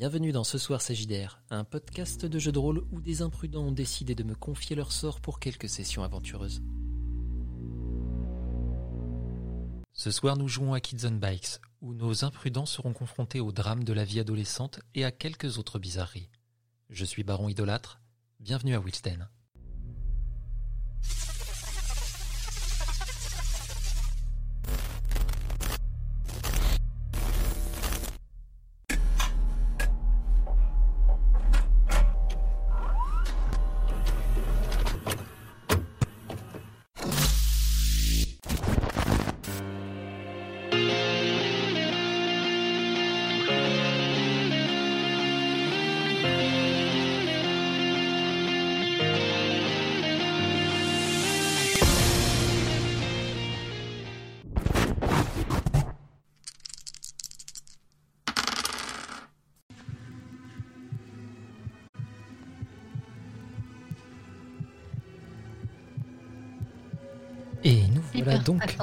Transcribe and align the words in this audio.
Bienvenue 0.00 0.32
dans 0.32 0.44
Ce 0.44 0.56
Soir 0.56 0.80
Sagidaire, 0.80 1.42
un 1.50 1.62
podcast 1.62 2.24
de 2.24 2.38
jeux 2.38 2.52
de 2.52 2.58
rôle 2.58 2.86
où 2.90 3.02
des 3.02 3.20
imprudents 3.20 3.64
ont 3.64 3.70
décidé 3.70 4.14
de 4.14 4.24
me 4.24 4.34
confier 4.34 4.74
leur 4.74 4.92
sort 4.92 5.20
pour 5.20 5.40
quelques 5.40 5.68
sessions 5.68 6.02
aventureuses. 6.02 6.62
Ce 9.92 10.10
soir, 10.10 10.38
nous 10.38 10.48
jouons 10.48 10.72
à 10.72 10.80
Kids 10.80 11.04
on 11.04 11.16
Bikes, 11.16 11.60
où 11.82 11.92
nos 11.92 12.24
imprudents 12.24 12.64
seront 12.64 12.94
confrontés 12.94 13.40
au 13.40 13.52
drame 13.52 13.84
de 13.84 13.92
la 13.92 14.06
vie 14.06 14.20
adolescente 14.20 14.80
et 14.94 15.04
à 15.04 15.12
quelques 15.12 15.58
autres 15.58 15.78
bizarreries. 15.78 16.30
Je 16.88 17.04
suis 17.04 17.22
Baron 17.22 17.50
Idolâtre, 17.50 18.00
bienvenue 18.38 18.74
à 18.74 18.80
Wilsten. 18.80 19.28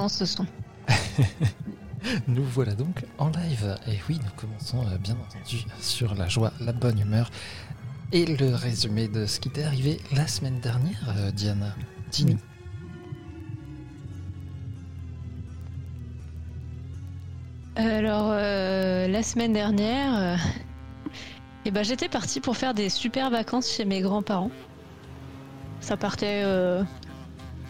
Ce 0.08 0.24
son. 0.26 0.46
Nous 2.28 2.44
voilà 2.44 2.74
donc 2.74 3.04
en 3.18 3.28
live. 3.28 3.76
Et 3.86 3.98
oui, 4.08 4.18
nous 4.22 4.30
commençons 4.36 4.86
euh, 4.86 4.96
bien 4.98 5.14
entendu 5.14 5.64
sur 5.80 6.14
la 6.14 6.28
joie, 6.28 6.52
la 6.60 6.72
bonne 6.72 6.98
humeur 6.98 7.30
et 8.12 8.24
le 8.24 8.54
résumé 8.54 9.08
de 9.08 9.26
ce 9.26 9.38
qui 9.40 9.50
t'est 9.50 9.64
arrivé 9.64 10.00
la 10.12 10.26
semaine 10.26 10.60
dernière, 10.60 11.14
euh, 11.16 11.30
Diana. 11.30 11.74
Dis-nous. 12.10 12.38
Alors, 17.78 18.30
euh, 18.32 19.06
la 19.06 19.22
semaine 19.22 19.52
dernière, 19.52 20.18
euh, 20.18 20.36
eh 21.64 21.70
ben, 21.70 21.84
j'étais 21.84 22.08
partie 22.08 22.40
pour 22.40 22.56
faire 22.56 22.74
des 22.74 22.88
super 22.88 23.30
vacances 23.30 23.70
chez 23.70 23.84
mes 23.84 24.00
grands-parents. 24.00 24.50
Ça 25.80 25.96
partait 25.96 26.42
euh, 26.44 26.82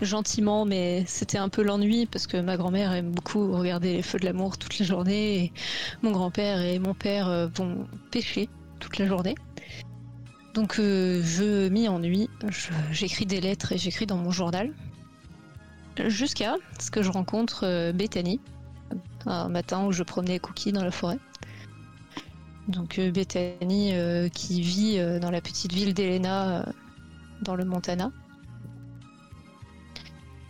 gentiment, 0.02 0.64
mais 0.64 1.04
c'était 1.06 1.38
un 1.38 1.48
peu 1.48 1.62
l'ennui 1.62 2.06
parce 2.06 2.27
que 2.27 2.36
ma 2.36 2.56
grand-mère 2.56 2.92
aime 2.92 3.10
beaucoup 3.10 3.52
regarder 3.52 3.94
les 3.94 4.02
feux 4.02 4.18
de 4.18 4.24
l'amour 4.24 4.58
toute 4.58 4.78
la 4.78 4.86
journée 4.86 5.44
et 5.44 5.52
mon 6.02 6.12
grand-père 6.12 6.60
et 6.60 6.78
mon 6.78 6.94
père 6.94 7.28
euh, 7.28 7.48
vont 7.54 7.86
pêcher 8.10 8.48
toute 8.80 8.98
la 8.98 9.06
journée. 9.06 9.34
Donc, 10.54 10.78
euh, 10.78 11.22
je 11.24 11.69
m'y 11.69 11.88
ennuie. 11.88 12.28
J'écris 12.91 13.26
des 13.26 13.41
lettres 13.41 13.72
et 13.72 13.78
j'écris 13.78 14.06
dans 14.06 14.16
mon 14.16 14.30
journal. 14.30 14.72
Jusqu'à 16.06 16.56
ce 16.78 16.91
que 16.91 17.02
je 17.02 17.10
rencontre 17.10 17.64
euh, 17.64 17.92
Bethany 17.92 18.41
un 19.26 19.48
matin 19.48 19.84
où 19.84 19.92
je 19.92 20.02
promenais 20.02 20.38
Cookie 20.38 20.72
dans 20.72 20.84
la 20.84 20.91
forêt. 20.91 21.19
Donc 22.69 22.98
Bethany 22.98 23.92
qui 24.32 24.62
vit 24.62 24.98
dans 25.20 25.30
la 25.30 25.42
petite 25.42 25.72
ville 25.72 25.92
d'Elena 25.92 26.66
dans 27.42 27.54
le 27.54 27.66
Montana 27.66 28.10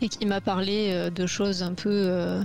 et 0.01 0.09
qui 0.09 0.27
m'a 0.27 0.41
parlé 0.41 0.93
euh, 0.93 1.11
de 1.11 1.27
choses 1.27 1.63
un 1.63 1.75
peu 1.75 2.45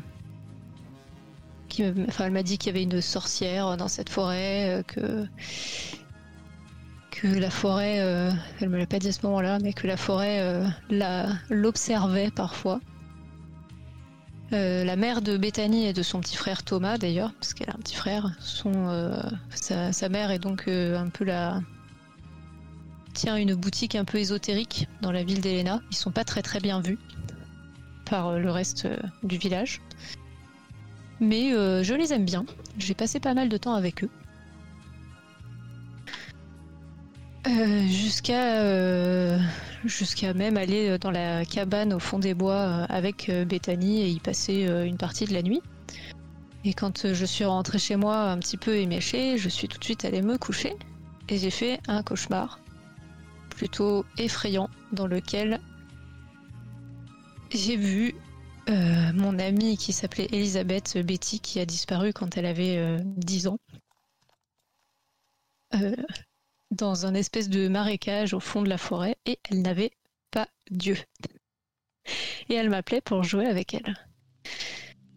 euh, 1.79 1.93
enfin, 2.07 2.25
elle 2.25 2.31
m'a 2.31 2.43
dit 2.43 2.57
qu'il 2.57 2.67
y 2.67 2.75
avait 2.75 2.83
une 2.83 3.01
sorcière 3.01 3.77
dans 3.77 3.87
cette 3.87 4.09
forêt 4.09 4.79
euh, 4.79 4.83
que 4.83 5.27
que 7.11 7.27
la 7.27 7.49
forêt 7.49 7.99
euh, 8.01 8.31
elle 8.59 8.69
me 8.69 8.77
l'a 8.77 8.85
pas 8.85 8.99
dit 8.99 9.07
à 9.07 9.11
ce 9.11 9.25
moment-là 9.25 9.59
mais 9.61 9.73
que 9.73 9.87
la 9.87 9.97
forêt 9.97 10.63
l'observait 11.49 12.31
parfois 12.31 12.79
la 14.51 14.95
mère 14.95 15.23
de 15.23 15.35
Bethany 15.35 15.87
et 15.87 15.93
de 15.93 16.03
son 16.03 16.19
petit 16.21 16.35
frère 16.35 16.61
Thomas 16.61 16.99
d'ailleurs, 16.99 17.33
parce 17.33 17.55
qu'elle 17.55 17.71
a 17.71 17.73
un 17.73 17.79
petit 17.79 17.95
frère, 17.95 18.29
sa, 19.49 19.91
sa 19.91 20.09
mère 20.09 20.29
est 20.29 20.37
donc 20.37 20.67
un 20.67 21.09
peu 21.09 21.25
la 21.25 21.59
tient 23.15 23.35
une 23.35 23.55
boutique 23.55 23.95
un 23.95 24.05
peu 24.05 24.19
ésotérique 24.19 24.87
dans 25.01 25.11
la 25.11 25.23
ville 25.23 25.41
d'Elena. 25.41 25.81
Ils 25.89 25.97
sont 25.97 26.11
pas 26.11 26.23
très 26.23 26.43
très 26.43 26.59
bien 26.59 26.81
vus 26.81 26.99
par 28.05 28.27
euh, 28.27 28.39
le 28.39 28.51
reste 28.51 28.85
euh, 28.85 28.97
du 29.23 29.37
village, 29.37 29.81
mais 31.19 31.53
euh, 31.53 31.83
je 31.83 31.93
les 31.93 32.13
aime 32.13 32.25
bien. 32.25 32.45
J'ai 32.77 32.93
passé 32.93 33.19
pas 33.19 33.33
mal 33.33 33.49
de 33.49 33.57
temps 33.57 33.73
avec 33.73 34.03
eux. 34.03 34.09
Jusqu'à 37.87 39.37
jusqu'à 39.83 40.33
même 40.33 40.55
aller 40.55 40.97
dans 40.97 41.11
la 41.11 41.43
cabane 41.43 41.93
au 41.93 41.99
fond 41.99 42.17
des 42.17 42.33
bois 42.33 42.85
avec 42.85 43.29
Bethany 43.29 44.01
et 44.01 44.07
y 44.07 44.19
passer 44.21 44.65
une 44.85 44.95
partie 44.95 45.25
de 45.25 45.33
la 45.33 45.41
nuit. 45.41 45.61
Et 46.63 46.73
quand 46.73 47.11
je 47.11 47.25
suis 47.25 47.43
rentrée 47.43 47.79
chez 47.79 47.97
moi 47.97 48.31
un 48.31 48.37
petit 48.37 48.55
peu 48.55 48.77
éméchée, 48.77 49.37
je 49.37 49.49
suis 49.49 49.67
tout 49.67 49.77
de 49.77 49.83
suite 49.83 50.05
allée 50.05 50.21
me 50.21 50.37
coucher 50.37 50.73
et 51.27 51.37
j'ai 51.37 51.49
fait 51.49 51.81
un 51.89 52.01
cauchemar 52.01 52.59
plutôt 53.49 54.05
effrayant 54.17 54.69
dans 54.93 55.07
lequel 55.07 55.59
j'ai 57.53 57.75
vu 57.75 58.15
euh, 58.69 59.13
mon 59.13 59.37
amie 59.39 59.77
qui 59.77 59.93
s'appelait 59.93 60.27
Elisabeth 60.31 60.97
Betty 60.97 61.39
qui 61.39 61.59
a 61.59 61.65
disparu 61.65 62.13
quand 62.13 62.37
elle 62.37 62.45
avait 62.45 62.77
euh, 62.77 62.99
10 63.03 63.47
ans. 63.47 63.59
Euh, 65.75 65.95
dans 66.71 67.05
un 67.05 67.13
espèce 67.13 67.49
de 67.49 67.67
marécage 67.67 68.33
au 68.33 68.39
fond 68.39 68.61
de 68.61 68.69
la 68.69 68.77
forêt 68.77 69.15
et 69.25 69.39
elle 69.49 69.61
n'avait 69.61 69.91
pas 70.31 70.47
Dieu. 70.71 70.97
Et 72.49 72.55
elle 72.55 72.69
m'appelait 72.69 73.01
pour 73.01 73.23
jouer 73.23 73.45
avec 73.45 73.73
elle. 73.73 73.95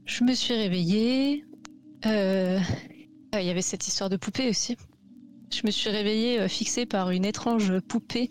Je 0.04 0.24
me 0.24 0.34
suis 0.34 0.54
réveillée. 0.54 1.44
euh, 2.06 2.60
ah, 3.32 3.40
Il 3.40 3.46
y 3.46 3.50
avait 3.50 3.62
cette 3.62 3.86
histoire 3.88 4.10
de 4.10 4.16
poupée 4.16 4.48
aussi. 4.48 4.76
Je 5.52 5.62
me 5.64 5.70
suis 5.70 5.90
réveillée 5.90 6.48
fixée 6.48 6.86
par 6.86 7.10
une 7.10 7.24
étrange 7.24 7.78
poupée 7.80 8.30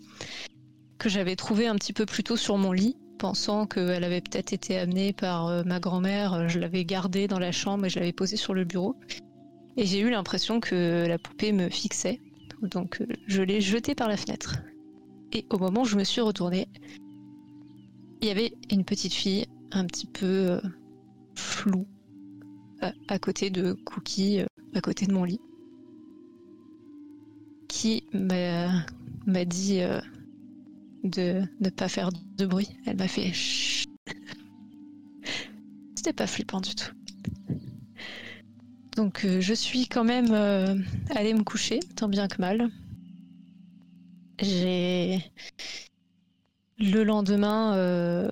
que 0.98 1.08
j'avais 1.08 1.36
trouvée 1.36 1.66
un 1.66 1.74
petit 1.74 1.92
peu 1.92 2.06
plus 2.06 2.22
tôt 2.22 2.36
sur 2.36 2.56
mon 2.58 2.72
lit, 2.72 2.96
pensant 3.18 3.66
qu'elle 3.66 4.04
avait 4.04 4.20
peut-être 4.20 4.52
été 4.52 4.78
amenée 4.78 5.12
par 5.12 5.48
euh, 5.48 5.62
ma 5.64 5.80
grand-mère. 5.80 6.48
Je 6.48 6.58
l'avais 6.58 6.84
gardée 6.84 7.28
dans 7.28 7.38
la 7.38 7.52
chambre 7.52 7.86
et 7.86 7.90
je 7.90 7.98
l'avais 7.98 8.12
posée 8.12 8.36
sur 8.36 8.54
le 8.54 8.64
bureau. 8.64 8.96
Et 9.76 9.84
j'ai 9.86 10.00
eu 10.00 10.10
l'impression 10.10 10.60
que 10.60 11.06
la 11.06 11.18
poupée 11.18 11.52
me 11.52 11.68
fixait. 11.68 12.20
Donc 12.62 13.00
euh, 13.00 13.06
je 13.26 13.42
l'ai 13.42 13.60
jetée 13.60 13.94
par 13.94 14.08
la 14.08 14.16
fenêtre. 14.16 14.56
Et 15.32 15.44
au 15.50 15.58
moment 15.58 15.82
où 15.82 15.86
je 15.86 15.96
me 15.96 16.04
suis 16.04 16.20
retournée, 16.20 16.68
il 18.22 18.28
y 18.28 18.30
avait 18.30 18.52
une 18.70 18.84
petite 18.84 19.12
fille 19.12 19.46
un 19.72 19.84
petit 19.84 20.06
peu 20.06 20.26
euh, 20.26 20.60
floue 21.34 21.86
à, 23.08 23.18
côté 23.18 23.50
de 23.50 23.72
Cookie, 23.72 24.40
euh, 24.40 24.46
à 24.74 24.80
côté 24.80 25.06
de 25.06 25.12
mon 25.12 25.24
lit, 25.24 25.40
qui 27.68 28.04
m'a 28.12 29.44
dit 29.44 29.80
euh, 29.80 30.00
de 31.06 31.42
ne 31.60 31.68
pas 31.70 31.88
faire 31.88 32.10
de 32.12 32.46
bruit. 32.46 32.70
Elle 32.86 32.96
m'a 32.96 33.08
fait. 33.08 33.32
C'était 35.96 36.12
pas 36.12 36.26
flippant 36.26 36.60
du 36.60 36.74
tout. 36.74 36.92
Donc 38.96 39.24
euh, 39.24 39.40
je 39.40 39.52
suis 39.52 39.86
quand 39.86 40.04
même 40.04 40.32
euh, 40.32 40.74
allée 41.14 41.34
me 41.34 41.44
coucher, 41.44 41.80
tant 41.96 42.08
bien 42.08 42.28
que 42.28 42.40
mal. 42.40 42.70
J'ai 44.40 45.22
le 46.78 47.04
lendemain, 47.04 47.74
euh, 47.74 48.30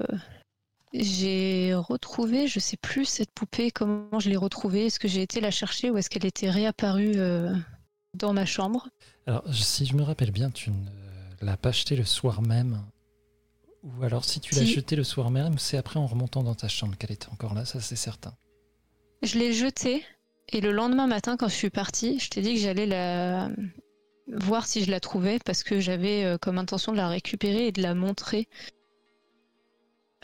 j'ai 0.92 1.74
retrouvé, 1.74 2.46
je 2.46 2.60
sais 2.60 2.76
plus 2.76 3.04
cette 3.04 3.30
poupée, 3.30 3.70
comment 3.70 4.18
je 4.18 4.30
l'ai 4.30 4.36
retrouvée. 4.36 4.86
Est-ce 4.86 4.98
que 4.98 5.08
j'ai 5.08 5.22
été 5.22 5.40
la 5.40 5.50
chercher 5.50 5.90
ou 5.90 5.98
est-ce 5.98 6.08
qu'elle 6.08 6.26
était 6.26 6.50
réapparue 6.50 7.16
dans 8.14 8.32
ma 8.34 8.44
chambre? 8.44 8.88
Alors, 9.26 9.42
si 9.54 9.86
je 9.86 9.94
me 9.94 10.02
rappelle 10.02 10.30
bien, 10.30 10.50
tu 10.50 10.70
ne 10.70 11.03
l'as 11.40 11.56
pas 11.56 11.70
acheté 11.70 11.96
le 11.96 12.04
soir 12.04 12.42
même. 12.42 12.82
Ou 13.82 14.02
alors, 14.02 14.24
si 14.24 14.40
tu 14.40 14.54
l'as 14.54 14.62
Si. 14.62 14.68
jeté 14.72 14.96
le 14.96 15.04
soir 15.04 15.30
même, 15.30 15.58
c'est 15.58 15.76
après 15.76 15.98
en 16.00 16.06
remontant 16.06 16.42
dans 16.42 16.54
ta 16.54 16.68
chambre 16.68 16.96
qu'elle 16.96 17.12
était 17.12 17.28
encore 17.28 17.54
là, 17.54 17.64
ça 17.64 17.80
c'est 17.80 17.96
certain. 17.96 18.34
Je 19.22 19.38
l'ai 19.38 19.52
jetée 19.52 20.02
et 20.50 20.60
le 20.60 20.72
lendemain 20.72 21.06
matin, 21.06 21.36
quand 21.36 21.48
je 21.48 21.54
suis 21.54 21.70
partie, 21.70 22.18
je 22.18 22.28
t'ai 22.30 22.40
dit 22.42 22.54
que 22.54 22.60
j'allais 22.60 22.86
la 22.86 23.50
voir 24.28 24.66
si 24.66 24.82
je 24.84 24.90
la 24.90 25.00
trouvais 25.00 25.38
parce 25.44 25.62
que 25.62 25.80
j'avais 25.80 26.24
euh, 26.24 26.38
comme 26.38 26.56
intention 26.58 26.92
de 26.92 26.96
la 26.96 27.08
récupérer 27.08 27.66
et 27.68 27.72
de 27.72 27.82
la 27.82 27.94
montrer 27.94 28.48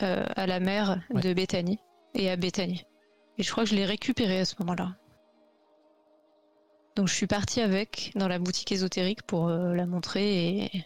euh, 0.01 0.25
à 0.35 0.47
la 0.47 0.59
mère 0.59 0.99
Ouais. 1.11 1.21
de 1.21 1.33
Bethany 1.33 1.77
et 2.15 2.29
à 2.31 2.35
Bethany. 2.35 2.83
Et 3.37 3.43
je 3.43 3.51
crois 3.51 3.63
que 3.63 3.69
je 3.69 3.75
l'ai 3.75 3.85
récupérée 3.85 4.39
à 4.39 4.45
ce 4.45 4.55
moment-là. 4.59 4.95
Donc 6.95 7.07
je 7.07 7.13
suis 7.13 7.27
partie 7.27 7.61
avec 7.61 8.11
dans 8.15 8.27
la 8.27 8.39
boutique 8.39 8.71
ésotérique 8.71 9.21
pour 9.23 9.47
euh, 9.49 9.73
la 9.75 9.85
montrer 9.85 10.65
et, 10.65 10.83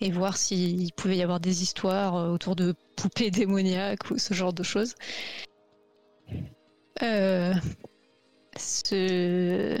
et 0.00 0.10
voir 0.10 0.36
s'il 0.36 0.92
pouvait 0.92 1.16
y 1.16 1.22
avoir 1.22 1.40
des 1.40 1.62
histoires 1.62 2.16
euh, 2.16 2.30
autour 2.30 2.56
de 2.56 2.74
poupées 2.96 3.30
démoniaques 3.32 4.10
ou 4.10 4.18
ce 4.18 4.34
genre 4.34 4.52
de 4.52 4.62
choses. 4.62 4.94
Euh, 7.02 7.54
ce... 8.56 9.78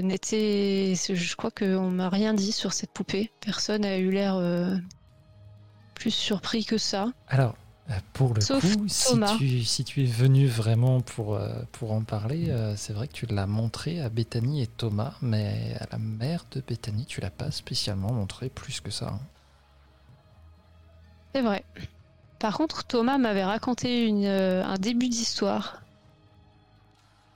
n'était... 0.00 0.94
Je 0.94 1.36
crois 1.36 1.50
qu'on 1.50 1.90
m'a 1.90 2.08
rien 2.08 2.34
dit 2.34 2.52
sur 2.52 2.72
cette 2.72 2.92
poupée. 2.92 3.30
Personne 3.40 3.82
n'a 3.82 3.98
eu 3.98 4.10
l'air 4.10 4.36
euh, 4.36 4.76
plus 5.94 6.10
surpris 6.10 6.64
que 6.64 6.78
ça. 6.78 7.12
Alors, 7.28 7.56
pour 8.12 8.34
le 8.34 8.40
Sauf 8.42 8.76
coup, 8.76 8.84
si 8.88 9.18
tu, 9.38 9.64
si 9.64 9.84
tu 9.84 10.02
es 10.02 10.06
venu 10.06 10.46
vraiment 10.46 11.00
pour, 11.00 11.34
euh, 11.34 11.48
pour 11.72 11.92
en 11.92 12.02
parler, 12.02 12.50
euh, 12.50 12.74
c'est 12.76 12.92
vrai 12.92 13.08
que 13.08 13.14
tu 13.14 13.26
l'as 13.26 13.46
montré 13.46 14.00
à 14.00 14.08
Bethany 14.10 14.62
et 14.62 14.66
Thomas, 14.66 15.14
mais 15.22 15.74
à 15.80 15.86
la 15.92 15.98
mère 15.98 16.44
de 16.50 16.60
Bethany, 16.60 17.06
tu 17.06 17.20
l'as 17.20 17.30
pas 17.30 17.50
spécialement 17.50 18.12
montré 18.12 18.50
plus 18.50 18.80
que 18.80 18.90
ça. 18.90 19.06
hein. 19.08 19.20
C'est 21.34 21.42
vrai. 21.42 21.64
Par 22.38 22.56
contre, 22.56 22.84
Thomas 22.84 23.18
m'avait 23.18 23.44
raconté 23.44 24.06
une, 24.06 24.24
euh, 24.24 24.64
un 24.64 24.76
début 24.76 25.08
d'histoire 25.08 25.82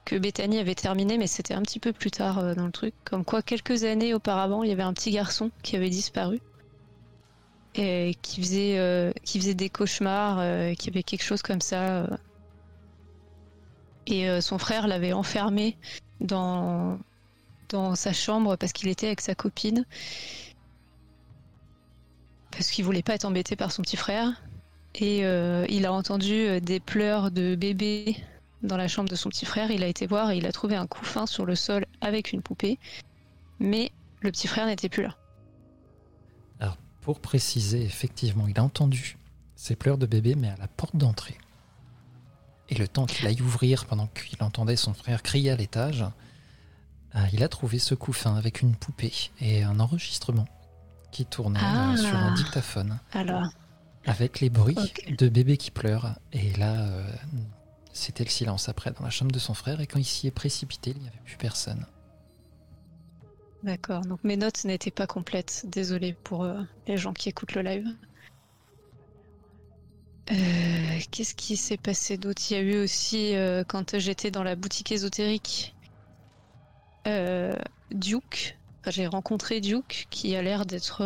que 0.05 0.17
Bethany 0.17 0.59
avait 0.59 0.75
terminé, 0.75 1.17
mais 1.19 1.27
c'était 1.27 1.55
un 1.55 1.63
petit 1.63 1.79
peu 1.81 1.93
plus 1.93 2.11
tard 2.11 2.39
euh, 2.39 2.55
dans 2.55 2.67
le 2.67 2.73
truc. 2.73 2.95
Comme 3.05 3.25
quoi, 3.25 3.43
quelques 3.43 3.85
années 3.85 4.15
auparavant, 4.15 4.63
il 4.63 4.69
y 4.69 4.73
avait 4.73 4.83
un 4.83 4.93
petit 4.93 5.11
garçon 5.13 5.51
qui 5.63 5.77
avait 5.77 5.91
disparu 5.91 6.41
et 7.75 8.15
qui 8.23 8.41
faisait, 8.41 8.79
euh, 8.79 9.13
qui 9.25 9.39
faisait 9.41 9.55
des 9.55 9.71
cauchemars, 9.71 10.39
euh, 10.41 10.75
qui 10.75 10.91
avait 10.91 11.03
quelque 11.03 11.23
chose 11.23 11.43
comme 11.43 11.61
ça. 11.61 12.05
euh. 12.05 12.17
Et 14.07 14.41
son 14.41 14.59
frère 14.59 14.89
l'avait 14.89 15.13
enfermé 15.13 15.77
dans, 16.21 16.99
sa 17.95 18.13
chambre 18.13 18.57
parce 18.57 18.73
qu'il 18.73 18.89
était 18.89 19.07
avec 19.07 19.21
sa 19.21 19.37
copine. 19.37 19.87
Parce 22.51 22.69
qu'il 22.73 22.85
voulait 22.85 23.05
pas 23.05 23.15
être 23.15 23.25
embêté 23.25 23.55
par 23.55 23.71
son 23.71 23.81
petit 23.83 23.97
frère. 23.97 24.43
Et 24.97 25.19
il 25.21 25.87
a 25.87 25.93
entendu 25.93 26.61
des 26.61 26.81
pleurs 26.81 27.31
de 27.31 27.55
bébé 27.55 28.17
dans 28.65 28.77
la 28.77 28.89
chambre 28.89 29.09
de 29.09 29.15
son 29.15 29.29
petit 29.29 29.47
frère. 29.47 29.71
Il 29.71 29.85
a 29.85 29.87
été 29.87 30.09
voir 30.09 30.33
et 30.33 30.37
il 30.37 30.47
a 30.47 30.53
trouvé 30.53 30.75
un 30.75 30.89
couffin 30.89 31.27
sur 31.27 31.47
le 31.47 31.55
sol 31.55 31.87
avec 32.01 32.33
une 32.33 32.43
poupée. 32.43 32.81
Mais 33.61 33.93
le 34.21 34.33
petit 34.33 34.49
frère 34.49 34.67
n'était 34.67 34.89
plus 34.89 35.05
là. 35.05 35.17
Pour 37.03 37.21
préciser, 37.21 37.83
effectivement, 37.83 38.47
il 38.49 38.59
a 38.59 38.65
entendu 38.65 39.19
ces 39.57 39.77
pleurs 39.77 39.99
de 39.99 40.07
bébé, 40.07 40.35
mais 40.35 40.49
à 40.49 40.57
la 40.57 40.69
porte 40.69 40.97
d'entrée. 40.97 41.37
Et 42.69 42.75
le 42.77 42.89
temps 42.89 43.07
qu'il 43.07 43.27
aille 43.27 43.43
ouvrir 43.43 43.85
pendant 43.87 44.07
qu'il 44.07 44.43
entendait 44.43 44.77
son 44.77 44.95
frère 44.95 45.23
crier 45.23 45.51
à 45.51 45.57
l'étage, 45.57 46.05
euh, 47.15 47.21
il 47.33 47.43
a 47.43 47.49
trouvé 47.49 47.79
ce 47.79 47.95
couffin 47.95 48.37
avec 48.37 48.63
une 48.63 48.75
poupée 48.75 49.13
et 49.41 49.63
un 49.63 49.79
enregistrement 49.81 50.47
qui 51.11 51.27
tournait 51.27 51.61
Ah. 51.63 51.93
euh, 51.93 51.97
sur 51.97 52.17
un 52.17 52.33
dictaphone 52.35 52.99
Alors, 53.13 53.49
avec 54.07 54.41
les 54.41 54.49
bruits 54.49 54.77
de 55.19 55.29
bébé 55.29 55.57
qui 55.59 55.71
pleure. 55.71 56.15
Et 56.33 56.53
là, 56.55 56.81
euh, 56.83 57.13
c'était 57.93 58.25
le 58.25 58.31
silence 58.31 58.69
après 58.69 58.93
dans 58.93 59.05
la 59.05 59.11
chambre 59.11 59.33
de 59.33 59.39
son 59.39 59.55
frère. 59.55 59.81
Et 59.81 59.87
quand 59.87 59.99
il 59.99 60.05
s'y 60.05 60.27
est 60.29 60.31
précipité, 60.31 60.93
il 60.97 61.03
n'y 61.03 61.09
avait 61.09 61.21
plus 61.25 61.37
personne. 61.37 61.85
D'accord. 63.63 64.03
Donc 64.03 64.23
mes 64.25 64.37
notes 64.37 64.65
n'étaient 64.65 64.91
pas 64.91 65.07
complètes. 65.07 65.65
Désolée 65.67 66.15
pour 66.25 66.45
euh, 66.45 66.61
les 66.87 66.97
gens 66.97 67.13
qui 67.13 67.29
écoutent 67.29 67.55
le 67.55 67.63
live. 67.63 67.87
Euh, 70.31 71.01
Qu'est-ce 71.11 71.35
qui 71.35 71.57
s'est 71.57 71.77
passé 71.77 72.17
d'autre? 72.17 72.43
Il 72.51 72.55
y 72.55 72.57
a 72.57 72.63
eu 72.63 72.83
aussi, 72.83 73.35
euh, 73.35 73.65
quand 73.67 73.99
j'étais 73.99 74.31
dans 74.31 74.43
la 74.43 74.57
boutique 74.57 74.93
ésotérique, 74.93 75.75
Duke. 77.91 78.57
J'ai 78.87 79.07
rencontré 79.07 79.61
Duke 79.61 80.07
qui 80.11 80.35
a 80.35 80.43
l'air 80.43 80.67
d'être 80.67 81.03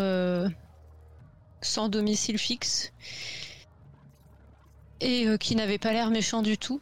sans 1.61 1.88
domicile 1.88 2.38
fixe 2.38 2.93
et 5.00 5.26
qui 5.38 5.56
n'avait 5.56 5.79
pas 5.79 5.93
l'air 5.93 6.11
méchant 6.11 6.43
du 6.43 6.59
tout. 6.59 6.81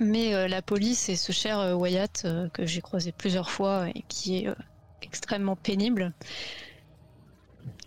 Mais 0.00 0.34
euh, 0.34 0.48
la 0.48 0.62
police 0.62 1.08
et 1.08 1.16
ce 1.16 1.32
cher 1.32 1.58
euh, 1.58 1.74
Wyatt 1.74 2.22
euh, 2.24 2.48
que 2.50 2.66
j'ai 2.66 2.80
croisé 2.80 3.12
plusieurs 3.12 3.50
fois 3.50 3.88
et 3.94 4.04
qui 4.08 4.38
est 4.38 4.48
extrêmement 5.02 5.56
pénible. 5.56 6.12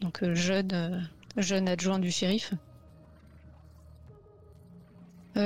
Donc 0.02 0.24
jeune, 0.34 1.08
jeune 1.38 1.68
adjoint 1.68 2.00
du 2.00 2.12
shérif. 2.12 2.54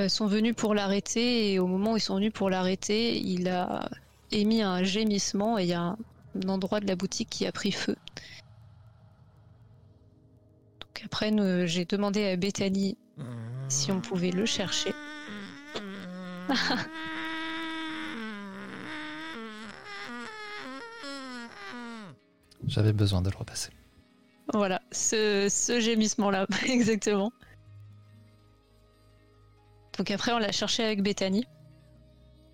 sont 0.07 0.27
venus 0.27 0.55
pour 0.55 0.73
l'arrêter 0.73 1.53
et 1.53 1.59
au 1.59 1.67
moment 1.67 1.93
où 1.93 1.97
ils 1.97 2.01
sont 2.01 2.15
venus 2.15 2.33
pour 2.33 2.49
l'arrêter, 2.49 3.17
il 3.19 3.47
a 3.47 3.89
émis 4.31 4.61
un 4.61 4.83
gémissement 4.83 5.59
et 5.59 5.63
il 5.63 5.69
y 5.69 5.73
a 5.73 5.81
un, 5.81 5.97
un 6.43 6.49
endroit 6.49 6.79
de 6.79 6.87
la 6.87 6.95
boutique 6.95 7.29
qui 7.29 7.45
a 7.45 7.51
pris 7.51 7.71
feu. 7.71 7.95
Donc 10.79 11.01
après, 11.05 11.31
j'ai 11.67 11.85
demandé 11.85 12.25
à 12.25 12.35
Bethany 12.37 12.97
si 13.69 13.91
on 13.91 14.01
pouvait 14.01 14.31
le 14.31 14.45
chercher. 14.45 14.93
J'avais 22.67 22.93
besoin 22.93 23.21
de 23.21 23.29
le 23.29 23.37
repasser. 23.37 23.71
Voilà, 24.51 24.81
ce, 24.91 25.47
gémissement-là, 25.79 26.47
exactement. 26.67 27.31
Donc 29.97 30.11
après, 30.11 30.33
on 30.33 30.39
l'a 30.39 30.51
cherché 30.51 30.83
avec 30.83 31.01
Bethany. 31.01 31.45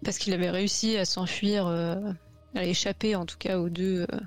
Parce 0.03 0.17
qu'il 0.17 0.33
avait 0.33 0.49
réussi 0.49 0.97
à 0.97 1.05
s'enfuir, 1.05 1.67
euh, 1.67 1.95
à 2.55 2.63
échapper 2.63 3.15
en 3.15 3.25
tout 3.25 3.37
cas 3.37 3.59
aux 3.59 3.69
deux, 3.69 4.05
euh, 4.11 4.19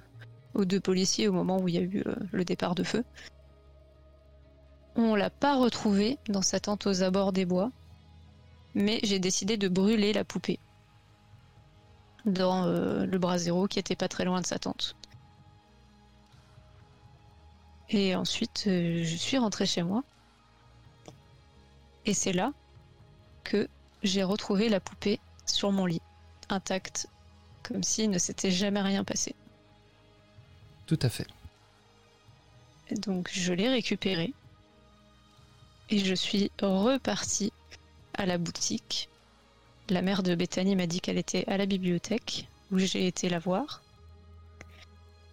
aux 0.55 0.65
deux 0.65 0.81
policiers 0.81 1.29
au 1.29 1.33
moment 1.33 1.61
où 1.61 1.69
il 1.69 1.75
y 1.75 1.79
a 1.79 1.83
eu 1.83 2.03
euh, 2.07 2.15
le 2.31 2.45
départ 2.45 2.75
de 2.75 2.83
feu. 2.83 3.05
On 4.97 5.15
l'a 5.15 5.31
pas 5.31 5.57
retrouvé 5.57 6.19
dans 6.29 6.43
sa 6.43 6.61
tente 6.61 6.87
aux 6.87 7.03
abords 7.03 7.33
des 7.33 7.47
bois. 7.47 7.71
Mais 8.75 9.01
j'ai 9.03 9.19
décidé 9.19 9.57
de 9.57 9.69
brûler 9.69 10.13
la 10.13 10.25
poupée. 10.25 10.59
Dans 12.25 12.65
euh, 12.65 13.05
le 13.05 13.19
brasero 13.19 13.67
qui 13.67 13.79
était 13.79 13.97
pas 13.97 14.09
très 14.09 14.25
loin 14.25 14.41
de 14.41 14.47
sa 14.47 14.59
tente. 14.59 14.97
Et 17.91 18.15
ensuite, 18.15 18.65
euh, 18.69 19.03
je 19.05 19.17
suis 19.17 19.37
rentrée 19.37 19.67
chez 19.67 19.83
moi. 19.83 20.03
Et 22.07 22.15
c'est 22.15 22.33
là 22.33 22.53
que 23.45 23.69
j'ai 24.03 24.23
retrouvé 24.23 24.69
la 24.69 24.81
poupée 24.81 25.21
sur 25.47 25.73
mon 25.73 25.87
lit, 25.87 26.01
intacte, 26.49 27.09
comme 27.63 27.83
s'il 27.83 28.11
ne 28.11 28.19
s'était 28.19 28.51
jamais 28.51 28.81
rien 28.81 29.05
passé. 29.05 29.35
Tout 30.87 30.99
à 31.03 31.09
fait. 31.09 31.27
Et 32.89 32.95
donc 32.95 33.31
je 33.33 33.53
l'ai 33.53 33.69
récupérée. 33.69 34.33
Et 35.91 35.99
je 35.99 36.15
suis 36.15 36.51
repartie 36.61 37.53
à 38.15 38.27
la 38.27 38.39
boutique. 38.39 39.09
La 39.89 40.03
mère 40.03 40.23
de 40.23 40.35
Bethany 40.35 40.77
m'a 40.77 40.87
dit 40.87 41.01
qu'elle 41.01 41.19
était 41.19 41.45
à 41.49 41.57
la 41.57 41.67
bibliothèque, 41.67 42.49
où 42.71 42.79
j'ai 42.79 43.07
été 43.07 43.29
la 43.29 43.39
voir. 43.39 43.83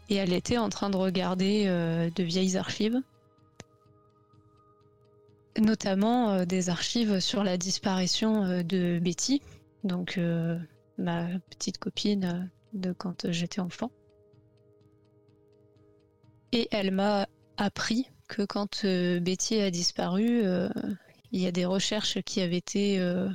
Et 0.10 0.16
elle 0.16 0.34
était 0.34 0.58
en 0.58 0.70
train 0.70 0.90
de 0.90 0.98
regarder 0.98 1.66
euh, 1.68 2.10
de 2.16 2.24
vieilles 2.24 2.58
archives. 2.58 3.00
Notamment 5.58 6.32
euh, 6.32 6.46
des 6.46 6.70
archives 6.70 7.20
sur 7.20 7.44
la 7.44 7.58
disparition 7.58 8.44
euh, 8.44 8.64
de 8.64 9.00
Betty, 9.00 9.42
donc 9.84 10.20
ma 10.98 11.28
petite 11.50 11.78
copine 11.78 12.50
de 12.74 12.92
quand 12.92 13.32
j'étais 13.32 13.62
enfant. 13.62 13.92
Et 16.52 16.68
elle 16.72 16.92
m'a 16.92 17.28
appris 17.58 18.10
que 18.28 18.42
quand 18.42 18.86
Betty 18.86 19.62
a 19.62 19.72
disparu, 19.72 20.44
il 21.32 21.42
y 21.42 21.48
a 21.48 21.52
des 21.52 21.66
recherches 21.66 22.22
qui 22.22 22.42
avaient 22.42 22.58
été. 22.58 23.00
euh, 23.00 23.30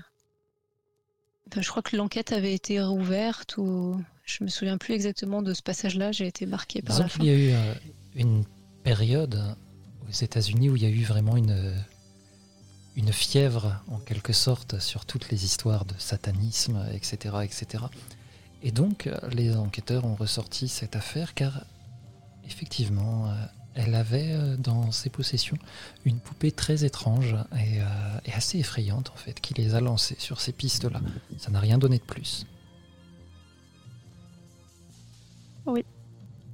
enfin, 1.50 1.60
je 1.62 1.68
crois 1.68 1.82
que 1.82 1.96
l'enquête 1.96 2.32
avait 2.32 2.54
été 2.54 2.80
rouverte 2.82 3.56
ou. 3.58 4.02
Je 4.24 4.42
me 4.42 4.48
souviens 4.48 4.78
plus 4.78 4.94
exactement 4.94 5.42
de 5.42 5.52
ce 5.52 5.62
passage-là, 5.62 6.10
j'ai 6.10 6.26
été 6.26 6.46
marquée 6.46 6.80
par 6.80 6.94
Disons 6.96 7.02
la 7.02 7.08
fin. 7.10 7.18
qu'il 7.20 7.28
y 7.28 7.30
a 7.30 7.38
eu 7.38 7.50
euh, 7.52 7.74
une 8.14 8.44
période 8.82 9.38
aux 10.08 10.12
États-Unis 10.12 10.70
où 10.70 10.76
il 10.76 10.82
y 10.82 10.86
a 10.86 10.88
eu 10.88 11.02
vraiment 11.02 11.36
une, 11.36 11.74
une 12.96 13.12
fièvre, 13.12 13.82
en 13.88 13.98
quelque 13.98 14.32
sorte, 14.32 14.78
sur 14.80 15.04
toutes 15.04 15.28
les 15.30 15.44
histoires 15.44 15.84
de 15.84 15.92
satanisme, 15.98 16.86
etc. 16.94 17.36
etc. 17.42 17.84
Et 18.62 18.72
donc, 18.72 19.06
euh, 19.06 19.18
les 19.30 19.54
enquêteurs 19.56 20.06
ont 20.06 20.14
ressorti 20.14 20.68
cette 20.68 20.96
affaire 20.96 21.34
car, 21.34 21.66
effectivement, 22.46 23.28
euh, 23.28 23.34
elle 23.74 23.94
avait 23.94 24.32
euh, 24.32 24.56
dans 24.56 24.90
ses 24.92 25.10
possessions 25.10 25.58
une 26.04 26.18
poupée 26.18 26.52
très 26.52 26.84
étrange 26.84 27.34
et, 27.52 27.80
euh, 27.80 27.84
et 28.24 28.32
assez 28.32 28.58
effrayante, 28.58 29.10
en 29.10 29.16
fait, 29.16 29.40
qui 29.40 29.54
les 29.54 29.74
a 29.74 29.80
lancés 29.80 30.16
sur 30.18 30.40
ces 30.40 30.52
pistes-là. 30.52 31.00
Ça 31.38 31.50
n'a 31.50 31.60
rien 31.60 31.78
donné 31.78 31.98
de 31.98 32.04
plus. 32.04 32.46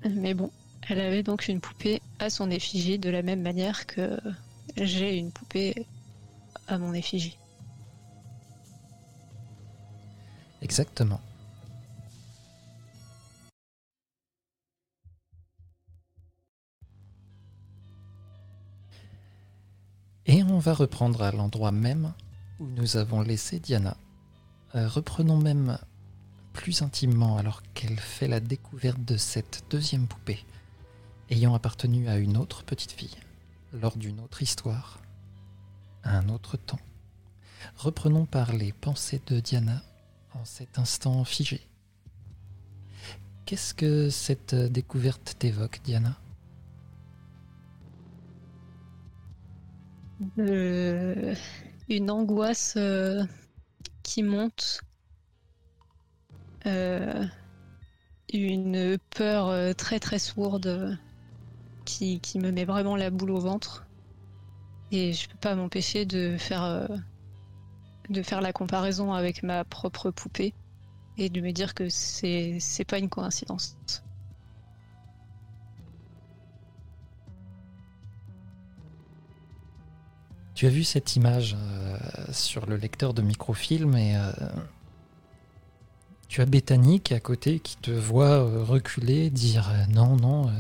Mais 0.09 0.35
bon, 0.35 0.51
elle 0.89 1.01
avait 1.01 1.23
donc 1.23 1.49
une 1.49 1.61
poupée 1.61 2.01
à 2.19 2.31
son 2.31 2.51
effigie 2.51 2.99
de 2.99 3.11
la 3.11 3.23
même 3.23 3.43
manière 3.43 3.87
que 3.87 4.19
j'ai 4.77 5.17
une 5.19 5.31
poupée 5.31 5.87
à 6.69 6.79
mon 6.79 6.95
effigie. 6.95 7.37
Exactement. 10.63 11.21
Et 20.33 20.45
on 20.45 20.61
va 20.61 20.75
reprendre 20.75 21.23
à 21.23 21.33
l'endroit 21.33 21.73
même 21.73 22.13
où 22.61 22.69
nous 22.69 22.97
avons 22.97 23.21
laissé 23.21 23.59
Diana. 23.59 23.97
Euh, 24.77 24.87
reprenons 24.87 25.39
même 25.39 25.77
plus 26.53 26.83
intimement 26.83 27.37
alors 27.37 27.65
qu'elle 27.75 27.99
fait 27.99 28.29
la 28.29 28.39
découverte 28.39 29.05
de 29.05 29.17
cette 29.17 29.65
deuxième 29.71 30.07
poupée, 30.07 30.45
ayant 31.31 31.53
appartenu 31.53 32.09
à 32.09 32.17
une 32.17 32.37
autre 32.37 32.63
petite 32.63 32.93
fille, 32.93 33.17
lors 33.73 33.97
d'une 33.97 34.21
autre 34.21 34.41
histoire, 34.41 35.01
à 36.05 36.17
un 36.19 36.29
autre 36.29 36.57
temps. 36.57 36.79
Reprenons 37.77 38.25
par 38.25 38.53
les 38.53 38.73
pensées 38.73 39.21
de 39.27 39.41
Diana 39.41 39.83
en 40.35 40.45
cet 40.45 40.79
instant 40.79 41.25
figé. 41.25 41.61
Qu'est-ce 43.47 43.75
que 43.75 44.11
cette 44.11 44.55
découverte 44.55 45.35
t'évoque, 45.41 45.81
Diana? 45.83 46.17
Euh, 50.39 51.35
une 51.89 52.11
angoisse 52.11 52.75
euh, 52.77 53.25
qui 54.03 54.23
monte. 54.23 54.81
Euh, 56.67 57.25
une 58.33 58.99
peur 59.17 59.75
très 59.75 59.99
très 59.99 60.19
sourde 60.21 60.97
qui, 61.85 62.21
me 62.37 62.53
met 62.53 62.65
vraiment 62.65 62.95
la 62.95 63.11
boule 63.11 63.33
au 63.33 63.41
ventre. 63.41 63.87
Et 64.93 65.13
je 65.13 65.29
peux 65.29 65.39
pas 65.39 65.55
m'empêcher 65.55 66.05
de 66.05 66.37
faire, 66.39 66.89
de 68.09 68.23
faire 68.23 68.41
la 68.41 68.53
comparaison 68.53 69.13
avec 69.13 69.43
ma 69.43 69.65
propre 69.65 70.11
poupée 70.11 70.55
et 71.17 71.29
de 71.29 71.41
me 71.41 71.51
dire 71.51 71.75
que 71.75 71.89
c'est 71.89 72.61
pas 72.87 72.99
une 72.99 73.09
coïncidence. 73.09 73.77
Tu 80.61 80.67
as 80.67 80.69
vu 80.69 80.85
cette 80.85 81.17
image 81.17 81.57
euh, 81.59 81.97
sur 82.33 82.67
le 82.67 82.77
lecteur 82.77 83.15
de 83.15 83.23
microfilm 83.23 83.97
et 83.97 84.15
euh, 84.15 84.31
tu 86.29 86.43
as 86.43 86.45
Bethany 86.45 87.01
qui 87.01 87.15
est 87.15 87.17
à 87.17 87.21
côté 87.21 87.61
qui 87.61 87.79
te 87.79 87.91
voit 87.91 88.45
euh, 88.45 88.63
reculer, 88.63 89.31
dire 89.31 89.73
non, 89.89 90.17
non, 90.17 90.53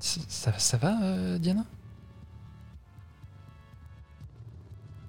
ça, 0.00 0.58
ça 0.58 0.76
va, 0.78 0.96
Diana? 1.38 1.66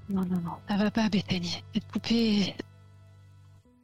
Non, 0.09 0.25
non, 0.25 0.41
non. 0.41 0.55
Ça 0.67 0.75
va 0.75 0.91
pas, 0.91 1.07
Bethany. 1.07 1.63
Cette 1.73 1.85
poupée. 1.85 2.57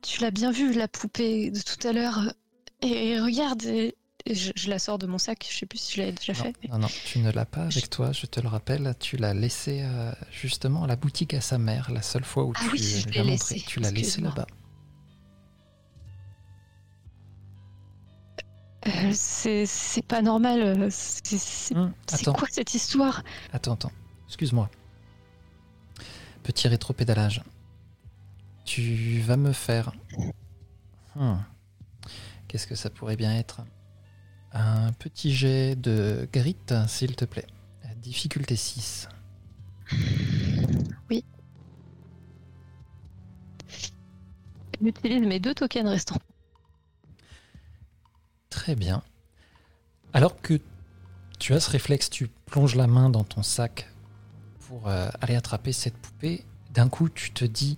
Tu 0.02 0.20
l'as 0.20 0.32
bien 0.32 0.52
vue, 0.52 0.74
la 0.74 0.90
poupée 0.90 1.50
de 1.50 1.62
tout 1.62 1.88
à 1.88 1.94
l'heure. 1.94 2.34
Et 2.82 3.22
regarde, 3.22 3.64
je, 4.28 4.52
je 4.56 4.70
la 4.70 4.80
sors 4.80 4.98
de 4.98 5.08
mon 5.08 5.18
sac. 5.18 5.48
Je 5.52 5.58
sais 5.58 5.66
plus 5.66 5.78
si 5.80 5.94
je 5.96 6.00
l'avais 6.02 6.12
déjà 6.14 6.34
non, 6.34 6.40
fait. 6.44 6.56
mais- 6.64 6.70
non, 6.70 6.80
non, 6.80 6.88
tu 7.06 7.20
ne 7.20 7.32
l'as 7.32 7.46
pas 7.46 7.64
avec 7.64 7.90
toi, 7.90 8.12
je 8.12 8.26
te 8.26 8.40
le 8.40 8.48
rappelle. 8.48 8.94
Tu 9.00 9.18
l'as 9.18 9.34
laissé 9.34 9.82
euh, 9.84 10.12
justement 10.32 10.84
à 10.84 10.88
la 10.88 10.96
boutique 10.96 11.34
à 11.34 11.42
sa 11.42 11.58
mère, 11.58 11.92
la 11.92 12.02
seule 12.02 12.24
fois 12.26 12.44
où 12.46 12.54
Ah 12.56 12.60
tu 12.64 12.70
oui, 12.72 13.06
l'as 13.16 13.24
montré. 13.24 13.60
Tu 13.66 13.80
l'as 13.80 13.92
laissé 13.92 14.22
là-bas. 14.22 14.48
Euh, 18.88 19.12
c'est 19.14 20.06
pas 20.08 20.22
normal. 20.22 20.62
euh, 20.62 20.88
C'est 20.90 21.76
Hum, 21.76 21.94
quoi 22.36 22.48
cette 22.50 22.74
histoire? 22.74 23.24
Attends, 23.52 23.74
attends. 23.74 23.92
Excuse-moi. 24.28 24.70
Petit 26.44 26.68
rétropédalage. 26.68 27.42
Tu 28.66 29.20
vas 29.22 29.36
me 29.38 29.52
faire. 29.52 29.92
Hmm. 31.16 31.38
Qu'est-ce 32.48 32.68
que 32.68 32.76
ça 32.76 32.90
pourrait 32.90 33.18
bien 33.18 33.36
être? 33.36 33.62
Un 34.52 34.92
petit 34.94 35.34
jet 35.34 35.76
de 35.76 36.28
grit, 36.34 36.58
s'il 36.88 37.16
te 37.16 37.26
plaît. 37.26 37.48
Difficulté 38.02 38.56
6. 38.56 39.08
J'utilise 44.82 45.28
mes 45.28 45.40
deux 45.40 45.54
tokens 45.54 45.90
restants. 45.90 46.20
Très 48.50 48.76
bien. 48.76 49.04
Alors 50.14 50.42
que 50.42 50.60
tu 51.38 51.54
as 51.54 51.60
ce 51.60 51.70
réflexe, 51.70 52.10
tu 52.10 52.28
plonges 52.46 52.76
la 52.76 52.88
main 52.88 53.10
dans 53.10 53.24
ton 53.24 53.44
sac 53.44 53.90
pour 54.62 54.88
euh, 54.88 55.10
aller 55.22 55.36
attraper 55.36 55.74
cette 55.74 55.98
poupée. 55.98 56.46
D'un 56.74 56.90
coup, 56.90 57.10
tu 57.10 57.32
te 57.32 57.46
dis, 57.46 57.78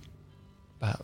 bah, 0.80 0.98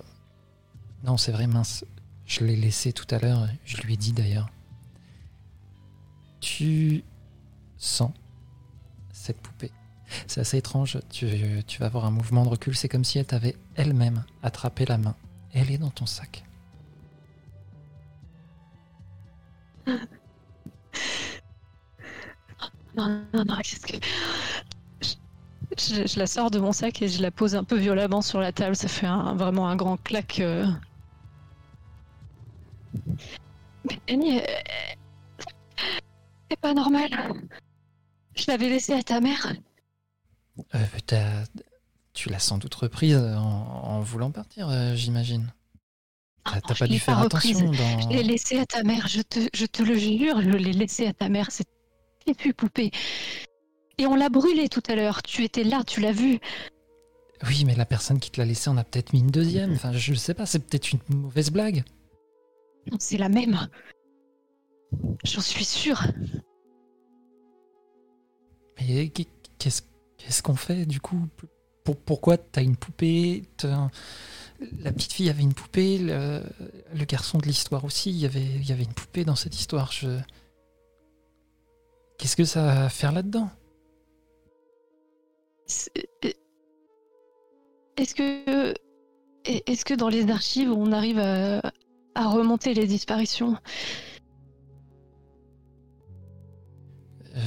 non, 1.04 1.16
c'est 1.16 1.32
vrai, 1.32 1.46
mince, 1.46 1.84
je 2.26 2.44
l'ai 2.44 2.56
laissé 2.56 2.92
tout 2.92 3.06
à 3.10 3.18
l'heure. 3.18 3.48
Je 3.64 3.78
lui 3.78 3.94
ai 3.94 3.96
dit 3.96 4.12
d'ailleurs. 4.12 4.48
Tu 6.50 7.04
sens 7.76 8.10
cette 9.12 9.38
poupée. 9.38 9.70
C'est 10.26 10.40
assez 10.40 10.56
étrange. 10.56 10.98
Tu, 11.10 11.26
tu 11.66 11.78
vas 11.78 11.86
avoir 11.86 12.06
un 12.06 12.10
mouvement 12.10 12.42
de 12.44 12.48
recul. 12.48 12.74
C'est 12.74 12.88
comme 12.88 13.04
si 13.04 13.18
elle 13.18 13.26
t'avait 13.26 13.54
elle-même 13.76 14.24
attrapé 14.42 14.86
la 14.86 14.96
main. 14.96 15.14
Elle 15.52 15.70
est 15.70 15.76
dans 15.78 15.90
ton 15.90 16.06
sac. 16.06 16.44
Non, 22.96 23.22
non, 23.32 23.44
non, 23.44 23.56
qu'est-ce 23.62 23.86
que. 23.86 23.98
Je, 25.78 26.18
la 26.18 26.26
sors 26.26 26.50
de 26.50 26.58
mon 26.58 26.72
sac 26.72 27.00
et 27.02 27.08
je 27.08 27.22
la 27.22 27.30
pose 27.30 27.54
un 27.54 27.62
peu 27.62 27.76
violemment 27.76 28.22
sur 28.22 28.40
la 28.40 28.50
table. 28.52 28.74
Ça 28.74 28.88
fait 28.88 29.06
vraiment 29.34 29.68
un 29.68 29.76
grand 29.76 29.96
claque. 30.02 30.40
euh. 30.40 30.66
Annie, 34.08 34.40
c'est 36.50 36.60
pas 36.60 36.74
normal. 36.74 37.10
Je 38.34 38.44
l'avais 38.48 38.68
laissée 38.68 38.92
à 38.94 39.02
ta 39.02 39.20
mère. 39.20 39.54
Euh, 40.74 40.78
t'as- 41.06 41.44
tu 42.14 42.30
l'as 42.30 42.38
sans 42.38 42.58
doute 42.58 42.74
reprise 42.74 43.16
en, 43.16 43.38
en 43.40 44.00
voulant 44.00 44.30
partir, 44.30 44.68
euh, 44.68 44.94
j'imagine. 44.94 45.52
T'as 46.44 46.54
Non, 46.56 46.60
t'as 46.66 46.74
je 46.74 46.78
pas 46.80 46.86
dû 46.88 46.98
faire 46.98 47.18
attention 47.18 47.72
Je 47.72 48.02
dans. 48.02 48.08
l'ai 48.10 48.22
laissée 48.22 48.58
à 48.58 48.66
ta 48.66 48.82
mère, 48.82 49.06
je 49.08 49.20
te, 49.22 49.40
je 49.54 49.66
te 49.66 49.82
le 49.82 49.96
jure, 49.98 50.40
je 50.40 50.50
l'ai 50.50 50.72
laissée 50.72 51.06
à 51.06 51.12
ta 51.12 51.28
mère. 51.28 51.50
C'est 51.50 51.66
plus 52.36 52.54
poupée. 52.54 52.90
Et 53.98 54.06
on 54.06 54.14
l'a 54.14 54.28
brûlée 54.28 54.68
tout 54.68 54.82
à 54.88 54.94
l'heure. 54.94 55.22
Tu 55.22 55.44
étais 55.44 55.64
là, 55.64 55.82
tu 55.84 56.00
l'as 56.00 56.12
vue. 56.12 56.38
Oui, 57.46 57.64
mais 57.64 57.74
la 57.74 57.86
personne 57.86 58.18
qui 58.20 58.30
te 58.30 58.40
l'a 58.40 58.46
laissé 58.46 58.68
en 58.70 58.76
a 58.76 58.84
peut-être 58.84 59.12
mis 59.12 59.20
une 59.20 59.30
deuxième. 59.30 59.72
Enfin, 59.72 59.92
je 59.92 60.14
sais 60.14 60.34
pas, 60.34 60.44
c'est 60.46 60.58
peut-être 60.58 60.92
une 60.92 61.00
mauvaise 61.08 61.50
blague. 61.50 61.84
Non, 62.90 62.96
C'est 63.00 63.16
la 63.18 63.28
même. 63.28 63.68
J'en 65.24 65.40
suis 65.40 65.64
sûre. 65.64 66.02
Mais 68.80 69.08
qu'est- 69.10 69.28
qu'est-ce 69.58 69.82
qu'est-ce 70.16 70.42
qu'on 70.42 70.56
fait 70.56 70.86
du 70.86 71.00
coup? 71.00 71.20
Pour- 71.84 71.96
Pourquoi 71.96 72.36
t'as 72.36 72.62
une 72.62 72.76
poupée? 72.76 73.42
T'as- 73.56 73.90
La 74.82 74.92
petite 74.92 75.12
fille 75.12 75.30
avait 75.30 75.42
une 75.42 75.54
poupée, 75.54 75.98
le, 75.98 76.42
le 76.94 77.04
garçon 77.04 77.38
de 77.38 77.46
l'histoire 77.46 77.84
aussi, 77.84 78.10
il 78.10 78.16
y 78.18 78.26
avait, 78.26 78.42
il 78.44 78.68
y 78.68 78.72
avait 78.72 78.84
une 78.84 78.92
poupée 78.94 79.24
dans 79.24 79.36
cette 79.36 79.56
histoire. 79.58 79.92
Je... 79.92 80.18
Qu'est-ce 82.18 82.36
que 82.36 82.44
ça 82.44 82.82
a 82.82 82.84
à 82.84 82.88
faire 82.90 83.12
là-dedans? 83.12 83.50
C'est- 85.66 86.08
Est-ce 87.96 88.14
que, 88.14 88.74
est-ce 89.44 89.84
que 89.84 89.94
dans 89.94 90.08
les 90.08 90.30
archives 90.30 90.70
on 90.70 90.92
arrive 90.92 91.18
à, 91.18 91.60
à 92.14 92.28
remonter 92.28 92.74
les 92.74 92.86
disparitions? 92.86 93.56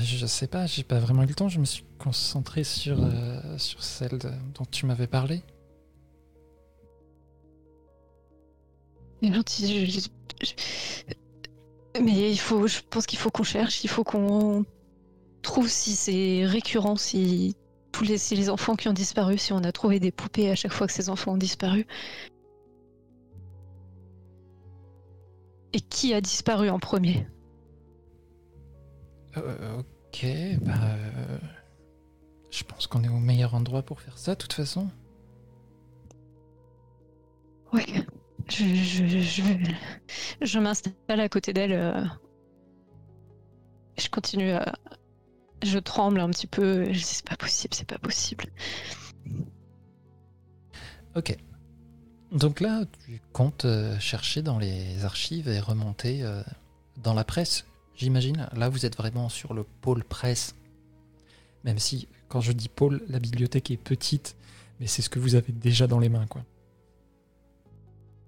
Je 0.03 0.25
sais 0.25 0.47
pas, 0.47 0.65
j'ai 0.67 0.83
pas 0.83 0.99
vraiment 0.99 1.23
eu 1.23 1.27
le 1.27 1.33
temps, 1.35 1.49
je 1.49 1.59
me 1.59 1.65
suis 1.65 1.83
concentré 1.99 2.63
sur, 2.63 2.97
euh, 3.03 3.57
sur 3.57 3.83
celle 3.83 4.19
dont 4.19 4.65
tu 4.71 4.85
m'avais 4.85 5.07
parlé. 5.07 5.43
C'est 9.21 9.33
gentil, 9.33 9.85
je- 9.91 10.09
Mais 12.01 12.31
il 12.31 12.39
faut, 12.39 12.67
je 12.67 12.79
pense 12.89 13.05
qu'il 13.05 13.19
faut 13.19 13.29
qu'on 13.29 13.43
cherche, 13.43 13.83
il 13.83 13.89
faut 13.89 14.03
qu'on 14.03 14.65
trouve 15.41 15.67
si 15.69 15.95
c'est 15.95 16.45
récurrent, 16.45 16.95
si 16.95 17.55
tous 17.91 18.03
les, 18.05 18.17
si 18.17 18.35
les 18.35 18.49
enfants 18.49 18.75
qui 18.75 18.87
ont 18.87 18.93
disparu, 18.93 19.37
si 19.37 19.51
on 19.53 19.63
a 19.63 19.71
trouvé 19.71 19.99
des 19.99 20.11
poupées 20.11 20.49
à 20.49 20.55
chaque 20.55 20.71
fois 20.73 20.87
que 20.87 20.93
ces 20.93 21.09
enfants 21.09 21.33
ont 21.33 21.37
disparu. 21.37 21.85
Et 25.73 25.81
qui 25.81 26.13
a 26.13 26.21
disparu 26.21 26.69
en 26.69 26.79
premier? 26.79 27.27
Euh, 29.37 29.79
ok, 29.79 30.25
bah. 30.61 30.73
euh, 30.83 31.37
je 32.49 32.63
pense 32.63 32.87
qu'on 32.87 33.03
est 33.03 33.09
au 33.09 33.19
meilleur 33.19 33.55
endroit 33.55 33.81
pour 33.83 34.01
faire 34.01 34.17
ça, 34.17 34.33
de 34.33 34.39
toute 34.39 34.53
façon. 34.53 34.89
Ouais. 37.73 37.85
Je, 38.49 38.65
je, 38.65 39.05
je, 39.21 39.43
je 40.41 40.59
m'installe 40.59 41.19
à 41.19 41.29
côté 41.29 41.53
d'elle. 41.53 41.71
euh. 41.71 42.03
Je 43.97 44.09
continue 44.09 44.51
à. 44.51 44.73
Je 45.63 45.77
tremble 45.79 46.19
un 46.19 46.29
petit 46.29 46.47
peu. 46.47 46.85
Je 46.85 46.91
dis 46.91 47.03
c'est 47.03 47.25
pas 47.27 47.37
possible, 47.37 47.73
c'est 47.73 47.87
pas 47.87 47.99
possible. 47.99 48.45
Ok. 51.15 51.37
Donc 52.31 52.59
là, 52.61 52.83
tu 53.05 53.21
comptes 53.31 53.67
chercher 53.99 54.41
dans 54.41 54.57
les 54.57 55.05
archives 55.05 55.47
et 55.47 55.59
remonter 55.59 56.23
dans 56.97 57.13
la 57.13 57.23
presse, 57.23 57.65
j'imagine. 58.01 58.47
Là, 58.53 58.69
vous 58.69 58.85
êtes 58.85 58.97
vraiment 58.97 59.29
sur 59.29 59.53
le 59.53 59.63
pôle 59.81 60.03
presse. 60.03 60.55
Même 61.63 61.79
si, 61.79 62.07
quand 62.27 62.41
je 62.41 62.51
dis 62.51 62.69
pôle, 62.69 63.01
la 63.07 63.19
bibliothèque 63.19 63.71
est 63.71 63.77
petite, 63.77 64.35
mais 64.79 64.87
c'est 64.87 65.01
ce 65.01 65.09
que 65.09 65.19
vous 65.19 65.35
avez 65.35 65.51
déjà 65.51 65.87
dans 65.87 65.99
les 65.99 66.09
mains, 66.09 66.25
quoi. 66.27 66.43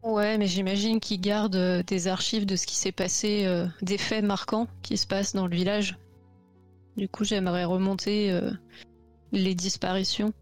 Ouais, 0.04 0.38
mais 0.38 0.48
j'imagine 0.48 1.00
qu'ils 1.00 1.22
gardent 1.22 1.56
euh, 1.56 1.82
des 1.84 2.08
archives 2.08 2.46
de 2.46 2.58
ce 2.58 2.68
qui 2.68 2.76
s'est 2.76 2.92
passé, 2.92 3.46
euh, 3.46 3.68
des 3.82 3.98
faits 3.98 4.24
marquants 4.24 4.68
qui 4.82 4.98
se 4.98 5.08
passent 5.08 5.34
dans 5.34 5.48
le 5.48 5.56
village. 5.56 5.98
Du 6.98 7.08
coup, 7.08 7.24
j'aimerais 7.24 7.64
remonter 7.64 8.32
euh, 8.32 8.52
les 9.34 9.56
disparitions. 9.56 10.34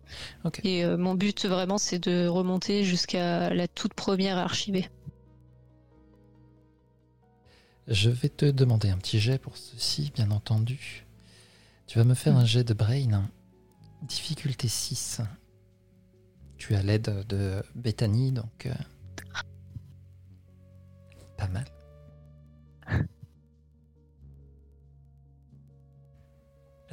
Et 0.63 0.83
euh, 0.83 0.97
mon 0.97 1.15
but 1.15 1.45
vraiment, 1.45 1.77
c'est 1.77 1.99
de 1.99 2.27
remonter 2.27 2.83
jusqu'à 2.83 3.53
la 3.53 3.67
toute 3.67 3.93
première 3.93 4.37
archivée. 4.37 4.89
Je 7.87 8.09
vais 8.09 8.29
te 8.29 8.45
demander 8.45 8.89
un 8.89 8.97
petit 8.97 9.19
jet 9.19 9.37
pour 9.37 9.57
ceci, 9.57 10.11
bien 10.15 10.31
entendu. 10.31 11.05
Tu 11.87 11.97
vas 11.97 12.03
me 12.05 12.13
faire 12.13 12.35
un 12.37 12.45
jet 12.45 12.63
de 12.63 12.73
brain. 12.73 13.29
Difficulté 14.03 14.67
6. 14.67 15.21
Tu 16.57 16.75
as 16.75 16.83
l'aide 16.83 17.25
de 17.27 17.61
Bethany, 17.75 18.31
donc... 18.31 18.67
euh, 18.67 18.73
Pas 21.37 21.47
mal. 21.47 21.65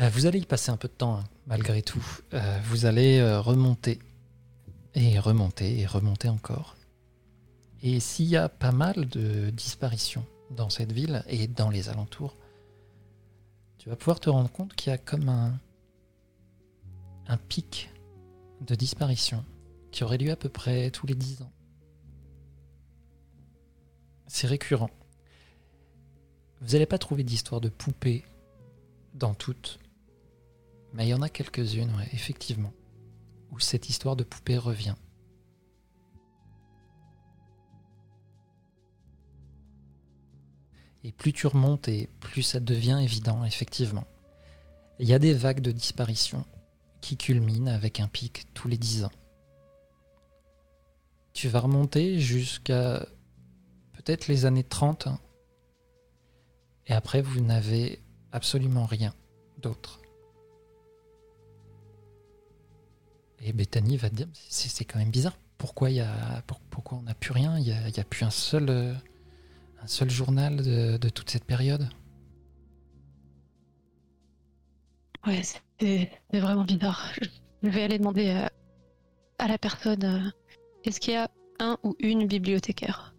Euh, 0.01 0.09
Vous 0.11 0.27
allez 0.27 0.39
y 0.39 0.47
passer 0.47 0.71
un 0.71 0.77
peu 0.77 0.89
de 0.89 0.93
temps, 0.95 1.19
hein, 1.19 1.25
malgré 1.47 1.83
tout. 1.83 2.05
Euh, 2.35 2.61
vous 2.65 2.87
allez 2.87 3.23
remonter, 3.39 3.99
et 4.95 5.19
remonter, 5.19 5.81
et 5.81 5.87
remonter 5.87 6.29
encore. 6.29 6.77
Et 7.83 8.01
s'il 8.01 8.27
y 8.27 8.37
a 8.37 8.49
pas 8.49 8.73
mal 8.73 9.09
de 9.09 9.51
disparitions 9.51 10.27
dans 10.51 10.71
cette 10.71 10.93
ville 10.93 11.23
et 11.27 11.47
dans 11.47 11.71
les 11.71 11.89
alentours, 11.89 12.37
tu 13.79 13.89
vas 13.89 13.97
pouvoir 13.97 14.21
te 14.21 14.31
rendre 14.31 14.51
compte 14.51 14.75
qu'il 14.75 14.91
y 14.91 14.95
a 14.95 14.99
comme 14.99 15.29
un, 15.29 15.59
pic 17.49 17.91
de 18.63 18.75
disparition 18.75 19.45
qui 19.93 20.03
aurait 20.03 20.19
lieu 20.19 20.31
à 20.31 20.37
peu 20.37 20.49
près 20.49 20.91
tous 20.91 21.07
les 21.07 21.15
10 21.15 21.43
ans. 21.43 21.53
C'est 24.27 24.47
récurrent. 24.47 24.91
Vous 26.61 26.73
n'allez 26.73 26.87
pas 26.87 26.99
trouver 26.99 27.23
d'histoire 27.23 27.61
de 27.61 27.69
poupées 27.69 28.25
dans 29.15 29.35
toutes, 29.35 29.79
mais 30.93 31.07
il 31.07 31.11
y 31.11 31.15
en 31.15 31.23
a 31.23 31.29
quelques-unes, 31.29 31.93
effectivement, 32.13 32.73
où 33.53 33.61
cette 33.61 33.89
histoire 33.89 34.17
de 34.17 34.25
poupée 34.25 34.59
revient. 34.59 34.97
Et 41.05 41.13
plus 41.13 41.33
tu 41.33 41.47
remontes 41.47 41.89
et 41.89 42.09
plus 42.21 42.43
ça 42.43 42.61
devient 42.61 42.99
évident, 43.03 43.45
effectivement. 43.45 44.05
Il 44.99 45.09
y 45.09 45.15
a 45.15 45.19
des 45.19 45.33
vagues 45.33 45.61
de 45.61 45.71
disparition 45.73 46.45
qui 47.01 47.17
culminent 47.17 47.71
avec 47.73 48.01
un 48.01 48.09
pic 48.09 48.47
tous 48.55 48.67
les 48.69 48.77
10 48.79 49.05
ans. 49.05 49.13
Tu 51.33 51.49
vas 51.49 51.61
remonter 51.61 52.19
jusqu'à 52.19 53.07
peut-être 53.93 54.27
les 54.27 54.45
années 54.45 54.65
30. 54.65 55.07
hein. 55.07 55.21
Et 56.89 56.93
après, 56.93 57.23
vous 57.23 57.41
n'avez 57.41 58.03
absolument 58.33 58.87
rien 58.87 59.15
d'autre. 59.59 60.01
Et 63.41 63.53
Bethany 63.53 63.97
va 63.97 64.11
te 64.11 64.17
dire, 64.17 64.27
c'est 64.49 64.85
quand 64.85 64.99
même 64.99 65.11
bizarre. 65.11 65.37
Pourquoi, 65.59 65.91
y 65.91 66.01
a, 66.01 66.43
pour- 66.47 66.61
pourquoi 66.61 66.99
on 66.99 67.03
n'a 67.03 67.15
plus 67.15 67.33
rien? 67.33 67.57
Il 67.59 67.65
n'y 67.65 67.73
a 68.01 68.05
plus 68.05 68.25
un 68.25 68.31
seul, 68.31 68.69
euh, 68.69 68.95
un 69.83 69.87
seul 69.87 70.11
journal 70.11 70.57
de, 70.57 70.97
de 70.97 71.09
toute 71.09 71.31
cette 71.31 71.45
période 71.45 71.89
Ouais, 75.27 75.43
c'est 75.81 76.11
vraiment 76.33 76.65
bizarre. 76.65 77.13
Je 77.63 77.69
vais 77.69 77.83
aller 77.83 77.99
demander 77.99 78.31
à, 78.31 78.51
à 79.39 79.49
la 79.49 79.59
personne 79.59 80.05
euh, 80.05 80.31
est-ce 80.85 81.01
qu'il 81.01 81.15
y 81.15 81.17
a 81.17 81.29
un 81.61 81.77
ou 81.83 81.95
une 81.99 82.27
bibliothécaire? 82.27 83.15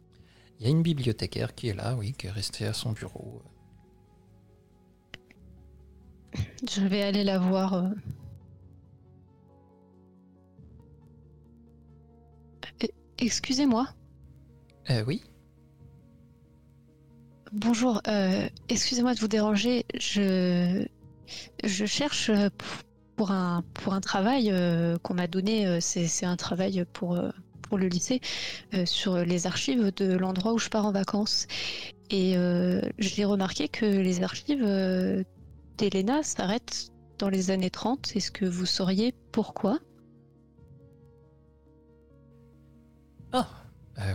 Il 0.60 0.66
y 0.66 0.68
a 0.68 0.72
une 0.72 0.82
bibliothécaire 0.82 1.54
qui 1.56 1.68
est 1.68 1.74
là, 1.74 1.96
oui, 1.96 2.14
qui 2.14 2.28
est 2.28 2.32
restée 2.32 2.66
à 2.66 2.74
son 2.74 2.94
bureau. 2.94 3.42
Je 6.70 6.82
vais 6.82 7.02
aller 7.04 7.24
la 7.24 7.38
voir. 7.40 7.74
euh. 7.74 7.90
Excusez-moi? 13.18 13.88
Euh, 14.90 15.04
oui 15.06 15.24
Bonjour. 17.52 18.02
euh, 18.08 18.48
Excusez-moi 18.70 19.16
de 19.16 19.20
vous 19.20 19.28
déranger. 19.28 19.86
Je 19.96 20.86
cherche 21.64 22.30
euh, 22.30 22.50
pour 23.16 23.32
un 23.32 23.64
travail 24.02 24.50
euh, 24.52 24.98
qu'on 25.00 25.16
m'a 25.16 25.28
donné. 25.28 25.82
C'est 25.82 26.26
un 26.26 26.36
travail 26.38 26.86
pour 26.94 27.18
le 27.78 27.88
lycée 27.88 28.22
sur 28.86 29.18
les 29.18 29.48
archives 29.48 29.92
de 29.96 30.14
l'endroit 30.14 30.54
où 30.54 30.60
je 30.60 30.70
pars 30.70 30.86
en 30.86 30.92
vacances. 30.92 31.48
Et 32.12 32.36
j'ai 33.00 33.26
remarqué 33.26 33.68
que 33.68 33.86
les 33.86 34.24
archives 34.24 34.64
d'Elena 35.78 36.24
s'arrêtent 36.24 36.90
dans 37.18 37.30
les 37.30 37.52
années 37.52 37.70
30. 37.72 38.16
Est-ce 38.16 38.32
que 38.32 38.46
vous 38.46 38.66
sauriez 38.66 39.14
pourquoi? 39.32 39.80
Ah, 43.32 43.48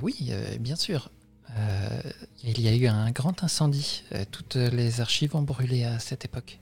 oui, 0.02 0.32
bien 0.60 0.76
sûr. 0.76 1.10
Euh, 1.56 2.00
il 2.42 2.60
y 2.60 2.68
a 2.68 2.74
eu 2.74 2.86
un 2.86 3.10
grand 3.10 3.42
incendie. 3.44 4.02
Euh, 4.12 4.24
toutes 4.30 4.56
les 4.56 5.00
archives 5.00 5.36
ont 5.36 5.42
brûlé 5.42 5.84
à 5.84 5.98
cette 5.98 6.24
époque. 6.24 6.60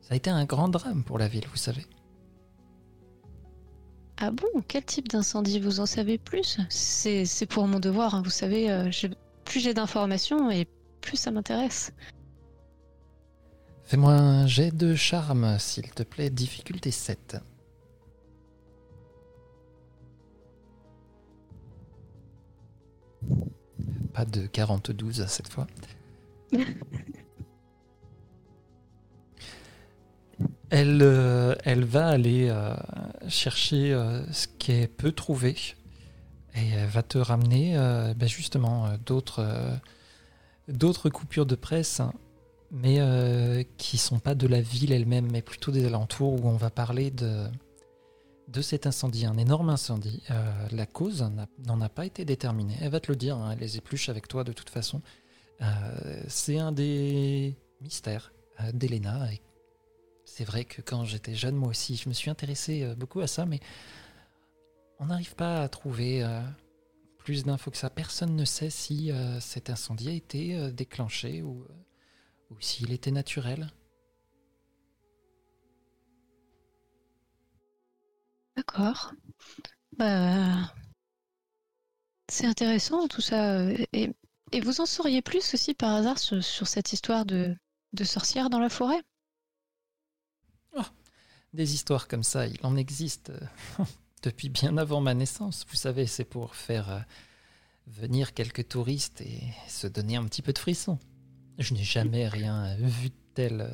Ça 0.00 0.14
a 0.14 0.16
été 0.16 0.30
un 0.30 0.44
grand 0.44 0.68
drame 0.68 1.04
pour 1.04 1.18
la 1.18 1.28
ville, 1.28 1.44
vous 1.50 1.56
savez. 1.58 1.84
Ah 4.18 4.30
bon? 4.30 4.48
Quel 4.68 4.84
type 4.84 5.08
d'incendie? 5.08 5.60
Vous 5.60 5.80
en 5.80 5.86
savez 5.86 6.18
plus? 6.18 6.58
C'est 6.68 7.24
c'est 7.24 7.46
pour 7.46 7.66
mon 7.66 7.80
devoir, 7.80 8.14
hein, 8.14 8.22
vous 8.22 8.30
savez. 8.30 8.70
euh, 8.70 8.90
plus 9.44 9.60
j'ai 9.60 9.74
d'informations 9.74 10.50
et 10.50 10.66
plus 11.00 11.16
ça 11.16 11.30
m'intéresse. 11.30 11.92
Fais-moi 13.84 14.12
un 14.12 14.46
jet 14.46 14.70
de 14.74 14.94
charme, 14.94 15.58
s'il 15.58 15.90
te 15.90 16.02
plaît, 16.04 16.30
difficulté 16.30 16.90
7. 16.90 17.36
Pas 24.12 24.24
de 24.24 24.46
42 24.46 25.12
cette 25.26 25.48
fois. 25.48 25.66
Elle, 30.70 31.00
euh, 31.02 31.54
elle 31.64 31.84
va 31.84 32.06
aller 32.06 32.48
euh, 32.48 32.74
chercher 33.28 33.92
euh, 33.92 34.24
ce 34.32 34.46
qu'elle 34.46 34.88
peut 34.88 35.10
trouver 35.10 35.56
et 36.54 36.68
elle 36.68 36.88
va 36.88 37.02
te 37.02 37.18
ramener 37.18 37.76
ben 38.16 38.28
justement 38.28 38.88
d'autres 39.06 39.46
d'autres 40.66 41.08
coupures 41.08 41.46
de 41.46 41.54
presse 41.54 42.00
hein, 42.00 42.12
mais 42.72 42.98
qui 43.78 43.98
sont 43.98 44.18
pas 44.18 44.34
de 44.34 44.48
la 44.48 44.60
ville 44.60 44.90
elle-même, 44.90 45.30
mais 45.30 45.42
plutôt 45.42 45.70
des 45.70 45.86
alentours 45.86 46.44
où 46.44 46.48
on 46.48 46.56
va 46.56 46.70
parler 46.70 47.12
de, 47.12 47.44
de 48.50 48.62
cet 48.62 48.86
incendie, 48.86 49.26
un 49.26 49.38
énorme 49.38 49.70
incendie. 49.70 50.22
Euh, 50.30 50.68
la 50.72 50.86
cause 50.86 51.24
n'en 51.66 51.80
a 51.80 51.88
pas 51.88 52.06
été 52.06 52.24
déterminée. 52.24 52.76
Elle 52.80 52.90
va 52.90 53.00
te 53.00 53.10
le 53.10 53.16
dire, 53.16 53.36
hein, 53.36 53.50
elle 53.52 53.60
les 53.60 53.76
épluche 53.76 54.08
avec 54.08 54.28
toi 54.28 54.44
de 54.44 54.52
toute 54.52 54.70
façon. 54.70 55.02
Euh, 55.62 56.22
c'est 56.28 56.58
un 56.58 56.72
des 56.72 57.56
mystères 57.80 58.32
euh, 58.60 58.72
d'Elena. 58.72 59.28
C'est 60.24 60.44
vrai 60.44 60.64
que 60.64 60.80
quand 60.80 61.04
j'étais 61.04 61.34
jeune, 61.34 61.56
moi 61.56 61.68
aussi, 61.68 61.96
je 61.96 62.08
me 62.08 62.14
suis 62.14 62.30
intéressé 62.30 62.82
euh, 62.82 62.94
beaucoup 62.94 63.20
à 63.20 63.26
ça, 63.26 63.46
mais 63.46 63.60
on 64.98 65.06
n'arrive 65.06 65.34
pas 65.34 65.62
à 65.62 65.68
trouver 65.68 66.22
plus 67.16 67.44
d'infos 67.44 67.70
que 67.70 67.78
ça. 67.78 67.88
Personne 67.88 68.36
ne 68.36 68.44
sait 68.44 68.68
si 68.68 69.10
cet 69.40 69.70
incendie 69.70 70.10
a 70.10 70.12
été 70.12 70.70
déclenché 70.72 71.40
ou 71.40 71.64
ou 72.50 72.56
s'il 72.60 72.92
était 72.92 73.10
naturel. 73.10 73.70
D'accord. 78.56 79.12
Bah, 79.98 80.72
c'est 82.30 82.46
intéressant 82.46 83.08
tout 83.08 83.20
ça. 83.20 83.58
euh, 83.58 83.76
Et, 83.92 84.10
et 84.52 84.60
vous 84.62 84.80
en 84.80 84.86
sauriez 84.86 85.20
plus 85.20 85.52
aussi 85.52 85.74
par 85.74 85.94
hasard 85.94 86.18
sur, 86.18 86.42
sur 86.42 86.66
cette 86.66 86.92
histoire 86.94 87.26
de, 87.26 87.54
de 87.92 88.04
sorcière 88.04 88.48
dans 88.48 88.58
la 88.60 88.70
forêt? 88.70 89.02
Des 91.52 91.74
histoires 91.74 92.06
comme 92.06 92.22
ça, 92.22 92.46
il 92.46 92.58
en 92.62 92.76
existe 92.76 93.30
euh, 93.30 93.84
depuis 94.22 94.48
bien 94.48 94.76
avant 94.76 95.00
ma 95.00 95.14
naissance. 95.14 95.66
Vous 95.68 95.74
savez, 95.76 96.06
c'est 96.06 96.24
pour 96.24 96.54
faire 96.54 96.88
euh, 96.90 97.00
venir 97.88 98.34
quelques 98.34 98.68
touristes 98.68 99.20
et 99.22 99.40
se 99.68 99.86
donner 99.88 100.16
un 100.16 100.24
petit 100.26 100.42
peu 100.42 100.52
de 100.52 100.58
frisson. 100.58 100.98
Je 101.58 101.74
n'ai 101.74 101.84
jamais 101.84 102.28
rien 102.28 102.76
vu 102.76 103.10
de 103.10 103.14
tel. 103.34 103.70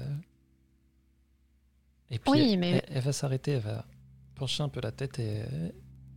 Et 2.10 2.18
puis, 2.18 2.30
Oui, 2.32 2.52
elle, 2.52 2.58
mais- 2.58 2.70
elle- 2.72 2.84
elle 2.88 3.02
va 3.02 3.12
s'arrêter, 3.12 3.52
elle 3.52 3.60
va 3.62 3.84
pencher 4.36 4.62
un 4.62 4.68
peu 4.68 4.80
la 4.80 4.92
tête 4.92 5.18
et 5.18 5.42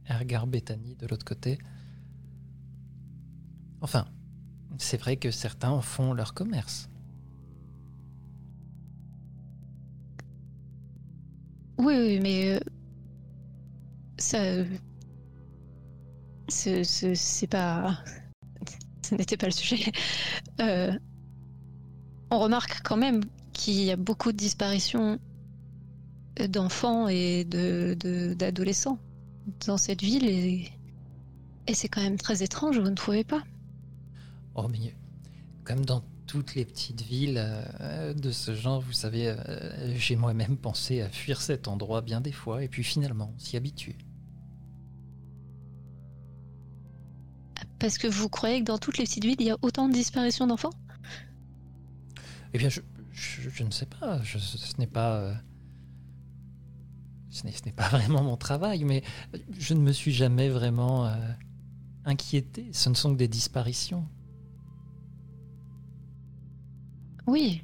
elle 0.05 0.17
regarde 0.17 0.49
Bethany 0.49 0.95
de 0.95 1.07
l'autre 1.07 1.25
côté. 1.25 1.57
Enfin, 3.81 4.05
c'est 4.77 4.97
vrai 4.97 5.17
que 5.17 5.31
certains 5.31 5.69
en 5.71 5.81
font 5.81 6.13
leur 6.13 6.33
commerce. 6.33 6.89
Oui, 11.77 11.95
oui, 11.97 12.19
mais 12.21 12.55
euh, 12.55 12.59
ça, 14.17 14.39
c'est- 16.47 16.83
c'est 17.15 17.47
pas, 17.47 18.03
ce 19.05 19.15
n'était 19.15 19.37
pas 19.37 19.47
le 19.47 19.51
sujet. 19.51 19.91
Euh, 20.61 20.91
on 22.31 22.39
remarque 22.39 22.81
quand 22.83 22.97
même 22.97 23.21
qu'il 23.53 23.81
y 23.81 23.91
a 23.91 23.95
beaucoup 23.95 24.31
de 24.31 24.37
disparitions 24.37 25.19
d'enfants 26.47 27.07
et 27.07 27.43
de 27.45 27.95
de- 27.99 28.33
d'adolescents 28.33 28.99
dans 29.67 29.77
cette 29.77 30.01
ville 30.01 30.25
et, 30.27 30.71
et 31.67 31.73
c'est 31.73 31.87
quand 31.89 32.01
même 32.01 32.17
très 32.17 32.43
étrange, 32.43 32.79
vous 32.79 32.89
ne 32.89 32.95
trouvez 32.95 33.23
pas? 33.23 33.43
Oh, 34.55 34.67
mais 34.67 34.93
comme 35.65 35.85
dans 35.85 36.03
toutes 36.27 36.55
les 36.55 36.65
petites 36.65 37.01
villes 37.01 37.41
euh, 37.81 38.13
de 38.13 38.31
ce 38.31 38.55
genre, 38.55 38.81
vous 38.81 38.93
savez, 38.93 39.29
euh, 39.29 39.95
j'ai 39.97 40.15
moi-même 40.15 40.57
pensé 40.57 41.01
à 41.01 41.09
fuir 41.09 41.41
cet 41.41 41.67
endroit 41.67 42.01
bien 42.01 42.21
des 42.21 42.31
fois, 42.31 42.63
et 42.63 42.67
puis 42.67 42.83
finalement, 42.83 43.33
s'y 43.37 43.57
habitue. 43.57 43.97
Parce 47.79 47.97
que 47.97 48.07
vous 48.07 48.29
croyez 48.29 48.59
que 48.59 48.65
dans 48.65 48.77
toutes 48.77 48.97
les 48.97 49.05
petites 49.05 49.23
villes, 49.25 49.37
il 49.39 49.47
y 49.47 49.51
a 49.51 49.57
autant 49.61 49.87
de 49.87 49.93
disparitions 49.93 50.47
d'enfants? 50.47 50.69
Eh 52.53 52.57
bien, 52.57 52.69
je, 52.69 52.81
je, 53.11 53.49
je 53.49 53.63
ne 53.63 53.71
sais 53.71 53.85
pas, 53.85 54.21
je- 54.23 54.37
ce 54.37 54.77
n'est 54.79 54.87
pas... 54.87 55.33
ce 57.29 57.45
n'est 57.45 57.51
ce 57.51 57.65
n'est 57.65 57.71
pas 57.71 57.87
vraiment 57.89 58.23
mon 58.23 58.37
travail, 58.37 58.83
mais 58.83 59.03
je 59.57 59.73
ne 59.73 59.81
me 59.81 59.91
suis 59.91 60.11
jamais 60.11 60.49
vraiment 60.49 61.05
euh, 61.05 61.15
inquiété. 62.05 62.69
Ce 62.73 62.89
ne 62.89 62.95
sont 62.95 63.13
que 63.13 63.17
des 63.17 63.27
disparitions. 63.27 64.07
Oui, 67.27 67.63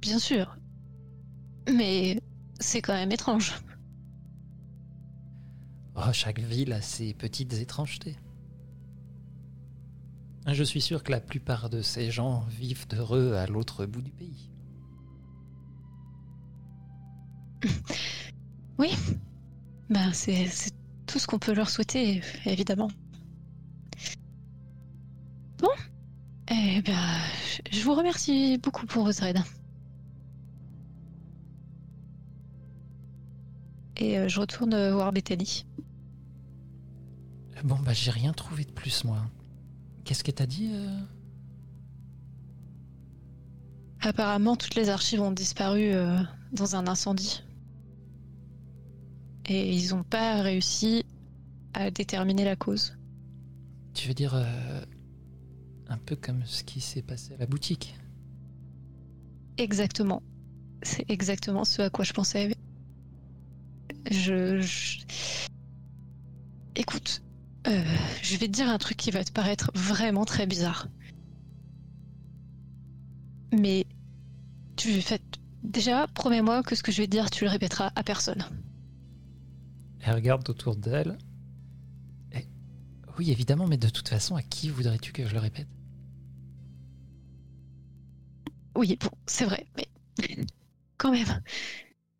bien 0.00 0.18
sûr. 0.18 0.56
Mais 1.72 2.20
c'est 2.58 2.82
quand 2.82 2.94
même 2.94 3.12
étrange. 3.12 3.54
Oh, 5.94 6.12
chaque 6.12 6.40
ville 6.40 6.72
a 6.72 6.80
ses 6.80 7.14
petites 7.14 7.52
étrangetés. 7.54 8.16
Je 10.46 10.64
suis 10.64 10.80
sûr 10.80 11.02
que 11.02 11.12
la 11.12 11.20
plupart 11.20 11.68
de 11.70 11.82
ces 11.82 12.10
gens 12.10 12.40
vivent 12.48 12.86
heureux 12.92 13.34
à 13.34 13.46
l'autre 13.46 13.86
bout 13.86 14.02
du 14.02 14.10
pays. 14.10 14.50
Ben, 19.88 20.12
c'est 20.12 20.46
tout 21.06 21.18
ce 21.18 21.26
qu'on 21.26 21.38
peut 21.38 21.52
leur 21.52 21.68
souhaiter, 21.68 22.22
évidemment. 22.46 22.88
Bon, 25.58 25.68
eh 26.50 26.80
bien, 26.82 27.18
je- 27.70 27.82
vous 27.82 27.94
remercie 27.94 28.58
beaucoup 28.58 28.86
pour 28.86 29.04
votre 29.04 29.22
aide. 29.24 29.38
Et 33.96 34.18
euh, 34.18 34.28
je 34.28 34.40
retourne 34.40 34.72
euh, 34.72 34.94
voir 34.94 35.12
Bethany. 35.12 35.66
Bon, 37.64 37.76
bah 37.80 37.92
j'ai 37.92 38.10
rien 38.10 38.32
trouvé 38.32 38.64
de 38.64 38.70
plus, 38.70 39.04
moi. 39.04 39.18
Qu'est-ce 40.04 40.24
que 40.24 40.30
t'as 40.30 40.46
dit 40.46 40.70
euh? 40.72 40.98
Apparemment, 44.00 44.56
toutes 44.56 44.76
les 44.76 44.88
archives 44.88 45.20
ont 45.20 45.30
disparu 45.32 45.92
euh, 45.92 46.18
dans 46.52 46.74
un 46.76 46.86
incendie. 46.86 47.42
Et 49.52 49.74
ils 49.74 49.90
n'ont 49.90 50.04
pas 50.04 50.40
réussi 50.42 51.04
à 51.74 51.90
déterminer 51.90 52.44
la 52.44 52.54
cause. 52.54 52.96
Tu 53.94 54.06
veux 54.06 54.14
dire 54.14 54.34
euh, 54.36 54.80
un 55.88 55.98
peu 55.98 56.14
comme 56.14 56.46
ce 56.46 56.62
qui 56.62 56.80
s'est 56.80 57.02
passé 57.02 57.34
à 57.34 57.36
la 57.36 57.46
boutique 57.46 57.96
Exactement. 59.58 60.22
C'est 60.84 61.04
exactement 61.10 61.64
ce 61.64 61.82
à 61.82 61.90
quoi 61.90 62.04
je 62.04 62.12
pensais. 62.12 62.54
Je. 64.08 64.60
je- 64.60 65.00
Écoute, 66.76 67.20
euh, 67.66 67.82
je 68.22 68.36
vais 68.36 68.46
te 68.46 68.52
dire 68.52 68.68
un 68.68 68.78
truc 68.78 68.96
qui 68.96 69.10
va 69.10 69.24
te 69.24 69.32
paraître 69.32 69.72
vraiment 69.74 70.24
très 70.24 70.46
bizarre. 70.46 70.86
Mais 73.52 73.84
tu 74.76 75.02
fais. 75.02 75.18
Déjà, 75.64 76.06
promets-moi 76.14 76.62
que 76.62 76.76
ce 76.76 76.82
que 76.84 76.92
je 76.92 76.98
vais 77.02 77.06
te 77.06 77.10
dire, 77.10 77.30
tu 77.30 77.44
le 77.44 77.50
répéteras 77.50 77.90
à 77.96 78.02
personne. 78.04 78.44
Elle 80.02 80.14
regarde 80.14 80.48
autour 80.48 80.76
d'elle. 80.76 81.18
Et- 82.32 82.48
Oui, 83.18 83.30
évidemment, 83.30 83.66
mais 83.66 83.76
de 83.76 83.88
toute 83.88 84.08
façon, 84.08 84.36
à 84.36 84.42
qui 84.42 84.70
voudrais-tu 84.70 85.12
que 85.12 85.26
je 85.26 85.34
le 85.34 85.40
répète? 85.40 85.68
Oui, 88.76 88.96
bon, 89.00 89.10
c'est 89.26 89.44
vrai, 89.44 89.66
mais 89.76 89.88
quand 90.96 91.12
même, 91.12 91.42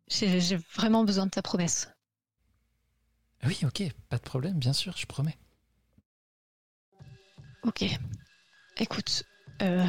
j'ai 0.09 0.57
vraiment 0.75 1.03
besoin 1.03 1.25
de 1.25 1.31
ta 1.31 1.41
promesse. 1.41 1.89
Oui, 3.45 3.59
ok, 3.63 3.83
pas 4.09 4.17
de 4.17 4.21
problème, 4.23 4.59
bien 4.59 4.73
sûr, 4.73 4.95
je 4.95 5.07
promets. 5.07 5.37
Ok. 7.63 7.85
Écoute, 8.77 9.23
euh, 9.61 9.85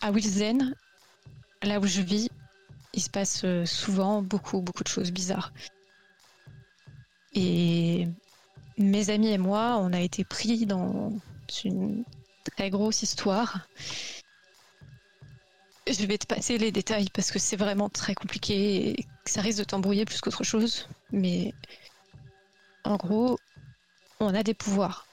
à 0.00 0.10
Wilzen, 0.12 0.74
là 1.62 1.80
où 1.80 1.86
je 1.86 2.00
vis, 2.02 2.28
il 2.94 3.02
se 3.02 3.10
passe 3.10 3.44
euh, 3.44 3.64
souvent 3.66 4.22
beaucoup, 4.22 4.60
beaucoup 4.60 4.84
de 4.84 4.88
choses 4.88 5.10
bizarres. 5.10 5.52
Et 7.36 8.08
mes 8.78 9.10
amis 9.10 9.28
et 9.28 9.38
moi, 9.38 9.76
on 9.78 9.92
a 9.92 10.00
été 10.00 10.24
pris 10.24 10.64
dans 10.64 11.12
une 11.64 12.02
très 12.44 12.70
grosse 12.70 13.02
histoire. 13.02 13.68
Je 15.86 16.06
vais 16.06 16.16
te 16.16 16.26
passer 16.26 16.56
les 16.56 16.72
détails 16.72 17.10
parce 17.12 17.30
que 17.30 17.38
c'est 17.38 17.56
vraiment 17.56 17.90
très 17.90 18.14
compliqué 18.14 18.90
et 18.90 19.02
que 19.24 19.30
ça 19.30 19.42
risque 19.42 19.58
de 19.58 19.64
t'embrouiller 19.64 20.06
plus 20.06 20.20
qu'autre 20.20 20.44
chose. 20.44 20.88
Mais 21.12 21.52
en 22.84 22.96
gros, 22.96 23.38
on 24.18 24.34
a 24.34 24.42
des 24.42 24.54
pouvoirs. 24.54 25.06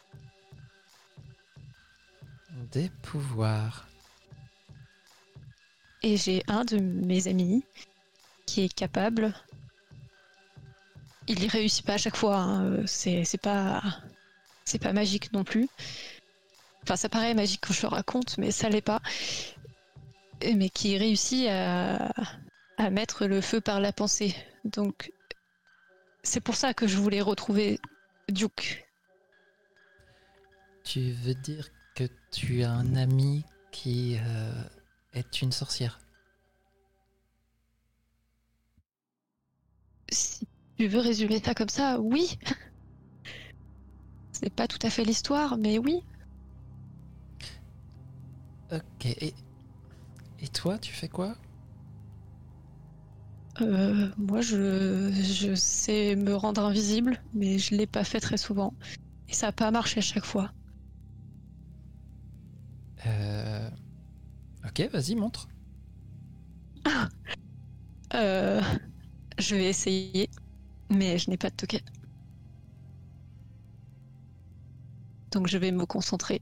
Des 2.71 2.89
pouvoirs. 3.01 3.85
Et 6.01 6.15
j'ai 6.15 6.41
un 6.47 6.63
de 6.63 6.77
mes 6.77 7.27
amis 7.27 7.65
qui 8.45 8.61
est 8.61 8.73
capable. 8.73 9.33
Il 11.27 11.43
y 11.43 11.47
réussit 11.47 11.85
pas 11.85 11.93
à 11.93 11.97
chaque 11.97 12.17
fois. 12.17 12.37
hein, 12.37 12.85
C'est 12.85 13.41
pas 13.41 13.81
c'est 14.65 14.79
pas 14.79 14.93
magique 14.93 15.33
non 15.33 15.43
plus. 15.43 15.67
Enfin, 16.83 16.95
ça 16.95 17.09
paraît 17.09 17.33
magique 17.33 17.61
quand 17.65 17.73
je 17.73 17.81
le 17.81 17.87
raconte, 17.87 18.37
mais 18.37 18.51
ça 18.51 18.69
l'est 18.69 18.81
pas. 18.81 19.01
Mais 20.55 20.69
qui 20.69 20.97
réussit 20.97 21.47
à, 21.49 22.11
à 22.77 22.89
mettre 22.89 23.25
le 23.25 23.41
feu 23.41 23.61
par 23.61 23.79
la 23.79 23.93
pensée. 23.93 24.35
Donc, 24.65 25.11
c'est 26.23 26.41
pour 26.41 26.55
ça 26.55 26.73
que 26.73 26.87
je 26.87 26.97
voulais 26.97 27.21
retrouver 27.21 27.79
Duke. 28.29 28.85
Tu 30.83 31.11
veux 31.11 31.35
dire 31.35 31.69
que 31.95 32.05
tu 32.31 32.63
as 32.63 32.71
un 32.71 32.95
ami 32.95 33.45
qui 33.71 34.17
euh, 34.19 34.63
est 35.13 35.41
une 35.41 35.51
sorcière? 35.51 35.99
Si 40.11 40.45
tu 40.77 40.87
veux 40.87 40.99
résumer 40.99 41.41
ça 41.43 41.55
comme 41.55 41.69
ça, 41.69 41.99
oui. 41.99 42.37
C'est 44.33 44.53
pas 44.53 44.67
tout 44.67 44.79
à 44.81 44.89
fait 44.89 45.05
l'histoire, 45.05 45.57
mais 45.57 45.77
oui. 45.77 46.03
Ok, 48.71 49.05
et, 49.05 49.33
et 50.39 50.47
toi, 50.49 50.77
tu 50.77 50.93
fais 50.93 51.09
quoi? 51.09 51.35
Euh, 53.61 54.09
moi, 54.17 54.41
je, 54.41 55.11
je 55.11 55.53
sais 55.55 56.15
me 56.15 56.35
rendre 56.35 56.63
invisible, 56.65 57.21
mais 57.33 57.57
je 57.59 57.75
l'ai 57.75 57.87
pas 57.87 58.03
fait 58.03 58.19
très 58.19 58.37
souvent. 58.37 58.73
Et 59.29 59.33
ça 59.33 59.47
a 59.47 59.51
pas 59.51 59.71
marché 59.71 59.99
à 59.99 60.01
chaque 60.01 60.25
fois. 60.25 60.51
euh... 63.05 63.69
Ok, 64.65 64.81
vas-y, 64.91 65.15
montre. 65.15 65.47
Euh, 68.13 68.61
je 69.39 69.55
vais 69.55 69.65
essayer, 69.69 70.29
mais 70.95 71.17
je 71.17 71.29
n'ai 71.29 71.37
pas 71.37 71.49
de 71.49 71.55
token. 71.55 71.81
Donc 75.31 75.47
je 75.47 75.57
vais 75.57 75.71
me 75.71 75.85
concentrer. 75.85 76.41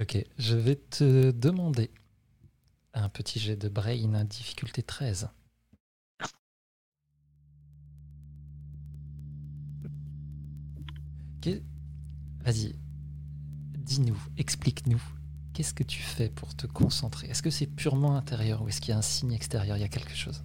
Ok, 0.00 0.16
je 0.38 0.56
vais 0.56 0.76
te 0.76 1.30
demander 1.32 1.90
un 2.94 3.08
petit 3.08 3.38
jet 3.40 3.56
de 3.56 3.68
brain, 3.68 4.24
difficulté 4.24 4.82
13. 4.82 5.28
Que- 11.42 11.62
Vas-y, 12.44 12.74
dis-nous, 13.78 14.18
explique-nous. 14.36 15.02
Qu'est-ce 15.54 15.72
que 15.72 15.82
tu 15.84 16.02
fais 16.02 16.28
pour 16.28 16.54
te 16.54 16.66
concentrer? 16.66 17.28
Est-ce 17.28 17.42
que 17.42 17.50
c'est 17.50 17.66
purement 17.66 18.16
intérieur 18.16 18.62
ou 18.62 18.68
est-ce 18.68 18.80
qu'il 18.80 18.90
y 18.90 18.92
a 18.92 18.98
un 18.98 19.02
signe 19.02 19.32
extérieur? 19.32 19.76
Il 19.76 19.80
y 19.80 19.84
a 19.84 19.88
quelque 19.88 20.14
chose 20.14 20.42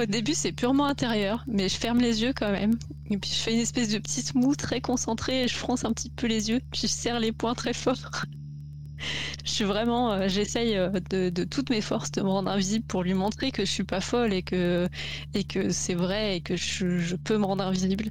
Au 0.00 0.06
début, 0.06 0.34
c'est 0.34 0.52
purement 0.52 0.86
intérieur, 0.86 1.44
mais 1.48 1.68
je 1.68 1.76
ferme 1.76 2.00
les 2.00 2.22
yeux 2.22 2.32
quand 2.32 2.52
même. 2.52 2.78
Et 3.10 3.18
puis 3.18 3.30
je 3.30 3.36
fais 3.36 3.52
une 3.52 3.58
espèce 3.58 3.88
de 3.88 3.98
petite 3.98 4.36
moue 4.36 4.54
très 4.54 4.80
concentrée 4.80 5.42
et 5.42 5.48
je 5.48 5.56
fronce 5.56 5.84
un 5.84 5.92
petit 5.92 6.10
peu 6.10 6.28
les 6.28 6.50
yeux, 6.50 6.60
puis 6.70 6.82
je 6.82 6.86
serre 6.86 7.18
les 7.18 7.32
poings 7.32 7.56
très 7.56 7.72
fort. 7.72 7.96
je 9.44 9.50
suis 9.50 9.64
vraiment, 9.64 10.12
euh, 10.12 10.28
j'essaye 10.28 10.76
euh, 10.76 10.90
de, 11.10 11.42
toutes 11.42 11.70
mes 11.70 11.80
forces 11.80 12.12
de 12.12 12.22
me 12.22 12.28
rendre 12.28 12.48
invisible 12.48 12.84
pour 12.86 13.02
lui 13.02 13.14
montrer 13.14 13.50
que 13.50 13.64
je 13.64 13.70
suis 13.70 13.82
pas 13.82 14.00
folle 14.00 14.32
et 14.32 14.42
que, 14.42 14.88
et 15.34 15.42
que 15.42 15.70
c'est 15.70 15.94
vrai 15.94 16.36
et 16.36 16.40
que 16.42 16.54
je, 16.56 17.16
peux 17.16 17.36
me 17.36 17.44
rendre 17.44 17.64
invisible. 17.64 18.10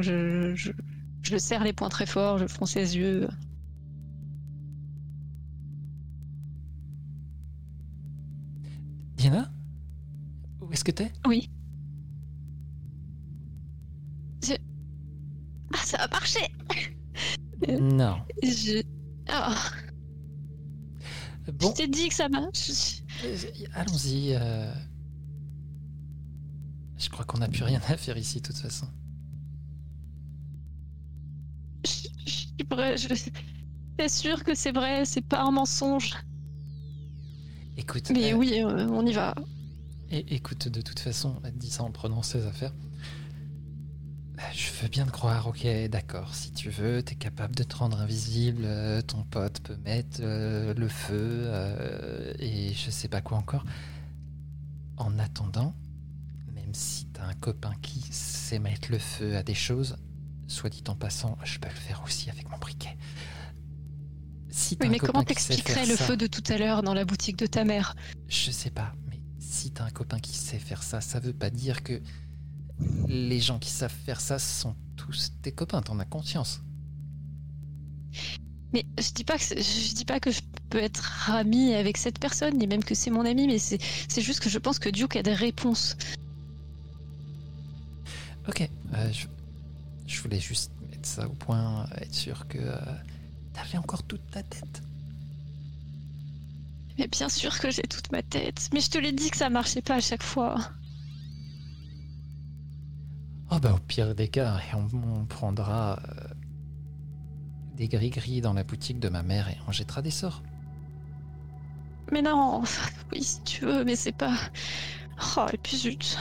Je, 0.00 0.54
je 1.22 1.36
serre 1.36 1.64
les 1.64 1.74
poings 1.74 1.90
très 1.90 2.06
fort, 2.06 2.38
je 2.38 2.46
fronce 2.46 2.74
les 2.74 2.96
yeux. 2.96 3.28
Que 10.92 10.96
t'es? 11.02 11.12
Oui. 11.26 11.50
Je... 14.42 14.54
Ah, 15.74 15.84
ça 15.84 15.98
a 15.98 16.08
marché 16.08 16.40
Non. 17.80 18.20
Je... 18.42 18.82
Oh. 19.32 19.54
Bon, 21.52 21.70
Je 21.70 21.74
t'ai 21.74 21.88
dit 21.88 22.08
que 22.08 22.14
ça 22.14 22.28
marche. 22.28 23.02
euh, 23.24 23.36
allons-y. 23.74 24.34
euh. 24.34 24.72
Je 26.98 27.08
crois 27.08 27.24
qu'on 27.24 27.38
n'a 27.38 27.48
plus 27.48 27.62
rien 27.64 27.80
à 27.88 27.96
faire 27.96 28.16
ici, 28.16 28.40
de 28.40 28.46
toute 28.46 28.58
façon. 28.58 28.86
Je, 31.84 32.08
je 32.26 32.30
suis 32.30 32.56
je... 32.58 33.30
C'est 33.98 34.08
sûr 34.08 34.44
que 34.44 34.54
c'est 34.54 34.72
vrai, 34.72 35.04
c'est 35.04 35.20
pas 35.22 35.42
un 35.42 35.50
mensonge. 35.50 36.14
Écoute, 37.76 38.10
Mais 38.10 38.32
euh, 38.32 38.36
oui, 38.36 38.62
euh, 38.62 38.88
on 38.88 39.04
y 39.06 39.12
va. 39.12 39.34
Et 40.10 40.34
écoute, 40.34 40.68
de 40.68 40.80
toute 40.80 40.98
façon, 40.98 41.40
elle 41.44 41.54
dit 41.56 41.70
ça 41.70 41.84
en 41.84 41.90
prenant 41.90 42.22
ses 42.22 42.46
affaires. 42.46 42.72
Je 44.54 44.70
veux 44.82 44.88
bien 44.88 45.04
te 45.04 45.10
croire, 45.10 45.46
ok, 45.48 45.66
d'accord. 45.90 46.34
Si 46.34 46.50
tu 46.50 46.70
veux, 46.70 47.02
t'es 47.02 47.14
capable 47.14 47.54
de 47.54 47.62
te 47.62 47.76
rendre 47.76 48.00
invisible. 48.00 48.62
euh, 48.64 49.02
ton 49.02 49.22
pote 49.22 49.60
peut 49.60 49.76
mettre 49.84 50.20
euh, 50.22 50.72
le 50.74 50.88
feu 50.88 51.14
euh, 51.44 52.32
et 52.38 52.72
je 52.72 52.90
sais 52.90 53.06
pas 53.08 53.20
quoi 53.20 53.36
encore. 53.36 53.64
En 54.96 55.18
attendant, 55.18 55.74
même 56.54 56.72
si 56.74 57.04
t'as 57.06 57.24
un 57.26 57.34
copain 57.34 57.72
qui 57.82 58.00
sait 58.10 58.58
mettre 58.58 58.90
le 58.90 58.98
feu 58.98 59.36
à 59.36 59.42
des 59.42 59.54
choses, 59.54 59.96
soit 60.48 60.70
dit 60.70 60.82
en 60.88 60.94
passant, 60.96 61.36
je 61.44 61.58
peux 61.58 61.68
le 61.68 61.74
faire 61.74 62.02
aussi 62.04 62.30
avec 62.30 62.50
mon 62.50 62.56
briquet. 62.58 62.96
Si 64.48 64.76
Oui, 64.80 64.88
mais 64.88 64.98
comment 64.98 65.22
t'expliquerais 65.22 65.86
le 65.86 65.96
ça- 65.96 66.04
feu 66.06 66.16
de 66.16 66.26
tout 66.26 66.42
à 66.48 66.56
l'heure 66.56 66.82
dans 66.82 66.94
la 66.94 67.04
boutique 67.04 67.36
de 67.36 67.46
ta 67.46 67.64
mère? 67.64 67.94
Je 68.26 68.50
sais 68.50 68.70
pas, 68.70 68.94
si 69.50 69.72
t'as 69.72 69.84
un 69.84 69.90
copain 69.90 70.20
qui 70.20 70.36
sait 70.36 70.58
faire 70.58 70.82
ça, 70.82 71.00
ça 71.00 71.18
veut 71.18 71.32
pas 71.32 71.50
dire 71.50 71.82
que 71.82 72.00
les 73.08 73.40
gens 73.40 73.58
qui 73.58 73.70
savent 73.70 73.92
faire 73.92 74.20
ça 74.20 74.38
sont 74.38 74.76
tous 74.96 75.32
tes 75.42 75.52
copains, 75.52 75.82
t'en 75.82 75.98
as 75.98 76.04
conscience. 76.04 76.62
Mais 78.72 78.86
je 78.98 79.10
dis 79.12 79.24
pas 79.24 79.36
que 79.36 79.44
je 79.44 79.94
dis 79.94 80.04
pas 80.04 80.20
que 80.20 80.30
je 80.30 80.40
peux 80.70 80.78
être 80.78 81.30
amie 81.30 81.74
avec 81.74 81.96
cette 81.96 82.20
personne, 82.20 82.56
ni 82.58 82.68
même 82.68 82.84
que 82.84 82.94
c'est 82.94 83.10
mon 83.10 83.26
ami, 83.26 83.48
mais 83.48 83.58
c'est 83.58 83.80
c'est 84.08 84.22
juste 84.22 84.40
que 84.40 84.48
je 84.48 84.58
pense 84.58 84.78
que 84.78 84.88
Duke 84.88 85.16
a 85.16 85.22
des 85.22 85.34
réponses. 85.34 85.96
Ok, 88.48 88.68
euh, 88.94 89.12
je, 89.12 89.26
je 90.06 90.22
voulais 90.22 90.40
juste 90.40 90.70
mettre 90.90 91.08
ça 91.08 91.28
au 91.28 91.32
point, 91.32 91.88
être 91.96 92.14
sûr 92.14 92.46
que 92.46 92.58
euh, 92.58 92.78
t'avais 93.52 93.78
encore 93.78 94.04
toute 94.04 94.30
ta 94.30 94.44
tête. 94.44 94.82
Mais 97.00 97.08
bien 97.08 97.30
sûr 97.30 97.58
que 97.58 97.70
j'ai 97.70 97.82
toute 97.82 98.12
ma 98.12 98.22
tête. 98.22 98.68
Mais 98.74 98.80
je 98.80 98.90
te 98.90 98.98
l'ai 98.98 99.12
dit 99.12 99.30
que 99.30 99.38
ça 99.38 99.48
marchait 99.48 99.80
pas 99.80 99.94
à 99.94 100.00
chaque 100.00 100.22
fois. 100.22 100.58
Oh 103.50 103.58
bah 103.58 103.72
au 103.74 103.78
pire 103.78 104.14
des 104.14 104.28
cas, 104.28 104.60
on, 104.74 104.86
on 105.20 105.24
prendra 105.24 105.98
euh, 105.98 106.28
des 107.74 107.88
gris-gris 107.88 108.42
dans 108.42 108.52
la 108.52 108.64
boutique 108.64 109.00
de 109.00 109.08
ma 109.08 109.22
mère 109.22 109.48
et 109.48 109.56
on 109.66 109.72
jettera 109.72 110.02
des 110.02 110.10
sorts. 110.10 110.42
Mais 112.12 112.20
non, 112.20 112.62
oui 113.12 113.24
si 113.24 113.42
tu 113.44 113.64
veux, 113.64 113.82
mais 113.82 113.96
c'est 113.96 114.12
pas. 114.12 114.36
Oh, 115.38 115.46
et 115.50 115.56
puis 115.56 115.78
zut. 115.78 116.18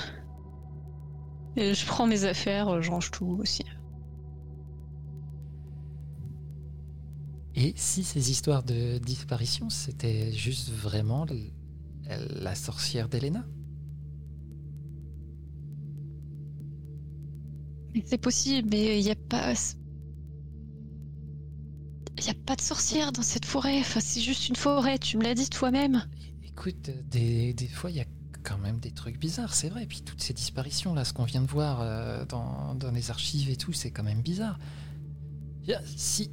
Et 1.58 1.74
je 1.74 1.86
prends 1.86 2.08
mes 2.08 2.24
affaires, 2.24 2.82
je 2.82 2.90
range 2.90 3.12
tout 3.12 3.38
aussi. 3.42 3.66
Et 7.56 7.74
si 7.76 8.04
ces 8.04 8.32
histoires 8.32 8.64
de 8.64 9.00
disparition, 9.00 9.70
c'était 9.70 10.32
juste 10.32 10.70
vraiment 10.70 11.26
la 12.08 12.56
sorcière 12.56 13.10
d'Elena? 13.10 13.46
C'est 18.06 18.20
possible, 18.20 18.70
mais 18.72 19.00
il 19.00 19.04
n'y 19.04 19.12
a 19.12 19.16
pas. 19.16 19.54
Il 22.18 22.24
n'y 22.24 22.30
a 22.30 22.36
pas 22.46 22.56
de 22.56 22.62
sorcière 22.62 23.12
dans 23.12 23.22
cette 23.24 23.46
forêt. 23.46 23.80
Enfin, 23.80 24.00
c'est 24.00 24.22
juste 24.22 24.48
une 24.50 24.56
forêt, 24.56 25.00
tu 25.00 25.18
me 25.18 25.24
l'as 25.24 25.34
dit 25.34 25.50
toi-même. 25.50 26.06
Écoute, 26.44 26.92
des, 27.10 27.54
des 27.54 27.68
fois, 27.68 27.90
il 27.90 27.98
y 27.98 28.02
a 28.02 28.06
quand 28.44 28.58
même 28.58 28.80
des 28.80 28.92
trucs 28.92 29.18
bizarres, 29.20 29.54
c'est 29.54 29.70
vrai. 29.70 29.84
Et 29.84 29.88
puis 29.88 30.02
toutes 30.02 30.22
ces 30.22 30.34
disparitions, 30.34 30.94
là, 30.94 31.06
ce 31.06 31.14
qu'on 31.14 31.24
vient 31.24 31.42
de 31.42 31.48
voir 31.48 31.80
euh, 31.82 32.26
dans, 32.26 32.76
dans 32.76 32.92
les 32.92 33.10
archives 33.10 33.50
et 33.50 33.56
tout, 33.56 33.74
c'est 33.74 33.92
quand 33.92 34.04
même 34.04 34.22
bizarre. 34.22 34.60
Si, 35.96 36.30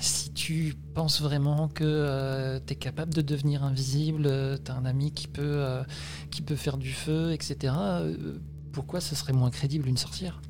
si 0.00 0.32
tu 0.32 0.74
penses 0.94 1.20
vraiment 1.20 1.68
que 1.68 1.84
euh, 1.84 2.58
t'es 2.60 2.76
capable 2.76 3.14
de 3.14 3.22
devenir 3.22 3.64
invisible, 3.64 4.24
euh, 4.26 4.56
t'as 4.56 4.74
un 4.74 4.84
ami 4.84 5.12
qui 5.12 5.28
peut, 5.28 5.42
euh, 5.42 5.82
qui 6.30 6.42
peut 6.42 6.56
faire 6.56 6.76
du 6.76 6.92
feu, 6.92 7.32
etc., 7.32 7.74
euh, 7.78 8.38
pourquoi 8.72 9.00
ce 9.00 9.14
serait 9.14 9.32
moins 9.32 9.50
crédible 9.50 9.88
une 9.88 9.96
sorcière? 9.96 10.40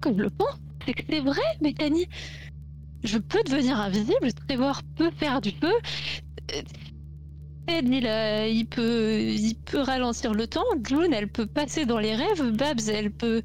Comme 0.00 0.20
le 0.20 0.30
pense, 0.30 0.56
c'est 0.86 0.94
que 0.94 1.02
c'est 1.08 1.20
vrai, 1.20 1.40
Bethany. 1.60 2.06
Je 3.04 3.18
peux 3.18 3.42
devenir 3.44 3.78
invisible, 3.78 4.32
Trevor 4.48 4.82
peut 4.96 5.10
faire 5.12 5.40
du 5.40 5.50
feu. 5.50 5.72
Ed, 7.68 7.88
il, 7.88 8.04
il 8.52 8.66
peut, 8.66 9.20
il 9.20 9.54
peut 9.54 9.80
ralentir 9.80 10.34
le 10.34 10.46
temps. 10.46 10.64
June, 10.86 11.12
elle 11.12 11.28
peut 11.28 11.46
passer 11.46 11.86
dans 11.86 11.98
les 11.98 12.14
rêves. 12.16 12.50
Babs, 12.52 12.88
elle 12.88 13.12
peut, 13.12 13.42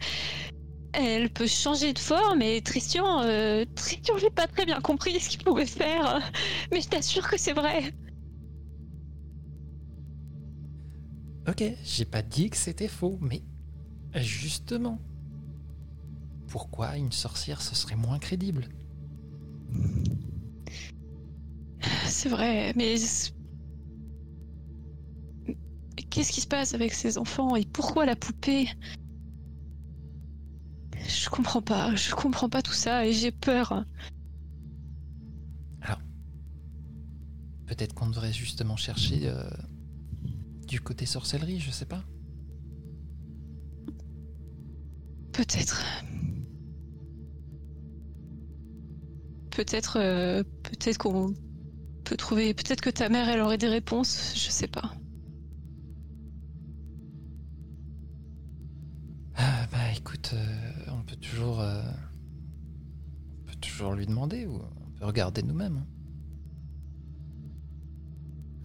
elle 0.97 1.29
peut 1.29 1.47
changer 1.47 1.93
de 1.93 1.99
forme. 1.99 2.41
Et 2.41 2.61
Tristian, 2.61 3.21
euh, 3.23 3.65
Tristian, 3.75 4.17
j'ai 4.17 4.29
pas 4.29 4.47
très 4.47 4.65
bien 4.65 4.79
compris 4.81 5.19
ce 5.19 5.29
qu'il 5.29 5.43
pouvait 5.43 5.65
faire, 5.65 6.19
mais 6.71 6.81
je 6.81 6.89
t'assure 6.89 7.27
que 7.29 7.37
c'est 7.37 7.53
vrai. 7.53 7.93
Ok, 11.47 11.63
j'ai 11.83 12.05
pas 12.05 12.23
dit 12.23 12.49
que 12.49 12.57
c'était 12.57 12.87
faux, 12.87 13.19
mais 13.21 13.43
justement, 14.15 14.99
pourquoi 16.47 16.97
une 16.97 17.11
sorcière 17.11 17.61
ce 17.61 17.75
serait 17.75 17.95
moins 17.95 18.17
crédible? 18.17 18.67
C'est 22.05 22.29
vrai, 22.29 22.73
mais 22.75 22.95
qu'est-ce 26.09 26.31
qui 26.31 26.41
se 26.41 26.47
passe 26.47 26.73
avec 26.73 26.93
ces 26.93 27.17
enfants 27.17 27.55
et 27.55 27.65
pourquoi 27.65 28.05
la 28.05 28.15
poupée? 28.15 28.69
Je 31.07 31.29
comprends 31.29 31.61
pas, 31.61 31.95
je 31.95 32.13
comprends 32.13 32.49
pas 32.49 32.61
tout 32.61 32.73
ça 32.73 33.05
et 33.05 33.13
j'ai 33.13 33.31
peur. 33.31 33.85
Peut-être 37.65 37.93
qu'on 37.95 38.07
devrait 38.07 38.31
justement 38.31 38.75
chercher 38.75 39.27
euh, 39.27 39.49
du 40.67 40.79
côté 40.79 41.05
sorcellerie, 41.05 41.59
je 41.59 41.71
sais 41.71 41.85
pas. 41.85 42.03
Peut-être. 45.33 45.83
Peut-être, 49.49 49.97
euh, 49.99 50.43
peut-être 50.63 50.97
qu'on 50.97 51.33
peut 52.03 52.17
trouver. 52.17 52.53
Peut-être 52.53 52.81
que 52.81 52.89
ta 52.91 53.09
mère, 53.09 53.27
elle 53.29 53.41
aurait 53.41 53.57
des 53.57 53.67
réponses. 53.67 54.33
Je 54.35 54.51
sais 54.51 54.67
pas. 54.67 54.93
Ah, 59.37 59.67
bah 59.71 59.91
écoute, 59.97 60.31
euh, 60.33 60.71
peut 61.05 61.15
toujours, 61.17 61.59
euh, 61.61 61.81
on 63.41 63.45
peut 63.45 63.55
toujours 63.61 63.93
lui 63.93 64.05
demander 64.05 64.45
ou 64.45 64.55
on 64.55 64.91
peut 64.99 65.05
regarder 65.05 65.41
nous-mêmes. 65.43 65.77
hein. 65.77 65.87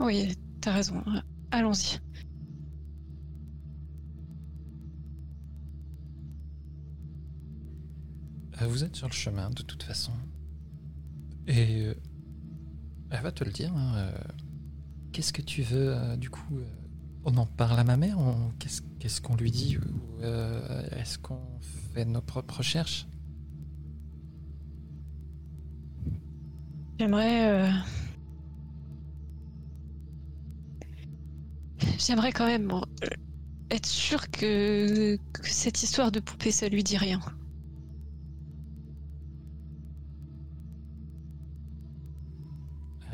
Oui, 0.01 0.35
t'as 0.61 0.73
raison. 0.73 1.03
Allons-y. 1.51 1.99
Euh, 8.61 8.67
vous 8.67 8.85
êtes 8.85 8.97
sur 8.97 9.07
le 9.09 9.13
chemin 9.13 9.51
de 9.51 9.63
toute 9.63 9.83
façon. 9.83 10.13
Et 11.47 11.87
euh, 11.87 11.95
elle 13.11 13.23
va 13.23 13.33
te 13.33 13.45
le 13.45 13.51
dire. 13.53 13.73
hein, 13.75 13.95
euh, 13.97 14.13
Qu'est-ce 15.13 15.33
que 15.33 15.43
tu 15.43 15.63
veux 15.63 15.95
euh, 15.97 16.17
du 16.17 16.31
coup 16.31 16.59
On 17.25 17.37
en 17.37 17.47
parle 17.47 17.79
à 17.79 17.85
ma 17.85 17.97
mère 17.97 18.19
on- 18.19 18.51
Qu'est-ce 18.59 18.83
qu'est-ce 18.99 19.21
qu'on 19.21 19.37
lui 19.37 19.51
dit 19.51 19.79
Est-ce 20.23 21.19
qu'on 21.19 21.41
fait 21.93 22.05
nos 22.05 22.23
propres 22.23 22.59
recherches 22.59 23.07
J'aimerais. 26.99 27.49
euh, 27.51 27.71
J'aimerais 31.99 32.33
quand 32.33 32.47
même 32.47 32.71
être 33.71 33.87
sûr 33.87 34.31
que, 34.31 35.17
que 35.33 35.49
cette 35.49 35.83
histoire 35.83 36.13
de 36.13 36.21
poupée, 36.21 36.51
ça 36.53 36.69
lui 36.69 36.85
dit 36.85 36.97
rien. 36.99 37.21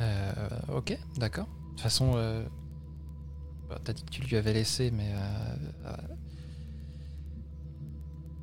Euh, 0.01 0.49
ok, 0.69 0.99
d'accord. 1.17 1.47
De 1.47 1.71
toute 1.71 1.81
façon, 1.81 2.12
euh, 2.17 2.45
bah, 3.69 3.79
t'as 3.85 3.93
dit 3.93 4.05
que 4.05 4.11
tu 4.11 4.23
lui 4.23 4.37
avais 4.37 4.53
laissé, 4.53 4.91
mais 4.91 5.12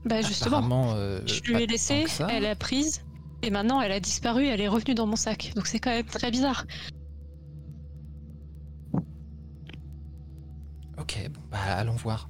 Bah 0.05 0.21
justement, 0.21 0.93
euh, 0.95 1.21
je 1.25 1.41
lui 1.43 1.63
ai 1.63 1.67
laissé, 1.67 2.05
elle 2.29 2.45
a 2.45 2.55
prise, 2.55 3.03
et 3.41 3.49
maintenant 3.49 3.79
elle 3.79 3.91
a 3.91 3.99
disparu, 3.99 4.45
elle 4.47 4.59
est 4.59 4.67
revenue 4.67 4.95
dans 4.95 5.07
mon 5.07 5.15
sac. 5.15 5.53
Donc 5.55 5.67
c'est 5.67 5.79
quand 5.79 5.91
même 5.91 6.05
très 6.05 6.29
bizarre. 6.29 6.65
Ok, 10.97 11.29
bon, 11.33 11.41
bah 11.51 11.59
allons 11.77 11.95
voir. 11.95 12.29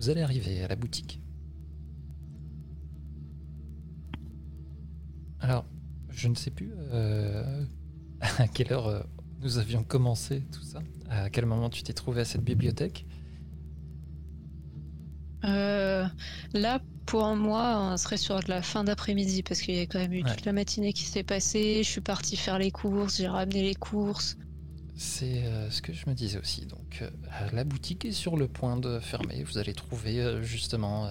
Vous 0.00 0.10
allez 0.10 0.22
arriver 0.22 0.64
à 0.64 0.68
la 0.68 0.74
boutique. 0.74 1.22
Alors, 5.38 5.64
je 6.10 6.28
ne 6.28 6.34
sais 6.34 6.50
plus 6.50 6.72
euh, 6.92 7.64
à 8.20 8.48
quelle 8.48 8.72
heure 8.72 8.86
euh, 8.86 9.02
nous 9.40 9.58
avions 9.58 9.84
commencé 9.84 10.42
tout 10.52 10.62
ça. 10.62 10.80
À 11.12 11.30
quel 11.30 11.46
moment 11.46 11.70
tu 11.70 11.82
t'es 11.82 11.92
trouvé 11.92 12.22
à 12.22 12.24
cette 12.24 12.42
bibliothèque 12.42 13.06
Euh, 15.44 16.06
là, 16.52 16.80
pour 17.06 17.34
moi, 17.36 17.78
on 17.92 17.96
serait 17.96 18.16
sur 18.16 18.40
de 18.40 18.48
la 18.48 18.62
fin 18.62 18.84
d'après-midi 18.84 19.42
parce 19.42 19.60
qu'il 19.60 19.74
y 19.74 19.80
a 19.80 19.86
quand 19.86 19.98
même 19.98 20.12
eu 20.12 20.22
Ouais. 20.22 20.30
toute 20.30 20.44
la 20.44 20.52
matinée 20.52 20.92
qui 20.92 21.04
s'est 21.04 21.24
passée. 21.24 21.82
Je 21.82 21.88
suis 21.90 22.00
partie 22.00 22.36
faire 22.36 22.58
les 22.58 22.70
courses, 22.70 23.16
j'ai 23.16 23.28
ramené 23.28 23.62
les 23.62 23.74
courses. 23.74 24.36
C'est 24.94 25.44
euh, 25.46 25.70
ce 25.70 25.82
que 25.82 25.92
je 25.92 26.08
me 26.08 26.14
disais 26.14 26.38
aussi. 26.38 26.66
Donc, 26.66 27.00
euh, 27.02 27.10
la 27.52 27.64
boutique 27.64 28.04
est 28.04 28.12
sur 28.12 28.36
le 28.36 28.46
point 28.48 28.76
de 28.76 29.00
fermer. 29.00 29.42
Vous 29.44 29.58
allez 29.58 29.74
trouver 29.74 30.42
justement 30.42 31.10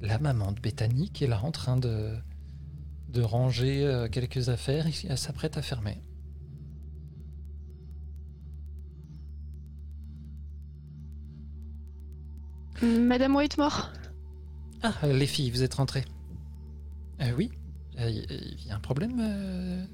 la 0.00 0.18
maman 0.18 0.52
de 0.52 0.60
Bethany 0.60 1.10
qui 1.10 1.24
est 1.24 1.28
là 1.28 1.42
en 1.44 1.52
train 1.52 1.76
de, 1.76 2.14
de 3.08 3.22
ranger 3.22 4.06
quelques 4.12 4.48
affaires 4.48 4.86
et 4.86 4.92
elle 5.08 5.18
s'apprête 5.18 5.56
à 5.58 5.62
fermer. 5.62 6.02
Madame 12.82 13.36
Whitemore 13.36 13.92
Ah, 14.82 14.92
euh, 15.04 15.12
les 15.12 15.26
filles, 15.26 15.50
vous 15.50 15.62
êtes 15.62 15.74
rentrées 15.74 16.04
Euh, 17.20 17.32
Oui. 17.36 17.50
Il 17.98 18.56
y 18.66 18.70
a 18.70 18.76
un 18.76 18.80
problème 18.80 19.18
euh, 19.20 19.84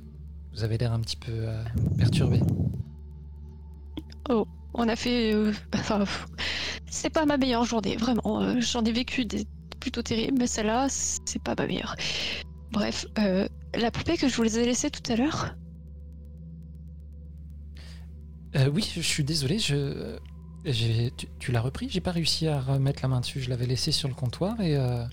Vous 0.52 0.62
avez 0.64 0.78
l'air 0.78 0.92
un 0.92 1.00
petit 1.00 1.16
peu 1.16 1.32
euh, 1.32 1.62
perturbé. 1.98 2.40
On 4.74 4.86
a 4.88 4.94
fait. 4.96 5.34
euh, 5.34 5.52
enfin, 5.74 6.00
pff, 6.00 6.26
c'est 6.88 7.10
pas 7.10 7.24
ma 7.26 7.36
meilleure 7.36 7.64
journée, 7.64 7.96
vraiment. 7.96 8.42
euh, 8.42 8.60
J'en 8.60 8.84
ai 8.84 8.92
vécu 8.92 9.24
des 9.24 9.44
plutôt 9.80 10.02
terribles, 10.02 10.38
mais 10.38 10.46
celle-là, 10.46 10.86
c'est 10.88 11.42
pas 11.42 11.54
ma 11.58 11.66
meilleure. 11.66 11.96
Bref, 12.70 13.06
euh, 13.18 13.48
la 13.74 13.90
poupée 13.90 14.16
que 14.16 14.28
je 14.28 14.36
vous 14.36 14.42
les 14.44 14.58
ai 14.58 14.64
laissée 14.66 14.90
tout 14.90 15.12
à 15.12 15.16
l'heure, 15.16 15.56
Euh, 18.56 18.70
oui, 18.70 18.90
je 18.94 19.00
suis 19.02 19.24
désolé, 19.24 19.58
je... 19.58 20.18
Tu, 20.64 21.10
tu 21.38 21.52
l'as 21.52 21.60
repris? 21.60 21.88
J'ai 21.88 22.00
pas 22.00 22.12
réussi 22.12 22.46
à 22.46 22.60
remettre 22.60 23.02
la 23.02 23.08
main 23.08 23.20
dessus. 23.20 23.40
Je 23.40 23.48
l'avais 23.50 23.66
laissé 23.66 23.92
sur 23.92 24.08
le 24.08 24.14
comptoir 24.14 24.60
et... 24.60 24.76
euh, 24.76 25.04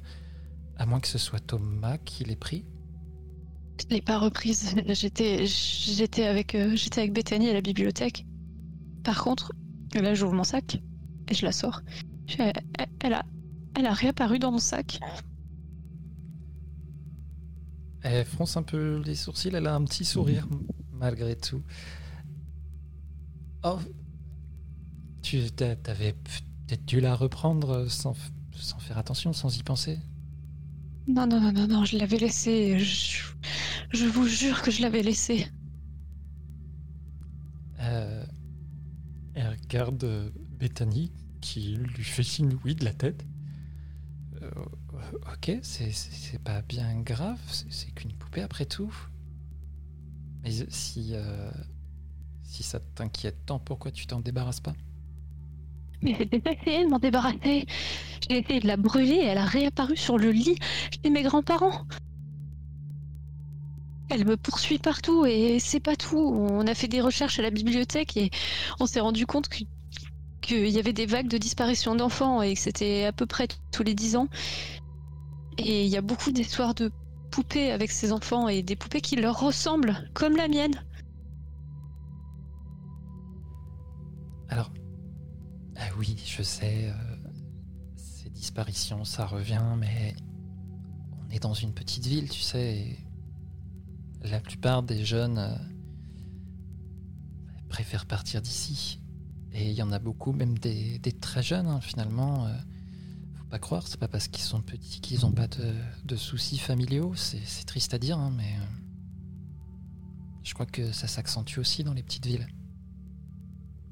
à 0.77 0.85
moins 0.87 0.99
que 1.01 1.07
ce 1.09 1.17
soit 1.19 1.39
Thomas 1.41 1.97
qui 1.99 2.23
l'ait 2.25 2.35
pris. 2.37 2.65
je 3.79 3.85
l'ai 3.95 4.01
pas 4.01 4.19
reprise. 4.19 4.75
J'étais, 4.87 5.45
j'étais 5.47 6.25
avec, 6.25 6.55
euh, 6.55 6.75
j'étais 6.75 7.01
avec 7.01 7.13
Bethany 7.13 7.49
à 7.49 7.53
la 7.53 7.61
bibliothèque. 7.61 8.25
Par 9.03 9.23
contre, 9.23 9.51
là, 9.95 10.13
j'ouvre 10.15 10.33
mon 10.33 10.43
sac 10.45 10.81
et 11.29 11.33
je 11.35 11.45
la 11.45 11.51
sors. 11.51 11.81
Je- 12.27 12.37
Elle, 12.39 12.87
elle 13.01 13.13
a, 13.13 13.23
elle 13.75 13.85
a 13.87 13.93
réapparu 13.93 14.39
dans 14.39 14.51
mon 14.51 14.59
sac. 14.59 14.99
Elle 18.01 18.25
fronce 18.25 18.55
un 18.57 18.63
peu 18.63 19.01
les 19.05 19.15
sourcils, 19.15 19.49
elle 19.53 19.67
a 19.67 19.75
un 19.75 19.83
petit 19.83 20.05
sourire 20.05 20.47
malgré 20.93 21.35
tout. 21.35 21.61
Oh, 23.63 23.79
tu 25.25 25.51
t'avais 25.51 26.13
peut-être 26.13 26.85
dû 26.85 26.99
la 27.01 27.15
reprendre 27.15 27.87
sans, 27.89 28.15
faire 28.79 28.97
attention, 28.97 29.33
sans 29.33 29.57
y 29.57 29.63
penser? 29.63 29.99
Non, 31.07 31.25
non, 31.27 31.39
non, 31.41 31.51
non, 31.51 31.67
non, 31.67 31.85
je 31.85 31.97
l'avais 31.97 32.17
laissée. 32.17 32.77
Je, 32.79 33.23
je 33.91 34.05
vous 34.05 34.27
jure 34.27 34.61
que 34.61 34.71
je 34.71 34.81
l'avais 34.83 35.01
laissée. 35.03 35.47
Euh, 37.79 38.23
elle 39.35 39.49
regarde 39.49 40.31
Bethany 40.59 41.11
qui 41.41 41.75
lui 41.75 42.03
fait 42.03 42.23
signe 42.23 42.57
oui 42.63 42.75
de 42.75 42.85
la 42.85 42.93
tête. 42.93 43.25
Euh, 44.41 44.49
ok, 45.33 45.59
c'est- 45.63 46.39
pas 46.43 46.61
bien 46.61 46.99
grave, 47.01 47.39
c'est 47.47 47.71
c'est 47.71 47.91
qu'une 47.91 48.13
poupée 48.13 48.41
après 48.41 48.65
tout. 48.65 48.93
Mais 50.43 50.51
si, 50.69 51.11
euh, 51.13 51.49
si 52.43 52.63
ça 52.63 52.79
t'inquiète 52.79 53.45
tant, 53.45 53.59
pourquoi 53.59 53.91
tu 53.91 54.07
t'en 54.07 54.19
débarrasses 54.21 54.61
pas? 54.61 54.75
Mais 56.05 56.15
j'ai 56.17 56.25
déjà 56.25 56.51
essayé 56.51 56.85
de 56.85 56.89
m'en 56.89 56.99
débarrasser. 56.99 57.65
J'ai 58.29 58.37
essayé 58.37 58.59
de 58.59 58.67
la 58.67 58.77
brûler 58.77 59.15
et 59.15 59.25
elle 59.25 59.39
a 59.39 59.45
réapparu 59.45 59.97
sur 59.97 60.17
le 60.17 60.31
lit 60.31 60.57
chez 61.03 61.09
mes 61.09 61.23
grands-parents. 61.23 61.81
Elle 64.09 64.25
me 64.25 64.37
poursuit 64.37 64.77
partout 64.77 65.25
et 65.25 65.57
c'est 65.59 65.79
pas 65.79 65.95
tout. 65.95 66.19
On 66.19 66.67
a 66.67 66.75
fait 66.75 66.87
des 66.87 67.01
recherches 67.01 67.39
à 67.39 67.41
la 67.41 67.49
bibliothèque 67.49 68.17
et 68.17 68.29
on 68.79 68.85
s'est 68.85 68.99
rendu 68.99 69.25
compte 69.25 69.49
qu'il 70.41 70.69
y 70.69 70.77
avait 70.77 70.93
des 70.93 71.07
vagues 71.07 71.27
de 71.27 71.39
disparition 71.39 71.95
d'enfants 71.95 72.43
et 72.43 72.53
que 72.53 72.59
c'était 72.59 73.05
à 73.05 73.11
peu 73.11 73.25
près 73.25 73.47
tous 73.71 73.81
les 73.81 73.95
10 73.95 74.15
ans. 74.15 74.27
Et 75.57 75.85
il 75.85 75.89
y 75.89 75.97
a 75.97 76.01
beaucoup 76.01 76.31
d'histoires 76.31 76.75
de 76.75 76.91
poupées 77.31 77.71
avec 77.71 77.89
ces 77.89 78.11
enfants 78.11 78.47
et 78.47 78.61
des 78.61 78.75
poupées 78.75 79.01
qui 79.01 79.15
leur 79.15 79.39
ressemblent, 79.39 80.07
comme 80.13 80.35
la 80.35 80.47
mienne. 80.47 80.83
Alors, 84.49 84.69
ah 85.77 85.87
oui, 85.97 86.15
je 86.25 86.41
sais, 86.41 86.89
euh, 86.89 86.93
ces 87.95 88.29
disparitions, 88.29 89.03
ça 89.03 89.25
revient, 89.25 89.75
mais 89.77 90.15
on 91.25 91.29
est 91.31 91.39
dans 91.39 91.53
une 91.53 91.73
petite 91.73 92.05
ville, 92.05 92.29
tu 92.29 92.41
sais, 92.41 92.77
et 92.77 92.99
la 94.23 94.39
plupart 94.39 94.83
des 94.83 95.03
jeunes 95.05 95.37
euh, 95.37 95.55
préfèrent 97.69 98.05
partir 98.05 98.41
d'ici. 98.41 98.99
Et 99.51 99.69
il 99.69 99.75
y 99.75 99.81
en 99.81 99.91
a 99.91 99.99
beaucoup, 99.99 100.31
même 100.31 100.57
des, 100.57 100.99
très 101.21 101.43
jeunes, 101.43 101.67
hein, 101.67 101.81
finalement. 101.81 102.47
euh, 102.47 102.57
faut 103.33 103.45
pas 103.45 103.59
croire, 103.59 103.87
c'est 103.87 103.99
pas 103.99 104.07
parce 104.07 104.27
qu'ils 104.27 104.43
sont 104.43 104.61
petits 104.61 105.01
qu'ils 105.01 105.21
n'ont 105.21 105.31
pas 105.31 105.47
de, 105.47 106.15
soucis 106.15 106.57
familiaux. 106.57 107.13
C'est 107.15 107.65
triste 107.65 107.93
à 107.93 107.99
dire, 107.99 108.17
hein, 108.17 108.33
mais 108.35 108.55
je 110.43 110.53
crois 110.53 110.65
que 110.65 110.91
ça 110.91 111.07
s'accentue 111.07 111.59
aussi 111.59 111.83
dans 111.83 111.93
les 111.93 112.03
petites 112.03 112.25
villes. 112.25 112.47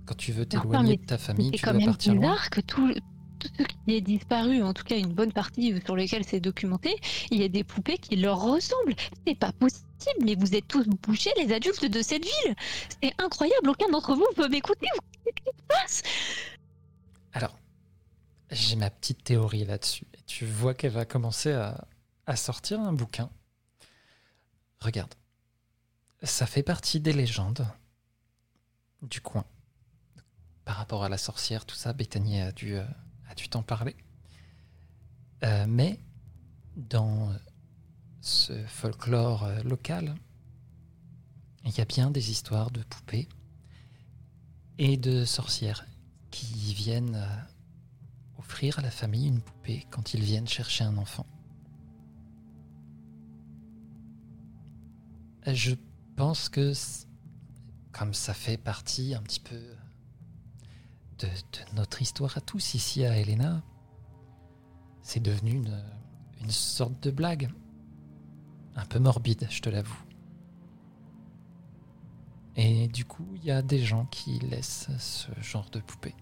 Quand 0.05 0.15
tu 0.15 0.31
veux 0.31 0.45
t'éloigner 0.45 0.97
de 0.97 1.05
ta 1.05 1.17
famille, 1.17 1.51
C'est 1.51 1.57
tu 1.57 1.63
quand 1.65 1.71
dois 1.71 1.79
même 1.79 1.89
partir 1.89 2.13
loin. 2.15 2.31
bizarre 2.33 2.49
que 2.49 2.61
tout, 2.61 2.93
tout 3.39 3.47
ce 3.57 3.63
qui 3.63 3.95
est 3.95 4.01
disparu, 4.01 4.61
en 4.63 4.73
tout 4.73 4.83
cas 4.83 4.97
une 4.97 5.13
bonne 5.13 5.31
partie 5.31 5.73
sur 5.85 5.95
lesquelles 5.95 6.25
c'est 6.25 6.39
documenté, 6.41 6.95
il 7.31 7.39
y 7.41 7.43
a 7.43 7.47
des 7.47 7.63
poupées 7.63 7.97
qui 7.97 8.15
leur 8.17 8.41
ressemblent. 8.41 8.95
C'est 9.25 9.37
pas 9.37 9.51
possible, 9.53 9.83
mais 10.25 10.35
vous 10.35 10.55
êtes 10.55 10.67
tous 10.67 10.85
bouchés, 10.87 11.31
les 11.37 11.53
adultes 11.53 11.85
de 11.85 12.01
cette 12.01 12.23
ville. 12.23 12.55
C'est 13.01 13.13
incroyable, 13.17 13.69
aucun 13.69 13.89
d'entre 13.89 14.13
vous 14.13 14.25
peut 14.35 14.49
m'écouter. 14.49 14.87
Qu'est-ce 15.23 15.35
qui 15.43 15.49
se 15.57 15.63
passe? 15.67 16.01
Alors, 17.31 17.57
j'ai 18.51 18.75
ma 18.75 18.89
petite 18.89 19.23
théorie 19.23 19.63
là-dessus. 19.65 20.05
Tu 20.27 20.45
vois 20.45 20.73
qu'elle 20.73 20.91
va 20.91 21.05
commencer 21.05 21.53
à, 21.53 21.87
à 22.27 22.35
sortir 22.35 22.79
un 22.81 22.91
bouquin. 22.93 23.29
Regarde. 24.81 25.13
Ça 26.23 26.45
fait 26.45 26.63
partie 26.63 26.99
des 26.99 27.13
légendes 27.13 27.65
du 29.01 29.19
coin. 29.21 29.45
Par 30.65 30.77
rapport 30.77 31.03
à 31.03 31.09
la 31.09 31.17
sorcière, 31.17 31.65
tout 31.65 31.75
ça, 31.75 31.93
Bethany 31.93 32.39
a 32.39 32.51
dû, 32.51 32.75
euh, 32.75 32.85
t'en 33.49 33.63
parler. 33.63 33.95
Euh, 35.43 35.65
mais 35.67 35.99
dans 36.77 37.29
euh, 37.29 37.33
ce 38.21 38.65
folklore 38.65 39.47
local, 39.65 40.15
il 41.65 41.77
y 41.77 41.81
a 41.81 41.85
bien 41.85 42.11
des 42.11 42.31
histoires 42.31 42.71
de 42.71 42.81
poupées 42.83 43.27
et 44.77 44.97
de 44.97 45.25
sorcières 45.25 45.85
qui 46.31 46.73
viennent 46.73 47.21
offrir 48.37 48.79
à 48.79 48.81
la 48.81 48.91
famille 48.91 49.27
une 49.27 49.41
poupée 49.41 49.85
quand 49.91 50.13
ils 50.13 50.23
viennent 50.23 50.47
chercher 50.47 50.83
un 50.83 50.97
enfant. 50.97 51.25
Je 55.45 55.75
pense 56.15 56.47
que 56.47 56.73
comme 57.91 58.13
ça 58.13 58.33
fait 58.33 58.57
partie 58.57 59.13
un 59.13 59.21
petit 59.21 59.39
peu 59.39 59.59
de, 61.23 61.75
notre 61.75 62.01
histoire 62.01 62.37
à 62.37 62.41
tous 62.41 62.73
ici 62.73 63.05
à 63.05 63.17
Helena, 63.17 63.61
c'est 65.01 65.21
devenu 65.21 65.51
une, 65.51 66.49
sorte 66.49 67.01
de 67.01 67.11
blague. 67.11 67.49
Un 68.75 68.85
peu 68.85 68.99
morbide, 68.99 69.47
je 69.49 69.61
te 69.61 69.69
l'avoue. 69.69 70.03
Et 72.55 72.87
du 72.87 73.05
coup, 73.05 73.25
il 73.35 73.45
y 73.45 73.51
a 73.51 73.61
des 73.61 73.79
gens 73.79 74.05
qui 74.05 74.39
laissent 74.39 74.89
ce 74.99 75.31
genre 75.41 75.69
de 75.69 75.79
poupée. 75.79 76.15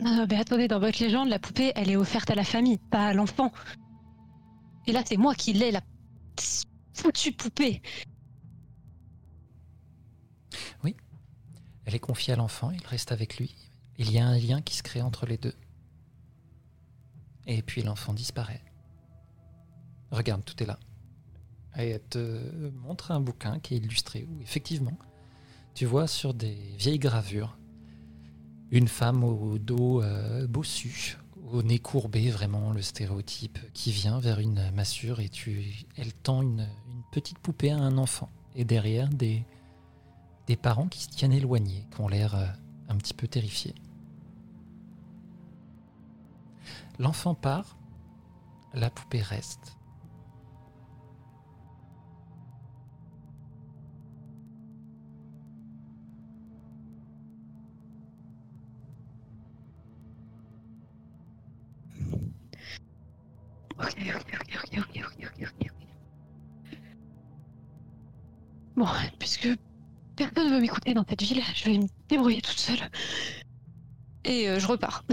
Non, 0.00 0.26
mais 0.28 0.36
attendez, 0.36 0.68
dans 0.68 0.80
votre 0.80 1.02
légende, 1.02 1.28
la 1.28 1.38
poupée, 1.38 1.72
elle 1.74 1.90
est 1.90 1.96
offerte 1.96 2.30
à 2.30 2.34
la 2.34 2.44
famille, 2.44 2.78
pas 2.90 3.08
à 3.08 3.12
l'enfant. 3.14 3.52
Et 4.86 4.92
là, 4.92 5.02
c'est 5.04 5.16
moi 5.16 5.34
qui 5.34 5.52
l'ai, 5.52 5.70
la 5.70 5.80
foutue 6.94 7.32
poupée. 7.32 7.82
Elle 11.88 11.94
est 11.94 12.00
confiée 12.00 12.34
à 12.34 12.36
l'enfant, 12.36 12.70
il 12.70 12.86
reste 12.86 13.12
avec 13.12 13.38
lui. 13.38 13.54
Il 13.96 14.12
y 14.12 14.18
a 14.18 14.26
un 14.26 14.36
lien 14.36 14.60
qui 14.60 14.76
se 14.76 14.82
crée 14.82 15.00
entre 15.00 15.24
les 15.24 15.38
deux. 15.38 15.54
Et 17.46 17.62
puis 17.62 17.80
l'enfant 17.80 18.12
disparaît. 18.12 18.60
Regarde, 20.10 20.44
tout 20.44 20.62
est 20.62 20.66
là. 20.66 20.78
Et 21.78 21.88
elle 21.88 22.02
te 22.02 22.70
montre 22.72 23.10
un 23.10 23.20
bouquin 23.20 23.58
qui 23.58 23.72
est 23.72 23.78
illustré 23.78 24.26
où 24.28 24.42
effectivement, 24.42 24.98
tu 25.74 25.86
vois 25.86 26.06
sur 26.06 26.34
des 26.34 26.58
vieilles 26.76 26.98
gravures 26.98 27.56
une 28.70 28.88
femme 28.88 29.24
au 29.24 29.56
dos 29.56 30.02
euh, 30.02 30.46
bossu, 30.46 31.16
au 31.50 31.62
nez 31.62 31.78
courbé, 31.78 32.28
vraiment 32.28 32.70
le 32.70 32.82
stéréotype, 32.82 33.58
qui 33.72 33.92
vient 33.92 34.20
vers 34.20 34.40
une 34.40 34.70
massure 34.72 35.20
et 35.20 35.30
tu, 35.30 35.86
elle 35.96 36.12
tend 36.12 36.42
une, 36.42 36.68
une 36.90 37.02
petite 37.12 37.38
poupée 37.38 37.70
à 37.70 37.78
un 37.78 37.96
enfant. 37.96 38.28
Et 38.54 38.66
derrière, 38.66 39.08
des, 39.08 39.46
des 40.48 40.56
parents 40.56 40.88
qui 40.88 41.02
se 41.02 41.10
tiennent 41.10 41.34
éloignés, 41.34 41.86
qui 41.94 42.00
ont 42.00 42.08
l'air 42.08 42.34
euh, 42.34 42.46
un 42.88 42.96
petit 42.96 43.12
peu 43.12 43.28
terrifiés. 43.28 43.74
L'enfant 46.98 47.34
part, 47.34 47.76
la 48.72 48.88
poupée 48.90 49.20
reste. 49.20 49.74
Bon, 68.76 68.86
puisque 69.18 69.48
personne 70.18 70.48
ne 70.50 70.54
veut 70.54 70.60
m'écouter 70.60 70.94
dans 70.94 71.04
cette 71.08 71.22
ville, 71.22 71.42
je 71.54 71.64
vais 71.64 71.78
me 71.78 71.86
débrouiller 72.08 72.42
toute 72.42 72.58
seule. 72.58 72.90
Et 74.24 74.48
euh, 74.48 74.58
je 74.58 74.66
repars. 74.66 75.04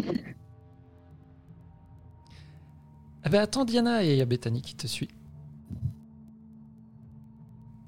Ah 3.24 3.30
bah 3.30 3.42
attends 3.42 3.66
Diana, 3.66 4.04
et 4.04 4.12
il 4.14 4.18
y 4.18 4.22
a 4.22 4.26
Bethany 4.26 4.62
qui 4.62 4.76
te 4.76 4.88
suit. 4.88 5.10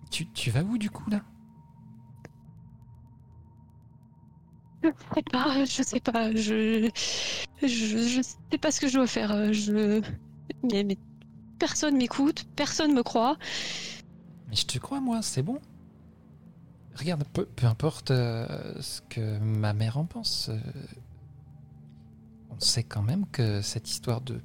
Tu, 0.09 0.31
tu 0.31 0.49
vas 0.51 0.63
où 0.63 0.77
du 0.77 0.89
coup 0.89 1.09
là? 1.09 1.21
Je 4.83 4.89
sais 5.15 5.23
pas, 5.31 5.65
je 5.65 5.83
sais 5.83 5.99
pas, 5.99 6.31
je, 6.33 6.89
je, 7.61 7.67
je 7.67 8.21
sais 8.21 8.57
pas 8.57 8.71
ce 8.71 8.79
que 8.79 8.87
je 8.87 8.93
dois 8.93 9.07
faire. 9.07 9.31
euh, 9.31 9.51
Je, 9.51 10.01
mais, 10.63 10.83
mais 10.83 10.97
personne 11.59 11.97
m'écoute, 11.97 12.45
personne 12.55 12.93
me 12.93 13.03
croit. 13.03 13.37
Mais 14.47 14.55
je 14.55 14.65
te 14.65 14.77
crois 14.77 15.01
moi, 15.01 15.21
c'est 15.21 15.43
bon. 15.43 15.59
Regarde, 16.97 17.23
peu, 17.31 17.45
peu 17.45 17.67
importe 17.67 18.11
euh, 18.11 18.81
ce 18.81 19.01
que 19.01 19.37
ma 19.39 19.73
mère 19.73 19.97
en 19.97 20.05
pense, 20.05 20.49
euh, 20.49 20.57
on 22.49 22.59
sait 22.59 22.83
quand 22.83 23.01
même 23.03 23.25
que 23.31 23.61
cette 23.61 23.89
histoire 23.89 24.21
de, 24.21 24.41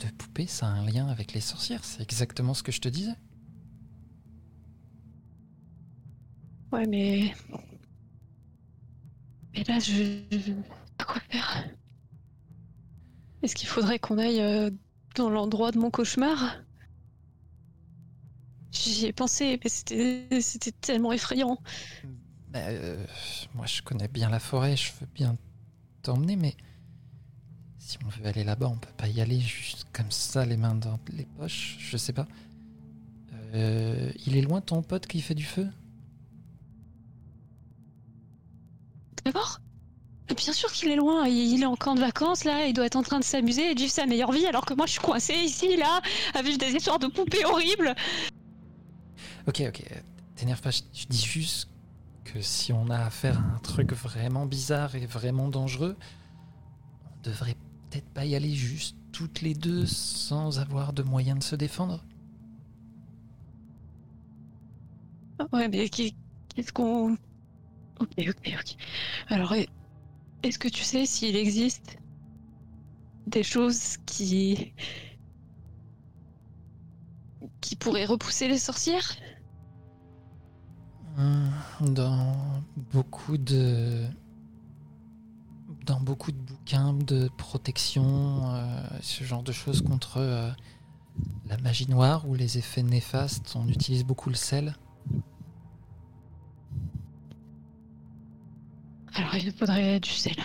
de 0.00 0.06
poupée, 0.18 0.46
ça 0.46 0.66
a 0.66 0.70
un 0.70 0.84
lien 0.84 1.08
avec 1.08 1.32
les 1.32 1.40
sorcières. 1.40 1.84
C'est 1.84 2.02
exactement 2.02 2.54
ce 2.54 2.62
que 2.62 2.72
je 2.72 2.80
te 2.80 2.88
disais. 2.88 3.14
Ouais, 6.72 6.86
mais. 6.86 7.34
Mais 9.54 9.64
là, 9.64 9.78
je. 9.78 10.22
quoi 11.06 11.20
faire. 11.30 11.64
Est-ce 13.42 13.56
qu'il 13.56 13.68
faudrait 13.68 13.98
qu'on 13.98 14.18
aille 14.18 14.40
euh, 14.40 14.70
dans 15.16 15.28
l'endroit 15.28 15.72
de 15.72 15.78
mon 15.78 15.90
cauchemar? 15.90 16.58
J'y 18.70 19.06
ai 19.06 19.12
pensé, 19.12 19.58
mais 19.62 19.70
c'était 19.70 20.40
c'était 20.40 20.72
tellement 20.72 21.12
effrayant. 21.12 21.58
Bah, 22.52 22.60
euh, 22.60 23.04
moi, 23.54 23.66
je 23.66 23.82
connais 23.82 24.08
bien 24.08 24.30
la 24.30 24.40
forêt, 24.40 24.76
je 24.76 24.92
veux 25.00 25.06
bien 25.14 25.36
t'emmener, 26.02 26.36
mais 26.36 26.56
si 27.78 27.98
on 28.04 28.08
veut 28.08 28.26
aller 28.26 28.44
là-bas, 28.44 28.68
on 28.68 28.76
peut 28.76 28.92
pas 28.96 29.08
y 29.08 29.20
aller 29.20 29.40
juste 29.40 29.86
comme 29.92 30.10
ça, 30.10 30.44
les 30.44 30.56
mains 30.56 30.74
dans 30.74 30.98
les 31.12 31.24
poches, 31.24 31.76
je 31.80 31.96
sais 31.96 32.12
pas. 32.12 32.26
Euh, 33.54 34.10
il 34.26 34.36
est 34.36 34.42
loin 34.42 34.60
ton 34.60 34.82
pote 34.82 35.06
qui 35.06 35.20
fait 35.22 35.34
du 35.34 35.44
feu? 35.44 35.68
D'accord 39.24 39.60
Bien 40.36 40.52
sûr 40.52 40.70
qu'il 40.70 40.90
est 40.90 40.96
loin, 40.96 41.26
il 41.26 41.62
est 41.62 41.66
en 41.66 41.76
camp 41.76 41.94
de 41.94 42.00
vacances 42.00 42.44
là, 42.44 42.66
il 42.66 42.74
doit 42.74 42.84
être 42.84 42.96
en 42.96 43.02
train 43.02 43.18
de 43.18 43.24
s'amuser 43.24 43.70
et 43.70 43.74
de 43.74 43.80
vivre 43.80 43.92
sa 43.92 44.04
meilleure 44.04 44.32
vie 44.32 44.46
alors 44.46 44.66
que 44.66 44.74
moi 44.74 44.84
je 44.84 44.92
suis 44.92 45.00
coincée 45.00 45.34
ici 45.34 45.76
là, 45.76 46.02
vivre 46.42 46.58
des 46.58 46.72
histoires 46.72 46.98
de 46.98 47.06
poupées 47.06 47.44
horribles. 47.46 47.94
Ok, 49.48 49.62
ok, 49.66 49.82
t'énerve 50.36 50.60
pas, 50.60 50.70
je, 50.70 50.82
dis 51.08 51.24
juste 51.24 51.70
que 52.24 52.42
si 52.42 52.70
on 52.74 52.90
a 52.90 52.98
affaire 52.98 53.38
à 53.38 53.54
un 53.54 53.58
truc 53.60 53.94
vraiment 53.94 54.44
bizarre 54.44 54.94
et 54.94 55.06
vraiment 55.06 55.48
dangereux, 55.48 55.96
on 57.06 57.30
devrait 57.30 57.56
peut-être 57.90 58.08
pas 58.10 58.26
y 58.26 58.34
aller 58.36 58.54
juste 58.54 58.94
toutes 59.10 59.40
les 59.40 59.54
deux 59.54 59.86
sans 59.86 60.58
avoir 60.60 60.92
de 60.92 61.02
moyens 61.02 61.38
de 61.38 61.44
se 61.44 61.56
défendre. 61.56 62.04
Ouais, 65.52 65.68
mais 65.68 65.88
qu'est-ce 65.88 66.72
qu'on. 66.72 67.14
Ok, 68.00 68.10
ok, 68.18 68.54
ok. 68.60 68.76
Alors, 69.28 69.54
est- 69.54 69.68
est-ce 70.44 70.58
que 70.58 70.68
tu 70.68 70.84
sais 70.84 71.06
s'il 71.06 71.36
existe 71.36 71.98
des 73.26 73.42
choses 73.44 73.96
qui. 74.06 74.72
qui 77.60 77.76
pourraient 77.76 78.04
repousser 78.06 78.48
les 78.48 78.58
sorcières? 78.58 79.16
Dans 81.80 82.36
beaucoup 82.92 83.36
de. 83.38 84.06
Dans 85.86 86.00
beaucoup 86.00 86.32
de 86.32 86.36
bouquins 86.36 86.92
de 86.92 87.28
protection, 87.38 88.54
euh, 88.54 88.82
ce 89.00 89.24
genre 89.24 89.42
de 89.42 89.52
choses 89.52 89.80
contre 89.82 90.18
euh, 90.18 90.50
la 91.48 91.56
magie 91.58 91.88
noire 91.88 92.28
ou 92.28 92.34
les 92.34 92.58
effets 92.58 92.82
néfastes, 92.82 93.54
on 93.56 93.66
utilise 93.68 94.04
beaucoup 94.04 94.28
le 94.28 94.34
sel. 94.34 94.76
Alors, 99.14 99.34
il 99.34 99.50
faudrait 99.52 99.98
du 99.98 100.10
sel. 100.10 100.36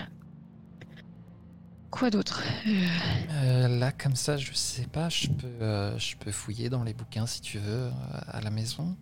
Quoi 1.92 2.10
d'autre 2.10 2.42
Euh, 2.66 2.88
Euh, 3.32 3.68
là, 3.68 3.92
comme 3.92 4.16
ça, 4.16 4.38
je 4.38 4.54
sais 4.54 4.88
pas, 4.88 5.10
je 5.10 5.28
peux, 5.28 5.98
je 5.98 6.16
peux 6.18 6.32
fouiller 6.32 6.70
dans 6.70 6.84
les 6.84 6.94
bouquins 6.94 7.28
si 7.28 7.42
tu 7.42 7.60
veux, 7.60 7.92
à 8.28 8.40
la 8.42 8.50
maison. 8.50 8.96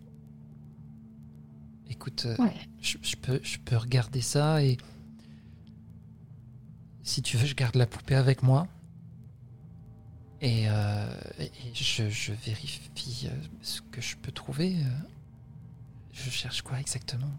Écoute, 1.91 2.25
euh, 2.25 2.35
Ouais. 2.41 2.53
je, 2.81 2.97
je 3.01 3.15
peux, 3.17 3.39
je 3.43 3.57
peux 3.59 3.77
regarder 3.77 4.21
ça 4.21 4.63
et. 4.63 4.77
Si 7.03 7.21
tu 7.21 7.37
veux, 7.37 7.45
je 7.45 7.55
garde 7.55 7.75
la 7.75 7.85
poupée 7.85 8.15
avec 8.15 8.43
moi. 8.43 8.67
Et, 10.41 10.63
euh, 10.69 11.13
et 11.39 11.51
je, 11.75 12.09
je 12.09 12.31
vérifie 12.33 13.27
euh, 13.27 13.35
ce 13.61 13.81
que 13.81 14.01
je 14.01 14.15
peux 14.15 14.31
trouver. 14.31 14.75
Je 16.11 16.29
cherche 16.29 16.61
quoi 16.61 16.79
exactement? 16.79 17.31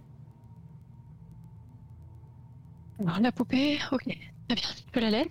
Alors, 3.00 3.20
la 3.20 3.32
poupée, 3.32 3.78
ok. 3.90 4.04
Très 4.04 4.54
bien, 4.54 4.68
tu 4.76 4.84
peux 4.92 5.00
la 5.00 5.10
laisser. 5.10 5.30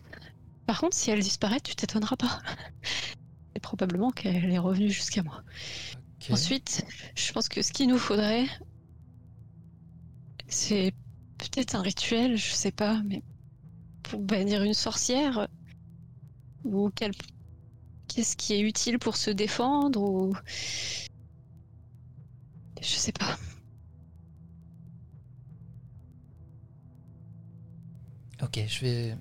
Par 0.66 0.80
contre, 0.80 0.96
si 0.96 1.12
elle 1.12 1.22
disparaît, 1.22 1.60
tu 1.62 1.76
t'étonneras 1.76 2.16
pas. 2.18 2.42
C'est 3.54 3.62
probablement 3.62 4.12
qu'elle 4.12 4.52
est 4.52 4.58
revenue 4.60 4.90
jusqu'à 4.92 5.24
moi. 5.24 5.44
Ensuite, 6.30 6.86
je 7.16 7.32
pense 7.34 7.50
que 7.50 7.62
ce 7.62 7.72
qu'il 7.72 7.90
nous 7.90 7.98
faudrait, 7.98 8.46
c'est 10.52 10.92
peut-être 11.40 11.74
un 11.76 11.82
rituel, 11.82 12.38
je 12.38 12.52
sais 12.52 12.72
pas, 12.72 13.02
mais 13.06 13.24
pour 14.04 14.22
bannir 14.22 14.64
une 14.64 14.74
sorcière 14.76 15.48
ou 16.64 16.90
quel- 16.96 17.12
qu'est-ce 18.08 18.38
qui 18.38 18.54
est 18.56 18.62
utile 18.62 19.00
pour 19.00 19.18
se 19.18 19.32
défendre 19.32 20.02
ou 20.02 20.36
je 22.82 22.96
sais 22.96 23.12
pas. 23.12 23.38
Ok, 28.42 28.60
je 28.68 28.80
vais. 28.82 29.18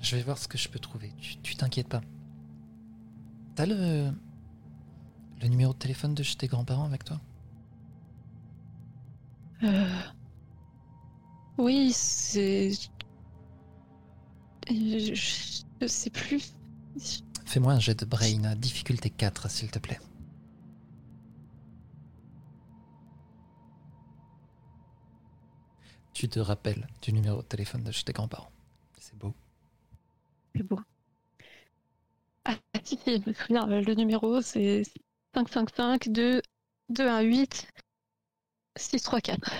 Je 0.00 0.16
vais 0.16 0.22
voir 0.22 0.38
ce 0.38 0.48
que 0.48 0.58
je 0.58 0.68
peux 0.68 0.78
trouver. 0.78 1.12
Tu 1.42 1.56
t'inquiètes 1.56 1.88
pas. 1.88 2.00
T'as 3.54 3.66
le. 3.66 4.12
Le 5.40 5.48
numéro 5.48 5.72
de 5.72 5.78
téléphone 5.78 6.14
de 6.14 6.22
tes 6.22 6.46
grands-parents 6.48 6.84
avec 6.84 7.02
toi? 7.04 7.18
Euh, 9.62 10.02
Oui, 11.58 11.92
c'est 11.92 12.70
je, 14.70 15.14
je 15.80 15.86
sais 15.86 16.10
plus. 16.10 16.54
Fais-moi 17.44 17.72
un 17.72 17.80
jet 17.80 17.98
de 17.98 18.04
brain 18.04 18.44
à 18.44 18.54
difficulté 18.54 19.10
4, 19.10 19.50
s'il 19.50 19.70
te 19.70 19.78
plaît. 19.80 19.98
Tu 26.12 26.28
te 26.28 26.38
rappelles 26.38 26.86
du 27.00 27.12
numéro 27.14 27.40
de 27.40 27.46
téléphone 27.46 27.82
de 27.82 27.92
chez 27.92 28.04
tes 28.04 28.12
grands-parents. 28.12 28.50
C'est 28.98 29.16
beau. 29.16 29.32
C'est 30.54 30.62
beau. 30.62 30.80
Ah, 32.44 32.56
si, 32.84 32.96
si, 32.96 33.22
je 33.22 33.28
me 33.28 33.32
souviens, 33.34 33.66
le 33.66 33.94
numéro 33.94 34.40
c'est 34.42 34.82
555 35.34 36.08
2 36.08 36.42
218 36.88 37.68
634. 38.76 39.50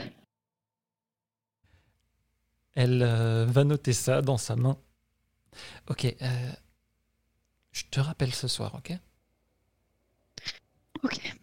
Elle 2.75 3.03
euh, 3.03 3.45
va 3.47 3.65
noter 3.65 3.93
ça 3.93 4.23
dans 4.23 4.39
sa 4.39 4.55
main. 4.57 4.79
Ok, 5.89 6.05
euh, 6.23 6.53
je 7.73 7.85
te 7.91 8.01
rappelle 8.01 8.35
ce 8.35 8.47
soir, 8.49 8.75
ok? 8.75 8.93
Ok. 11.03 11.37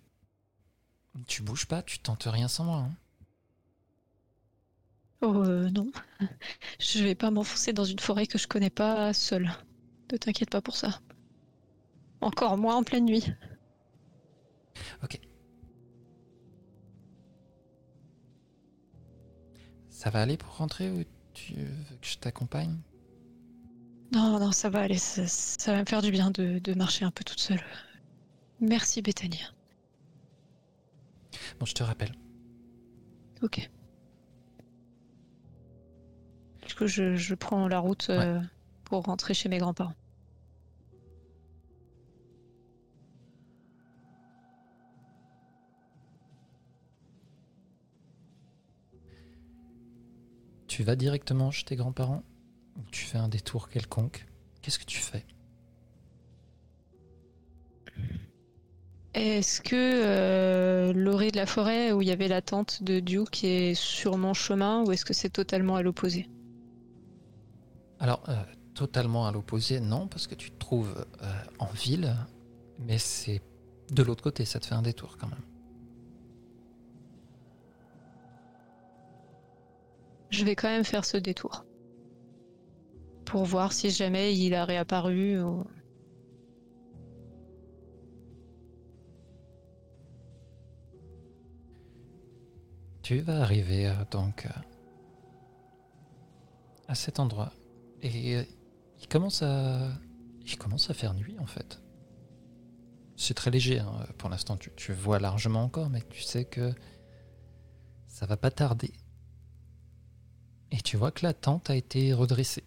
Tu 1.27 1.41
bouges 1.41 1.65
pas, 1.65 1.81
tu 1.81 1.99
tentes 1.99 2.23
rien 2.23 2.47
sans 2.47 2.65
moi. 2.65 2.77
hein. 2.77 2.95
Oh 5.21 5.33
euh, 5.43 5.69
non. 5.69 5.91
Je 6.79 7.03
vais 7.03 7.15
pas 7.15 7.31
m'enfoncer 7.31 7.73
dans 7.73 7.85
une 7.85 7.99
forêt 7.99 8.27
que 8.27 8.37
je 8.37 8.47
connais 8.47 8.69
pas 8.69 9.13
seule. 9.13 9.51
Ne 10.11 10.17
t'inquiète 10.17 10.49
pas 10.51 10.61
pour 10.61 10.75
ça. 10.75 10.99
Encore 12.21 12.57
moins 12.57 12.75
en 12.75 12.83
pleine 12.83 13.05
nuit. 13.05 13.25
Ça 19.95 20.09
va 20.09 20.21
aller 20.21 20.35
pour 20.35 20.57
rentrer 20.57 20.91
ou 20.91 21.05
tu 21.33 21.53
veux 21.53 21.95
que 22.01 22.05
je 22.05 22.17
t'accompagne? 22.17 22.75
Non, 24.11 24.39
non, 24.39 24.51
ça 24.51 24.69
va 24.69 24.81
aller. 24.81 24.97
Ça, 24.97 25.25
ça 25.25 25.71
va 25.71 25.79
me 25.79 25.85
faire 25.85 26.01
du 26.01 26.11
bien 26.11 26.31
de, 26.31 26.59
de 26.59 26.73
marcher 26.73 27.05
un 27.05 27.11
peu 27.11 27.23
toute 27.23 27.39
seule. 27.39 27.63
Merci, 28.59 29.01
Bethany. 29.01 29.39
Bon, 31.59 31.65
je 31.65 31.73
te 31.73 31.81
rappelle. 31.81 32.11
Ok. 33.41 33.69
Du 36.67 36.75
coup, 36.75 36.87
je, 36.87 37.15
je 37.15 37.33
prends 37.33 37.69
la 37.69 37.79
route 37.79 38.07
euh, 38.09 38.41
pour 38.83 39.05
rentrer 39.05 39.33
chez 39.33 39.47
mes 39.47 39.59
grands-parents. 39.59 39.95
Tu 50.75 50.83
vas 50.83 50.97
directement 50.97 51.51
chez 51.51 51.63
tes 51.63 51.77
grands-parents 51.77 52.21
ou 52.75 52.81
tu 52.91 53.05
fais 53.05 53.17
un 53.17 53.29
détour 53.29 53.69
quelconque 53.69 54.25
Qu'est-ce 54.61 54.77
que 54.77 54.83
tu 54.83 54.99
fais? 54.99 55.25
Est-ce 59.13 59.61
que 59.61 59.73
euh, 59.73 60.91
l'orée 60.91 61.31
de 61.31 61.37
la 61.37 61.45
forêt 61.45 61.93
où 61.93 62.01
il 62.01 62.09
y 62.09 62.11
avait 62.11 62.27
la 62.27 62.41
tente 62.41 62.83
de 62.83 62.99
Duke 62.99 63.45
est 63.45 63.73
sur 63.73 64.17
mon 64.17 64.33
chemin 64.33 64.83
ou 64.83 64.91
est-ce 64.91 65.05
que 65.05 65.13
c'est 65.13 65.29
totalement 65.29 65.77
à 65.77 65.81
l'opposé? 65.81 66.27
Alors, 68.01 68.21
euh, 68.27 68.35
totalement 68.73 69.27
à 69.27 69.31
l'opposé, 69.31 69.79
non, 69.79 70.09
parce 70.09 70.27
que 70.27 70.35
tu 70.35 70.51
te 70.51 70.57
trouves 70.57 71.05
euh, 71.21 71.31
en 71.59 71.67
ville, 71.67 72.13
mais 72.79 72.97
c'est 72.97 73.41
de 73.93 74.03
l'autre 74.03 74.23
côté, 74.23 74.43
ça 74.43 74.59
te 74.59 74.65
fait 74.65 74.75
un 74.75 74.81
détour 74.81 75.17
quand 75.17 75.29
même. 75.29 75.54
Je 80.35 80.43
vais 80.43 80.55
quand 80.57 80.67
même 80.67 80.83
faire 80.83 81.05
ce 81.05 81.15
détour. 81.15 81.63
Pour 83.23 83.45
voir 83.45 83.71
si 83.71 83.89
jamais 83.89 84.37
il 84.37 84.53
a 84.53 84.65
réapparu. 84.65 85.39
Tu 93.01 93.19
vas 93.19 93.39
arriver 93.43 93.87
euh, 93.87 93.93
donc 94.11 94.45
euh, 94.45 94.49
à 96.89 96.95
cet 96.95 97.19
endroit 97.19 97.53
et 98.01 98.35
euh, 98.35 98.43
il 98.99 99.07
commence 99.07 99.41
à 99.41 99.89
il 100.45 100.57
commence 100.57 100.89
à 100.89 100.93
faire 100.93 101.13
nuit 101.13 101.37
en 101.39 101.45
fait. 101.45 101.81
C'est 103.15 103.35
très 103.35 103.51
léger 103.51 103.79
hein, 103.79 104.05
pour 104.17 104.29
l'instant. 104.29 104.57
Tu, 104.57 104.69
tu 104.75 104.91
vois 104.91 105.19
largement 105.19 105.63
encore, 105.63 105.89
mais 105.89 106.01
tu 106.09 106.23
sais 106.23 106.43
que 106.43 106.73
ça 108.09 108.25
va 108.25 108.35
pas 108.35 108.51
tarder. 108.51 108.91
Et 110.75 110.81
tu 110.81 110.95
vois 110.95 111.09
que 111.09 111.25
la 111.25 111.33
tente 111.33 111.71
a 111.71 111.75
été 111.75 112.13
redressée. 112.13 112.63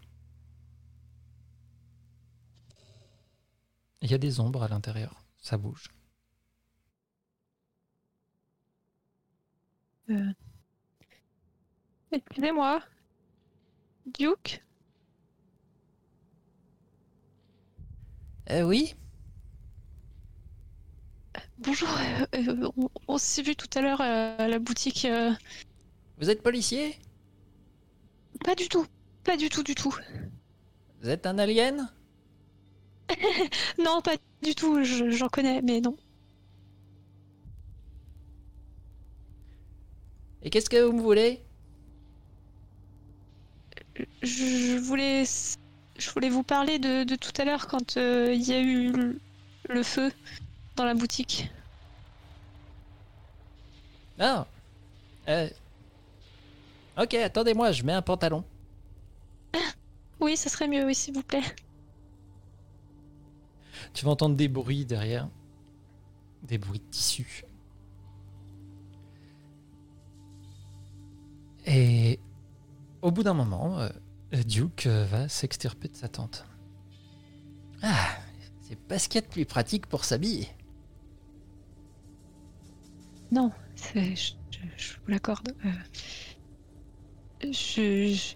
Il 4.02 4.10
y 4.10 4.14
a 4.14 4.18
des 4.18 4.40
ombres 4.40 4.64
à 4.64 4.68
l'intérieur. 4.68 5.22
Ça 5.38 5.56
bouge. 5.56 5.88
Excusez-moi. 12.12 12.82
Duke? 14.18 14.60
Euh, 18.50 18.62
oui 18.62 18.94
Bonjour. 21.58 21.88
euh, 21.88 22.26
euh, 22.34 22.70
on 22.76 22.88
on 23.08 23.18
s'est 23.18 23.42
vu 23.42 23.54
tout 23.56 23.68
à 23.76 23.80
l'heure 23.82 24.00
euh, 24.00 24.36
à 24.38 24.48
la 24.48 24.58
boutique. 24.58 25.04
euh, 25.04 25.32
Vous 26.18 26.28
êtes 26.30 26.42
policier? 26.42 26.98
Pas 28.44 28.56
du 28.56 28.68
tout. 28.68 28.84
Pas 29.22 29.36
du 29.36 29.48
tout, 29.48 29.62
du 29.62 29.74
tout. 29.76 29.94
Vous 31.00 31.08
êtes 31.08 31.26
un 31.26 31.38
alien? 31.38 31.90
Non, 33.78 34.00
pas 34.02 34.16
du 34.42 34.54
tout. 34.54 34.82
je- 34.84 35.10
J'en 35.10 35.28
connais, 35.28 35.62
mais 35.62 35.80
non. 35.80 35.96
Et 40.42 40.50
qu'est-ce 40.50 40.68
que 40.70 40.82
vous 40.82 40.92
me 40.92 41.00
voulez? 41.00 41.46
Je 44.22 44.78
voulais, 44.78 45.24
je 45.98 46.10
voulais 46.10 46.28
vous 46.30 46.44
parler 46.44 46.78
de, 46.78 47.04
de 47.04 47.16
tout 47.16 47.32
à 47.40 47.44
l'heure 47.44 47.66
quand 47.66 47.96
euh, 47.96 48.32
il 48.32 48.42
y 48.42 48.52
a 48.52 48.60
eu 48.60 48.92
le, 48.92 49.20
le 49.68 49.82
feu 49.82 50.12
dans 50.76 50.84
la 50.84 50.94
boutique. 50.94 51.48
Ah 54.18 54.46
euh... 55.28 55.48
Ok, 57.00 57.14
attendez-moi, 57.14 57.72
je 57.72 57.82
mets 57.84 57.92
un 57.92 58.02
pantalon. 58.02 58.44
Oui, 60.20 60.36
ça 60.36 60.50
serait 60.50 60.66
mieux, 60.66 60.84
oui, 60.84 60.96
s'il 60.96 61.14
vous 61.14 61.22
plaît. 61.22 61.44
Tu 63.94 64.04
vas 64.04 64.10
entendre 64.10 64.34
des 64.34 64.48
bruits 64.48 64.84
derrière. 64.84 65.28
Des 66.42 66.58
bruits 66.58 66.80
de 66.80 66.84
tissu. 66.90 67.44
Et 71.66 72.18
au 73.02 73.10
bout 73.10 73.22
d'un 73.22 73.34
moment, 73.34 73.78
euh, 73.78 73.88
Duke 74.46 74.86
euh, 74.86 75.04
va 75.04 75.28
s'extirper 75.28 75.88
de 75.88 75.96
sa 75.96 76.08
tente. 76.08 76.44
Ah, 77.82 78.08
c'est 78.62 78.78
pas 78.78 78.98
ce 78.98 79.08
qu'il 79.08 79.20
y 79.20 79.24
a 79.24 79.26
de 79.26 79.30
plus 79.32 79.46
pratique 79.46 79.86
pour 79.86 80.04
s'habiller. 80.04 80.48
Non, 83.30 83.52
je- 83.94 84.00
je 84.76 84.94
vous 84.94 85.08
l'accorde. 85.08 85.54
Euh, 85.64 85.68
je, 87.42 88.12
je, 88.14 88.34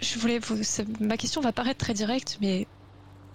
je 0.00 0.18
voulais 0.20 0.38
vous. 0.38 0.62
ça- 0.62 0.84
ma 1.00 1.16
question 1.16 1.40
va 1.40 1.52
paraître 1.52 1.78
très 1.84 1.94
directe, 1.94 2.36
mais 2.40 2.68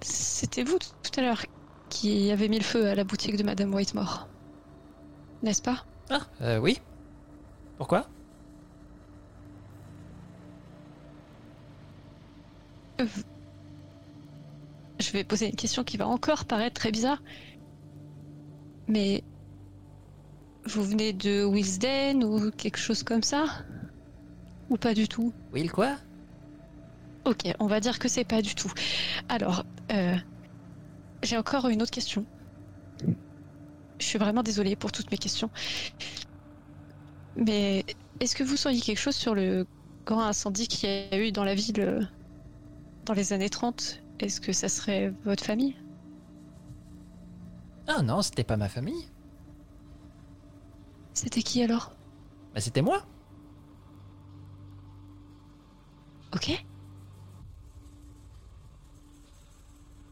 c'était 0.03 0.63
vous 0.63 0.79
tout 0.79 1.11
à 1.19 1.21
l'heure 1.21 1.45
qui 1.89 2.31
avez 2.31 2.49
mis 2.49 2.59
le 2.59 2.65
feu 2.65 2.87
à 2.87 2.95
la 2.95 3.03
boutique 3.05 3.37
de 3.37 3.43
Madame 3.43 3.73
Whitemore, 3.73 4.29
n'est-ce 5.41 5.61
pas? 5.61 5.85
Ah, 6.09 6.27
euh, 6.41 6.57
oui. 6.59 6.79
Pourquoi? 7.77 8.13
Euh, 13.01 13.07
Je 14.99 15.11
vais 15.11 15.23
poser 15.25 15.47
une 15.47 15.55
question 15.57 15.83
qui 15.83 15.97
va 15.97 16.07
encore 16.07 16.45
paraître 16.45 16.79
très 16.79 16.91
bizarre. 16.91 17.21
Mais 18.87 19.23
vous 20.63 20.83
venez 20.85 21.11
de 21.11 21.43
Wisden 21.43 22.23
ou 22.23 22.49
quelque 22.51 22.77
chose 22.77 23.03
comme 23.03 23.23
ça? 23.23 23.65
Ou 24.69 24.77
pas 24.77 24.93
du 24.93 25.07
tout 25.09 25.35
Oui, 25.51 25.63
le 25.63 25.69
quoi 25.69 25.99
Ok, 27.25 27.43
on 27.59 27.67
va 27.67 27.79
dire 27.79 27.99
que 27.99 28.07
c'est 28.09 28.25
pas 28.25 28.41
du 28.41 28.55
tout. 28.55 28.71
Alors, 29.29 29.65
euh, 29.91 30.15
j'ai 31.23 31.37
encore 31.37 31.69
une 31.69 31.81
autre 31.81 31.91
question. 31.91 32.27
Je 33.99 34.05
suis 34.05 34.19
vraiment 34.19 34.43
désolée 34.43 34.75
pour 34.75 34.91
toutes 34.91 35.11
mes 35.11 35.17
questions. 35.17 35.51
Mais 37.35 37.85
est-ce 38.19 38.35
que 38.35 38.43
vous 38.43 38.55
sauriez 38.57 38.81
quelque 38.81 38.99
chose 38.99 39.15
sur 39.15 39.33
le 39.35 39.65
grand 40.05 40.21
incendie 40.21 40.67
qu'il 40.67 40.87
y 40.89 40.91
a 41.15 41.17
eu 41.17 41.31
dans 41.31 41.43
la 41.43 41.55
ville 41.55 41.79
euh, 41.81 42.01
dans 43.03 43.13
les 43.13 43.33
années 43.33 43.49
30 43.49 44.05
Est-ce 44.19 44.39
que 44.39 44.53
ça 44.53 44.69
serait 44.69 45.13
votre 45.25 45.43
famille? 45.43 45.75
Ah 47.87 48.01
non, 48.03 48.21
c'était 48.21 48.45
pas 48.45 48.55
ma 48.55 48.69
famille. 48.69 49.09
C'était 51.13 51.43
qui 51.43 51.61
alors? 51.61 51.95
Bah, 52.53 52.61
c'était 52.61 52.81
moi. 52.83 53.07
Ok. 56.33 56.49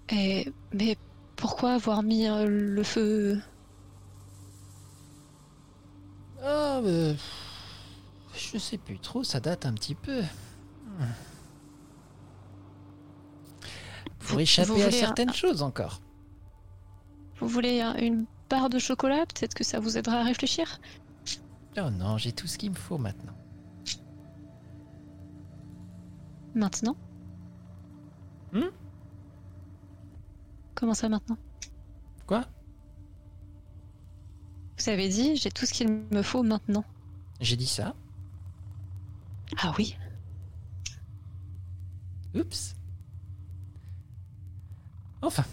Et 0.10 0.48
mais 0.74 0.96
pourquoi 1.36 1.74
avoir 1.74 2.02
mis 2.04 2.28
euh, 2.28 2.46
le 2.48 2.84
feu? 2.84 3.42
Ah, 6.42 6.80
euh, 6.84 7.14
je 8.36 8.58
sais 8.58 8.78
plus 8.78 9.00
trop, 9.00 9.24
ça 9.24 9.40
date 9.40 9.66
un 9.66 9.74
petit 9.74 9.96
peu. 9.96 10.24
Pour 14.20 14.36
Vous- 14.36 14.40
échapper 14.40 14.84
à 14.84 14.88
un- 14.88 14.92
certaines 14.92 15.34
choses 15.34 15.62
encore. 15.62 16.02
Vous 17.40 17.48
voulez 17.48 17.82
un- 17.82 17.96
une 17.98 18.26
barre 18.50 18.70
de 18.70 18.80
chocolat? 18.80 19.26
Peut-être 19.26 19.54
que 19.54 19.64
ça 19.64 19.80
vous 19.80 19.98
aidera 19.98 20.18
à 20.20 20.24
réfléchir? 20.24 20.80
Oh 21.78 21.90
non, 21.92 22.18
j'ai 22.18 22.32
tout 22.32 22.48
ce 22.48 22.58
qu'il 22.58 22.72
me 22.72 22.76
faut 22.76 22.98
maintenant. 22.98 23.34
Maintenant 26.58 26.98
Hmm 28.52 28.72
Comment 30.74 30.96
ça 30.96 31.08
maintenant 31.08 31.38
Quoi 32.26 32.46
Vous 34.80 34.90
avez 34.90 35.08
dit 35.08 35.36
j'ai 35.36 35.52
tout 35.52 35.66
ce 35.68 35.74
qu'il 35.74 35.88
me 35.88 36.22
faut 36.24 36.42
maintenant. 36.44 36.84
J'ai 37.40 37.56
dit 37.56 37.68
ça 37.68 37.96
Ah 39.62 39.72
oui 39.78 39.96
Oups. 42.34 42.76
Enfin. 45.22 45.46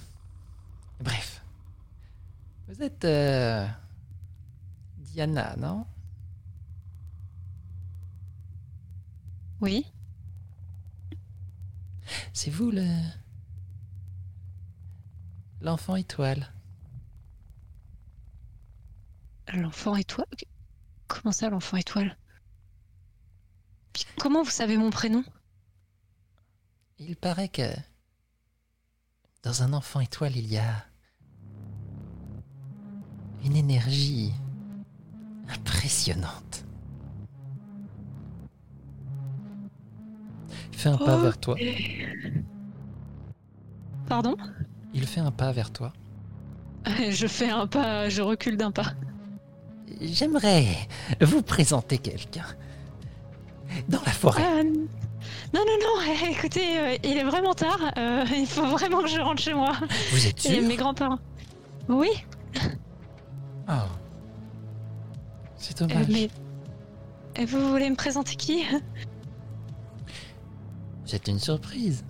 Bref. 1.00 1.44
Vous 2.68 2.82
êtes... 2.82 3.04
euh, 3.04 3.66
Diana, 4.98 5.54
non? 5.56 5.86
Oui 9.60 9.86
C'est 12.34 12.50
vous 12.50 12.72
le... 12.72 12.84
L'enfant 15.60 15.94
étoile. 15.94 16.52
L'enfant 19.54 19.94
étoile? 19.94 20.26
Comment 21.06 21.30
ça 21.30 21.48
l'enfant 21.48 21.76
étoile? 21.76 22.18
Puis 23.92 24.04
Comment 24.18 24.42
vous 24.42 24.50
savez 24.50 24.76
mon 24.76 24.90
prénom? 24.90 25.24
Il 26.98 27.16
paraît 27.16 27.48
que... 27.48 27.72
Dans 29.44 29.62
un 29.62 29.72
enfant 29.72 30.00
étoile, 30.00 30.36
il 30.36 30.48
y 30.48 30.58
a... 30.58 30.86
Une 33.44 33.54
énergie... 33.56 34.34
impressionnante. 35.48 36.63
Fait 40.76 40.88
un 40.88 40.96
pas 40.96 41.16
Oh. 41.18 41.22
vers 41.22 41.38
toi. 41.38 41.56
Pardon? 44.08 44.36
Il 44.92 45.06
fait 45.06 45.20
un 45.20 45.30
pas 45.30 45.52
vers 45.52 45.70
toi. 45.70 45.92
Je 47.10 47.26
fais 47.26 47.50
un 47.50 47.66
pas, 47.66 48.08
je 48.08 48.20
recule 48.22 48.56
d'un 48.56 48.70
pas. 48.70 48.92
J'aimerais 50.00 50.66
vous 51.20 51.42
présenter 51.42 51.98
quelqu'un. 51.98 52.44
Dans 53.88 54.02
la 54.04 54.12
forêt. 54.12 54.42
N- 54.60 54.86
non, 55.54 55.60
non, 55.66 55.78
non, 55.80 56.28
écoutez, 56.30 56.78
euh, 56.78 56.96
il 57.02 57.16
est 57.16 57.24
vraiment 57.24 57.54
tard. 57.54 57.80
euh, 57.96 58.24
il 58.36 58.46
faut 58.46 58.66
vraiment 58.66 59.00
que 59.02 59.08
je 59.08 59.20
rentre 59.20 59.40
chez 59.40 59.54
moi. 59.54 59.72
Vous 60.12 60.26
êtes 60.26 60.38
sûr? 60.40 60.62
mes 60.62 60.76
grands-parents. 60.76 61.18
Oui, 61.88 62.08
Oh. 63.68 63.72
C'est 65.56 65.80
euh, 65.80 65.86
dommage. 65.86 66.06
mais. 66.08 66.28
Et 67.36 67.46
vous 67.46 67.68
voulez 67.70 67.88
me 67.88 67.96
présenter 67.96 68.34
qui? 68.36 68.62
C'est 71.14 71.28
une 71.28 71.38
surprise. 71.38 72.04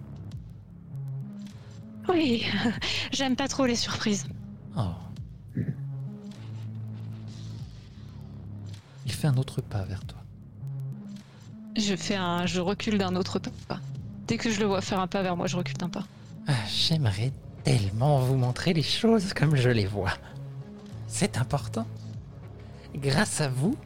Oui, 2.08 2.46
j'aime 3.12 3.36
pas 3.36 3.48
trop 3.48 3.66
les 3.66 3.76
surprises. 3.76 4.24
Oh. 4.78 4.94
Il 9.04 9.12
fait 9.12 9.26
un 9.26 9.36
autre 9.36 9.60
pas 9.60 9.84
vers 9.84 10.02
toi. 10.06 10.20
Je 11.76 11.94
fais 11.94 12.14
un, 12.14 12.46
je 12.46 12.62
recule 12.62 12.96
d'un 12.96 13.14
autre 13.14 13.38
pas. 13.68 13.78
Dès 14.26 14.38
que 14.38 14.50
je 14.50 14.58
le 14.58 14.64
vois 14.64 14.80
faire 14.80 15.00
un 15.00 15.06
pas 15.06 15.20
vers 15.20 15.36
moi, 15.36 15.48
je 15.48 15.58
recule 15.58 15.76
d'un 15.76 15.90
pas. 15.90 16.06
Ah, 16.48 16.54
J'aimerais 16.66 17.30
tellement 17.62 18.20
vous 18.20 18.36
montrer 18.36 18.72
les 18.72 18.82
choses 18.82 19.34
comme 19.34 19.54
je 19.54 19.68
les 19.68 19.86
vois. 19.86 20.14
C'est 21.08 21.36
important. 21.36 21.86
Grâce 22.94 23.42
à 23.42 23.48
vous, 23.48 23.76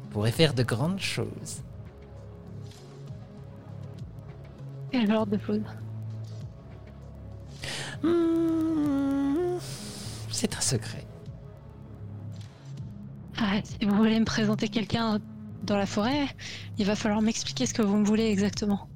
vous 0.00 0.08
pourrez 0.10 0.32
faire 0.32 0.52
de 0.52 0.64
grandes 0.64 0.98
choses. 0.98 1.62
Quel 4.92 5.06
genre 5.10 5.26
de 5.26 5.38
choses 5.38 5.62
Hmm, 8.02 9.58
C'est 10.30 10.54
un 10.56 10.60
secret. 10.60 11.06
Ah, 13.38 13.60
si 13.64 13.84
vous 13.86 13.96
voulez 13.96 14.18
me 14.20 14.24
présenter 14.24 14.68
quelqu'un 14.68 15.20
dans 15.64 15.76
la 15.76 15.86
forêt, 15.86 16.26
il 16.78 16.86
va 16.86 16.94
falloir 16.96 17.22
m'expliquer 17.22 17.66
ce 17.66 17.74
que 17.74 17.82
vous 17.82 17.96
me 17.96 18.04
voulez 18.04 18.26
exactement. 18.26 18.88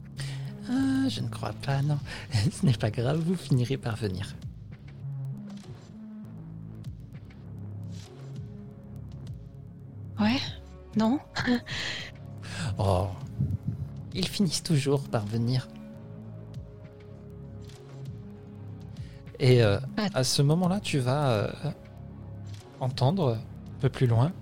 Ah, 0.68 1.09
je 1.09 1.20
ne 1.20 1.28
crois 1.28 1.53
pas, 1.64 1.80
non. 1.82 1.99
Ce 2.53 2.66
n'est 2.66 2.72
pas 2.72 2.90
grave, 2.90 3.20
vous 3.20 3.36
finirez 3.36 3.76
par 3.76 3.97
venir. 3.97 4.34
Ouais 10.18 10.38
Non 10.97 11.18
Oh, 12.78 13.09
ils 14.14 14.26
finissent 14.28 14.62
toujours 14.62 15.03
par 15.09 15.24
venir. 15.26 15.68
Et 19.39 19.62
euh, 19.62 19.78
à 20.14 20.24
ce 20.24 20.43
moment-là, 20.43 20.80
tu 20.80 20.99
vas 20.99 21.30
euh, 21.30 21.53
entendre 22.80 23.37
un 23.37 23.80
peu 23.80 23.89
plus 23.89 24.07
loin. 24.07 24.32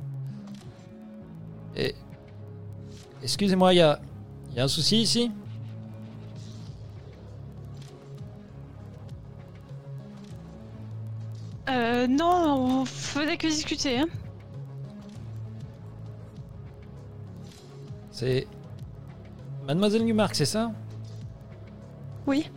Et 1.77 1.95
excusez-moi, 3.23 3.75
il 3.75 3.79
y 3.79 3.83
a, 3.83 4.01
y 4.55 4.61
a 4.61 4.65
un 4.65 4.69
souci 4.69 5.03
ici? 5.03 5.33
Euh, 11.69 12.07
non, 12.07 12.83
on 12.83 12.85
faisait 12.85 13.37
que 13.37 13.49
discuter. 13.49 13.99
Hein. 13.99 14.07
C'est 18.13 18.47
Mademoiselle 19.67 20.05
Newmark, 20.05 20.37
c'est 20.37 20.45
ça? 20.45 20.71
Oui. 22.29 22.49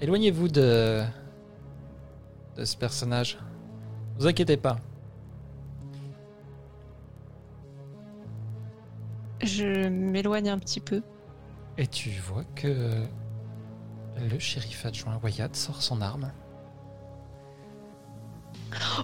Éloignez-vous 0.00 0.48
de 0.48 1.02
de 2.56 2.64
ce 2.64 2.76
personnage. 2.76 3.38
Vous 4.18 4.26
inquiétez 4.26 4.56
pas. 4.56 4.76
Je 9.42 9.88
m'éloigne 9.88 10.50
un 10.50 10.58
petit 10.58 10.80
peu. 10.80 11.02
Et 11.76 11.86
tu 11.86 12.10
vois 12.10 12.44
que 12.54 13.04
le 14.16 14.38
shérif 14.38 14.86
adjoint 14.86 15.18
Wyatt 15.22 15.54
sort 15.56 15.82
son 15.82 16.00
arme. 16.00 16.30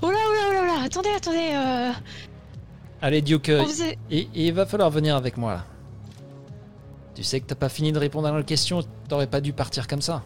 Oh 0.03 0.11
là, 0.11 0.19
oh 0.29 0.33
là, 0.33 0.49
oh 0.49 0.53
là, 0.53 0.61
oh 0.63 0.67
là, 0.67 0.83
attendez, 0.85 1.11
attendez. 1.11 1.51
Euh, 1.53 1.93
Allez, 3.03 3.23
Duke, 3.23 3.49
euh, 3.49 3.65
faisait... 3.65 3.99
il, 4.11 4.29
il 4.35 4.53
va 4.53 4.67
falloir 4.67 4.91
venir 4.91 5.17
avec 5.17 5.37
moi 5.37 5.55
là. 5.55 5.65
Tu 7.15 7.25
sais 7.25 7.41
que 7.41 7.47
t'as 7.47 7.55
pas 7.57 7.69
fini 7.69 7.93
de 7.93 7.99
répondre 7.99 8.29
à 8.29 8.33
la 8.33 8.43
question, 8.43 8.81
t'aurais 9.09 9.27
pas 9.27 9.41
dû 9.41 9.53
partir 9.53 9.89
comme 9.89 10.01
ça. 10.03 10.23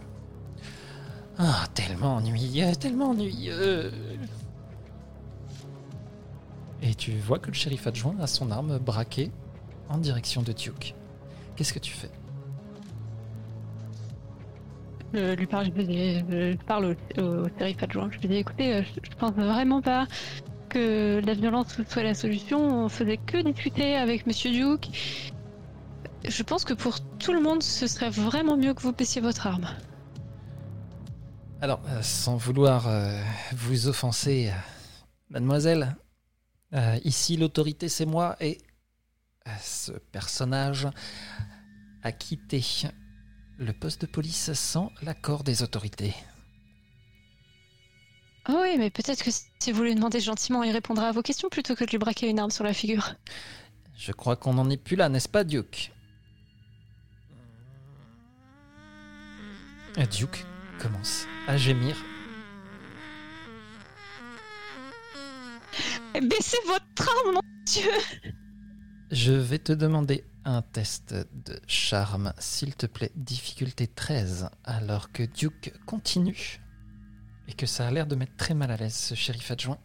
Ah, 1.39 1.67
tellement 1.75 2.17
ennuyeux, 2.17 2.75
tellement 2.77 3.11
ennuyeux. 3.11 3.91
Et 6.83 6.95
tu 6.95 7.13
vois 7.13 7.39
que 7.39 7.49
le 7.49 7.55
shérif 7.55 7.87
adjoint 7.87 8.15
a 8.21 8.27
son 8.27 8.51
arme 8.51 8.79
braquée 8.79 9.31
en 9.89 9.99
direction 9.99 10.43
de 10.43 10.53
Duke. 10.53 10.95
Qu'est-ce 11.57 11.73
que 11.73 11.79
tu 11.79 11.93
fais? 11.93 12.11
Je 15.13 15.35
lui 15.35 15.47
parle, 15.47 15.67
je, 15.77 15.83
dis- 15.83 16.19
je 16.29 16.57
parle 16.67 16.97
au, 17.19 17.49
shérif 17.59 17.83
adjoint. 17.83 18.11
Je 18.13 18.19
lui 18.19 18.29
dis 18.29 18.37
écoutez, 18.37 18.75
euh, 18.75 18.83
je, 19.03 19.17
pense 19.17 19.33
vraiment 19.33 19.81
pas 19.81 20.07
que 20.69 21.21
la 21.25 21.35
violence 21.35 21.81
soit 21.89 22.03
la 22.03 22.15
solution. 22.15 22.85
On 22.85 22.89
faisait 22.89 23.17
que 23.17 23.39
discuter 23.39 23.97
avec 23.97 24.27
Monsieur 24.27 24.51
Duke. 24.51 24.89
Je 26.27 26.43
pense 26.43 26.65
que 26.65 26.75
pour 26.75 27.01
tout 27.19 27.33
le 27.33 27.41
monde, 27.41 27.63
ce 27.63 27.87
serait 27.87 28.11
vraiment 28.11 28.57
mieux 28.57 28.75
que 28.75 28.83
vous 28.83 28.93
baissiez 28.93 29.21
votre 29.21 29.47
arme. 29.47 29.69
Alors, 31.65 31.81
euh, 31.89 32.03
sans 32.03 32.37
vouloir 32.37 32.89
euh, 32.89 33.19
vous 33.55 33.89
offenser, 33.89 34.51
euh, 34.51 34.59
mademoiselle, 35.31 35.97
euh, 36.75 36.99
ici 37.05 37.39
l'autorité 37.39 37.89
c'est 37.89 38.05
moi 38.05 38.37
et 38.39 38.59
ce 39.63 39.93
personnage 39.93 40.87
a 42.03 42.13
quitté 42.13 42.63
le 43.57 43.73
poste 43.73 44.03
de 44.03 44.07
police 44.07 44.53
sans 44.53 44.93
l'accord 45.01 45.43
des 45.43 45.63
autorités. 45.63 46.15
Ah 48.45 48.59
oui, 48.61 48.77
mais 48.77 48.91
peut-être 48.91 49.25
que 49.25 49.31
si 49.59 49.73
vous 49.73 49.85
lui 49.85 49.95
demandez 49.95 50.21
gentiment, 50.21 50.65
il 50.65 50.71
répondra 50.71 51.09
à 51.09 51.13
vos 51.13 51.23
questions 51.23 51.49
plutôt 51.49 51.75
que 51.75 51.85
de 51.85 51.91
lui 51.93 51.99
braquer 51.99 52.29
une 52.29 52.41
arme 52.41 52.51
sur 52.51 52.65
la 52.65 52.75
figure. 52.75 53.15
Je 53.97 54.13
crois 54.13 54.37
qu'on 54.37 54.53
n'en 54.53 54.69
est 54.69 54.77
plus 54.77 54.97
là, 54.97 55.09
n'est-ce 55.09 55.31
pas, 55.31 55.45
Duke? 55.45 55.93
Duke? 60.11 60.45
Commence 60.85 61.27
à 61.47 61.57
gémir. 61.57 61.97
Baissez 66.13 66.59
votre 66.67 66.95
train, 66.95 67.33
mon 67.33 67.41
Dieu 67.65 67.91
Je 69.11 69.33
vais 69.33 69.59
te 69.59 69.73
demander 69.73 70.25
un 70.45 70.61
test 70.61 71.15
de 71.15 71.59
charme, 71.67 72.35
s'il 72.39 72.77
te 72.77 72.85
plaît, 72.85 73.13
difficulté 73.17 73.87
13, 73.87 74.51
alors 74.63 75.11
que 75.11 75.23
Duke 75.23 75.73
continue 75.87 76.61
et 77.49 77.55
que 77.55 77.65
ça 77.65 77.89
a 77.89 77.91
l'air 77.91 78.07
de 78.07 78.15
mettre 78.15 78.37
très 78.37 78.53
mal 78.53 78.71
à 78.71 78.77
l'aise 78.77 78.95
ce 78.95 79.15
shérif 79.15 79.51
adjoint. 79.51 79.79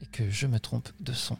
Et 0.00 0.06
que 0.06 0.30
je 0.30 0.46
me 0.46 0.58
trompe 0.58 0.88
de 1.00 1.12
son. 1.12 1.36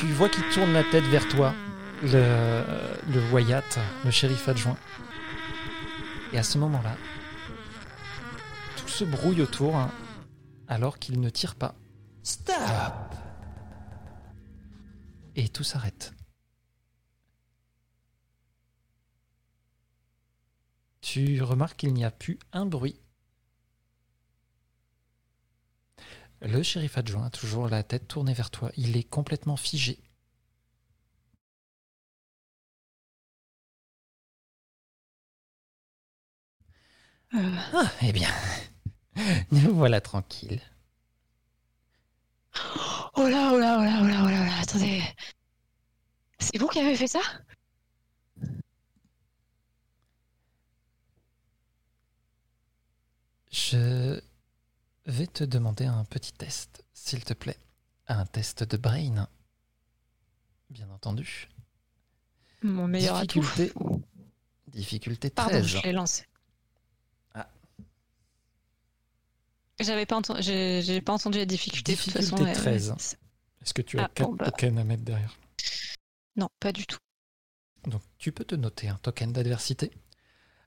Tu 0.00 0.06
vois 0.06 0.30
qu'il 0.30 0.48
tourne 0.48 0.72
la 0.72 0.82
tête 0.82 1.04
vers 1.04 1.28
toi, 1.28 1.52
le, 2.02 2.64
le 3.12 3.20
Wyatt, 3.30 3.78
le 4.02 4.10
shérif 4.10 4.48
adjoint. 4.48 4.78
Et 6.32 6.38
à 6.38 6.42
ce 6.42 6.56
moment-là, 6.56 6.96
tout 8.78 8.88
se 8.88 9.04
brouille 9.04 9.42
autour 9.42 9.76
hein, 9.76 9.90
alors 10.68 10.98
qu'il 10.98 11.20
ne 11.20 11.28
tire 11.28 11.54
pas. 11.54 11.74
Stop 12.22 12.56
Et 15.36 15.50
tout 15.50 15.64
s'arrête. 15.64 16.14
Tu 21.02 21.42
remarques 21.42 21.76
qu'il 21.76 21.92
n'y 21.92 22.06
a 22.06 22.10
plus 22.10 22.38
un 22.54 22.64
bruit. 22.64 22.99
Le 26.42 26.62
shérif 26.62 26.98
adjoint 26.98 27.24
a 27.24 27.30
toujours 27.30 27.66
la 27.70 27.82
tête 27.82 28.06
tournée 28.06 28.34
vers 28.34 28.50
toi. 28.50 28.70
Il 28.76 28.94
est 28.98 29.04
complètement 29.04 29.56
figé. 29.56 29.98
Euh, 37.34 37.38
Ah, 37.72 37.90
eh 38.02 38.12
bien, 38.12 38.28
nous 39.52 39.74
voilà 39.74 40.00
tranquilles. 40.00 40.60
Oh 43.16 43.28
là, 43.28 43.50
oh 43.52 43.58
là, 43.58 43.78
oh 43.78 43.84
là, 43.84 44.00
oh 44.02 44.06
là, 44.06 44.20
oh 44.24 44.28
là, 44.28 44.40
oh 44.42 44.44
là, 44.46 44.60
attendez. 44.62 45.02
C'est 46.40 46.58
vous 46.58 46.66
qui 46.68 46.80
avez 46.80 46.96
fait 46.96 47.06
ça? 47.06 47.20
Je 53.50 54.20
vais 55.10 55.26
te 55.26 55.44
demander 55.44 55.84
un 55.86 56.04
petit 56.04 56.32
test, 56.32 56.84
s'il 56.92 57.24
te 57.24 57.32
plaît. 57.34 57.58
Un 58.08 58.26
test 58.26 58.64
de 58.64 58.76
brain. 58.76 59.28
Bien 60.70 60.88
entendu. 60.90 61.48
Mon 62.62 62.86
meilleur 62.88 63.16
atout. 63.16 63.40
Difficulté, 63.40 63.72
difficulté 64.68 65.30
Pardon, 65.30 65.52
13. 65.52 65.66
je 65.66 65.78
l'ai 65.82 65.92
lancé. 65.92 66.24
Ah. 67.34 67.48
J'avais 69.80 70.06
pas 70.06 70.16
entendu, 70.16 70.42
j'ai 70.42 71.00
pas 71.00 71.12
entendu 71.14 71.38
la 71.38 71.46
difficulté. 71.46 71.94
de 71.94 72.00
toute 72.00 72.12
façon, 72.12 72.36
Difficulté 72.36 72.50
elle- 72.50 72.56
13. 72.58 73.16
Est-ce 73.62 73.74
que 73.74 73.82
tu 73.82 73.98
as 73.98 74.04
Ah, 74.04 74.10
quatre 74.14 74.28
bon, 74.30 74.36
bah. 74.36 74.44
tokens 74.50 74.78
à 74.78 74.84
mettre 74.84 75.02
derrière? 75.04 75.36
Non, 76.36 76.48
pas 76.60 76.72
du 76.72 76.86
tout. 76.86 76.98
Donc 77.84 78.02
tu 78.18 78.30
peux 78.32 78.44
te 78.44 78.54
noter 78.54 78.88
un 78.88 78.96
token 78.96 79.32
d'adversité. 79.32 79.90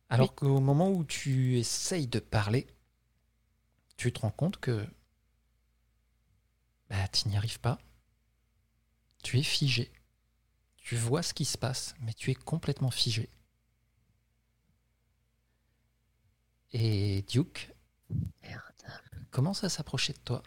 Alors 0.10 0.34
qu'au 0.36 0.60
moment 0.60 0.90
où 0.92 1.04
tu 1.04 1.58
essayes 1.58 2.08
de 2.08 2.20
parler, 2.20 2.68
tu 4.04 4.12
te 4.12 4.20
rends 4.20 4.32
compte 4.32 4.58
que 4.58 4.86
bah, 6.90 7.08
tu 7.08 7.30
n'y 7.30 7.38
arrives 7.38 7.62
pas. 7.62 7.80
Tu 9.24 9.40
es 9.40 9.44
figé. 9.44 9.94
Tu 10.76 10.98
vois 10.98 11.24
ce 11.24 11.34
qui 11.34 11.46
se 11.46 11.58
passe, 11.58 11.96
mais 12.02 12.14
tu 12.14 12.30
es 12.30 12.36
complètement 12.36 12.92
figé. 12.92 13.30
Et 16.74 17.22
Duke 17.30 17.74
commence 19.32 19.64
à 19.64 19.70
s'approcher 19.70 20.12
de 20.12 20.20
toi? 20.20 20.44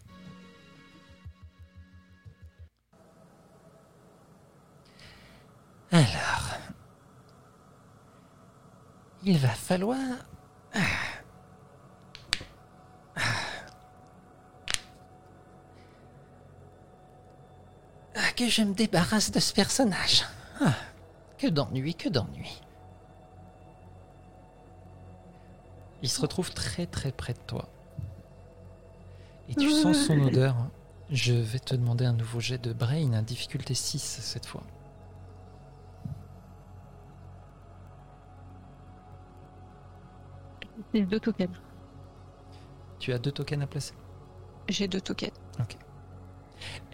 Alors, 5.92 6.58
il 9.22 9.38
va 9.38 9.48
falloir 9.48 10.26
ah, 10.74 11.06
Ah, 13.16 13.45
que 18.36 18.48
je 18.48 18.62
me 18.62 18.74
débarrasse 18.74 19.32
de 19.32 19.40
ce 19.40 19.52
personnage. 19.52 20.24
Ah, 20.60 20.74
que 21.38 21.46
d'ennui, 21.48 21.94
que 21.94 22.08
d'ennui. 22.08 22.62
Il 26.02 26.08
se 26.08 26.20
retrouve 26.20 26.52
très 26.52 26.86
très 26.86 27.10
près 27.10 27.32
de 27.32 27.40
toi. 27.46 27.68
Et 29.48 29.54
tu 29.54 29.70
sens 29.70 30.06
son 30.06 30.20
odeur. 30.26 30.54
Je 31.10 31.32
vais 31.32 31.60
te 31.60 31.74
demander 31.74 32.04
un 32.04 32.12
nouveau 32.12 32.40
jet 32.40 32.58
de 32.58 32.72
brain, 32.72 33.12
à 33.12 33.22
difficulté 33.22 33.74
6 33.74 34.18
cette 34.20 34.46
fois. 34.46 34.64
J'ai 40.92 41.04
deux 41.04 41.20
tokens. 41.20 41.56
Tu 42.98 43.12
as 43.12 43.18
deux 43.18 43.32
tokens 43.32 43.62
à 43.62 43.66
placer? 43.66 43.94
J'ai 44.68 44.88
deux 44.88 45.00
tokens. 45.00 45.32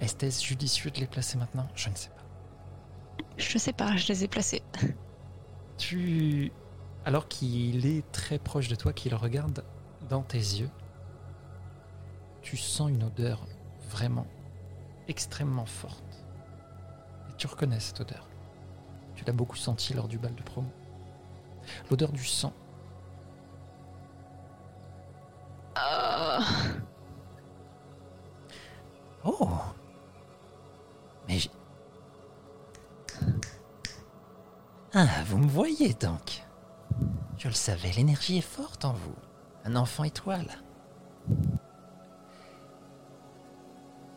Est-ce 0.01 0.45
judicieux 0.45 0.91
de 0.91 0.99
les 0.99 1.07
placer 1.07 1.39
maintenant? 1.39 1.69
Je 1.75 1.89
ne 1.89 1.95
sais 1.95 2.11
pas. 2.11 2.23
Je 3.37 3.59
sais 3.59 3.73
pas, 3.73 3.97
je 3.97 4.09
les 4.09 4.25
ai 4.25 4.29
placés. 4.29 4.63
Tu. 5.79 6.53
Alors 7.05 7.27
qu'il 7.27 7.87
est 7.87 8.05
très 8.13 8.39
proche 8.39 8.69
de 8.69 8.77
toi, 8.77 8.93
qu'il 8.93 9.15
regarde 9.15 9.65
dans 10.09 10.23
tes 10.23 10.39
yeux, 10.39 10.71
tu 12.43 12.57
sens 12.57 12.91
une 12.91 13.03
odeur 13.03 13.47
vraiment 13.89 14.27
extrêmement 15.09 15.67
forte. 15.67 16.25
Et 17.31 17.37
tu 17.37 17.47
reconnais 17.47 17.81
cette 17.81 18.01
odeur. 18.01 18.29
Tu 19.17 19.25
l'as 19.25 19.33
beaucoup 19.33 19.57
senti 19.57 19.95
lors 19.95 20.09
du 20.09 20.19
bal 20.19 20.35
de 20.35 20.43
promo. 20.43 20.71
L'odeur 21.91 22.13
du 22.13 22.25
sang. 22.25 22.53
Euh, 25.77 26.41
Oh 29.25 29.49
Mais 31.29 31.39
j'- 31.39 31.51
Ah, 34.95 35.07
vous 35.27 35.39
me 35.39 35.49
voyez 35.49 35.95
donc 35.95 36.43
Je 37.39 37.49
le 37.49 37.55
savais, 37.55 37.91
l'énergie 37.93 38.39
est 38.39 38.41
forte 38.41 38.85
en 38.85 38.93
vous. 38.93 39.15
Un 39.65 39.77
enfant 39.77 40.05
étoile. 40.05 40.51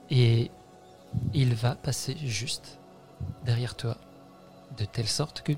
Et 0.10 0.52
il 1.34 1.54
va 1.56 1.76
passer 1.76 2.18
juste 2.18 2.80
derrière 3.44 3.76
toi, 3.76 3.98
de 4.78 4.86
telle 4.86 5.08
sorte 5.08 5.42
que 5.42 5.54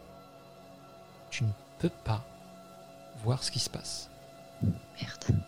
tu 1.29 1.43
ne 1.43 1.49
peux 1.79 1.89
pas 2.03 2.23
voir 3.23 3.43
ce 3.43 3.51
qui 3.51 3.59
se 3.59 3.69
passe. 3.69 4.09
Merde. 4.61 5.41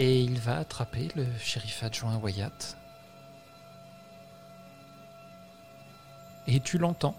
Et 0.00 0.22
il 0.22 0.38
va 0.38 0.58
attraper 0.58 1.08
le 1.16 1.26
shérif 1.38 1.82
adjoint 1.82 2.18
Wyatt. 2.18 2.78
Et 6.46 6.60
tu 6.60 6.78
l'entends. 6.78 7.16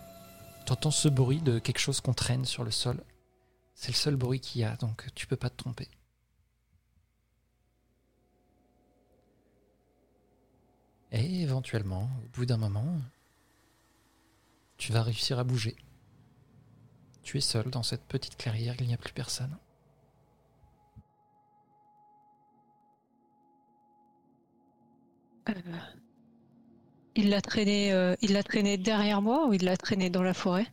Tu 0.65 0.71
entends 0.71 0.89
ce 0.89 1.09
bruit 1.09 1.41
de 1.41 1.59
quelque 1.59 1.79
chose 1.79 1.99
qu'on 1.99 2.13
traîne 2.13 2.45
sur 2.45 2.63
le 2.63 2.71
sol. 2.71 3.03
C'est 3.75 3.91
le 3.91 3.97
seul 3.97 4.15
bruit 4.15 4.39
qu'il 4.39 4.61
y 4.61 4.63
a, 4.63 4.77
donc 4.77 5.07
tu 5.13 5.27
peux 5.27 5.35
pas 5.35 5.49
te 5.49 5.57
tromper. 5.57 5.89
Et 11.11 11.41
éventuellement, 11.41 12.09
au 12.23 12.29
bout 12.29 12.45
d'un 12.45 12.57
moment, 12.57 12.97
tu 14.77 14.93
vas 14.93 15.03
réussir 15.03 15.37
à 15.37 15.43
bouger. 15.43 15.75
Tu 17.23 17.37
es 17.37 17.41
seul 17.41 17.69
dans 17.71 17.83
cette 17.83 18.05
petite 18.05 18.37
clairière, 18.37 18.75
il 18.79 18.87
n'y 18.87 18.93
a 18.93 18.97
plus 18.97 19.11
personne. 19.11 19.57
Il 27.15 27.29
l'a 27.29 27.41
traîné, 27.41 27.91
euh, 27.91 28.15
il 28.21 28.33
l'a 28.33 28.43
traîné 28.43 28.77
derrière 28.77 29.21
moi 29.21 29.47
ou 29.47 29.53
il 29.53 29.63
l'a 29.65 29.77
traîné 29.77 30.09
dans 30.09 30.23
la 30.23 30.33
forêt? 30.33 30.67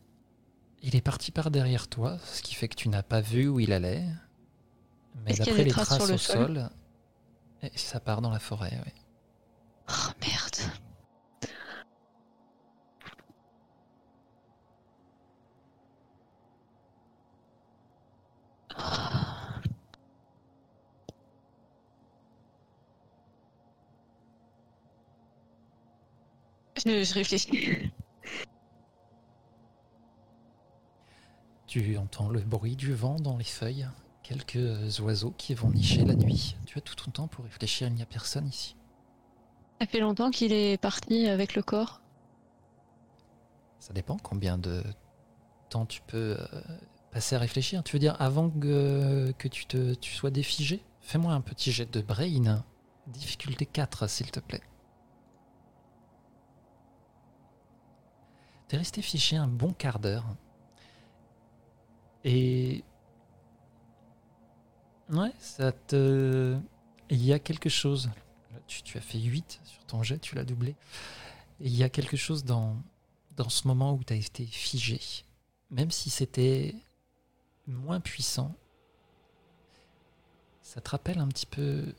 Il 0.81 0.95
est 0.95 1.01
parti 1.01 1.31
par 1.31 1.51
derrière 1.51 1.87
toi, 1.87 2.17
ce 2.23 2.41
qui 2.41 2.55
fait 2.55 2.67
que 2.67 2.75
tu 2.75 2.89
n'as 2.89 3.03
pas 3.03 3.21
vu 3.21 3.47
où 3.47 3.59
il 3.59 3.73
allait. 3.73 4.05
Mais 5.25 5.33
d'après 5.33 5.63
les 5.63 5.71
traces 5.71 5.87
traces 5.87 5.99
sur 5.99 6.07
le 6.07 6.13
au 6.13 6.17
sol? 6.17 6.55
sol, 6.55 6.69
et 7.63 7.77
ça 7.77 7.99
part 7.99 8.21
dans 8.21 8.29
la 8.29 8.39
forêt. 8.39 8.79
oui. 8.85 8.91
Oh 9.89 10.11
merde. 10.21 10.71
Je, 26.87 27.03
je 27.03 27.13
réfléchis. 27.13 27.91
Tu 31.67 31.97
entends 31.97 32.29
le 32.29 32.39
bruit 32.39 32.77
du 32.77 32.93
vent 32.93 33.17
dans 33.17 33.35
les 33.35 33.43
feuilles, 33.43 33.87
quelques 34.23 34.99
oiseaux 35.01 35.33
qui 35.37 35.53
vont 35.53 35.69
nicher 35.69 36.05
la 36.05 36.15
nuit. 36.15 36.55
Tu 36.65 36.77
as 36.77 36.81
tout 36.81 36.95
ton 36.95 37.11
temps 37.11 37.27
pour 37.27 37.43
réfléchir, 37.43 37.89
il 37.89 37.95
n'y 37.95 38.01
a 38.01 38.05
personne 38.05 38.47
ici. 38.47 38.77
Ça 39.81 39.87
fait 39.87 39.99
longtemps 39.99 40.31
qu'il 40.31 40.53
est 40.53 40.77
parti 40.81 41.27
avec 41.27 41.55
le 41.55 41.61
corps. 41.61 42.01
Ça 43.79 43.93
dépend 43.93 44.17
combien 44.17 44.57
de 44.57 44.81
temps 45.69 45.85
tu 45.85 46.01
peux 46.07 46.37
euh, 46.39 46.61
passer 47.11 47.35
à 47.35 47.39
réfléchir. 47.39 47.83
Tu 47.83 47.93
veux 47.93 47.99
dire 47.99 48.15
avant 48.19 48.49
que, 48.49 49.33
que 49.37 49.49
tu, 49.49 49.65
te, 49.65 49.93
tu 49.95 50.13
sois 50.13 50.31
défigé? 50.31 50.81
Fais-moi 51.01 51.33
un 51.33 51.41
petit 51.41 51.71
jet 51.73 51.91
de 51.91 52.01
brain. 52.01 52.63
Difficulté 53.07 53.65
4, 53.65 54.09
s'il 54.09 54.31
te 54.31 54.39
plaît. 54.39 54.63
T'es 58.67 58.77
resté 58.77 59.01
fiché 59.01 59.37
un 59.37 59.47
bon 59.47 59.73
quart 59.73 59.99
d'heure. 59.99 60.25
Et. 62.23 62.83
Ouais, 65.09 65.31
ça 65.39 65.71
te. 65.71 66.57
Il 67.09 67.23
y 67.23 67.31
a 67.31 67.39
quelque 67.39 67.69
chose. 67.69 68.09
Tu, 68.67 68.97
as 68.97 69.01
fait 69.01 69.19
8 69.19 69.61
sur 69.63 69.85
ton 69.85 70.03
jet, 70.03 70.19
tu 70.19 70.35
l'as 70.35 70.43
doublé. 70.43 70.75
Il 71.61 71.73
y 71.73 71.83
a 71.83 71.89
quelque 71.89 72.17
chose 72.17 72.43
dans, 72.43 72.75
ce 73.47 73.65
moment 73.65 73.93
où 73.93 74.03
tu 74.03 74.11
as 74.11 74.17
été 74.17 74.45
figé. 74.45 74.99
Même 75.71 75.89
si 75.89 76.09
c'était 76.09 76.75
moins 77.65 78.01
puissant, 78.01 78.53
ça 80.61 80.81
te 80.81 80.89
rappelle 80.89 81.19
un 81.19 81.29
petit 81.29 81.45
peu 81.45 81.93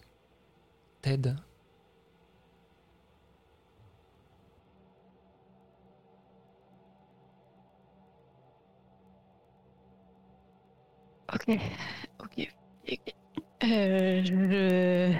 Ted. 1.00 1.34
Ok, 11.40 11.58
ok. 12.20 12.48
Euh, 13.64 14.22
je... 14.24 15.14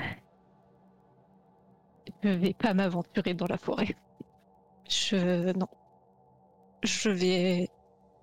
je 2.23 2.29
vais 2.29 2.55
pas 2.55 2.75
m'aventurer 2.75 3.35
dans 3.35 3.47
la 3.47 3.59
forêt. 3.59 3.95
Je 4.89 5.53
non. 5.53 5.69
Je 6.83 7.11
vais 7.11 7.69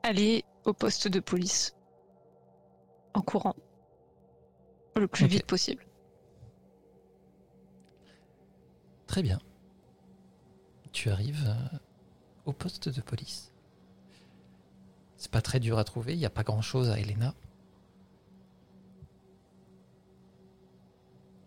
aller 0.03 0.43
au 0.65 0.73
poste 0.73 1.07
de 1.07 1.19
police 1.19 1.75
en 3.13 3.21
courant 3.21 3.55
le 4.95 5.07
plus 5.07 5.27
vite 5.27 5.45
possible. 5.45 5.85
Très 9.07 9.21
bien. 9.21 9.39
Tu 10.91 11.09
arrives 11.09 11.45
euh, 11.47 11.77
au 12.45 12.53
poste 12.53 12.89
de 12.89 13.01
police. 13.01 13.51
C'est 15.17 15.31
pas 15.31 15.41
très 15.41 15.59
dur 15.59 15.77
à 15.77 15.83
trouver, 15.83 16.13
il 16.13 16.19
n'y 16.19 16.25
a 16.25 16.29
pas 16.29 16.43
grand 16.43 16.61
chose 16.61 16.89
à 16.89 16.99
Elena. 16.99 17.33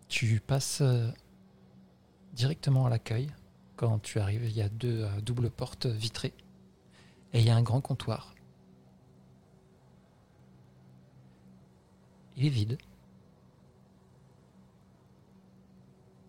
Tu 0.09 0.39
passes 0.39 0.81
euh, 0.81 1.07
directement 2.33 2.87
à 2.87 2.89
l'accueil. 2.89 3.31
Quand 3.75 3.99
tu 3.99 4.19
arrives, 4.19 4.43
il 4.43 4.57
y 4.57 4.61
a 4.61 4.67
deux 4.67 5.03
euh, 5.03 5.21
doubles 5.21 5.51
portes 5.51 5.85
vitrées. 5.85 6.33
Et 7.31 7.39
il 7.39 7.45
y 7.45 7.51
a 7.51 7.55
un 7.55 7.61
grand 7.61 7.79
comptoir. 7.79 8.33
Il 12.35 12.47
est 12.47 12.49
vide. 12.49 12.77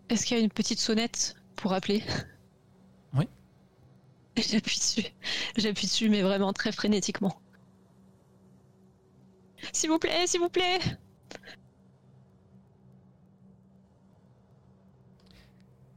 Est-ce 0.09 0.25
qu'il 0.25 0.37
y 0.37 0.39
a 0.39 0.43
une 0.43 0.51
petite 0.51 0.79
sonnette 0.79 1.35
pour 1.55 1.73
appeler? 1.73 2.03
Oui. 3.13 3.27
J'appuie 4.37 4.77
dessus. 4.77 5.03
J'appuie 5.57 5.87
dessus, 5.87 6.07
mais 6.07 6.21
vraiment 6.21 6.53
très 6.53 6.71
frénétiquement. 6.71 7.41
S'il 9.73 9.89
vous 9.89 9.99
plaît, 9.99 10.27
s'il 10.27 10.39
vous 10.39 10.49
plaît 10.49 10.79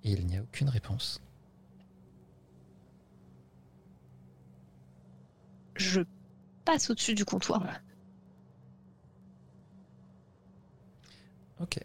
Et 0.05 0.13
il 0.13 0.27
n'y 0.27 0.37
a 0.37 0.43
aucune 0.43 0.69
réponse. 0.69 1.21
Je 5.77 6.03
passe 6.65 6.91
au-dessus 6.91 7.15
du 7.15 7.25
comptoir. 7.25 7.81
Ok. 11.61 11.79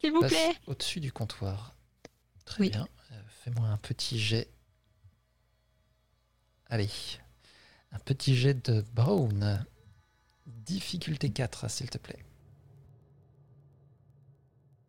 S'il 0.00 0.12
vous 0.12 0.20
passe 0.20 0.32
plaît 0.32 0.54
au-dessus 0.66 1.00
du 1.00 1.12
comptoir. 1.12 1.74
Très 2.44 2.60
Oui. 2.62 2.70
bien. 2.70 2.86
Euh, 3.12 3.22
Fais-moi 3.28 3.66
un 3.66 3.76
petit 3.78 4.18
jet. 4.18 4.50
Allez. 6.68 6.90
Un 7.92 7.98
petit 8.00 8.34
jet 8.36 8.54
de 8.70 8.82
Brown. 8.94 9.64
Difficulté 10.46 11.30
4, 11.30 11.68
s'il 11.70 11.90
te 11.90 11.98
plaît. 11.98 12.24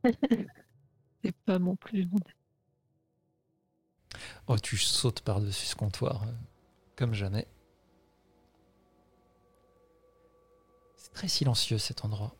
C'est 1.25 1.35
pas 1.37 1.57
mon 1.57 1.75
plus. 1.75 2.07
Oh, 4.47 4.59
tu 4.59 4.77
sautes 4.77 5.21
par-dessus 5.21 5.65
ce 5.65 5.75
comptoir. 5.75 6.21
euh, 6.21 6.31
comme 6.95 7.15
jamais. 7.15 7.47
C'est 10.97 11.13
très 11.13 11.27
silencieux 11.27 11.79
cet 11.79 12.05
endroit. 12.05 12.35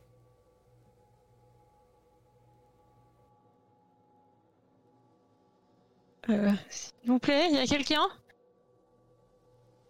Euh, 6.30 6.52
S'il 6.70 6.94
vous 7.08 7.18
plaît, 7.20 7.48
il 7.50 7.56
y 7.56 7.60
a 7.60 7.66
quelqu'un? 7.66 8.08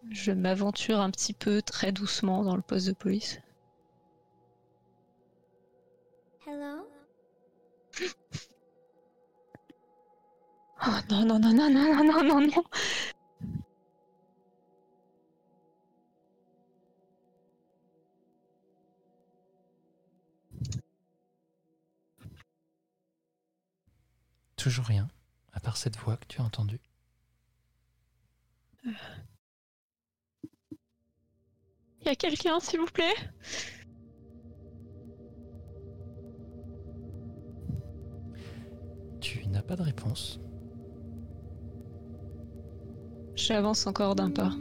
Je 0.09 0.31
m'aventure 0.31 1.01
un 1.01 1.11
petit 1.11 1.33
peu 1.33 1.61
très 1.61 1.91
doucement 1.91 2.43
dans 2.45 2.55
le 2.55 2.61
poste 2.61 2.87
de 2.87 2.93
police. 2.93 3.41
Hello? 6.45 6.87
Oh 10.81 10.99
non, 11.09 11.25
non, 11.25 11.39
non, 11.39 11.53
non, 11.53 11.69
non, 11.69 12.03
non, 12.03 12.03
non, 12.03 12.23
non, 12.23 12.41
non 12.41 12.63
Toujours 24.57 24.85
rien, 24.85 25.07
à 25.53 25.59
part 25.59 25.77
cette 25.77 25.95
voix 25.97 26.17
que 26.17 26.25
tu 26.25 26.41
as 26.41 26.43
entendue. 26.43 26.79
Il 28.83 28.91
y 32.05 32.09
a 32.09 32.15
quelqu'un, 32.15 32.59
s'il 32.59 32.79
vous 32.79 32.85
plaît? 32.85 33.13
Tu 39.21 39.45
n'as 39.47 39.63
pas 39.63 39.75
de 39.75 39.81
réponse. 39.83 40.39
J'avance 43.35 43.85
encore 43.85 44.15
d'un 44.15 44.29
pas. 44.29 44.53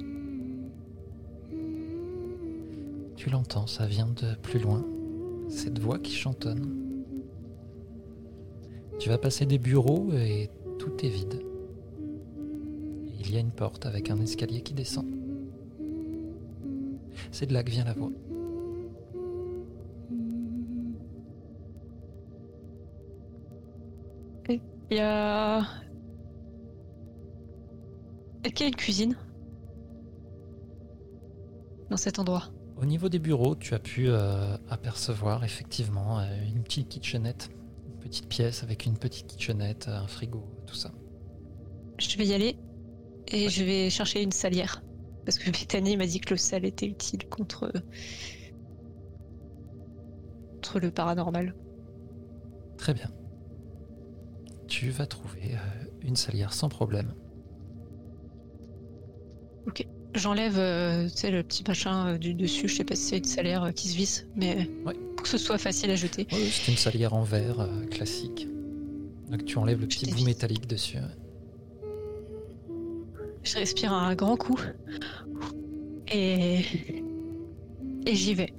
Tu 3.17 3.31
l'entends, 3.31 3.67
ça 3.67 3.87
vient 3.87 4.09
de 4.09 4.35
plus 4.43 4.59
loin. 4.59 4.85
Cette 5.49 5.79
voix 5.79 5.99
qui 5.99 6.13
chantonne. 6.13 7.05
Tu 8.99 9.09
vas 9.09 9.19
passer 9.19 9.47
des 9.47 9.59
bureaux 9.59 10.13
et 10.13 10.51
tout 10.79 10.93
est 11.05 11.09
vide. 11.09 11.43
Il 13.21 13.33
y 13.33 13.37
a 13.37 13.41
une 13.41 13.53
porte 13.53 13.87
avec 13.87 14.11
un 14.11 14.21
escalier 14.21 14.61
qui 14.61 14.75
descend. 14.75 15.07
C'est 17.31 17.47
de 17.47 17.55
là 17.55 17.63
que 17.63 17.71
vient 17.71 17.85
la 17.85 17.95
voix. 17.95 18.11
Il 24.91 24.99
y 24.99 25.01
a... 25.01 25.63
Une 28.45 28.75
cuisine 28.77 29.17
Dans 31.91 31.97
cet 31.97 32.19
endroit. 32.19 32.51
Au 32.77 32.85
niveau 32.85 33.09
des 33.09 33.19
bureaux, 33.19 33.55
tu 33.57 33.75
as 33.75 33.79
pu 33.79 34.09
euh, 34.09 34.57
apercevoir 34.69 35.45
effectivement 35.45 36.21
euh, 36.21 36.25
une 36.47 36.63
petite 36.63 36.89
kitchenette. 36.89 37.51
Une 37.87 37.99
petite 38.01 38.29
pièce 38.29 38.63
avec 38.63 38.85
une 38.87 38.99
petite 38.99 39.27
kitchenette, 39.27 39.89
un 39.89 40.07
frigo, 40.07 40.45
tout 40.67 40.75
ça. 40.75 40.93
Je 41.99 42.17
vais 42.19 42.27
y 42.27 42.35
aller 42.35 42.57
et 43.29 43.45
Ouais. 43.45 43.49
je 43.49 43.65
vais 43.65 43.91
chercher 43.91 44.23
une 44.23 44.33
salière. 44.33 44.83
Parce 45.25 45.39
que 45.39 45.51
Bethany 45.51 45.97
m'a 45.97 46.07
dit 46.07 46.21
que 46.21 46.31
le 46.35 46.37
sel 46.37 46.65
était 46.67 46.87
utile 46.87 47.27
contre... 47.29 47.73
contre 50.55 50.81
le 50.81 50.91
paranormal. 50.91 51.55
Très 52.77 52.93
bien. 52.93 53.11
Tu 54.69 54.91
vas 54.91 55.07
trouver 55.07 55.55
euh, 55.55 55.85
une 56.03 56.17
salière 56.17 56.53
sans 56.53 56.69
problème. 56.69 57.15
J'enlève 60.15 60.59
euh, 60.59 61.09
tu 61.09 61.17
sais, 61.17 61.31
le 61.33 61.43
petit 61.43 61.65
machin 61.67 62.07
euh, 62.15 62.19
du 62.19 62.35
dessus, 62.35 62.69
je 62.69 62.77
sais 62.77 62.85
pas 62.85 62.95
si 62.95 63.03
c'est 63.03 63.19
une 63.19 63.25
salière 63.25 63.65
euh, 63.65 63.71
qui 63.73 63.89
se 63.89 63.97
visse, 63.97 64.27
mais 64.37 64.71
Ouais. 64.87 64.95
pour 65.17 65.25
que 65.25 65.29
ce 65.29 65.39
soit 65.39 65.59
facile 65.59 65.91
à 65.91 65.97
jeter. 65.97 66.29
Oui, 66.31 66.49
c'est 66.53 66.71
une 66.71 66.79
salière 66.79 67.15
en 67.15 67.25
verre 67.25 67.69
classique. 67.91 68.47
Donc 69.29 69.45
tu 69.45 69.59
enlèves 69.59 69.81
le 69.81 69.91
Je 69.91 69.99
petit 69.99 70.07
bout 70.13 70.25
métallique 70.25 70.69
dessus. 70.69 70.99
ouais. 70.99 71.89
Je 73.43 73.57
respire 73.57 73.93
un 73.93 74.15
grand 74.15 74.37
coup. 74.37 74.59
Et. 76.13 76.61
Et 78.07 78.15
j'y 78.15 78.35
vais. 78.35 78.53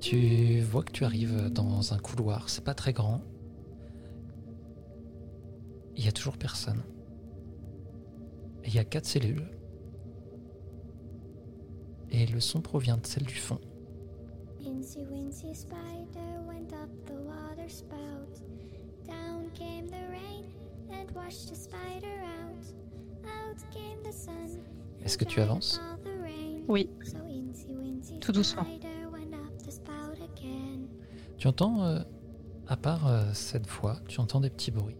Tu 0.00 0.60
vois 0.60 0.82
que 0.82 0.92
tu 0.92 1.04
arrives 1.04 1.50
dans 1.50 1.92
un 1.92 1.98
couloir, 1.98 2.48
c'est 2.48 2.64
pas 2.64 2.74
très 2.74 2.92
grand. 2.92 3.20
Il 5.96 6.04
y 6.04 6.08
a 6.08 6.12
toujours 6.12 6.36
personne. 6.38 6.82
Et 8.66 8.70
il 8.70 8.74
y 8.74 8.78
a 8.80 8.84
quatre 8.84 9.06
cellules. 9.06 9.48
Et 12.10 12.26
le 12.26 12.40
son 12.40 12.60
provient 12.60 12.96
de 12.96 13.06
celle 13.06 13.22
du 13.22 13.34
fond. 13.34 13.60
Incy 14.60 15.04
Wincy 15.08 15.54
Spider 15.54 16.40
went 16.48 16.72
up 16.72 16.90
the 17.06 17.12
water 17.12 17.68
spout. 17.68 18.42
Down 19.06 19.48
came 19.54 19.86
the 19.86 20.10
rain 20.10 20.44
and 20.90 21.08
washed 21.14 21.48
the 21.48 21.54
spider 21.54 22.20
out. 22.24 22.64
Out 23.24 23.62
came 23.72 24.02
the 24.02 24.12
sun. 24.12 24.58
Est-ce 25.04 25.16
que 25.16 25.24
tu 25.24 25.40
avances? 25.40 25.80
Oui. 26.66 26.90
So 27.04 27.18
Incy 27.18 27.76
Wincy 27.76 28.18
Tout 28.18 28.32
doucement. 28.32 28.64
Spider 28.64 29.08
went 29.12 29.32
up 29.32 29.56
the 29.64 29.70
spout 29.70 30.16
again. 30.34 30.88
Tu 31.38 31.46
entends, 31.46 31.84
euh, 31.84 32.00
à 32.66 32.76
part 32.76 33.06
euh, 33.06 33.32
cette 33.32 33.68
fois, 33.68 34.00
tu 34.08 34.20
entends 34.20 34.40
des 34.40 34.50
petits 34.50 34.72
bruits. 34.72 34.96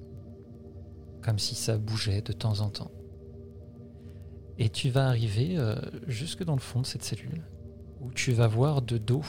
Comme 1.20 1.40
si 1.40 1.56
ça 1.56 1.76
bougeait 1.78 2.20
de 2.20 2.32
temps 2.32 2.60
en 2.60 2.70
temps. 2.70 2.92
Et 4.58 4.70
tu 4.70 4.90
vas 4.90 5.06
arriver 5.08 5.56
euh, 5.58 5.76
jusque 6.06 6.42
dans 6.44 6.54
le 6.54 6.60
fond 6.60 6.80
de 6.80 6.86
cette 6.86 7.02
cellule, 7.02 7.42
où 8.00 8.10
tu 8.12 8.32
vas 8.32 8.46
voir 8.46 8.82
de 8.82 8.98
dos. 8.98 9.24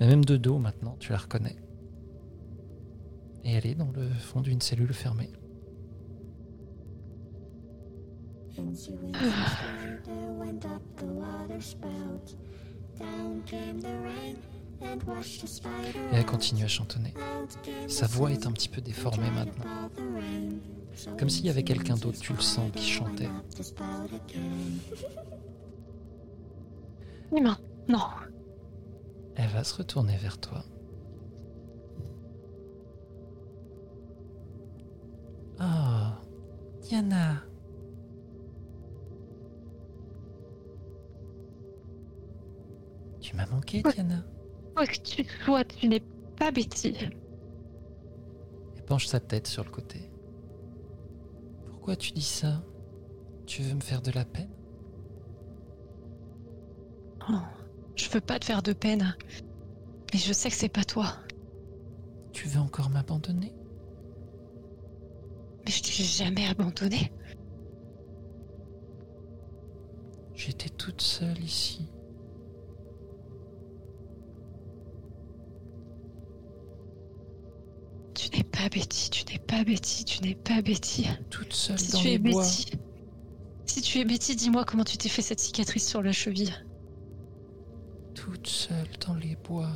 Mais 0.00 0.06
même 0.06 0.24
de 0.24 0.36
dos 0.36 0.58
maintenant, 0.58 0.96
tu 0.98 1.12
la 1.12 1.18
reconnais. 1.18 1.56
Et 3.44 3.52
elle 3.52 3.66
est 3.66 3.74
dans 3.74 3.90
le 3.92 4.08
fond 4.08 4.40
d'une 4.40 4.60
cellule 4.60 4.92
fermée. 4.92 5.30
Et 16.12 16.16
elle 16.16 16.26
continue 16.26 16.64
à 16.64 16.68
chantonner. 16.68 17.14
Sa 17.86 18.06
voix 18.06 18.30
est 18.32 18.46
un 18.46 18.52
petit 18.52 18.68
peu 18.68 18.80
déformée 18.80 19.30
maintenant. 19.30 19.64
Comme 21.18 21.28
s'il 21.28 21.46
y 21.46 21.50
avait 21.50 21.62
quelqu'un 21.62 21.94
d'autre, 21.94 22.18
tu 22.18 22.32
le 22.32 22.40
sens, 22.40 22.70
qui 22.74 22.84
chantait. 22.86 23.28
Humain. 27.36 27.58
Non. 27.88 28.00
Elle 29.36 29.48
va 29.50 29.62
se 29.64 29.76
retourner 29.76 30.16
vers 30.16 30.38
toi. 30.38 30.64
Oh, 35.60 36.10
Diana. 36.82 37.42
Tu 43.20 43.36
m'as 43.36 43.46
manqué, 43.46 43.82
Ouais. 43.84 43.92
Diana. 43.92 44.24
Quoi 44.74 44.86
que 44.86 44.98
tu 45.00 45.24
sois, 45.44 45.64
tu 45.64 45.88
n'es 45.88 46.02
pas 46.36 46.50
Betty. 46.50 46.94
Elle 48.76 48.84
penche 48.84 49.06
sa 49.06 49.20
tête 49.20 49.46
sur 49.46 49.64
le 49.64 49.70
côté. 49.70 50.07
Pourquoi 51.88 52.04
tu 52.04 52.12
dis 52.12 52.20
ça? 52.20 52.62
Tu 53.46 53.62
veux 53.62 53.74
me 53.74 53.80
faire 53.80 54.02
de 54.02 54.10
la 54.10 54.26
peine? 54.26 54.50
Oh, 57.30 57.40
je 57.96 58.10
veux 58.10 58.20
pas 58.20 58.38
te 58.38 58.44
faire 58.44 58.62
de 58.62 58.74
peine. 58.74 59.16
Mais 60.12 60.18
je 60.18 60.34
sais 60.34 60.50
que 60.50 60.54
c'est 60.54 60.68
pas 60.68 60.84
toi. 60.84 61.14
Tu 62.34 62.46
veux 62.46 62.60
encore 62.60 62.90
m'abandonner? 62.90 63.54
Mais 65.64 65.70
je 65.70 65.82
t'ai 65.82 66.04
jamais 66.04 66.46
abandonné. 66.46 67.10
J'étais 70.34 70.68
toute 70.68 71.00
seule 71.00 71.42
ici. 71.42 71.90
Pas 78.58 78.68
Betty, 78.68 79.10
tu 79.10 79.24
n'es 79.32 79.38
pas 79.38 79.62
Betty, 79.64 80.04
tu 80.04 80.22
n'es 80.22 80.34
pas 80.34 80.60
Betty. 80.62 81.06
Toute 81.30 81.52
seule 81.52 81.78
Si 81.78 81.92
dans 81.92 81.98
tu 81.98 82.06
les 82.08 82.14
es 82.14 82.18
bois. 82.18 82.42
Betty. 82.42 82.72
Si 83.66 83.82
tu 83.82 83.98
es 83.98 84.04
Betty, 84.04 84.34
dis-moi 84.34 84.64
comment 84.64 84.84
tu 84.84 84.96
t'es 84.96 85.08
fait 85.08 85.22
cette 85.22 85.40
cicatrice 85.40 85.86
sur 85.88 86.02
la 86.02 86.12
cheville. 86.12 86.52
Toute 88.14 88.46
seule 88.48 88.88
dans 89.06 89.14
les 89.14 89.36
bois. 89.36 89.70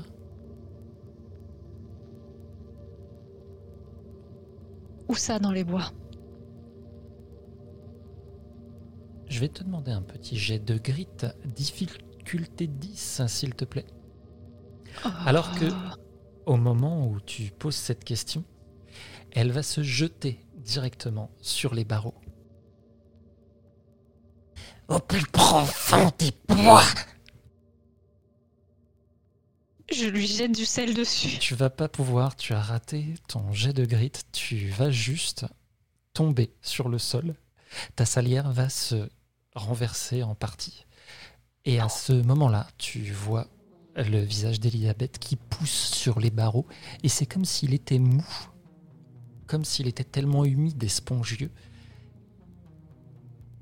Où 5.09 5.14
ça 5.14 5.39
dans 5.39 5.51
les 5.53 5.64
bois? 5.64 5.93
Je 9.28 9.41
vais 9.41 9.49
te 9.49 9.62
demander 9.62 9.91
un 9.93 10.03
petit 10.03 10.37
jet 10.37 10.59
de 10.59 10.76
grit, 10.76 11.09
difficulté 11.47 12.66
10, 12.66 13.22
s'il 13.26 13.55
te 13.55 13.64
plaît. 13.64 13.87
Alors 15.24 15.53
que- 15.59 15.66
Oh. 15.70 16.53
Au 16.55 16.57
moment 16.57 17.07
où 17.09 17.20
tu 17.20 17.53
poses 17.57 17.76
cette 17.76 18.03
question, 18.05 18.43
elle 19.33 19.51
va 19.51 19.62
se 19.62 19.83
jeter 19.83 20.41
directement 20.57 21.30
sur 21.41 21.74
les 21.74 21.85
barreaux. 21.85 22.14
Au 24.89 24.99
plus 24.99 25.24
profond 25.26 26.11
des 26.18 26.33
bois 26.49 26.85
Je 29.91 30.07
lui 30.07 30.26
jette 30.26 30.53
du 30.53 30.64
sel 30.64 30.95
dessus. 30.95 31.39
Tu 31.39 31.55
vas 31.55 31.70
pas 31.70 31.89
pouvoir, 31.89 32.37
tu 32.37 32.53
as 32.53 32.61
raté 32.61 33.14
ton 33.28 33.53
jet 33.53 33.72
de 33.72 33.85
grit, 33.85 34.12
tu 34.33 34.68
vas 34.68 34.91
juste 34.91 35.47
tomber 36.14 36.53
sur 36.62 36.89
le 36.89 36.99
sol. 36.99 37.35
Ta 37.97 38.05
salière 38.05 38.53
va 38.53 38.68
se 38.68 39.09
renverser 39.55 40.22
en 40.22 40.35
partie. 40.35 40.87
Et 41.64 41.80
à 41.80 41.89
ce 41.89 42.12
moment-là, 42.12 42.66
tu 42.76 43.12
vois 43.12 43.47
le 43.97 44.20
visage 44.20 44.61
d'Elisabeth 44.61 45.18
qui 45.18 45.37
pousse 45.37 45.95
sur 45.95 46.20
les 46.20 46.30
barreaux. 46.30 46.66
Et 47.03 47.09
c'est 47.09 47.26
comme 47.26 47.45
s'il 47.45 47.74
était 47.74 47.99
mou, 47.99 48.24
comme 49.53 49.66
s'il 49.66 49.86
était 49.86 50.03
tellement 50.03 50.46
humide 50.46 50.82
et 50.82 50.88
spongieux, 50.88 51.50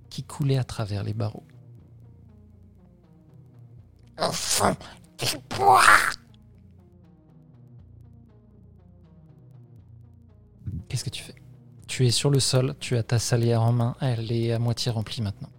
qui 0.08 0.22
coulait 0.22 0.56
à 0.56 0.62
travers 0.62 1.02
les 1.02 1.14
barreaux. 1.14 1.42
Au 4.16 4.30
fond 4.30 4.76
des 5.18 5.56
bois 5.56 5.82
Qu'est-ce 10.88 11.02
que 11.02 11.10
tu 11.10 11.24
fais? 11.24 11.34
Tu 11.88 12.06
es 12.06 12.12
sur 12.12 12.30
le 12.30 12.38
sol, 12.38 12.76
tu 12.78 12.96
as 12.96 13.02
ta 13.02 13.18
salière 13.18 13.62
en 13.62 13.72
main, 13.72 13.96
elle 14.00 14.30
est 14.30 14.52
à 14.52 14.60
moitié 14.60 14.92
remplie 14.92 15.22
maintenant. 15.22 15.50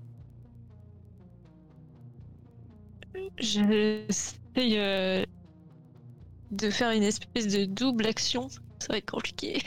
J'essaye 3.38 4.78
euh, 4.78 5.26
de 6.52 6.70
faire 6.70 6.92
une 6.92 7.04
espèce 7.04 7.48
de 7.48 7.66
double 7.66 8.06
action. 8.06 8.48
Ça 8.82 8.88
va 8.90 8.98
être 8.98 9.12
compliqué. 9.12 9.62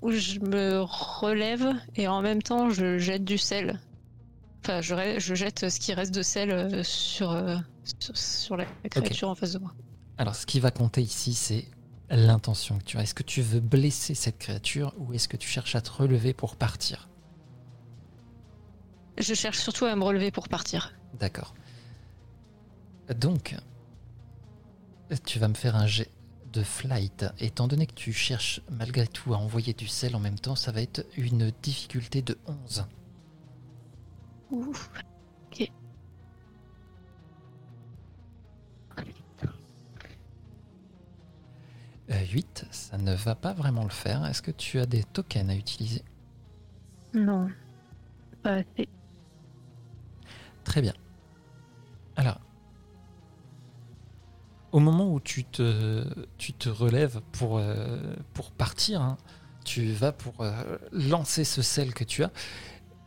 Où 0.00 0.12
je 0.12 0.38
me 0.38 0.80
relève 0.80 1.74
et 1.96 2.06
en 2.06 2.22
même 2.22 2.40
temps 2.40 2.70
je 2.70 2.98
jette 2.98 3.24
du 3.24 3.36
sel. 3.36 3.80
Enfin, 4.62 4.80
je, 4.80 4.94
je 5.18 5.34
jette 5.34 5.68
ce 5.68 5.80
qui 5.80 5.92
reste 5.92 6.14
de 6.14 6.22
sel 6.22 6.52
euh, 6.52 6.82
sur, 6.84 7.32
euh, 7.32 7.56
sur, 7.98 8.16
sur 8.16 8.56
la 8.56 8.64
créature 8.88 9.28
en 9.28 9.34
face 9.34 9.54
de 9.54 9.58
moi. 9.58 9.74
Alors, 10.16 10.36
ce 10.36 10.46
qui 10.46 10.60
va 10.60 10.70
compter 10.70 11.02
ici, 11.02 11.34
c'est 11.34 11.66
l'intention 12.08 12.78
que 12.78 12.84
tu 12.84 12.96
as. 12.96 13.02
Est-ce 13.02 13.14
que 13.14 13.24
tu 13.24 13.42
veux 13.42 13.60
blesser 13.60 14.14
cette 14.14 14.38
créature 14.38 14.94
ou 14.98 15.12
est-ce 15.12 15.26
que 15.26 15.36
tu 15.36 15.48
cherches 15.48 15.74
à 15.74 15.80
te 15.80 15.90
relever 15.90 16.32
pour 16.32 16.54
partir? 16.56 17.08
Je 19.18 19.34
cherche 19.34 19.58
surtout 19.58 19.84
à 19.84 19.96
me 19.96 20.04
relever 20.04 20.30
pour 20.30 20.48
partir. 20.48 20.94
D'accord. 21.18 21.54
Donc, 23.18 23.56
tu 25.26 25.38
vas 25.40 25.48
me 25.48 25.54
faire 25.54 25.76
un 25.76 25.86
jet 25.86 26.10
de 26.54 26.62
flight. 26.62 27.26
Étant 27.38 27.66
donné 27.66 27.86
que 27.86 27.94
tu 27.94 28.12
cherches 28.12 28.60
malgré 28.70 29.06
tout 29.06 29.34
à 29.34 29.38
envoyer 29.38 29.72
du 29.74 29.88
sel 29.88 30.14
en 30.14 30.20
même 30.20 30.38
temps, 30.38 30.54
ça 30.54 30.72
va 30.72 30.80
être 30.80 31.04
une 31.16 31.52
difficulté 31.62 32.22
de 32.22 32.38
11. 32.46 32.86
Ouh. 34.52 34.72
Ok. 35.50 35.70
Euh, 42.10 42.24
8, 42.32 42.66
ça 42.70 42.98
ne 42.98 43.14
va 43.14 43.34
pas 43.34 43.52
vraiment 43.52 43.82
le 43.82 43.90
faire. 43.90 44.24
Est-ce 44.26 44.42
que 44.42 44.50
tu 44.52 44.78
as 44.78 44.86
des 44.86 45.02
tokens 45.02 45.50
à 45.50 45.54
utiliser? 45.56 46.02
Non. 47.14 47.48
Pas 48.42 48.56
assez. 48.56 48.88
Très 50.62 50.82
bien. 50.82 50.94
Alors, 52.16 52.40
au 54.74 54.80
moment 54.80 55.08
où 55.08 55.20
tu 55.20 55.44
te, 55.44 56.68
relèves 56.68 57.20
pour, 57.30 57.58
euh, 57.58 57.96
partir, 58.58 59.00
hein, 59.00 59.16
tu 59.64 59.92
vas 59.92 60.10
pour 60.10 60.40
euh, 60.40 60.78
lancer 60.90 61.44
ce 61.44 61.62
sel 61.62 61.94
que 61.94 62.02
tu 62.02 62.24
as. 62.24 62.32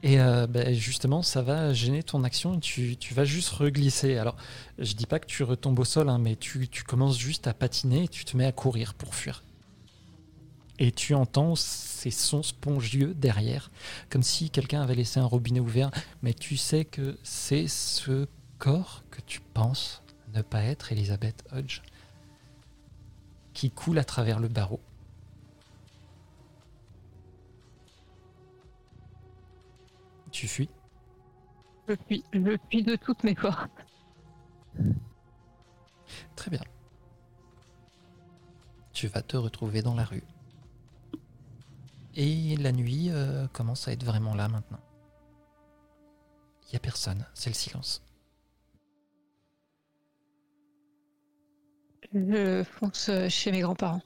Et 0.02 0.22
euh, 0.22 0.48
ben, 0.48 0.74
justement, 0.74 1.22
ça 1.22 1.42
va 1.42 1.74
gêner 1.74 2.04
ton 2.04 2.24
action 2.24 2.56
et 2.56 2.62
tu, 2.62 2.96
tu 2.96 3.14
vas 3.14 3.26
juste 3.26 3.50
reglisser. 3.50 4.16
Alors, 4.16 4.38
je 4.80 4.94
dis 4.94 5.06
pas 5.06 5.20
que 5.20 5.26
tu 5.26 5.44
retombes 5.44 5.78
au 5.80 5.84
sol, 5.84 6.08
hein, 6.08 6.20
mais 6.20 6.38
tu, 6.38 6.70
tu 6.70 6.86
commences 6.86 7.20
juste 7.20 7.48
à 7.48 7.54
patiner 7.54 8.06
et 8.06 8.08
tu 8.08 8.24
te 8.24 8.38
mets 8.38 8.46
à 8.46 8.54
courir 8.54 8.94
pour 8.94 9.14
fuir. 9.14 9.44
et 10.80 10.94
tu 10.94 11.16
entends 11.16 11.56
ces 11.56 12.12
sons 12.12 12.44
spongieux 12.44 13.14
derrière, 13.14 13.72
comme 14.10 14.24
si 14.24 14.52
quelqu'un 14.52 14.82
avait 14.84 14.96
laissé 14.96 15.20
un 15.20 15.26
robinet 15.26 15.60
ouvert, 15.60 15.92
mais 16.22 16.34
tu 16.34 16.56
sais 16.56 16.86
que 16.86 17.18
c'est 17.24 17.68
ce 17.68 18.26
corps 18.58 19.04
que 19.12 19.20
tu 19.20 19.42
penses 19.54 20.02
ne 20.38 20.42
pas 20.42 20.64
être 20.64 20.92
Elizabeth 20.92 21.44
Hodge 21.52 21.82
qui 23.54 23.72
coule 23.72 23.98
à 23.98 24.04
travers 24.04 24.40
le 24.40 24.48
barreau. 24.48 24.80
Tu 30.32 30.48
fuis 30.48 30.70
Je 31.88 31.96
fuis, 32.08 32.24
je 32.34 32.58
fuis 32.70 32.84
de 32.84 32.96
toutes 32.96 33.24
mes 33.24 33.36
forces. 33.36 33.68
Très 36.36 36.52
bien. 36.52 36.62
Tu 38.94 39.08
vas 39.08 39.22
te 39.22 39.38
retrouver 39.38 39.82
dans 39.82 39.96
la 39.96 40.06
rue. 40.06 40.24
Et 42.16 42.56
la 42.58 42.72
nuit 42.72 43.10
euh, 43.10 43.48
commence 43.48 43.88
à 43.88 43.92
être 43.92 44.04
vraiment 44.04 44.36
là 44.36 44.48
maintenant. 44.48 44.80
Il 46.64 46.72
n'y 46.72 46.78
a 46.78 46.80
personne, 46.80 47.26
c'est 47.34 47.50
le 47.50 47.56
silence. 47.56 48.07
Je 52.18 52.64
fonce 52.64 53.12
chez 53.30 53.52
mes 53.52 53.60
grands-parents. 53.62 54.02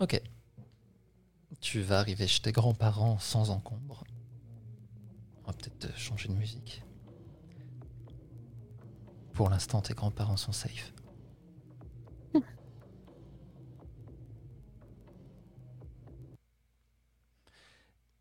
Ok. 0.00 0.18
Tu 1.60 1.82
vas 1.82 1.98
arriver 1.98 2.26
chez 2.26 2.40
tes 2.40 2.52
grands-parents 2.52 3.18
sans 3.18 3.50
encombre. 3.50 4.04
On 5.44 5.48
va 5.48 5.52
peut-être 5.52 5.94
changer 5.96 6.28
de 6.28 6.34
musique. 6.34 6.82
Pour 9.34 9.50
l'instant, 9.50 9.82
tes 9.82 9.92
grands-parents 9.92 10.38
sont 10.38 10.52
safe. 10.52 10.94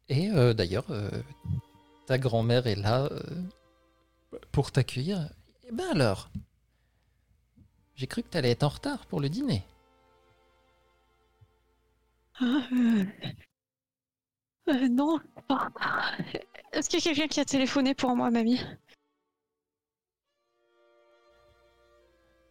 Et 0.10 0.30
euh, 0.32 0.54
d'ailleurs, 0.54 0.92
euh, 0.92 1.10
ta 2.06 2.18
grand-mère 2.18 2.68
est 2.68 2.76
là 2.76 3.06
euh, 3.12 3.44
pour 4.52 4.72
t'accueillir. 4.72 5.30
Eh 5.68 5.72
ben 5.72 5.88
alors, 5.92 6.30
j'ai 7.96 8.08
cru 8.08 8.24
que 8.24 8.30
t'allais 8.30 8.52
être 8.52 8.64
en 8.64 8.70
retard 8.70 9.06
pour 9.08 9.20
le 9.20 9.30
dîner. 9.30 9.64
Ah, 12.40 12.62
euh, 12.74 13.06
euh, 14.70 14.88
non. 14.90 15.20
Est-ce 16.74 16.90
qu'il 16.90 17.00
y 17.00 17.02
a 17.02 17.14
quelqu'un 17.14 17.28
qui 17.28 17.40
a 17.40 17.46
téléphoné 17.46 17.96
pour 17.96 18.16
moi, 18.16 18.30
mamie? 18.30 18.60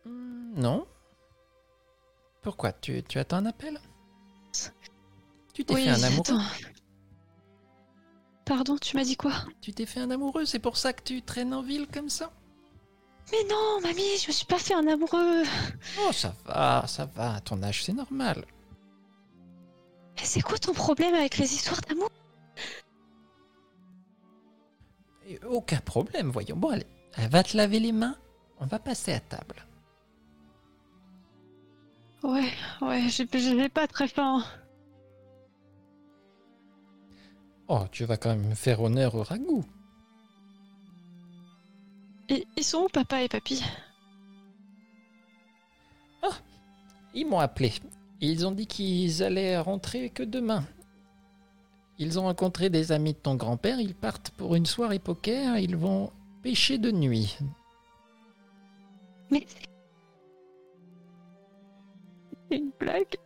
Hmm, 0.05 0.55
Non. 0.57 0.87
Pourquoi? 2.43 2.73
Tu, 2.73 3.03
tu 3.05 3.19
attends 3.19 3.39
un 3.39 3.47
appel? 3.47 3.79
Tu 5.55 5.65
t'es 5.65 5.75
Oui, 5.75 5.85
fait 5.85 5.91
un 5.91 6.19
attends. 6.19 6.41
Pardon, 8.45 8.77
tu 8.77 8.97
m'as 8.97 9.05
dit 9.05 9.17
quoi? 9.17 9.33
Tu 9.61 9.73
t'es 9.73 9.87
fait 9.87 10.01
un 10.01 10.11
amoureux, 10.11 10.45
c'est 10.45 10.59
pour 10.59 10.77
ça 10.77 10.93
que 10.93 11.03
tu 11.03 11.23
traînes 11.23 11.55
en 11.55 11.63
ville 11.63 11.87
comme 11.87 12.11
ça? 12.11 12.31
Mais 13.33 13.43
non, 13.49 13.81
mamie, 13.83 14.19
je 14.21 14.29
me 14.29 14.33
suis 14.33 14.45
pas 14.45 14.59
fait 14.59 14.75
un 14.75 14.87
amoureux. 14.87 15.45
Oh, 16.01 16.13
ça 16.13 16.35
va, 16.45 16.85
ça 16.87 17.07
va, 17.07 17.37
à 17.37 17.41
ton 17.41 17.63
âge, 17.63 17.83
c'est 17.83 17.95
normal. 17.95 18.45
Mais 20.17 20.25
c'est 20.25 20.43
quoi 20.43 20.59
ton 20.59 20.75
problème 20.75 21.15
avec 21.15 21.39
les 21.39 21.55
histoires 21.55 21.81
d'amour? 21.81 22.11
Aucun 25.49 25.79
problème, 25.79 26.31
voyons. 26.31 26.57
Bon, 26.57 26.69
allez, 26.69 26.87
va 27.17 27.43
te 27.43 27.57
laver 27.57 27.81
les 27.81 27.93
mains, 27.93 28.19
on 28.61 28.67
va 28.67 28.79
passer 28.79 29.15
à 29.15 29.21
table. 29.21 29.65
Ouais, 32.23 32.53
ouais, 32.83 33.09
j'ai 33.09 33.69
pas 33.71 33.87
très 33.87 34.09
faim. 34.09 34.45
Oh, 37.69 37.85
tu 37.91 38.05
vas 38.05 38.17
quand 38.17 38.31
même 38.31 38.49
me 38.49 38.55
faire 38.55 38.81
honneur 38.83 39.15
au 39.15 39.23
ragoût. 39.23 39.65
Et 42.29 42.47
ils 42.57 42.65
sont 42.65 42.83
où, 42.85 42.89
papa 42.89 43.23
et 43.23 43.29
papy? 43.29 43.63
Ils 47.17 47.27
m'ont 47.29 47.39
appelé. 47.39 47.73
Ils 48.21 48.45
ont 48.47 48.51
dit 48.51 48.67
qu'ils 48.67 49.23
allaient 49.23 49.57
rentrer 49.59 50.11
que 50.11 50.25
demain. 50.25 50.65
Ils 51.99 52.19
ont 52.19 52.25
rencontré 52.25 52.71
des 52.71 52.91
amis 52.91 53.13
de 53.13 53.19
ton 53.19 53.37
grand-père, 53.37 53.79
ils 53.79 53.95
partent 53.95 54.31
pour 54.31 54.57
une 54.57 54.67
soirée 54.67 54.99
poker, 54.99 55.59
ils 55.59 55.77
vont 55.77 56.11
pêcher 56.43 56.77
de 56.77 56.91
nuit. 56.91 57.39
Mais 59.31 59.47
c'est 62.51 62.57
une 62.57 62.73
blague 62.81 63.17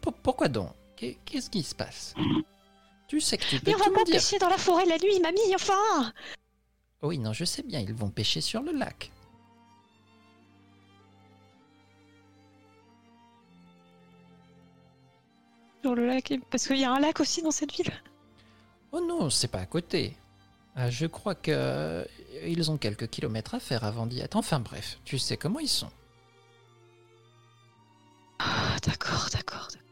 Pour- 0.00 0.14
pourquoi 0.14 0.48
donc? 0.48 0.70
Qu'est- 0.96 1.18
Qu'est-ce 1.26 1.50
qui 1.50 1.62
se 1.62 1.74
passe? 1.74 2.14
Tu 3.08 3.20
sais 3.20 3.38
que 3.38 3.44
tu 3.44 3.60
peux 3.60 3.70
Mais 3.70 3.74
on 3.76 3.78
va 3.78 3.84
pas 3.86 3.90
me 4.00 4.04
dire. 4.04 4.14
pêcher 4.16 4.38
dans 4.38 4.48
la 4.48 4.58
forêt 4.58 4.84
la 4.86 4.98
nuit, 4.98 5.20
mamie, 5.20 5.54
enfin 5.54 6.12
Oui, 7.02 7.18
non, 7.18 7.32
je 7.32 7.44
sais 7.44 7.62
bien, 7.62 7.80
ils 7.80 7.94
vont 7.94 8.10
pêcher 8.10 8.40
sur 8.40 8.62
le 8.62 8.72
lac. 8.72 9.10
Sur 15.82 15.94
le 15.94 16.06
lac, 16.06 16.32
parce 16.50 16.66
qu'il 16.66 16.78
y 16.78 16.84
a 16.84 16.92
un 16.92 17.00
lac 17.00 17.20
aussi 17.20 17.42
dans 17.42 17.50
cette 17.50 17.72
ville. 17.72 17.92
Oh 18.92 19.00
non, 19.00 19.30
c'est 19.30 19.48
pas 19.48 19.60
à 19.60 19.66
côté. 19.66 20.16
Ah, 20.74 20.90
je 20.90 21.06
crois 21.06 21.34
que 21.34 21.50
euh, 21.52 22.04
ils 22.44 22.70
ont 22.70 22.76
quelques 22.76 23.08
kilomètres 23.08 23.54
à 23.54 23.60
faire 23.60 23.84
avant 23.84 24.06
d'y 24.06 24.20
être. 24.20 24.36
Enfin 24.36 24.60
bref, 24.60 24.98
tu 25.04 25.18
sais 25.18 25.36
comment 25.36 25.60
ils 25.60 25.68
sont. 25.68 25.90
Ah, 28.38 28.76
d'accord, 28.84 29.28
d'accord, 29.32 29.68
d'accord, 29.72 29.85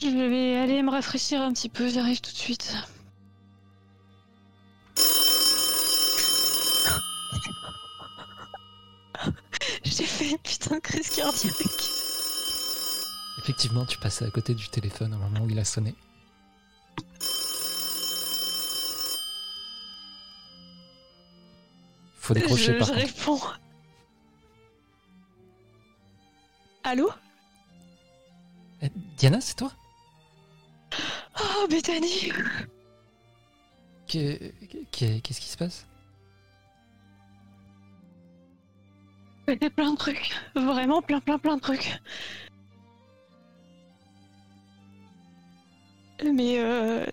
Je 0.00 0.08
vais 0.08 0.56
aller 0.56 0.82
me 0.82 0.90
rafraîchir 0.90 1.40
un 1.42 1.52
petit 1.52 1.68
peu, 1.68 1.88
j'arrive 1.88 2.20
tout 2.20 2.30
de 2.30 2.36
suite. 2.36 2.74
J'ai 9.84 10.04
fait 10.04 10.30
une 10.30 10.38
putain 10.38 10.76
de 10.76 10.80
crise 10.80 11.08
cardiaque. 11.10 11.54
Effectivement, 13.38 13.84
tu 13.86 13.98
passais 13.98 14.24
à 14.24 14.30
côté 14.30 14.54
du 14.54 14.68
téléphone 14.68 15.14
au 15.14 15.18
moment 15.18 15.40
où 15.44 15.50
il 15.50 15.58
a 15.58 15.64
sonné. 15.64 15.94
Faut 22.18 22.34
décrocher 22.34 22.72
je, 22.72 22.78
par 22.78 22.88
je 22.88 22.92
contre. 22.92 23.06
réponds. 23.06 23.40
Allô? 26.84 27.10
Eh, 28.82 28.90
Diana, 29.16 29.40
c'est 29.40 29.54
toi? 29.56 29.72
Oh, 31.40 31.66
Bethany 31.68 32.32
Que- 34.08 34.52
que- 34.92 35.18
Qu'est-ce 35.20 35.40
qui 35.40 35.48
se 35.48 35.56
passe? 35.56 35.86
Il 39.48 39.58
y 39.62 39.66
a 39.66 39.70
plein 39.70 39.92
de 39.92 39.96
trucs. 39.96 40.32
Vraiment 40.54 41.02
plein, 41.02 41.20
plein, 41.20 41.38
plein 41.38 41.56
de 41.56 41.60
trucs. 41.60 42.00
Mais 46.24 46.58
euh... 46.58 47.04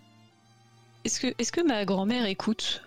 Est-ce 1.03 1.51
que, 1.51 1.67
ma 1.67 1.83
grand-mère 1.83 2.25
écoute? 2.25 2.81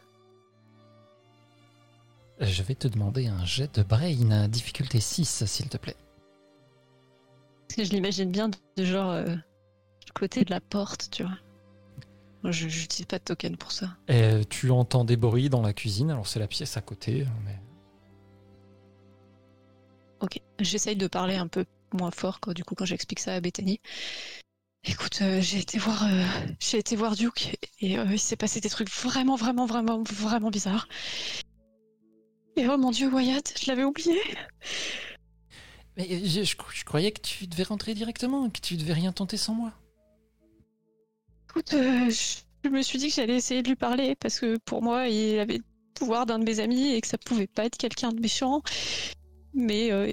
Je 2.41 2.63
vais 2.63 2.75
te 2.75 2.89
demander 2.89 3.27
un 3.27 3.45
jet 3.45 3.79
de 3.79 3.83
brain, 3.83 4.49
difficulté 4.49 5.01
6, 5.01 5.45
s'il 5.45 5.69
te 5.69 5.77
plaît. 5.77 5.97
Parce 7.69 7.77
que 7.77 7.85
je 7.85 7.91
l'imagine 7.91 8.31
bien 8.31 8.49
de 8.49 8.85
genre 8.85 9.11
euh, 9.11 9.37
côté 10.19 10.45
de 10.45 10.51
la 10.51 10.61
porte, 10.61 11.09
tu 11.11 11.23
vois. 11.23 11.37
Je 12.51 12.67
n'utilise 12.67 13.07
pas 13.07 13.19
de 13.19 13.25
token 13.25 13.57
pour 13.57 13.73
ça. 13.73 13.97
Et 14.09 14.45
tu 14.49 14.71
entends 14.71 15.05
des 15.05 15.17
bruits 15.17 15.51
dans 15.51 15.63
la 15.63 15.73
cuisine, 15.73 16.11
alors 16.11 16.27
c'est 16.27 16.39
la 16.39 16.47
pièce 16.47 16.77
à 16.77 16.81
côté, 16.81 17.27
mais... 17.45 17.59
Ok, 20.21 20.41
j'essaye 20.61 20.97
de 20.97 21.09
parler 21.09 21.37
un 21.37 21.49
peu 21.49 21.65
moins 21.93 22.11
fort 22.11 22.41
quand, 22.41 22.53
du 22.55 22.65
coup 22.65 22.75
quand 22.75 22.87
j'explique 22.87 23.21
ça 23.21 23.35
à 23.35 23.41
Bethany. 23.41 23.81
Écoute, 24.85 25.19
euh, 25.23 25.41
j'ai 25.41 25.59
été 25.59 25.79
voir, 25.79 26.05
euh, 26.05 26.25
j'ai 26.61 26.79
été 26.79 26.95
voir 26.97 27.17
Duke 27.17 27.57
et 27.81 27.99
euh, 27.99 28.07
il 28.11 28.19
s'est 28.19 28.37
passé 28.37 28.61
des 28.61 28.71
trucs 28.71 28.91
vraiment, 28.91 29.35
vraiment, 29.37 29.67
vraiment, 29.67 30.03
vraiment 30.05 30.51
bizarres. 30.51 30.89
Et 32.57 32.67
oh 32.69 32.79
mon 32.79 32.93
dieu, 32.93 33.13
Wyatt, 33.13 33.53
je 33.61 33.67
l'avais 33.67 33.85
oublié. 33.85 34.19
Mais 35.97 36.07
je, 36.09 36.45
je- 36.45 36.57
je 36.75 36.85
croyais 36.85 37.11
que 37.11 37.21
tu 37.21 37.47
devais 37.47 37.65
rentrer 37.65 37.95
directement, 37.95 38.49
que 38.49 38.61
tu 38.61 38.77
devais 38.77 38.93
rien 38.93 39.13
tenter 39.13 39.37
sans 39.37 39.55
moi. 39.55 39.73
Écoute, 41.57 41.73
euh, 41.73 42.11
je, 42.11 42.37
je 42.65 42.69
me 42.69 42.83
suis 42.83 42.99
dit 42.99 43.09
que 43.09 43.15
j'allais 43.15 43.37
essayer 43.37 43.63
de 43.63 43.69
lui 43.69 43.77
parler 43.77 44.15
parce 44.15 44.41
que 44.41 44.59
pour 44.67 44.83
moi, 44.83 45.09
il 45.09 45.39
avait 45.39 45.57
le 45.57 45.65
pouvoir 45.95 46.27
d'un 46.27 46.39
de 46.39 46.45
mes 46.45 46.61
amis 46.61 46.93
et 46.93 47.01
que 47.01 47.07
ça 47.07 47.17
pouvait 47.17 47.47
pas 47.47 47.65
être 47.65 47.79
quelqu'un 47.79 48.13
de 48.13 48.21
méchant. 48.21 48.61
Mais 49.55 49.91
euh, 49.91 50.13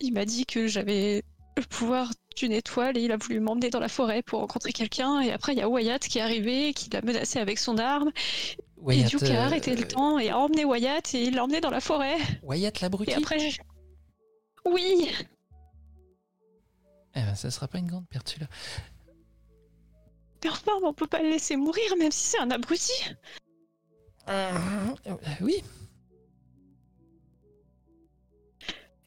il 0.00 0.14
m'a 0.14 0.24
dit 0.24 0.46
que 0.46 0.66
j'avais 0.66 1.22
le 1.58 1.62
pouvoir 1.64 2.10
d'une 2.38 2.52
étoile 2.52 2.96
et 2.96 3.02
il 3.02 3.12
a 3.12 3.18
voulu 3.18 3.40
m'emmener 3.40 3.68
dans 3.68 3.78
la 3.78 3.90
forêt 3.90 4.22
pour 4.22 4.40
rencontrer 4.40 4.72
quelqu'un. 4.72 5.20
Et 5.20 5.32
après, 5.32 5.52
il 5.52 5.58
y 5.58 5.60
a 5.60 5.68
Wyatt 5.68 6.02
qui 6.08 6.16
est 6.18 6.22
arrivé, 6.22 6.72
qui 6.72 6.88
l'a 6.88 7.02
menacé 7.02 7.38
avec 7.40 7.58
son 7.58 7.76
arme. 7.76 8.10
et 8.48 8.52
Wyatt, 8.78 9.10
Duke 9.10 9.22
a 9.24 9.26
euh, 9.34 9.40
arrêté 9.44 9.76
le 9.76 9.86
temps 9.86 10.18
et 10.18 10.30
a 10.30 10.38
emmené 10.38 10.64
Wyatt 10.64 11.14
et 11.14 11.24
il 11.24 11.34
l'a 11.34 11.44
emmené 11.44 11.60
dans 11.60 11.68
la 11.70 11.82
forêt. 11.82 12.16
Wyatt 12.42 12.80
l'abruti 12.80 13.10
Et 13.10 13.14
après, 13.16 13.38
j'ai- 13.38 13.58
oui, 14.64 15.10
Eh 17.16 17.20
ben, 17.20 17.34
ça 17.34 17.50
sera 17.50 17.68
pas 17.68 17.76
une 17.78 17.86
grande 17.86 18.08
perte, 18.08 18.30
celui-là. 18.30 18.48
Enfin, 20.48 20.72
on 20.82 20.92
peut 20.92 21.06
pas 21.06 21.22
le 21.22 21.30
laisser 21.30 21.56
mourir 21.56 21.96
même 21.98 22.12
si 22.12 22.26
c'est 22.26 22.38
un 22.38 22.50
abruti. 22.50 22.92
Euh, 24.28 24.50
oui. 25.40 25.62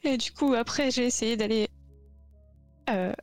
Et 0.03 0.17
du 0.17 0.31
coup, 0.31 0.53
après, 0.53 0.91
j'ai 0.91 1.05
essayé 1.05 1.35
d'aller 1.37 1.69
euh, 2.89 3.13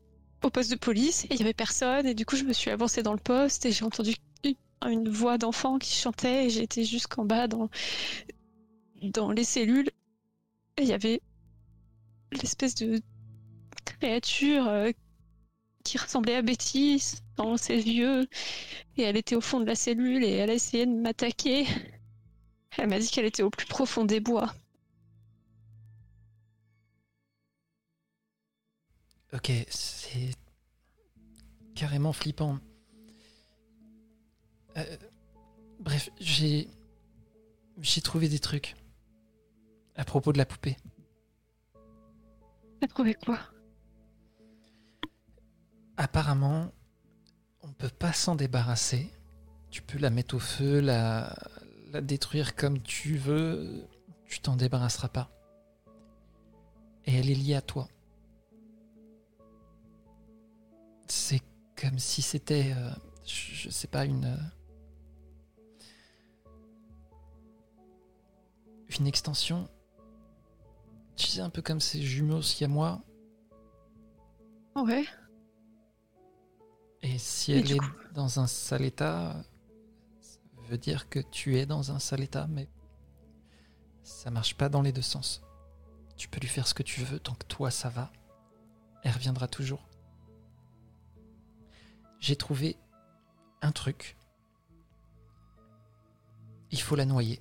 au 0.43 0.51
poste 0.51 0.70
de 0.70 0.77
police 0.77 1.24
et 1.24 1.28
il 1.31 1.39
y 1.39 1.43
avait 1.43 1.55
personne. 1.55 2.07
Et 2.07 2.15
du 2.15 2.27
coup, 2.27 2.36
je 2.36 2.45
me 2.45 2.53
suis 2.53 2.70
avancée 2.70 3.03
dans 3.03 3.12
le 3.12 3.19
poste 3.19 3.65
et 3.66 3.73
j'ai 3.73 3.85
entendu 3.85 4.15
une 4.86 5.09
voix 5.09 5.39
d'enfant 5.39 5.78
qui 5.78 5.95
chantait 5.95 6.47
et 6.47 6.59
été 6.59 6.85
jusqu'en 6.85 7.24
bas 7.24 7.49
dans, 7.49 7.70
dans 9.03 9.31
les 9.31 9.45
cellules. 9.45 9.89
Et 10.77 10.82
il 10.82 10.89
y 10.89 10.93
avait 10.93 11.23
l'espèce 12.32 12.74
de 12.74 13.01
créature 13.85 14.69
euh, 14.69 14.91
qui 15.85 15.98
ressemblait 15.98 16.36
à 16.36 16.43
Betty 16.43 17.02
dans 17.36 17.56
ses 17.56 17.77
yeux. 17.77 18.27
Et 18.97 19.02
elle 19.02 19.16
était 19.16 19.36
au 19.36 19.40
fond 19.40 19.61
de 19.61 19.66
la 19.66 19.74
cellule 19.74 20.24
et 20.24 20.32
elle 20.32 20.51
a 20.51 20.55
essayé 20.55 20.86
de 20.86 20.93
m'attaquer. 20.93 21.66
Elle 22.77 22.89
m'a 22.89 22.98
dit 22.98 23.09
qu'elle 23.09 23.27
était 23.27 23.43
au 23.43 23.51
plus 23.51 23.66
profond 23.66 24.05
des 24.05 24.20
bois. 24.20 24.52
Ok, 29.32 29.51
c'est 29.69 30.31
carrément 31.74 32.12
flippant. 32.12 32.59
Euh, 34.77 34.97
bref, 35.81 36.11
j'ai 36.20 36.69
j'ai 37.81 38.01
trouvé 38.01 38.28
des 38.28 38.39
trucs 38.39 38.77
à 39.97 40.05
propos 40.05 40.32
de 40.32 40.39
la 40.39 40.47
poupée. 40.47 40.77
T'as 42.81 42.86
trouvé 42.86 43.15
quoi? 43.15 43.39
Apparemment, 45.97 46.73
on 47.62 47.73
peut 47.73 47.89
pas 47.89 48.12
s'en 48.12 48.35
débarrasser. 48.35 49.11
Tu 49.71 49.83
peux 49.83 49.99
la 49.99 50.11
mettre 50.11 50.37
au 50.37 50.39
feu, 50.39 50.81
la, 50.81 51.35
la 51.93 52.01
détruire 52.01 52.55
comme 52.57 52.81
tu 52.81 53.16
veux. 53.16 53.87
Tu 54.27 54.41
t'en 54.41 54.57
débarrasseras 54.57 55.09
pas. 55.09 55.31
Et 57.07 57.15
elle 57.15 57.31
est 57.31 57.35
liée 57.35 57.55
à 57.55 57.62
toi. 57.62 57.89
C'est 61.07 61.43
comme 61.77 61.99
si 61.99 62.23
c'était, 62.23 62.73
euh, 62.77 62.91
je, 63.27 63.55
je 63.55 63.71
sais 63.71 63.89
pas, 63.89 64.05
une. 64.05 64.25
euh, 64.25 64.37
une 68.99 69.07
extension. 69.07 69.69
Tu 71.16 71.27
sais, 71.27 71.41
un 71.41 71.51
peu 71.51 71.62
comme 71.62 71.81
ces 71.81 72.03
jumeaux 72.03 72.41
a 72.41 72.69
moi. 72.69 73.03
Ouais. 74.77 75.05
Et 77.05 77.18
si 77.18 77.52
elle 77.52 77.70
est 77.70 77.76
coup 77.76 77.85
dans 78.14 78.40
un 78.40 78.47
sale 78.47 78.82
état, 78.82 79.36
ça 80.22 80.39
veut 80.70 80.78
dire 80.78 81.10
que 81.10 81.18
tu 81.18 81.59
es 81.59 81.66
dans 81.66 81.93
un 81.93 81.98
sale 81.98 82.22
état, 82.22 82.47
mais 82.47 82.66
ça 84.02 84.31
marche 84.31 84.55
pas 84.55 84.70
dans 84.70 84.81
les 84.81 84.90
deux 84.90 85.02
sens. 85.02 85.43
Tu 86.16 86.28
peux 86.28 86.40
lui 86.40 86.48
faire 86.48 86.66
ce 86.66 86.72
que 86.72 86.82
tu 86.82 87.02
veux 87.02 87.18
tant 87.18 87.35
que 87.35 87.44
toi 87.44 87.70
ça 87.70 87.90
va. 87.90 88.10
Elle 89.02 89.12
reviendra 89.12 89.48
toujours. 89.48 89.86
J'ai 92.20 92.36
trouvé 92.36 92.78
un 93.60 93.70
truc. 93.70 94.16
Il 96.70 96.81
faut 96.81 96.97
la 96.97 97.05
noyer. 97.05 97.39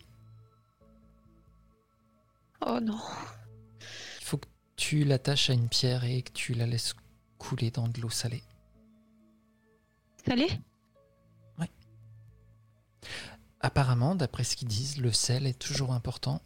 Oh 2.66 2.82
non. 2.82 3.00
Il 4.20 4.26
faut 4.26 4.38
que 4.38 4.48
tu 4.76 5.06
l'attaches 5.06 5.50
à 5.50 5.54
une 5.54 5.70
pierre 5.70 6.04
et 6.04 6.22
que 6.22 6.34
tu 6.34 6.54
la 6.54 6.68
laisses 6.68 6.96
couler 7.38 7.72
dans 7.72 7.88
de 7.88 8.02
l'eau 8.02 8.10
salée. 8.10 8.44
Salé 10.26 10.48
Apparemment, 13.66 14.16
d'après 14.16 14.44
ce 14.44 14.58
qu'ils 14.58 14.68
disent, 14.68 14.98
le 14.98 15.14
sel 15.14 15.48
est 15.48 15.58
toujours 15.58 15.94
important. 15.94 16.42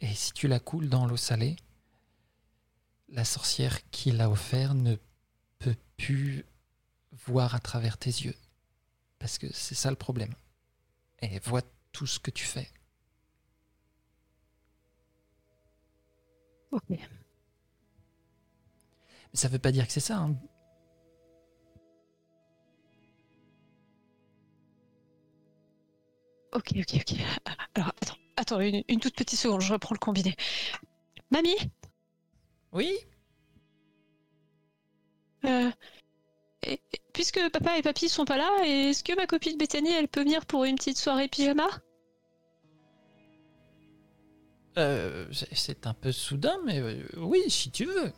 Et 0.00 0.12
si 0.14 0.32
tu 0.32 0.48
la 0.48 0.58
coules 0.58 0.88
dans 0.88 1.06
l'eau 1.06 1.16
salée, 1.16 1.54
la 3.08 3.24
sorcière 3.24 3.88
qui 3.90 4.10
l'a 4.10 4.28
offert 4.28 4.74
ne 4.74 4.96
peut 5.60 5.76
plus 5.96 6.44
voir 7.12 7.54
à 7.54 7.60
travers 7.60 7.98
tes 7.98 8.10
yeux. 8.10 8.34
Parce 9.20 9.38
que 9.38 9.46
c'est 9.52 9.76
ça 9.76 9.90
le 9.90 9.96
problème. 9.96 10.34
Elle 11.18 11.40
voit 11.40 11.62
tout 11.92 12.06
ce 12.06 12.18
que 12.18 12.32
tu 12.32 12.44
fais. 12.44 12.68
Ok. 16.72 16.82
Mais 16.90 16.98
ça 19.34 19.46
veut 19.48 19.58
pas 19.60 19.70
dire 19.72 19.86
que 19.86 19.92
c'est 19.92 20.00
ça. 20.00 20.18
hein. 20.18 20.36
Ok, 26.52 26.72
ok, 26.76 26.94
ok. 27.00 27.16
Alors, 27.74 27.88
attends, 28.02 28.16
attends 28.36 28.60
une, 28.60 28.82
une 28.88 29.00
toute 29.00 29.14
petite 29.14 29.38
seconde, 29.38 29.60
je 29.60 29.72
reprends 29.72 29.94
le 29.94 29.98
combiné. 29.98 30.34
Mamie 31.30 31.56
Oui 32.72 32.96
euh, 35.44 35.70
et- 36.62 36.80
et- 36.92 37.00
Puisque 37.12 37.40
papa 37.50 37.78
et 37.78 37.82
papy 37.82 38.08
sont 38.08 38.24
pas 38.24 38.36
là, 38.36 38.48
est-ce 38.64 39.02
que 39.04 39.14
ma 39.16 39.26
copine 39.26 39.56
Bethany, 39.58 39.90
elle 39.90 40.08
peut 40.08 40.22
venir 40.22 40.46
pour 40.46 40.64
une 40.64 40.76
petite 40.76 40.98
soirée 40.98 41.28
pyjama? 41.28 41.68
Euh, 44.78 45.26
c'est- 45.32 45.54
C'est 45.54 45.86
un 45.86 45.94
peu 45.94 46.12
soudain, 46.12 46.56
mais 46.64 46.78
euh, 46.78 47.02
oui, 47.16 47.40
si 47.48 47.70
tu 47.70 47.84
veux. 47.84 48.12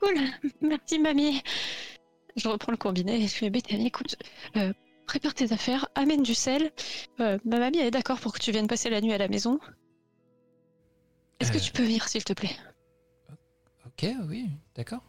Cool, 0.00 0.14
merci 0.60 0.98
mamie. 0.98 1.42
Je 2.36 2.48
reprends 2.48 2.72
le 2.72 2.78
combiné 2.78 3.16
et 3.16 3.26
je 3.26 3.34
fais 3.34 3.50
Bethany, 3.50 3.86
écoute, 3.88 4.16
euh, 4.56 4.72
prépare 5.10 5.34
tes 5.34 5.52
affaires, 5.52 5.88
amène 5.96 6.22
du 6.22 6.36
sel. 6.36 6.70
Euh, 7.18 7.36
ma 7.44 7.58
mamie, 7.58 7.78
elle 7.78 7.86
est 7.86 7.90
d'accord 7.90 8.20
pour 8.20 8.32
que 8.32 8.38
tu 8.38 8.52
viennes 8.52 8.68
passer 8.68 8.90
la 8.90 9.00
nuit 9.00 9.12
à 9.12 9.18
la 9.18 9.26
maison. 9.26 9.58
Est-ce 11.40 11.50
que 11.50 11.56
Euh. 11.56 11.60
tu 11.60 11.72
peux 11.72 11.82
venir, 11.82 12.06
s'il 12.06 12.22
te 12.22 12.32
plaît? 12.32 12.56
Ok, 13.86 14.06
oui, 14.28 14.48
d'accord. 14.76 15.02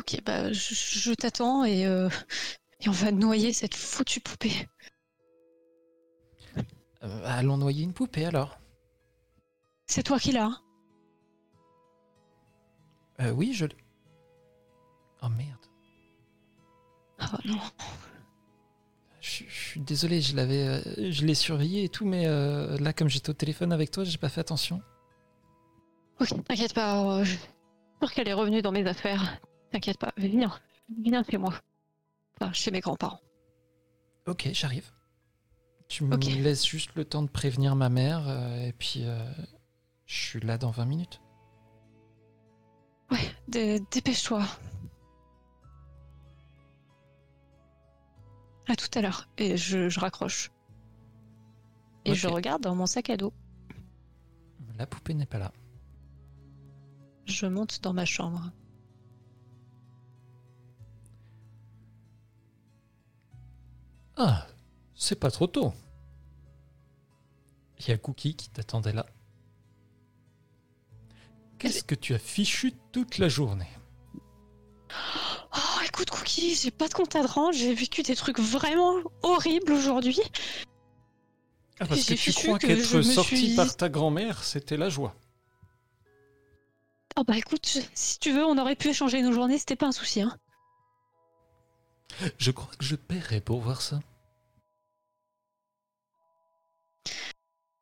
Ok, 0.00 0.20
bah 0.24 0.52
je, 0.52 0.74
je 0.74 1.12
t'attends 1.14 1.64
et, 1.64 1.86
euh, 1.86 2.08
et 2.80 2.88
on 2.88 2.92
va 2.92 3.12
noyer 3.12 3.52
cette 3.52 3.76
foutue 3.76 4.20
poupée. 4.20 4.68
Euh, 7.04 7.22
allons 7.26 7.58
noyer 7.58 7.84
une 7.84 7.94
poupée 7.94 8.26
alors. 8.26 8.58
C'est 9.86 10.02
toi 10.02 10.18
qui 10.18 10.32
l'as. 10.32 10.46
hein? 10.46 10.60
Euh, 13.20 13.30
oui, 13.30 13.52
je. 13.54 13.66
Oh 15.22 15.28
merde. 15.28 15.65
Oh 17.20 17.36
non. 17.44 17.58
Je, 19.20 19.44
je 19.48 19.54
suis 19.68 19.80
désolé, 19.80 20.20
je 20.20 20.36
l'avais, 20.36 20.66
euh, 20.68 21.10
je 21.10 21.24
l'ai 21.26 21.34
surveillé 21.34 21.84
et 21.84 21.88
tout, 21.88 22.04
mais 22.06 22.26
euh, 22.26 22.76
là, 22.78 22.92
comme 22.92 23.08
j'étais 23.08 23.30
au 23.30 23.34
téléphone 23.34 23.72
avec 23.72 23.90
toi, 23.90 24.04
j'ai 24.04 24.18
pas 24.18 24.28
fait 24.28 24.40
attention. 24.40 24.80
Ok, 26.20 26.28
t'inquiète 26.44 26.74
pas, 26.74 27.02
euh, 27.18 27.24
je 27.24 27.30
suis 27.32 27.40
sûre 28.00 28.12
qu'elle 28.12 28.28
est 28.28 28.32
revenue 28.32 28.62
dans 28.62 28.72
mes 28.72 28.86
affaires. 28.86 29.40
T'inquiète 29.72 29.98
pas, 29.98 30.12
viens, 30.16 30.52
viens 31.02 31.22
chez 31.24 31.38
moi. 31.38 31.54
Enfin, 32.40 32.52
chez 32.52 32.70
mes 32.70 32.80
grands-parents. 32.80 33.20
Ok, 34.26 34.48
j'arrive. 34.52 34.90
Tu 35.88 36.04
me 36.04 36.16
laisses 36.42 36.66
juste 36.66 36.90
le 36.96 37.04
temps 37.04 37.22
de 37.22 37.28
prévenir 37.28 37.76
ma 37.76 37.88
mère, 37.88 38.24
euh, 38.28 38.66
et 38.66 38.72
puis 38.72 39.04
je 40.06 40.14
suis 40.14 40.40
là 40.40 40.58
dans 40.58 40.70
20 40.70 40.84
minutes. 40.84 41.20
Ouais, 43.10 43.18
dé- 43.48 43.80
dépêche-toi. 43.90 44.42
À 48.68 48.76
tout 48.76 48.88
à 48.98 49.02
l'heure. 49.02 49.28
Et 49.38 49.56
je, 49.56 49.88
je 49.88 50.00
raccroche. 50.00 50.50
Et 52.04 52.14
je 52.14 52.28
regarde 52.28 52.62
dans 52.62 52.74
mon 52.74 52.86
sac 52.86 53.10
à 53.10 53.16
dos. 53.16 53.32
La 54.76 54.86
poupée 54.86 55.14
n'est 55.14 55.26
pas 55.26 55.38
là. 55.38 55.52
Je 57.24 57.46
monte 57.46 57.80
dans 57.82 57.92
ma 57.92 58.04
chambre. 58.04 58.52
Ah, 64.16 64.46
c'est 64.94 65.18
pas 65.18 65.30
trop 65.30 65.46
tôt. 65.46 65.72
Il 67.78 67.88
y 67.88 67.92
a 67.92 67.98
Cookie 67.98 68.34
qui 68.34 68.48
t'attendait 68.48 68.92
là. 68.92 69.06
Qu'est-ce 71.58 71.84
que 71.84 71.94
tu 71.94 72.14
as 72.14 72.18
fichu 72.18 72.72
toute 72.92 73.18
la 73.18 73.28
journée? 73.28 73.68
Oh, 75.96 76.02
écoute, 76.02 76.10
Cookie, 76.10 76.54
j'ai 76.54 76.70
pas 76.70 76.88
de 76.88 76.94
compte 76.94 77.16
à 77.16 77.22
rendre. 77.22 77.54
J'ai 77.56 77.72
vécu 77.74 78.02
des 78.02 78.16
trucs 78.16 78.38
vraiment 78.38 78.96
horribles 79.22 79.72
aujourd'hui. 79.72 80.20
Ah, 81.80 81.86
parce 81.86 82.04
que 82.04 82.14
tu 82.14 82.32
crois 82.32 82.58
qu'être 82.58 83.02
sorti 83.02 83.36
suis- 83.48 83.56
par 83.56 83.76
ta 83.76 83.88
grand-mère, 83.88 84.44
c'était 84.44 84.76
la 84.76 84.88
joie. 84.90 85.14
Oh 87.18 87.24
bah 87.24 87.36
écoute, 87.38 87.66
je- 87.66 87.80
si 87.94 88.18
tu 88.18 88.30
veux, 88.32 88.44
on 88.44 88.58
aurait 88.58 88.76
pu 88.76 88.88
échanger 88.88 89.22
nos 89.22 89.32
journées, 89.32 89.58
c'était 89.58 89.76
pas 89.76 89.86
un 89.86 89.92
souci. 89.92 90.20
Hein. 90.20 90.36
Je 92.38 92.50
crois 92.50 92.70
que 92.78 92.84
je 92.84 92.96
paierai 92.96 93.40
pour 93.40 93.60
voir 93.60 93.80
ça. 93.80 94.00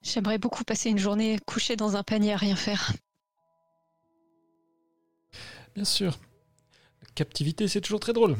J'aimerais 0.02 0.38
beaucoup 0.38 0.62
passer 0.64 0.90
une 0.90 0.98
journée 0.98 1.38
couchée 1.46 1.74
dans 1.76 1.96
un 1.96 2.02
panier 2.04 2.32
à 2.34 2.36
rien 2.36 2.56
faire. 2.56 2.92
Bien 5.74 5.84
sûr. 5.84 6.16
Captivité, 7.14 7.68
c'est 7.68 7.80
toujours 7.80 8.00
très 8.00 8.12
drôle. 8.12 8.36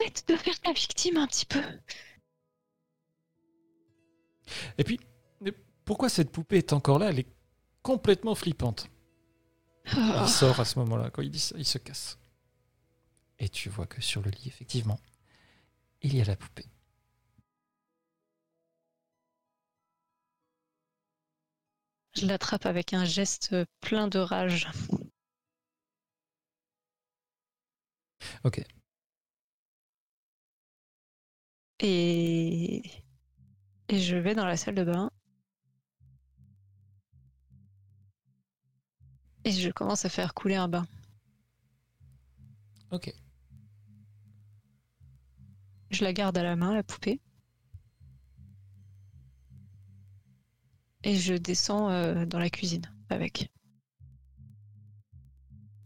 Arrête 0.00 0.24
de 0.28 0.36
faire 0.36 0.60
ta 0.60 0.72
victime 0.72 1.16
un 1.16 1.26
petit 1.26 1.46
peu. 1.46 1.62
Et 4.78 4.84
puis, 4.84 5.00
mais 5.40 5.52
pourquoi 5.84 6.08
cette 6.08 6.30
poupée 6.30 6.58
est 6.58 6.72
encore 6.72 6.98
là? 6.98 7.10
Elle 7.10 7.20
est 7.20 7.32
complètement 7.82 8.34
flippante. 8.34 8.90
Oh. 9.96 10.22
Il 10.22 10.28
sort 10.28 10.60
à 10.60 10.64
ce 10.64 10.78
moment-là. 10.80 11.10
Quand 11.10 11.22
il 11.22 11.30
dit 11.30 11.40
ça, 11.40 11.56
il 11.58 11.64
se 11.64 11.78
casse. 11.78 12.18
Et 13.38 13.48
tu 13.48 13.68
vois 13.68 13.86
que 13.86 14.00
sur 14.00 14.22
le 14.22 14.30
lit, 14.30 14.44
effectivement, 14.46 14.98
il 16.02 16.16
y 16.16 16.20
a 16.20 16.24
la 16.24 16.36
poupée. 16.36 16.66
Je 22.14 22.26
l'attrape 22.26 22.66
avec 22.66 22.94
un 22.94 23.04
geste 23.04 23.54
plein 23.80 24.08
de 24.08 24.18
rage. 24.18 24.68
Ok. 28.44 28.62
Et... 31.80 32.82
Et 33.88 34.00
je 34.00 34.16
vais 34.16 34.34
dans 34.34 34.46
la 34.46 34.56
salle 34.56 34.74
de 34.74 34.84
bain. 34.84 35.10
Et 39.44 39.52
je 39.52 39.70
commence 39.70 40.04
à 40.04 40.08
faire 40.08 40.34
couler 40.34 40.56
un 40.56 40.68
bain. 40.68 40.86
Ok. 42.90 43.14
Je 45.90 46.04
la 46.04 46.12
garde 46.12 46.36
à 46.36 46.42
la 46.42 46.56
main, 46.56 46.74
la 46.74 46.82
poupée. 46.82 47.20
Et 51.04 51.14
je 51.14 51.34
descends 51.34 51.90
euh, 51.90 52.26
dans 52.26 52.40
la 52.40 52.50
cuisine 52.50 52.92
avec. 53.08 53.52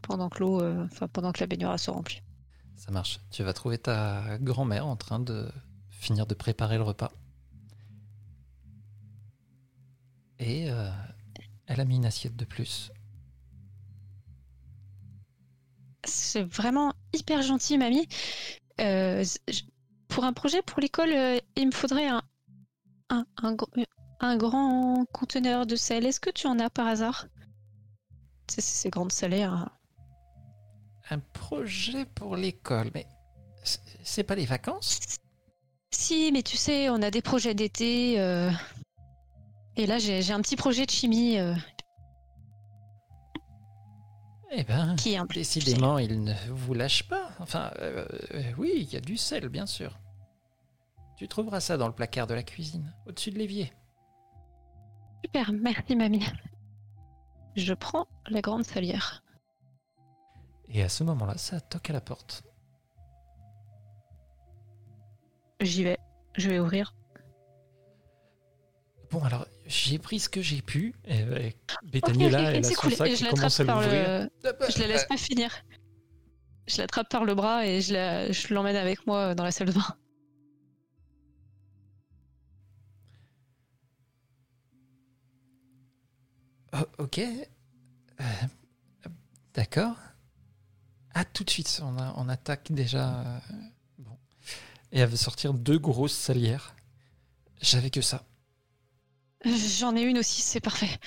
Pendant 0.01 0.31
que 0.31 0.39
l'eau, 0.39 0.63
euh, 0.63 0.85
enfin 0.87 1.09
pendant 1.09 1.33
que 1.33 1.41
la 1.41 1.47
baignoire 1.47 1.79
se 1.79 1.91
remplit. 1.91 2.23
Ça 2.81 2.91
marche. 2.91 3.21
Tu 3.31 3.43
vas 3.43 3.53
trouver 3.53 3.77
ta 3.77 4.39
grand-mère 4.39 4.87
en 4.87 4.97
train 4.97 5.21
de 5.21 5.53
finir 5.91 6.27
de 6.27 6.33
préparer 6.33 6.79
le 6.79 6.83
repas. 6.83 7.13
Et 10.39 10.71
euh, 10.71 10.91
elle 11.67 11.81
a 11.81 11.85
mis 11.85 11.97
une 11.97 12.07
assiette 12.07 12.37
de 12.37 12.47
plus. 12.47 12.91
C'est 16.05 16.43
vraiment 16.43 16.95
hyper 17.13 17.43
gentil, 17.43 17.77
mamie. 17.77 18.09
Euh, 18.81 19.23
pour 20.09 20.25
un 20.25 20.33
projet 20.33 20.63
pour 20.63 20.81
l'école, 20.81 21.13
euh, 21.13 21.39
il 21.57 21.67
me 21.67 21.73
faudrait 21.73 22.09
un, 22.09 22.23
un, 23.11 23.27
un 23.43 23.55
gr- 23.55 23.85
un 24.21 24.39
grand 24.39 25.05
conteneur 25.13 25.67
de 25.67 25.77
sel. 25.77 26.07
Est-ce 26.07 26.19
que 26.19 26.31
tu 26.31 26.47
en 26.47 26.59
as 26.59 26.71
par 26.71 26.87
hasard? 26.87 27.27
C'est 28.49 28.63
ces 28.63 28.89
grandes 28.89 29.13
hein. 29.23 29.71
Un 31.11 31.19
projet 31.19 32.05
pour 32.05 32.37
l'école, 32.37 32.91
mais 32.95 33.07
c'est- 34.05 34.23
pas 34.25 34.35
les 34.37 34.47
vacances? 34.47 35.01
Si, 35.91 36.31
mais 36.33 36.43
tu 36.43 36.57
sais, 36.57 36.89
on 36.89 37.03
a 37.03 37.11
des 37.11 37.21
projets 37.23 37.55
d'été. 37.55 38.21
euh, 38.21 38.51
Et 39.77 39.87
là, 39.87 39.99
j'ai 39.99 40.33
un 40.33 40.41
petit 40.41 40.57
projet 40.57 40.87
de 40.87 40.91
chimie 40.91 41.39
euh, 41.39 41.55
Eh 44.53 44.63
ben, 44.65 44.95
qui 44.97 45.13
est 45.13 45.17
un 45.17 45.27
peu. 45.27 45.35
décidément, 45.35 45.99
il 45.99 46.23
ne 46.25 46.35
vous 46.51 46.75
lâche 46.75 47.05
pas. 47.09 47.31
Enfin, 47.41 47.71
euh, 47.81 48.07
oui, 48.59 48.73
il 48.77 48.93
y 48.93 48.97
a 48.97 49.01
du 49.01 49.17
sel, 49.17 49.49
bien 49.49 49.67
sûr. 49.67 49.99
Tu 51.17 51.29
trouveras 51.29 51.61
ça 51.61 51.77
dans 51.77 51.87
le 51.89 51.95
placard 51.95 52.27
de 52.27 52.35
la 52.35 52.43
cuisine, 52.43 52.93
au-dessus 53.07 53.31
de 53.31 53.39
l'évier. 53.39 53.73
Super, 55.25 55.53
merci, 55.53 55.95
mamie. 55.97 56.25
Je 57.57 57.75
prends 57.75 58.07
la 58.29 58.41
grande 58.41 58.65
salière. 58.65 59.23
Et 60.71 60.83
à 60.83 60.89
ce 60.89 61.03
moment-là, 61.05 61.37
ça 61.37 61.61
toque 61.61 61.91
à 61.91 61.93
la 61.93 62.01
porte. 62.01 62.43
J'y 65.61 65.85
vais. 65.85 65.99
Je 66.37 66.49
vais 66.49 66.59
ouvrir. 66.61 66.95
Bon, 69.11 69.23
alors, 69.25 69.47
j'ai 69.67 69.99
pris 69.99 70.21
ce 70.21 70.29
que 70.29 70.41
j'ai 70.41 70.63
pu. 70.63 70.95
Et, 71.05 71.25
Bethany 71.83 72.25
est 72.25 72.27
Ok, 72.27 72.33
là, 72.33 72.41
ok, 72.43 72.47
elle 72.55 72.57
a 72.59 72.63
c'est 72.63 72.75
son 72.75 72.81
cool. 72.83 72.93
sac 72.95 73.09
Et 73.09 73.15
qui 73.15 73.25
je 73.25 73.31
commence 73.31 73.59
l'attrape 73.59 73.79
à 73.79 73.83
l'ouvrir. 73.83 74.29
le. 74.45 74.71
Je 74.73 74.79
la 74.79 74.87
laisse 74.87 75.05
pas 75.07 75.17
finir. 75.17 75.51
Je 76.69 76.79
l'attrape 76.79 77.09
par 77.09 77.25
le 77.25 77.35
bras 77.35 77.67
et 77.67 77.81
je 77.81 77.93
la- 77.93 78.31
je 78.31 78.55
l'emmène 78.55 78.77
avec 78.77 79.05
moi 79.07 79.35
dans 79.35 79.43
la 79.43 79.51
salle 79.51 79.69
de 79.69 79.73
bain. 79.73 79.97
Oh, 86.73 86.87
ok. 86.99 87.19
Euh, 87.19 88.25
D'accord. 89.55 89.97
Ah, 91.15 91.25
tout 91.25 91.45
de 91.45 91.51
suite, 91.51 91.81
on, 91.85 91.99
a- 91.99 92.15
on 92.17 92.29
attaque 92.29 92.73
déjà. 92.73 93.21
euh, 93.21 93.39
bon. 93.99 94.17
Et 94.93 95.01
elle 95.01 95.09
veut 95.11 95.17
sortir 95.17 95.55
deux 95.55 95.79
grosses 95.79 96.15
salières. 96.17 96.75
J'avais 97.63 97.91
que 97.91 98.03
ça. 98.03 98.25
J'en 99.79 99.97
ai 99.97 100.03
une 100.03 100.19
aussi, 100.19 100.41
c'est 100.43 100.61
parfait. 100.61 100.99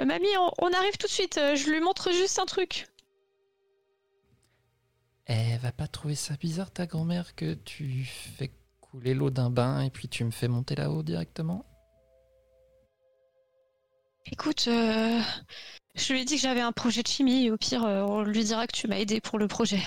Euh, 0.00 0.06
mamie, 0.06 0.34
on, 0.38 0.50
on 0.58 0.72
arrive 0.72 0.96
tout 0.96 1.06
de 1.06 1.12
suite. 1.12 1.36
euh, 1.38 1.54
Je 1.54 1.68
lui 1.70 1.80
montre 1.80 2.10
juste 2.10 2.38
un 2.38 2.46
truc. 2.46 2.86
Elle 5.26 5.60
va 5.60 5.70
pas 5.70 5.86
trouver 5.86 6.16
ça 6.16 6.34
bizarre, 6.36 6.72
ta 6.72 6.86
grand-mère, 6.86 7.36
que 7.36 7.54
tu 7.54 8.04
fais 8.04 8.50
couler 8.80 9.14
l'eau 9.14 9.30
d'un 9.30 9.50
bain 9.50 9.82
et 9.82 9.90
puis 9.90 10.08
tu 10.08 10.24
me 10.24 10.30
fais 10.32 10.48
monter 10.48 10.74
là-haut 10.74 11.02
directement? 11.04 11.64
Écoute, 14.30 14.66
euh, 14.68 15.20
je 15.96 16.12
lui 16.12 16.20
ai 16.20 16.24
dit 16.24 16.36
que 16.36 16.42
j'avais 16.42 16.60
un 16.60 16.72
projet 16.72 17.02
de 17.02 17.08
chimie. 17.08 17.46
et 17.46 17.50
Au 17.50 17.56
pire, 17.56 17.84
euh, 17.84 18.02
on 18.02 18.22
lui 18.22 18.44
dira 18.44 18.66
que 18.66 18.76
tu 18.76 18.86
m'as 18.86 18.98
aidé 18.98 19.20
pour 19.20 19.38
le 19.38 19.48
projet. 19.48 19.80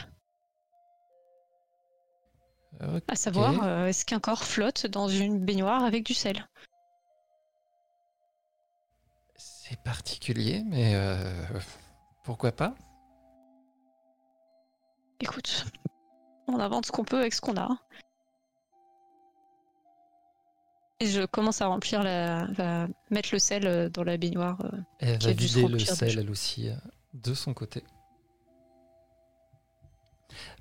Ok. 2.81 3.03
À 3.07 3.15
savoir, 3.15 3.63
euh, 3.63 3.87
est-ce 3.87 4.05
qu'un 4.05 4.19
corps 4.19 4.43
flotte 4.43 4.85
dans 4.87 5.07
une 5.07 5.39
baignoire 5.43 5.83
avec 5.83 6.05
du 6.05 6.13
sel? 6.13 6.47
C'est 9.35 9.81
particulier, 9.83 10.63
mais 10.65 10.95
euh, 10.95 11.31
pourquoi 12.23 12.51
pas? 12.51 12.73
Écoute, 15.19 15.65
on 16.47 16.59
invente 16.59 16.85
ce 16.85 16.91
qu'on 16.91 17.03
peut 17.03 17.19
avec 17.19 17.33
ce 17.33 17.41
qu'on 17.41 17.57
a. 17.57 17.69
Et 21.01 21.07
je 21.07 21.25
commence 21.25 21.61
à 21.61 21.67
remplir 21.67 22.03
la, 22.03 22.43
à 22.57 22.87
mettre 23.09 23.29
le 23.31 23.39
sel 23.39 23.65
euh, 23.67 23.89
dans 23.89 24.03
la 24.03 24.17
baignoire. 24.17 24.59
euh. 24.65 24.77
Elle 24.99 25.17
Qui 25.19 25.27
va 25.27 25.33
vider 25.33 25.67
le 25.67 25.79
sel, 25.79 26.19
elle 26.19 26.29
aussi, 26.29 26.69
euh, 26.69 26.75
de 27.13 27.33
son 27.33 27.53
côté. 27.53 27.83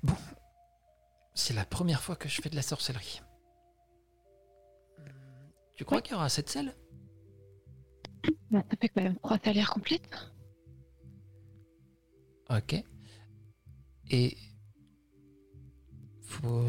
Bon, 0.01 0.15
c'est 1.33 1.53
la 1.53 1.65
première 1.65 2.01
fois 2.01 2.15
que 2.15 2.29
je 2.29 2.41
fais 2.41 2.49
de 2.49 2.55
la 2.55 2.61
sorcellerie. 2.61 3.21
Tu 5.75 5.85
crois 5.85 5.97
Oui. 5.97 6.03
qu'il 6.03 6.11
y 6.13 6.15
aura 6.15 6.25
assez 6.25 6.41
de 6.41 6.49
sel? 6.49 6.75
Bah, 8.51 8.63
ça 8.69 8.77
fait 8.81 8.89
quand 8.89 9.01
même 9.03 9.17
trois 9.17 9.39
salaires 9.39 9.69
complètes. 9.71 10.31
Ok. 12.49 12.83
Et 14.09 14.37
faut 16.23 16.67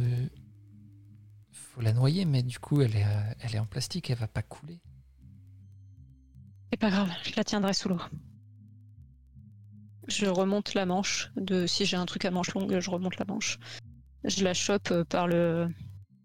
faut 1.71 1.81
la 1.81 1.93
noyer, 1.93 2.25
mais 2.25 2.43
du 2.43 2.59
coup 2.59 2.81
elle 2.83 2.97
est 2.97 3.05
euh, 3.05 3.35
elle 3.41 3.55
est 3.55 3.59
en 3.59 3.67
plastique, 3.67 4.11
elle 4.11 4.19
va 4.19 4.29
pas 4.29 4.43
couler. 4.43 4.81
C'est 6.73 6.79
pas 6.79 6.91
grave, 6.91 7.11
je 7.25 7.33
la 7.37 7.45
tiendrai 7.45 7.73
sous 7.75 7.89
l'eau. 7.89 8.01
Je 10.09 10.27
remonte 10.27 10.75
la 10.75 10.87
manche. 10.87 11.31
De, 11.37 11.67
si 11.67 11.85
j'ai 11.87 11.97
un 11.97 12.07
truc 12.07 12.25
à 12.25 12.31
manche 12.31 12.53
longue, 12.55 12.79
je 12.81 12.91
remonte 12.91 13.19
la 13.19 13.25
manche. 13.25 13.59
Je 14.25 14.43
la 14.45 14.55
chope 14.55 14.91
euh, 14.91 15.05
par 15.05 15.27
le, 15.29 15.69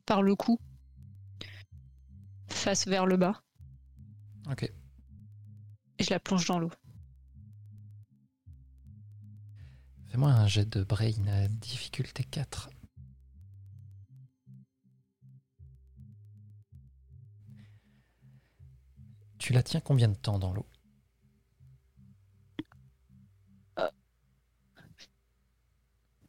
par 0.05 0.21
le 0.23 0.35
cou, 0.35 0.59
face 2.47 2.87
vers 2.87 3.05
le 3.05 3.17
bas, 3.17 3.41
Ok. 4.49 4.63
et 5.99 6.03
je 6.03 6.09
la 6.09 6.19
plonge 6.19 6.45
dans 6.47 6.59
l'eau. 6.59 6.71
Fais-moi 10.07 10.29
un 10.31 10.47
jet 10.47 10.67
de 10.67 10.83
brain 10.83 11.27
à 11.27 11.47
difficulté 11.47 12.23
4. 12.23 12.69
Tu 19.45 19.53
la 19.53 19.61
tiens 19.61 19.79
combien 19.79 20.07
de 20.07 20.15
temps 20.15 20.39
dans 20.39 20.51
l'eau? 20.51 20.65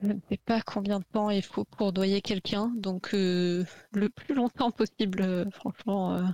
Je 0.03 0.09
ne 0.09 0.21
sais 0.29 0.37
pas 0.37 0.61
combien 0.61 0.99
de 0.99 1.05
temps 1.15 1.31
il 1.31 1.43
faut 1.43 1.65
pour 1.65 1.95
noyer 1.95 2.21
quelqu'un, 2.21 2.75
donc 2.77 3.15
euh, 3.15 3.65
le 3.93 4.11
plus 4.11 4.35
longtemps 4.35 4.71
possible, 4.71 5.23
euh, 5.23 5.51
franchement. 5.51 6.15
euh. 6.15 6.27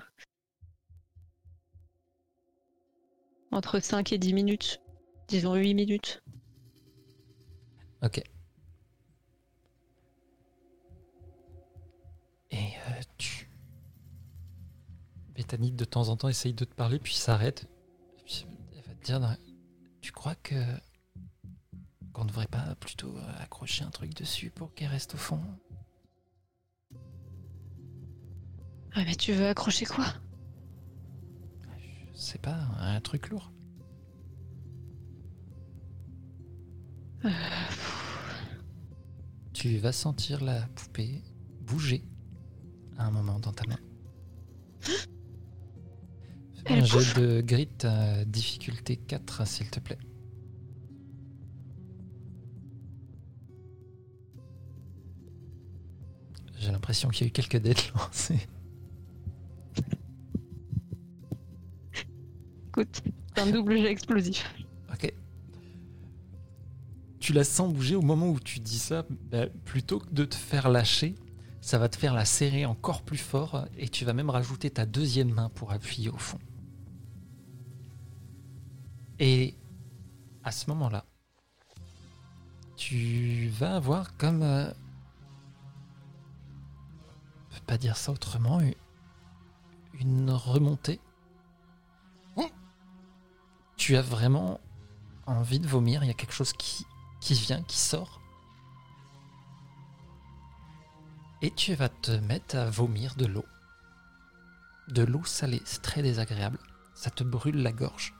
Entre 3.52 3.78
5 3.78 4.12
et 4.12 4.18
10 4.18 4.34
minutes. 4.34 4.80
Disons 5.28 5.54
8 5.54 5.74
minutes. 5.74 6.24
Ok. 8.02 8.18
Et 12.50 12.56
euh. 12.56 12.81
De 15.44 15.84
temps 15.84 16.08
en 16.08 16.16
temps, 16.16 16.28
essaye 16.28 16.54
de 16.54 16.64
te 16.64 16.74
parler, 16.74 16.98
puis 16.98 17.14
s'arrête. 17.14 17.68
Puis 18.24 18.46
elle 18.76 18.82
va 18.82 18.94
te 18.94 19.04
dire 19.04 19.36
Tu 20.00 20.12
crois 20.12 20.34
que. 20.36 20.54
qu'on 22.12 22.24
devrait 22.24 22.46
pas 22.46 22.74
plutôt 22.76 23.14
accrocher 23.38 23.84
un 23.84 23.90
truc 23.90 24.14
dessus 24.14 24.50
pour 24.50 24.72
qu'elle 24.74 24.88
reste 24.88 25.14
au 25.14 25.18
fond? 25.18 25.40
Ah, 28.94 29.04
mais 29.04 29.14
tu 29.14 29.32
veux 29.32 29.46
accrocher 29.48 29.86
quoi? 29.86 30.06
Je 32.14 32.20
sais 32.20 32.38
pas, 32.38 32.56
un 32.78 33.00
truc 33.00 33.30
lourd. 33.30 33.50
Euh, 37.24 37.30
Tu 39.52 39.78
vas 39.78 39.92
sentir 39.92 40.42
la 40.42 40.62
poupée 40.74 41.22
bouger 41.60 42.04
à 42.98 43.06
un 43.06 43.10
moment 43.10 43.38
dans 43.38 43.52
ta 43.52 43.64
main. 43.66 43.78
Un 46.66 46.84
jet 46.84 47.20
de 47.20 47.40
grit 47.40 47.68
à 47.82 48.24
difficulté 48.24 48.96
4, 48.96 49.46
s'il 49.46 49.68
te 49.68 49.80
plaît. 49.80 49.98
J'ai 56.58 56.70
l'impression 56.70 57.08
qu'il 57.08 57.22
y 57.22 57.24
a 57.24 57.28
eu 57.28 57.32
quelques 57.32 57.56
dés 57.56 57.74
de 57.74 57.80
lancés. 57.96 58.46
Écoute, 62.68 63.02
c'est 63.34 63.42
un 63.42 63.50
double 63.50 63.76
jet 63.78 63.90
explosif. 63.90 64.54
Ok. 64.92 65.12
Tu 67.18 67.32
la 67.32 67.42
sens 67.44 67.72
bouger 67.72 67.96
au 67.96 68.02
moment 68.02 68.28
où 68.30 68.38
tu 68.38 68.60
dis 68.60 68.78
ça, 68.78 69.04
bah, 69.30 69.46
plutôt 69.64 69.98
que 69.98 70.10
de 70.12 70.24
te 70.24 70.36
faire 70.36 70.68
lâcher, 70.68 71.16
ça 71.60 71.78
va 71.78 71.88
te 71.88 71.96
faire 71.96 72.14
la 72.14 72.24
serrer 72.24 72.64
encore 72.64 73.02
plus 73.02 73.18
fort 73.18 73.66
et 73.76 73.88
tu 73.88 74.04
vas 74.04 74.12
même 74.12 74.30
rajouter 74.30 74.70
ta 74.70 74.86
deuxième 74.86 75.32
main 75.32 75.48
pour 75.48 75.72
appuyer 75.72 76.08
au 76.08 76.16
fond. 76.16 76.38
Et 79.18 79.56
à 80.44 80.52
ce 80.52 80.68
moment-là, 80.70 81.04
tu 82.76 83.48
vas 83.48 83.76
avoir 83.76 84.16
comme... 84.16 84.42
euh, 84.42 84.72
on 87.50 87.54
peut 87.54 87.64
pas 87.66 87.78
dire 87.78 87.96
ça 87.96 88.12
autrement, 88.12 88.60
une 89.94 90.30
remontée. 90.30 91.00
Tu 93.76 93.96
as 93.96 94.02
vraiment 94.02 94.60
envie 95.26 95.58
de 95.58 95.66
vomir, 95.66 96.04
il 96.04 96.06
y 96.06 96.10
a 96.10 96.14
quelque 96.14 96.34
chose 96.34 96.52
qui, 96.52 96.86
qui 97.20 97.34
vient, 97.34 97.64
qui 97.64 97.78
sort. 97.78 98.20
Et 101.40 101.50
tu 101.50 101.74
vas 101.74 101.88
te 101.88 102.12
mettre 102.12 102.56
à 102.56 102.70
vomir 102.70 103.16
de 103.16 103.26
l'eau. 103.26 103.44
De 104.86 105.02
l'eau 105.02 105.24
salée, 105.24 105.60
c'est 105.64 105.82
très 105.82 106.00
désagréable. 106.00 106.60
Ça 106.94 107.10
te 107.10 107.24
brûle 107.24 107.60
la 107.60 107.72
gorge. 107.72 108.14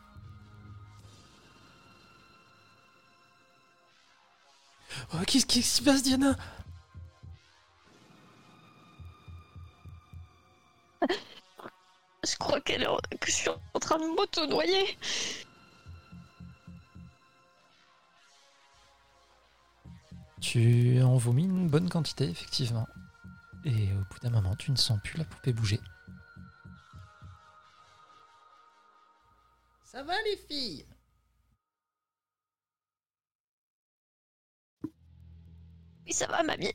Oh, 5.14 5.19
qu'est-ce 5.27 5.47
qui 5.47 5.62
se 5.62 5.82
passe, 5.82 6.02
Diana? 6.02 6.36
Je 12.24 12.36
crois 12.36 12.60
qu'elle 12.60 12.82
est 12.82 12.86
en- 12.86 12.98
que 13.20 13.27
je 13.27 13.32
suis 13.32 13.48
en 13.48 13.78
train 13.81 13.98
de 13.98 14.06
m'auto-noyer. 14.06 14.97
Tu 20.43 21.01
en 21.02 21.16
vomis 21.16 21.44
une 21.44 21.69
bonne 21.69 21.89
quantité, 21.89 22.28
effectivement. 22.28 22.86
Et 23.64 23.93
au 23.93 23.98
bout 24.12 24.19
d'un 24.23 24.31
moment, 24.31 24.56
tu 24.56 24.70
ne 24.73 24.77
sens 24.77 24.98
plus 25.02 25.19
la 25.19 25.24
poupée 25.24 25.52
bouger. 25.52 25.81
Ça 29.85 30.02
va, 30.02 30.14
les 30.23 30.36
filles? 30.48 30.85
Oui, 36.07 36.12
ça 36.12 36.27
va, 36.27 36.43
mamie. 36.43 36.73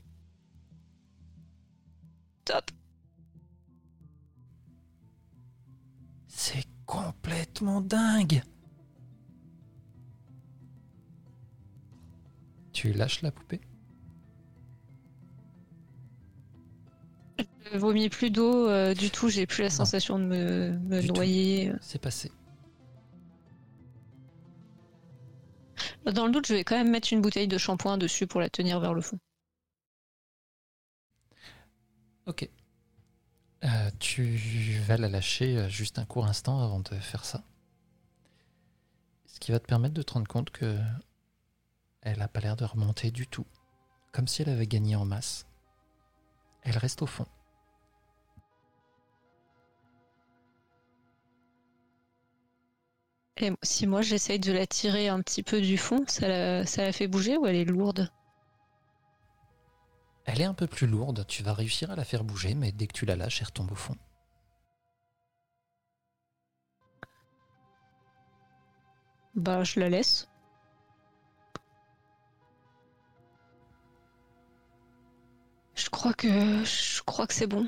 Top. 2.44 2.70
C'est 6.28 6.64
complètement 6.86 7.80
dingue 7.80 8.42
Tu 12.72 12.92
lâches 12.92 13.22
la 13.22 13.32
poupée? 13.32 13.60
Je 17.72 17.76
vomis 17.76 18.08
plus 18.08 18.30
d'eau 18.30 18.68
euh, 18.68 18.94
du 18.94 19.10
tout, 19.10 19.28
j'ai 19.28 19.46
plus 19.46 19.62
la 19.62 19.68
Non. 19.68 19.74
sensation 19.74 20.18
de 20.18 20.24
me, 20.24 21.02
noyer. 21.02 21.72
C'est 21.80 22.00
passé. 22.00 22.30
Dans 26.12 26.26
le 26.26 26.32
doute, 26.32 26.46
je 26.46 26.54
vais 26.54 26.64
quand 26.64 26.76
même 26.76 26.90
mettre 26.90 27.12
une 27.12 27.20
bouteille 27.20 27.48
de 27.48 27.58
shampoing 27.58 27.98
dessus 27.98 28.26
pour 28.26 28.40
la 28.40 28.48
tenir 28.48 28.80
vers 28.80 28.94
le 28.94 29.00
fond. 29.00 29.18
Ok. 32.26 32.48
Euh, 33.64 33.90
tu 33.98 34.78
vas 34.86 34.96
la 34.96 35.08
lâcher 35.08 35.56
euh, 35.56 35.68
juste 35.68 35.98
un 35.98 36.04
court 36.04 36.26
instant 36.26 36.62
avant 36.62 36.80
de 36.80 36.94
faire 36.94 37.24
ça. 37.24 37.42
Ce 39.26 39.40
qui 39.40 39.50
va 39.50 39.58
te 39.58 39.66
permettre 39.66 39.94
de 39.94 40.02
te 40.02 40.12
rendre 40.12 40.28
compte 40.28 40.50
que 40.50 40.78
elle 42.02 42.18
n'a 42.18 42.28
pas 42.28 42.40
l'air 42.40 42.56
de 42.56 42.64
remonter 42.64 43.10
du 43.10 43.26
tout. 43.26 43.46
Comme 44.12 44.28
si 44.28 44.42
elle 44.42 44.48
avait 44.48 44.66
gagné 44.66 44.96
en 44.96 45.04
masse. 45.04 45.46
Elle 46.62 46.78
reste 46.78 47.02
au 47.02 47.06
fond. 47.06 47.26
Et 53.40 53.52
si 53.62 53.86
moi 53.86 54.02
j'essaye 54.02 54.40
de 54.40 54.52
la 54.52 54.66
tirer 54.66 55.08
un 55.08 55.20
petit 55.20 55.42
peu 55.42 55.60
du 55.60 55.78
fond, 55.78 56.04
ça 56.08 56.26
la, 56.26 56.66
ça 56.66 56.82
la 56.82 56.92
fait 56.92 57.06
bouger 57.06 57.36
ou 57.36 57.46
elle 57.46 57.56
est 57.56 57.64
lourde? 57.64 58.10
Elle 60.24 60.40
est 60.40 60.44
un 60.44 60.54
peu 60.54 60.66
plus 60.66 60.86
lourde, 60.86 61.24
tu 61.26 61.42
vas 61.42 61.54
réussir 61.54 61.90
à 61.90 61.96
la 61.96 62.04
faire 62.04 62.24
bouger, 62.24 62.54
mais 62.54 62.72
dès 62.72 62.86
que 62.86 62.92
tu 62.92 63.06
la 63.06 63.16
lâches, 63.16 63.40
elle 63.40 63.46
retombe 63.46 63.72
au 63.72 63.76
fond. 63.76 63.94
Bah, 69.34 69.62
je 69.62 69.78
la 69.78 69.88
laisse. 69.88 70.28
Je 75.76 75.88
crois 75.90 76.12
que 76.12 76.28
je 76.64 77.02
crois 77.04 77.26
que 77.28 77.34
c'est 77.34 77.46
bon. 77.46 77.66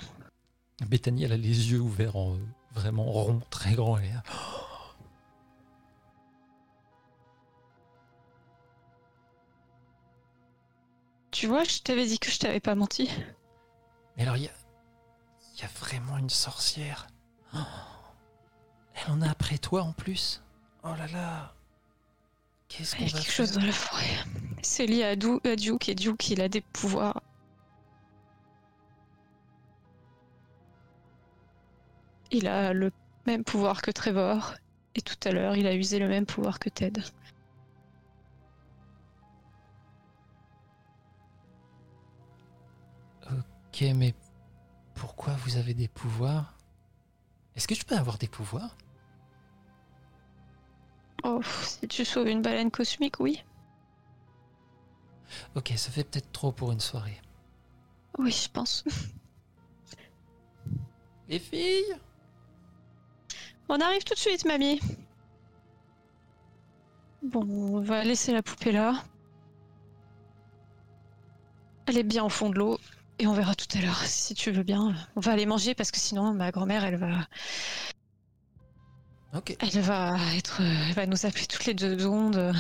Bethany, 0.86 1.24
elle 1.24 1.32
a 1.32 1.36
les 1.36 1.70
yeux 1.70 1.80
ouverts 1.80 2.16
en 2.16 2.38
vraiment 2.72 3.04
rond, 3.04 3.40
très 3.50 3.74
grand. 3.74 3.98
Elle 3.98 4.06
est 4.06 4.12
là. 4.14 4.22
Tu 11.40 11.46
vois, 11.46 11.64
je 11.64 11.78
t'avais 11.78 12.04
dit 12.04 12.18
que 12.18 12.30
je 12.30 12.38
t'avais 12.38 12.60
pas 12.60 12.74
menti. 12.74 13.08
Mais 14.14 14.24
alors, 14.24 14.36
il 14.36 14.42
y 14.42 14.46
a, 14.46 14.50
il 15.54 15.60
y 15.62 15.64
a 15.64 15.68
vraiment 15.68 16.18
une 16.18 16.28
sorcière. 16.28 17.06
Oh. 17.54 17.58
elle 18.94 19.12
en 19.12 19.22
a 19.22 19.30
après 19.30 19.56
toi 19.56 19.80
en 19.84 19.94
plus. 19.94 20.42
Oh 20.84 20.92
là 20.98 21.06
là. 21.06 21.54
Qu'est-ce 22.68 22.94
qu'on 22.94 23.04
Il 23.04 23.08
y 23.08 23.10
a 23.10 23.14
va 23.14 23.20
quelque 23.20 23.32
faire 23.32 23.46
chose 23.46 23.52
dans 23.52 23.64
la 23.64 23.72
forêt. 23.72 24.04
C'est 24.60 24.84
lié 24.84 25.02
à, 25.02 25.08
à 25.12 25.16
Duke 25.56 25.88
et 25.88 25.94
Duke 25.94 26.28
il 26.28 26.42
a 26.42 26.50
des 26.50 26.60
pouvoirs. 26.60 27.22
Il 32.30 32.48
a 32.48 32.74
le 32.74 32.92
même 33.26 33.44
pouvoir 33.44 33.80
que 33.80 33.90
Trevor. 33.90 34.56
Et 34.94 35.00
tout 35.00 35.16
à 35.24 35.32
l'heure, 35.32 35.56
il 35.56 35.66
a 35.66 35.74
usé 35.74 36.00
le 36.00 36.08
même 36.08 36.26
pouvoir 36.26 36.58
que 36.58 36.68
Ted. 36.68 37.00
Ok, 43.72 43.84
mais 43.94 44.14
pourquoi 44.94 45.34
vous 45.44 45.56
avez 45.56 45.74
des 45.74 45.86
pouvoirs? 45.86 46.56
Est-ce 47.54 47.68
que 47.68 47.76
je 47.76 47.84
peux 47.84 47.96
avoir 47.96 48.18
des 48.18 48.26
pouvoirs? 48.26 48.76
Oh, 51.22 51.40
si 51.44 51.86
tu 51.86 52.04
sauves 52.04 52.26
une 52.26 52.42
baleine 52.42 52.72
cosmique, 52.72 53.20
oui. 53.20 53.44
Ok, 55.54 55.72
ça 55.76 55.92
fait 55.92 56.02
peut-être 56.02 56.32
trop 56.32 56.50
pour 56.50 56.72
une 56.72 56.80
soirée. 56.80 57.20
Oui, 58.18 58.32
je 58.32 58.48
pense. 58.48 58.84
Les 61.28 61.38
filles? 61.38 61.94
On 63.68 63.80
arrive 63.80 64.02
tout 64.02 64.14
de 64.14 64.18
suite, 64.18 64.44
mamie. 64.44 64.80
Bon, 67.22 67.46
on 67.46 67.80
va 67.80 68.02
laisser 68.02 68.32
la 68.32 68.42
poupée 68.42 68.72
là. 68.72 69.04
Elle 71.86 71.98
est 71.98 72.02
bien 72.02 72.24
au 72.24 72.28
fond 72.28 72.50
de 72.50 72.58
l'eau. 72.58 72.78
Et 73.20 73.26
on 73.26 73.34
verra 73.34 73.54
tout 73.54 73.66
à 73.76 73.82
l'heure, 73.82 74.02
si 74.06 74.32
tu 74.32 74.50
veux 74.50 74.62
bien. 74.62 74.94
On 75.14 75.20
va 75.20 75.32
aller 75.32 75.44
manger 75.44 75.74
parce 75.74 75.90
que 75.90 75.98
sinon 75.98 76.32
ma 76.32 76.50
grand-mère, 76.50 76.86
elle 76.86 76.96
va... 76.96 77.26
Ok. 79.34 79.54
Elle 79.60 79.80
va 79.82 80.16
être, 80.34 80.62
elle 80.62 80.94
va 80.94 81.04
nous 81.04 81.26
appeler 81.26 81.44
toutes 81.44 81.66
les 81.66 81.74
deux 81.74 81.98
secondes. 81.98 82.54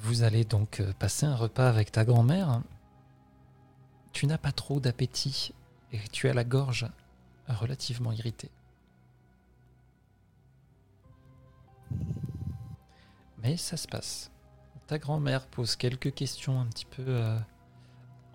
Vous 0.00 0.24
allez 0.24 0.44
donc 0.44 0.80
euh, 0.80 0.92
passer 0.98 1.26
un 1.26 1.36
repas 1.36 1.68
avec 1.68 1.92
ta 1.92 2.04
grand-mère. 2.04 2.60
Tu 4.12 4.26
n'as 4.26 4.36
pas 4.36 4.52
trop 4.52 4.80
d'appétit 4.80 5.54
et 5.92 6.00
tu 6.10 6.28
as 6.28 6.34
la 6.34 6.42
gorge 6.42 6.88
relativement 7.46 8.10
irritée. 8.10 8.50
Mais 13.44 13.58
ça 13.58 13.76
se 13.76 13.86
passe. 13.86 14.32
Ta 14.86 14.98
grand-mère 14.98 15.46
pose 15.46 15.76
quelques 15.76 16.14
questions 16.14 16.58
un 16.58 16.64
petit 16.64 16.86
peu 16.86 17.04
euh, 17.06 17.38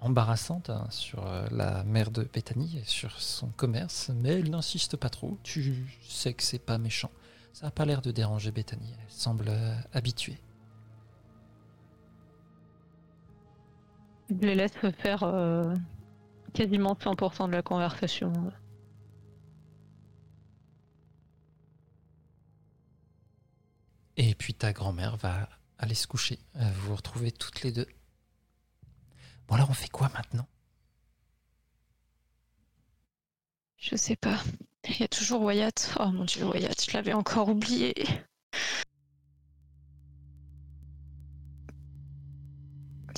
embarrassantes 0.02 0.70
hein, 0.70 0.86
sur 0.92 1.26
euh, 1.26 1.48
la 1.52 1.84
mère 1.84 2.12
de 2.12 2.24
Bethany 2.24 2.78
et 2.78 2.86
sur 2.86 3.20
son 3.20 3.48
commerce, 3.48 4.12
mais 4.16 4.40
elle 4.40 4.52
n'insiste 4.52 4.98
pas 4.98 5.10
trop. 5.10 5.40
Tu 5.42 5.84
sais 6.08 6.34
que 6.34 6.44
c'est 6.44 6.64
pas 6.64 6.78
méchant. 6.78 7.10
Ça 7.54 7.66
n'a 7.66 7.72
pas 7.72 7.86
l'air 7.86 8.04
de 8.04 8.12
déranger 8.12 8.52
Bethany. 8.52 8.94
Elle 9.02 9.12
semble 9.12 9.46
euh, 9.50 9.76
habituée. 9.94 10.38
Je 14.30 14.46
les 14.46 14.54
laisse 14.54 14.78
faire 15.00 15.22
quasiment 16.54 16.94
100% 16.94 17.48
de 17.48 17.54
la 17.54 17.64
conversation. 17.64 18.32
Et 24.22 24.36
puis 24.36 24.54
ta 24.54 24.74
grand-mère 24.74 25.16
va 25.16 25.48
aller 25.78 25.96
se 25.96 26.06
coucher. 26.06 26.40
Euh, 26.58 26.72
Vous 26.74 26.90
vous 26.90 26.96
retrouvez 26.98 27.32
toutes 27.32 27.62
les 27.62 27.72
deux. 27.72 27.88
Bon 29.48 29.56
alors 29.56 29.70
on 29.70 29.74
fait 29.74 29.88
quoi 29.88 30.10
maintenant? 30.10 30.46
Je 33.78 33.96
sais 33.96 34.18
pas. 34.18 34.44
Il 34.90 35.00
y 35.00 35.04
a 35.04 35.08
toujours 35.08 35.42
Wyatt. 35.44 35.96
Oh 36.02 36.12
mon 36.12 36.26
dieu, 36.26 36.44
Wyatt, 36.46 36.84
je 36.86 36.92
l'avais 36.98 37.14
encore 37.14 37.48
oublié. 37.48 37.94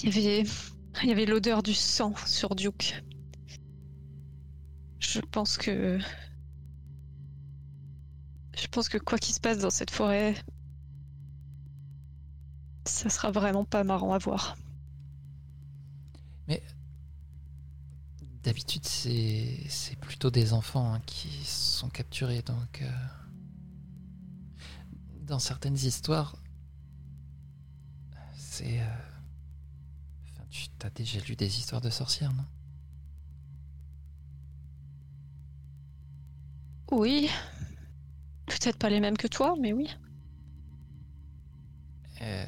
Il 0.04 0.16
y 0.16 0.20
avait, 0.20 0.50
il 1.02 1.10
y 1.10 1.12
avait 1.12 1.26
l'odeur 1.26 1.64
du 1.64 1.74
sang 1.74 2.14
sur 2.28 2.54
Duke. 2.54 3.04
Je 5.00 5.20
pense 5.20 5.58
que, 5.58 5.98
je 8.56 8.68
pense 8.68 8.88
que 8.88 9.00
quoi 9.00 9.18
qu'il 9.18 9.34
se 9.34 9.40
passe 9.40 9.58
dans 9.58 9.72
cette 9.72 9.90
forêt, 9.90 10.36
ça 12.86 13.10
sera 13.10 13.32
vraiment 13.32 13.66
pas 13.66 13.84
marrant 13.84 14.14
à 14.14 14.18
voir. 14.18 14.56
D'habitude 18.44 18.86
c'est 18.86 19.96
plutôt 20.00 20.32
des 20.32 20.54
enfants 20.54 20.96
hein, 20.96 21.02
qui 21.06 21.30
sont 21.46 21.90
capturés 21.90 22.42
donc 22.42 22.82
euh, 22.82 22.90
dans 25.28 25.38
certaines 25.38 25.76
histoires 25.76 26.36
c'est 28.34 28.82
euh, 28.82 28.86
enfin, 30.34 30.44
tu 30.50 30.70
as 30.84 30.90
déjà 30.90 31.20
lu 31.20 31.36
des 31.36 31.60
histoires 31.60 31.82
de 31.82 31.92
sorcières 31.92 32.34
non? 32.34 32.46
Oui, 36.92 37.30
peut-être 38.48 38.78
pas 38.78 38.90
les 38.90 39.00
mêmes 39.00 39.18
que 39.18 39.28
toi, 39.28 39.56
mais 39.58 39.72
oui. 39.72 39.88
Euh, 42.22 42.46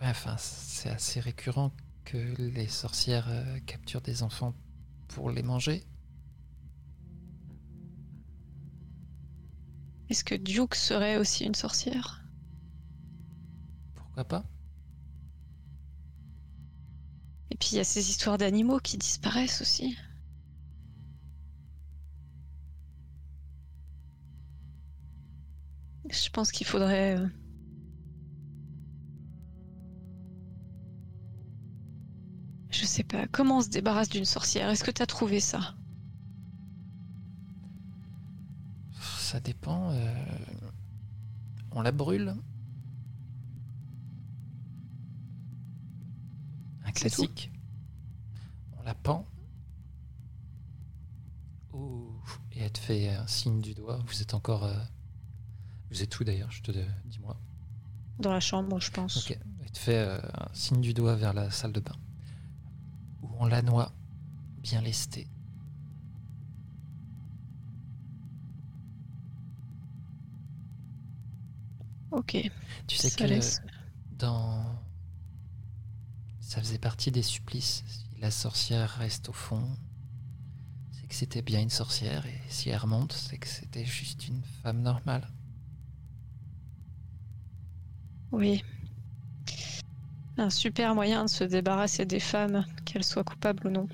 enfin, 0.00 0.36
c'est 0.38 0.90
assez 0.90 1.20
récurrent 1.20 1.72
que 2.04 2.18
les 2.38 2.68
sorcières 2.68 3.28
euh, 3.28 3.58
capturent 3.66 4.02
des 4.02 4.22
enfants 4.22 4.54
pour 5.08 5.30
les 5.30 5.42
manger. 5.42 5.84
Est-ce 10.08 10.24
que 10.24 10.34
Duke 10.34 10.74
serait 10.74 11.16
aussi 11.16 11.44
une 11.44 11.54
sorcière? 11.54 12.24
Pourquoi 13.94 14.24
pas? 14.24 14.44
Et 17.50 17.56
puis 17.56 17.70
il 17.72 17.76
y 17.76 17.80
a 17.80 17.84
ces 17.84 18.10
histoires 18.10 18.38
d'animaux 18.38 18.78
qui 18.78 18.98
disparaissent 18.98 19.60
aussi. 19.62 19.96
Je 26.10 26.28
pense 26.30 26.52
qu'il 26.52 26.66
faudrait... 26.66 27.16
Je 32.82 32.86
sais 32.88 33.04
pas, 33.04 33.28
comment 33.28 33.58
on 33.58 33.60
se 33.60 33.68
débarrasse 33.68 34.08
d'une 34.08 34.24
sorcière? 34.24 34.68
Est-ce 34.68 34.82
que 34.82 34.90
t'as 34.90 35.06
trouvé 35.06 35.38
ça? 35.38 35.76
Ça 39.18 39.38
dépend. 39.38 39.92
euh, 39.92 40.12
On 41.70 41.80
la 41.80 41.92
brûle 41.92 42.34
Un 46.84 46.90
classique. 46.90 47.52
On 48.76 48.82
la 48.82 48.94
pend. 48.96 49.28
Ouh. 51.74 52.10
Et 52.50 52.62
elle 52.62 52.72
te 52.72 52.80
fait 52.80 53.10
un 53.14 53.28
signe 53.28 53.60
du 53.60 53.74
doigt. 53.74 54.00
Vous 54.08 54.22
êtes 54.22 54.34
encore. 54.34 54.64
euh, 54.64 54.74
Vous 55.92 56.02
êtes 56.02 56.18
où 56.18 56.24
d'ailleurs? 56.24 56.50
Je 56.50 56.62
te 56.62 56.72
dis-moi. 57.04 57.36
Dans 58.18 58.32
la 58.32 58.40
chambre, 58.40 58.80
je 58.80 58.90
pense. 58.90 59.18
Ok. 59.18 59.38
Elle 59.62 59.70
te 59.70 59.78
fait 59.78 59.98
euh, 59.98 60.18
un 60.34 60.52
signe 60.52 60.80
du 60.80 60.92
doigt 60.94 61.14
vers 61.14 61.32
la 61.32 61.48
salle 61.52 61.72
de 61.72 61.78
bain. 61.78 61.94
Où 63.32 63.36
on 63.40 63.46
la 63.46 63.62
noie, 63.62 63.92
bien 64.62 64.80
lestée. 64.80 65.26
Ok. 72.10 72.36
Tu 72.86 72.96
sais 72.96 73.08
ça 73.10 73.16
que 73.16 73.24
laisse- 73.24 73.62
dans. 74.18 74.64
Ça 76.40 76.60
faisait 76.60 76.78
partie 76.78 77.10
des 77.10 77.22
supplices. 77.22 77.82
Si 77.86 78.20
la 78.20 78.30
sorcière 78.30 78.90
reste 78.90 79.28
au 79.30 79.32
fond, 79.32 79.66
c'est 80.90 81.06
que 81.06 81.14
c'était 81.14 81.42
bien 81.42 81.60
une 81.60 81.70
sorcière. 81.70 82.26
Et 82.26 82.38
si 82.48 82.68
elle 82.68 82.78
remonte, 82.78 83.12
c'est 83.12 83.38
que 83.38 83.48
c'était 83.48 83.86
juste 83.86 84.28
une 84.28 84.42
femme 84.62 84.82
normale. 84.82 85.26
Oui. 88.32 88.62
Un 90.36 90.50
super 90.50 90.94
moyen 90.94 91.24
de 91.24 91.30
se 91.30 91.44
débarrasser 91.44 92.04
des 92.06 92.20
femmes, 92.20 92.64
qu'elles 92.84 93.04
soient 93.04 93.24
coupables 93.24 93.66
ou 93.66 93.70
non. 93.70 93.88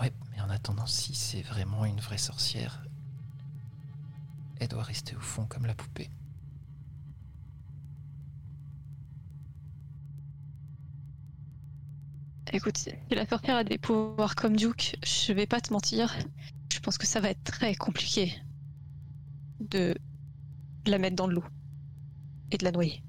Ouais, 0.00 0.12
mais 0.30 0.40
en 0.40 0.50
attendant, 0.50 0.86
si 0.86 1.14
c'est 1.14 1.42
vraiment 1.42 1.84
une 1.84 2.00
vraie 2.00 2.18
sorcière, 2.18 2.82
elle 4.58 4.68
doit 4.68 4.82
rester 4.82 5.16
au 5.16 5.20
fond 5.20 5.46
comme 5.46 5.66
la 5.66 5.74
poupée. 5.74 6.10
Écoute, 12.52 12.76
si 12.78 12.90
la 13.14 13.26
sorcière 13.26 13.56
a 13.56 13.64
des 13.64 13.78
pouvoirs 13.78 14.34
comme 14.34 14.56
Duke, 14.56 14.96
je 15.04 15.32
vais 15.32 15.46
pas 15.46 15.60
te 15.60 15.72
mentir, 15.72 16.12
je 16.72 16.80
pense 16.80 16.98
que 16.98 17.06
ça 17.06 17.20
va 17.20 17.30
être 17.30 17.44
très 17.44 17.74
compliqué 17.76 18.34
de 19.60 19.94
la 20.86 20.98
mettre 20.98 21.16
dans 21.16 21.28
l'eau 21.28 21.44
et 22.50 22.58
de 22.58 22.64
la 22.64 22.72
noyer. 22.72 23.02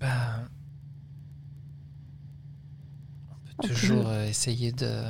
Bah. 0.00 0.40
On 3.30 3.34
peut 3.34 3.49
On 3.49 3.49
peut- 3.49 3.49
toujours 3.60 4.06
euh, 4.08 4.26
essayer 4.26 4.72
de. 4.72 5.02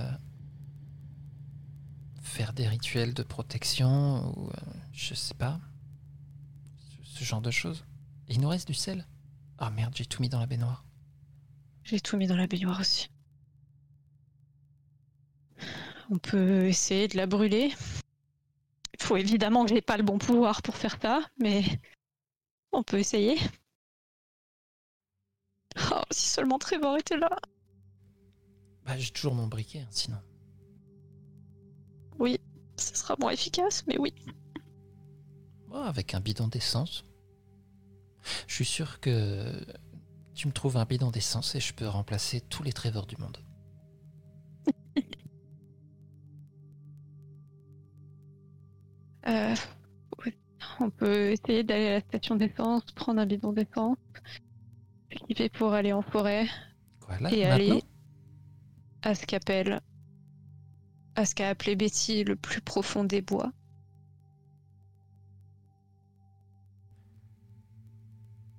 faire 2.23 2.53
des 2.53 2.69
rituels 2.69 3.15
de 3.15 3.23
protection 3.23 4.33
ou. 4.37 4.49
euh, 4.49 4.53
je 4.93 5.15
sais 5.15 5.35
pas. 5.35 5.61
Ce, 7.05 7.19
ce 7.19 7.25
genre 7.25 7.41
de 7.43 7.51
choses. 7.51 7.85
Il 8.29 8.41
nous 8.41 8.49
reste 8.49 8.69
du 8.69 8.75
sel 8.75 9.07
Ah 9.59 9.71
merde, 9.71 9.93
j'ai 9.97 10.07
tout 10.07 10.23
mis 10.23 10.29
dans 10.29 10.39
la 10.41 10.47
baignoire. 10.47 10.85
J'ai 11.85 12.01
tout 12.01 12.17
mis 12.17 12.27
dans 12.27 12.37
la 12.37 12.47
baignoire 12.47 12.81
aussi. 12.81 13.09
On 16.11 16.19
peut 16.19 16.67
essayer 16.67 17.09
de 17.09 17.17
la 17.17 17.27
brûler. 17.27 17.73
Il 18.99 19.03
faut 19.05 19.17
évidemment 19.17 19.65
que 19.65 19.71
j'ai 19.75 19.81
pas 19.81 19.97
le 19.97 20.03
bon 20.03 20.19
pouvoir 20.19 20.63
pour 20.63 20.77
faire 20.77 20.99
ça, 21.01 21.21
mais 21.39 21.65
on 22.73 22.83
peut 22.83 22.99
essayer. 22.99 23.39
Oh, 25.93 26.03
si 26.11 26.29
seulement 26.29 26.59
Trevor 26.59 26.97
était 26.99 27.17
là. 27.17 27.31
Bah, 28.91 28.99
j'ai 28.99 29.13
toujours 29.13 29.37
mon 29.37 29.47
briquet, 29.47 29.83
hein, 29.83 29.89
sinon. 29.91 30.19
Oui, 32.19 32.41
ça 32.75 32.97
sera 32.97 33.15
moins 33.21 33.31
efficace, 33.31 33.85
mais 33.87 33.97
oui. 33.99 34.13
Oh, 35.71 35.77
avec 35.77 36.13
un 36.15 36.19
bidon 36.19 36.49
d'essence. 36.49 37.05
Je 38.49 38.55
suis 38.55 38.65
sûr 38.65 38.99
que 38.99 39.65
tu 40.35 40.49
me 40.49 40.53
trouves 40.53 40.77
un 40.77 40.85
bidon 40.87 41.13
d'essence 41.13 41.55
et 41.55 41.61
je 41.61 41.73
peux 41.73 41.87
remplacer 41.87 42.41
tous 42.41 42.65
les 42.65 42.73
Trevor 42.73 43.07
du 43.07 43.17
monde. 43.17 43.39
Euh. 49.29 49.55
On 50.81 50.89
peut 50.89 51.33
essayer 51.33 51.63
d'aller 51.63 51.89
à 51.89 51.93
la 51.93 52.01
station 52.01 52.37
d'essence, 52.37 52.83
prendre 52.97 53.21
un 53.21 53.27
bidon 53.27 53.53
d'essence. 53.53 53.99
équipée 55.11 55.51
pour 55.51 55.75
aller 55.75 55.93
en 55.93 56.01
forêt 56.01 56.49
Quoi, 57.01 57.19
là, 57.21 57.31
et 57.31 57.45
maintenant 57.45 57.55
aller 57.55 57.83
à 59.03 59.15
ce 59.15 59.27
qu'appelle, 59.27 59.81
à 61.17 61.27
ce 61.27 61.35
qu'a 61.35 61.49
appelé 61.49 61.77
Betty 61.77 62.25
le 62.25 62.37
plus 62.37 62.61
profond 62.61 63.05
des 63.05 63.23
bois. 63.23 63.53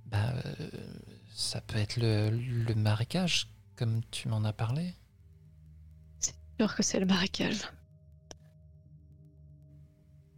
Bah, 0.07 0.34
euh, 0.45 0.69
ça 1.30 1.61
peut 1.61 1.77
être 1.77 1.97
le, 1.97 2.30
le 2.30 2.76
marécage, 2.76 3.47
comme 3.76 4.01
tu 4.11 4.27
m'en 4.27 4.43
as 4.43 4.53
parlé. 4.53 4.95
Sûr 6.59 6.76
que 6.76 6.84
c'est 6.84 6.99
le 6.99 7.05
marécage. 7.05 7.61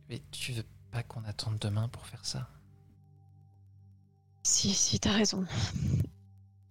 Mais 0.09 0.21
tu 0.31 0.53
veux 0.53 0.65
pas 0.91 1.03
qu'on 1.03 1.23
attende 1.23 1.57
demain 1.59 1.89
pour 1.89 2.05
faire 2.05 2.23
ça? 2.25 2.47
Si, 4.43 4.73
si, 4.73 4.99
t'as 4.99 5.13
raison. 5.13 5.45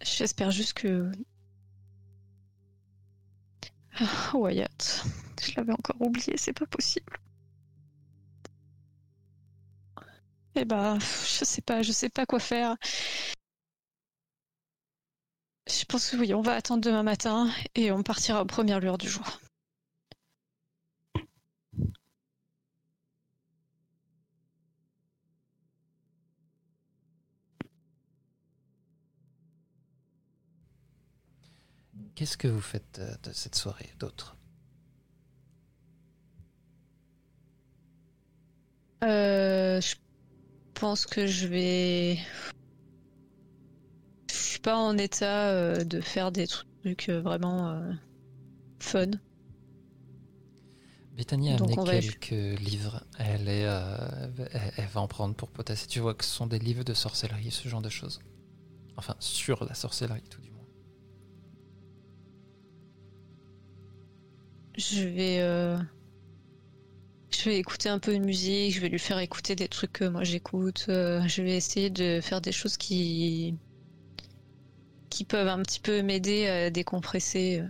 J'espère 0.03 0.51
juste 0.51 0.75
que. 0.75 1.11
Ah, 3.99 4.33
Wyatt. 4.35 5.05
Je 5.43 5.53
l'avais 5.57 5.73
encore 5.73 6.01
oublié, 6.01 6.37
c'est 6.37 6.53
pas 6.53 6.67
possible. 6.67 7.19
Eh 10.55 10.65
bah, 10.65 10.99
je 11.01 11.45
sais 11.45 11.63
pas, 11.63 11.83
je 11.83 11.93
sais 11.93 12.09
pas 12.09 12.27
quoi 12.27 12.39
faire. 12.41 12.77
Je 15.69 15.85
pense 15.87 16.09
que 16.11 16.17
oui, 16.17 16.35
on 16.35 16.41
va 16.41 16.55
attendre 16.55 16.83
demain 16.83 17.03
matin 17.03 17.51
et 17.75 17.91
on 17.91 18.03
partira 18.05 18.43
aux 18.43 18.47
premières 18.47 18.79
lueurs 18.81 18.99
du 18.99 19.09
jour. 19.09 19.41
Qu'est-ce 32.15 32.37
que 32.37 32.49
vous 32.49 32.61
faites 32.61 32.99
euh, 32.99 33.15
de 33.23 33.33
cette 33.33 33.55
soirée 33.55 33.91
d'autre? 33.99 34.37
Euh, 39.03 39.81
je 39.81 39.97
pense 40.75 41.07
que 41.07 41.27
je 41.27 41.47
vais. 41.49 42.19
Je 44.31 44.37
suis 44.37 44.61
pas 44.61 44.77
en 44.77 44.97
état 44.97 45.49
euh, 45.49 45.85
de 45.85 46.01
faire 46.01 46.31
des 46.31 46.47
trucs 46.47 47.09
vraiment 47.09 47.71
euh, 47.71 47.93
fun. 48.79 49.11
Bethany 51.17 51.51
a 51.53 51.57
amené 51.57 51.77
quelques 51.77 52.61
livres. 52.61 53.05
Elle, 53.19 53.49
est, 53.49 53.63
elle, 53.63 54.73
elle 54.77 54.87
va 54.87 55.01
en 55.01 55.09
prendre 55.09 55.35
pour 55.35 55.51
potasser. 55.51 55.87
Tu 55.87 56.01
vois 56.01 56.15
que 56.15 56.25
ce 56.25 56.31
sont 56.31 56.47
des 56.47 56.59
livres 56.59 56.85
de 56.85 56.95
sorcellerie, 56.95 57.51
ce 57.51 57.69
genre 57.69 57.83
de 57.83 57.91
choses. 57.91 58.21
Enfin, 58.97 59.17
sur 59.19 59.65
la 59.65 59.75
sorcellerie, 59.75 60.23
tout 60.31 60.41
du 60.41 60.52
Je 64.77 65.03
vais. 65.09 65.41
euh, 65.41 65.79
Je 67.35 67.43
vais 67.51 67.59
écouter 67.59 67.89
un 67.89 67.99
peu 67.99 68.13
de 68.17 68.19
musique, 68.25 68.73
je 68.77 68.81
vais 68.81 68.89
lui 68.89 69.01
faire 69.01 69.19
écouter 69.19 69.57
des 69.57 69.67
trucs 69.69 69.93
que 69.93 70.05
moi 70.05 70.23
j'écoute. 70.23 70.85
euh, 70.89 71.21
Je 71.27 71.43
vais 71.43 71.57
essayer 71.57 71.91
de 71.91 72.21
faire 72.23 72.41
des 72.41 72.53
choses 72.53 72.77
qui. 72.77 73.59
qui 75.11 75.25
peuvent 75.25 75.47
un 75.47 75.63
petit 75.63 75.79
peu 75.79 76.03
m'aider 76.03 76.49
à 76.49 76.71
décompresser. 76.71 77.61
euh. 77.61 77.69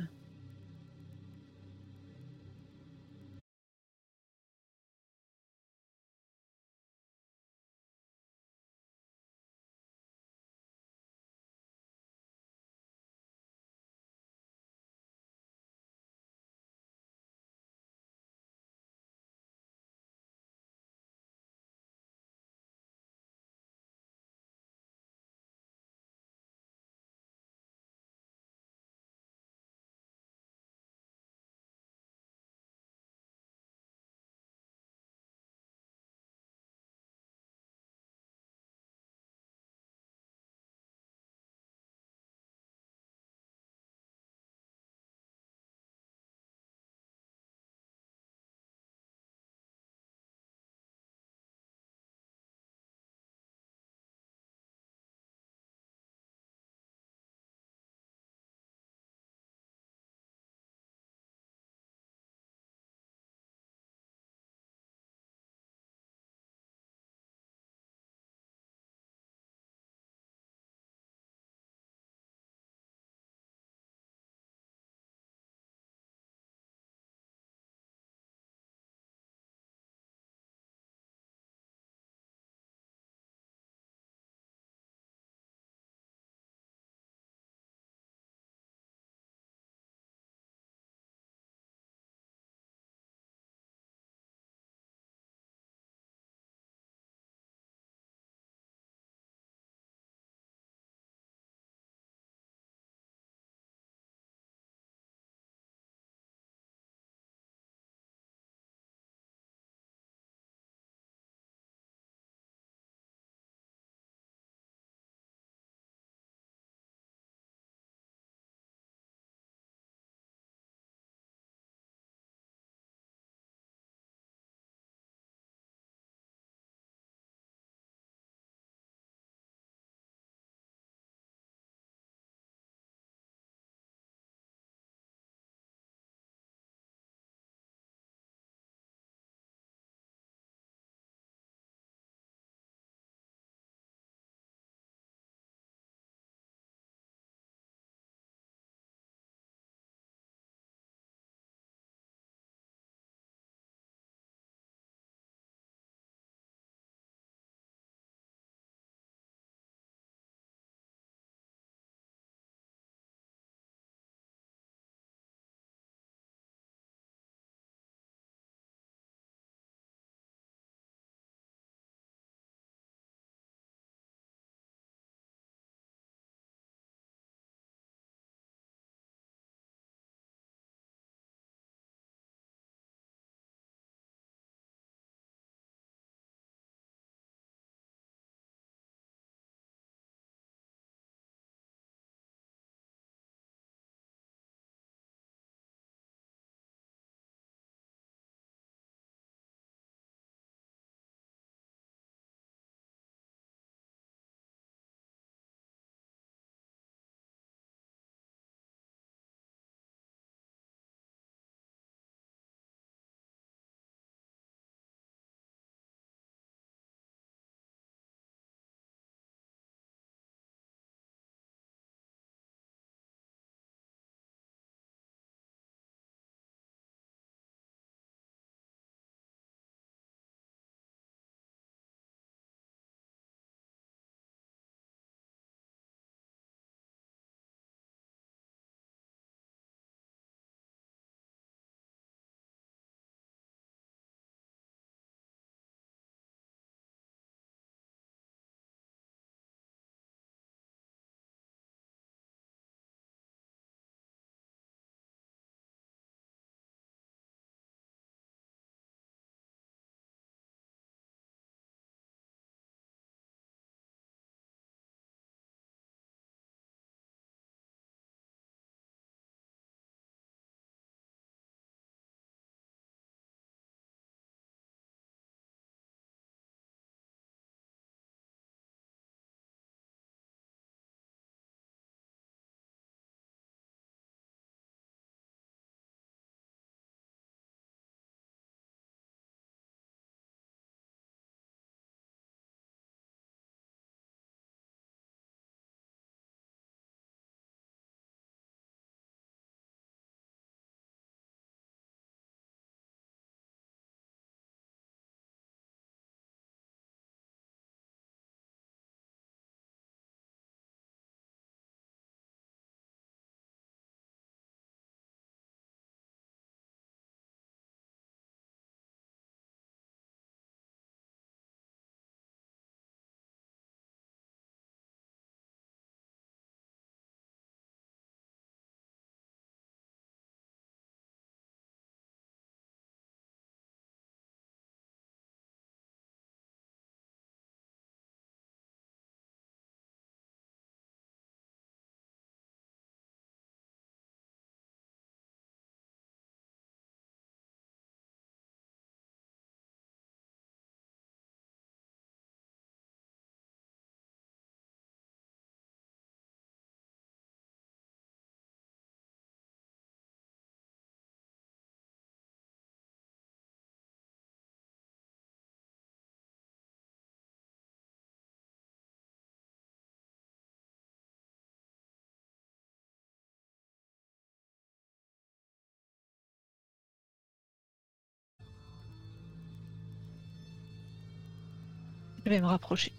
Je 382.25 382.31
vais 382.31 382.41
me 382.41 382.47
rapprocher. 382.47 382.93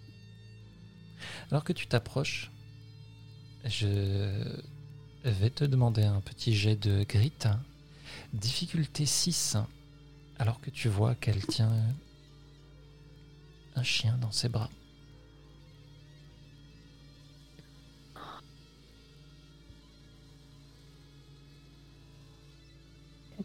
Alors 1.49 1.63
que 1.63 1.73
tu 1.73 1.87
t'approches, 1.87 2.51
je 3.63 4.59
vais 5.23 5.49
te 5.49 5.63
demander 5.63 6.03
un 6.03 6.21
petit 6.21 6.53
jet 6.53 6.75
de 6.75 7.03
grit. 7.03 7.31
Difficulté 8.33 9.05
6. 9.05 9.57
Alors 10.39 10.59
que 10.59 10.69
tu 10.69 10.89
vois 10.89 11.15
qu'elle 11.15 11.45
tient 11.45 11.71
un 13.75 13.83
chien 13.83 14.17
dans 14.17 14.31
ses 14.31 14.49
bras. 14.49 14.69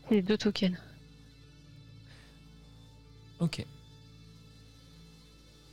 C'est 0.09 0.23
deux 0.23 0.39
tokens. 0.39 0.79
Ok. 3.41 3.65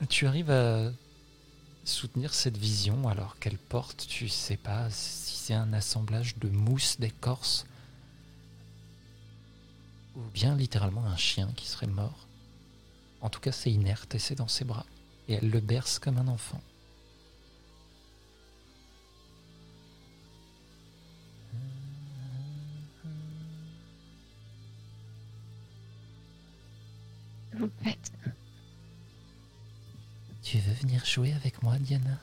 Tu 0.09 0.27
arrives 0.27 0.51
à 0.51 0.91
soutenir 1.84 2.34
cette 2.34 2.57
vision 2.57 3.07
alors 3.07 3.39
qu'elle 3.39 3.57
porte, 3.57 4.05
tu 4.07 4.27
sais 4.27 4.57
pas 4.57 4.89
si 4.89 5.35
c'est 5.35 5.53
un 5.53 5.73
assemblage 5.73 6.38
de 6.38 6.49
mousse 6.49 6.99
d'écorce 6.99 7.65
ou 10.15 10.22
bien 10.34 10.55
littéralement 10.55 11.05
un 11.05 11.17
chien 11.17 11.49
qui 11.55 11.67
serait 11.67 11.88
mort. 11.88 12.27
En 13.22 13.30
tout 13.30 13.39
cas, 13.39 13.51
c'est 13.51 13.72
inerte 13.72 14.15
et 14.15 14.19
c'est 14.19 14.35
dans 14.35 14.47
ses 14.47 14.65
bras. 14.65 14.85
Et 15.27 15.34
elle 15.34 15.49
le 15.49 15.59
berce 15.59 15.99
comme 15.99 16.17
un 16.17 16.27
enfant. 16.27 16.61
Vous 27.53 27.69
faites. 27.84 28.11
Tu 30.56 30.61
veux 30.61 30.73
venir 30.73 31.03
jouer 31.03 31.34
avec 31.34 31.61
moi, 31.64 31.77
Diana? 31.80 32.18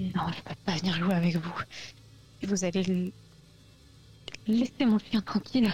Non, 0.00 0.26
je 0.36 0.42
peux 0.42 0.56
pas 0.64 0.74
venir 0.74 0.96
jouer 0.96 1.14
avec 1.14 1.36
vous. 1.36 1.54
Vous 2.42 2.64
allez 2.64 3.12
laisser 4.48 4.84
mon 4.84 4.98
chien 4.98 5.20
tranquille. 5.20 5.70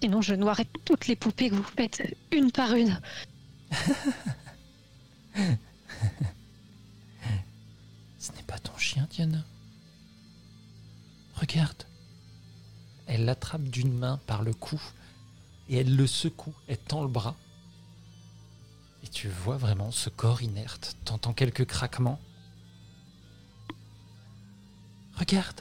Sinon, 0.00 0.20
je 0.20 0.34
noirais 0.34 0.66
toutes 0.84 1.06
les 1.06 1.14
poupées 1.14 1.48
que 1.50 1.54
vous 1.54 1.62
faites, 1.62 2.02
une 2.32 2.50
par 2.50 2.74
une. 2.74 3.00
Ce 8.18 8.32
n'est 8.32 8.42
pas 8.48 8.58
ton 8.58 8.76
chien, 8.78 9.06
Diana. 9.12 9.44
Regarde. 11.36 11.84
Elle 13.06 13.26
l'attrape 13.26 13.62
d'une 13.62 13.96
main 13.96 14.18
par 14.26 14.42
le 14.42 14.52
cou 14.52 14.82
et 15.68 15.76
elle 15.76 15.94
le 15.94 16.08
secoue, 16.08 16.54
elle 16.66 16.78
tend 16.78 17.02
le 17.02 17.08
bras. 17.08 17.36
Tu 19.12 19.28
vois 19.28 19.58
vraiment 19.58 19.90
ce 19.90 20.08
corps 20.08 20.42
inerte? 20.42 20.96
T'entends 21.04 21.34
quelques 21.34 21.66
craquements? 21.66 22.18
Regarde. 25.14 25.60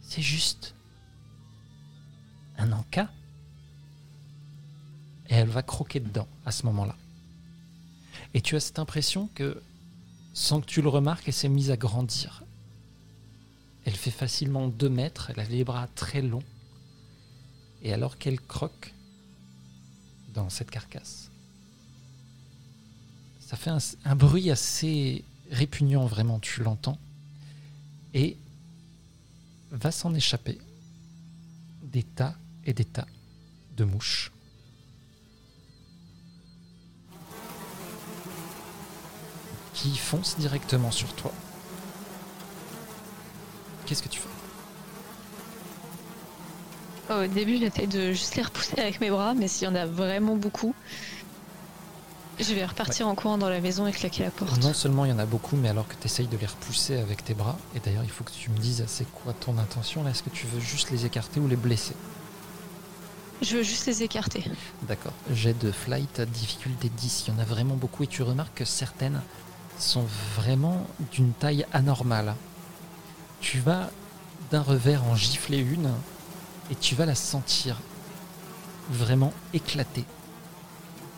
C'est 0.00 0.22
juste 0.22 0.74
un 2.56 2.72
encas. 2.72 3.10
Et 5.28 5.34
elle 5.34 5.48
va 5.48 5.62
croquer 5.62 6.00
dedans 6.00 6.28
à 6.46 6.52
ce 6.52 6.64
moment-là. 6.66 6.96
Et 8.32 8.40
tu 8.40 8.56
as 8.56 8.60
cette 8.60 8.78
impression 8.78 9.28
que, 9.34 9.60
sans 10.32 10.60
que 10.60 10.66
tu 10.66 10.82
le 10.82 10.88
remarques, 10.88 11.24
elle 11.26 11.34
s'est 11.34 11.48
mise 11.48 11.70
à 11.70 11.76
grandir. 11.76 12.44
Elle 13.84 13.96
fait 13.96 14.10
facilement 14.10 14.68
2 14.68 14.88
mètres, 14.88 15.30
elle 15.30 15.40
a 15.40 15.44
les 15.44 15.64
bras 15.64 15.88
très 15.88 16.22
longs. 16.22 16.44
Et 17.82 17.92
alors 17.92 18.18
qu'elle 18.18 18.40
croque 18.40 18.94
dans 20.32 20.48
cette 20.48 20.70
carcasse, 20.70 21.30
ça 23.50 23.56
fait 23.56 23.70
un, 24.04 24.14
bruit 24.14 24.48
assez 24.52 25.24
répugnant, 25.50 26.06
vraiment, 26.06 26.38
tu 26.38 26.62
l'entends. 26.62 26.98
Et 28.14 28.36
va 29.72 29.90
s'en 29.90 30.14
échapper 30.14 30.56
des 31.82 32.04
tas 32.04 32.36
et 32.64 32.72
des 32.72 32.84
tas 32.84 33.08
de 33.76 33.82
mouches. 33.84 34.30
qui 39.74 39.96
foncent 39.96 40.36
directement 40.38 40.90
sur 40.90 41.10
toi. 41.14 41.32
Qu'est-ce 43.86 44.02
que 44.02 44.08
tu 44.08 44.20
fais? 44.20 44.28
Au 47.14 47.26
début, 47.26 47.56
j'essaie 47.56 47.86
de 47.86 48.12
juste 48.12 48.36
les 48.36 48.42
repousser 48.42 48.78
avec 48.78 49.00
mes 49.00 49.08
bras, 49.08 49.32
mais 49.32 49.48
s'il 49.48 49.66
y 49.66 49.70
en 49.70 49.74
a 49.74 49.86
vraiment 49.86 50.36
beaucoup, 50.36 50.74
je 52.42 52.54
vais 52.54 52.64
repartir 52.64 53.08
en 53.08 53.14
courant 53.14 53.38
dans 53.38 53.48
la 53.48 53.60
maison 53.60 53.86
et 53.86 53.92
claquer 53.92 54.24
la 54.24 54.30
porte. 54.30 54.62
Non 54.62 54.72
seulement 54.74 55.04
il 55.04 55.10
y 55.10 55.12
en 55.12 55.18
a 55.18 55.26
beaucoup, 55.26 55.56
mais 55.56 55.68
alors 55.68 55.86
que 55.86 55.94
tu 55.94 56.06
essayes 56.06 56.26
de 56.26 56.36
les 56.36 56.46
repousser 56.46 56.98
avec 56.98 57.24
tes 57.24 57.34
bras, 57.34 57.58
et 57.74 57.80
d'ailleurs 57.80 58.04
il 58.04 58.10
faut 58.10 58.24
que 58.24 58.32
tu 58.32 58.50
me 58.50 58.58
dises 58.58 58.84
c'est 58.86 59.10
quoi 59.12 59.32
ton 59.32 59.58
intention 59.58 60.02
là, 60.02 60.10
est-ce 60.10 60.22
que 60.22 60.30
tu 60.30 60.46
veux 60.46 60.60
juste 60.60 60.90
les 60.90 61.06
écarter 61.06 61.40
ou 61.40 61.48
les 61.48 61.56
blesser? 61.56 61.94
Je 63.42 63.56
veux 63.56 63.62
juste 63.62 63.86
les 63.86 64.02
écarter. 64.02 64.44
D'accord. 64.82 65.12
Jet 65.32 65.58
de 65.58 65.72
flight 65.72 66.20
à 66.20 66.26
difficulté 66.26 66.90
10, 66.94 67.24
il 67.26 67.34
y 67.34 67.36
en 67.36 67.40
a 67.40 67.44
vraiment 67.44 67.74
beaucoup 67.74 68.02
et 68.02 68.06
tu 68.06 68.22
remarques 68.22 68.54
que 68.54 68.66
certaines 68.66 69.20
sont 69.78 70.04
vraiment 70.36 70.86
d'une 71.12 71.32
taille 71.32 71.64
anormale. 71.72 72.34
Tu 73.40 73.58
vas 73.58 73.90
d'un 74.50 74.60
revers 74.60 75.04
en 75.04 75.16
gifler 75.16 75.58
une 75.58 75.90
et 76.70 76.74
tu 76.74 76.94
vas 76.94 77.06
la 77.06 77.14
sentir 77.14 77.78
vraiment 78.90 79.32
éclater. 79.54 80.04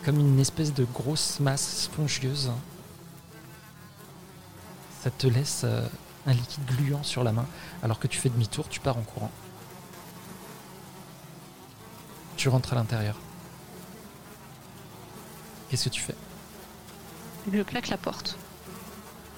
Comme 0.05 0.19
une 0.19 0.39
espèce 0.39 0.73
de 0.73 0.83
grosse 0.83 1.39
masse 1.39 1.83
spongieuse. 1.83 2.51
Ça 5.01 5.11
te 5.11 5.27
laisse 5.27 5.61
euh, 5.63 5.87
un 6.25 6.33
liquide 6.33 6.65
gluant 6.65 7.03
sur 7.03 7.23
la 7.23 7.31
main 7.31 7.45
alors 7.81 7.99
que 7.99 8.07
tu 8.07 8.19
fais 8.19 8.29
demi-tour, 8.29 8.67
tu 8.69 8.79
pars 8.79 8.97
en 8.97 9.03
courant. 9.03 9.31
Tu 12.35 12.49
rentres 12.49 12.73
à 12.73 12.75
l'intérieur. 12.75 13.17
Qu'est-ce 15.69 15.85
que 15.85 15.89
tu 15.89 16.01
fais? 16.01 16.15
Je 17.51 17.61
claque 17.61 17.89
la 17.89 17.97
porte 17.97 18.37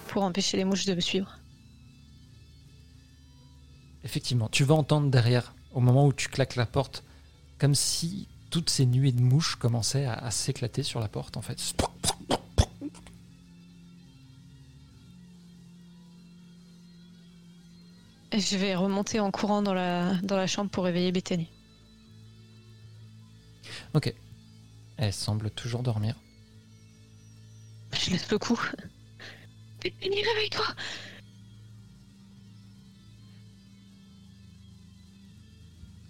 pour 0.08 0.24
empêcher 0.24 0.58
les 0.58 0.66
mouches 0.66 0.86
de 0.86 0.96
me 0.96 1.00
suivre. 1.00 1.40
Effectivement, 4.04 4.50
tu 4.50 4.64
vas 4.64 4.76
entendre 4.76 5.10
derrière, 5.10 5.54
au 5.74 5.80
moment 5.80 6.06
où 6.06 6.14
tu 6.14 6.30
claques 6.30 6.56
la 6.56 6.66
porte, 6.66 7.04
comme 7.58 7.74
si 7.74 8.28
toutes 8.56 8.70
ces 8.70 8.86
nuées 8.86 9.12
de 9.12 9.20
mouches 9.20 9.58
commençaient 9.58 10.06
à, 10.06 10.14
à 10.14 10.32
s'éclater 10.32 10.82
sur 10.82 11.02
la 11.02 11.10
porte 11.10 11.36
en 11.36 11.42
fait. 11.42 11.60
Je 18.32 18.56
vais 18.56 18.74
remonter 18.74 19.20
en 19.20 19.30
courant 19.30 19.62
dans 19.62 19.74
la, 19.74 20.16
dans 20.22 20.38
la 20.38 20.48
chambre 20.48 20.70
pour 20.72 20.86
réveiller 20.86 21.12
Bethany. 21.12 21.50
Ok. 23.94 24.14
Elle 24.96 25.12
semble 25.12 25.52
toujours 25.52 25.84
dormir. 25.84 26.16
Je 27.92 28.12
laisse 28.12 28.32
le 28.32 28.40
coup. 28.40 28.62
Bethany, 29.82 30.24
réveille-toi 30.24 30.66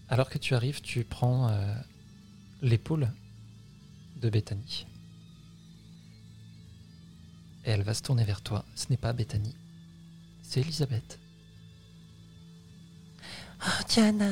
Alors 0.10 0.30
que 0.30 0.38
tu 0.38 0.54
arrives, 0.54 0.82
tu 0.82 1.04
prends 1.04 1.50
euh, 1.50 1.74
l'épaule 2.61 3.11
de 4.18 4.30
Bethany. 4.30 4.86
Et 7.65 7.72
elle 7.72 7.84
va 7.84 7.94
se 7.94 8.02
tourner 8.03 8.23
vers 8.23 8.41
toi. 8.41 8.65
Ce 8.76 8.86
n'est 8.90 8.98
pas 8.98 9.14
Bethany, 9.14 9.56
c'est 10.41 10.61
Elisabeth. 10.61 11.19
Oh, 13.65 13.84
Diana 13.90 14.32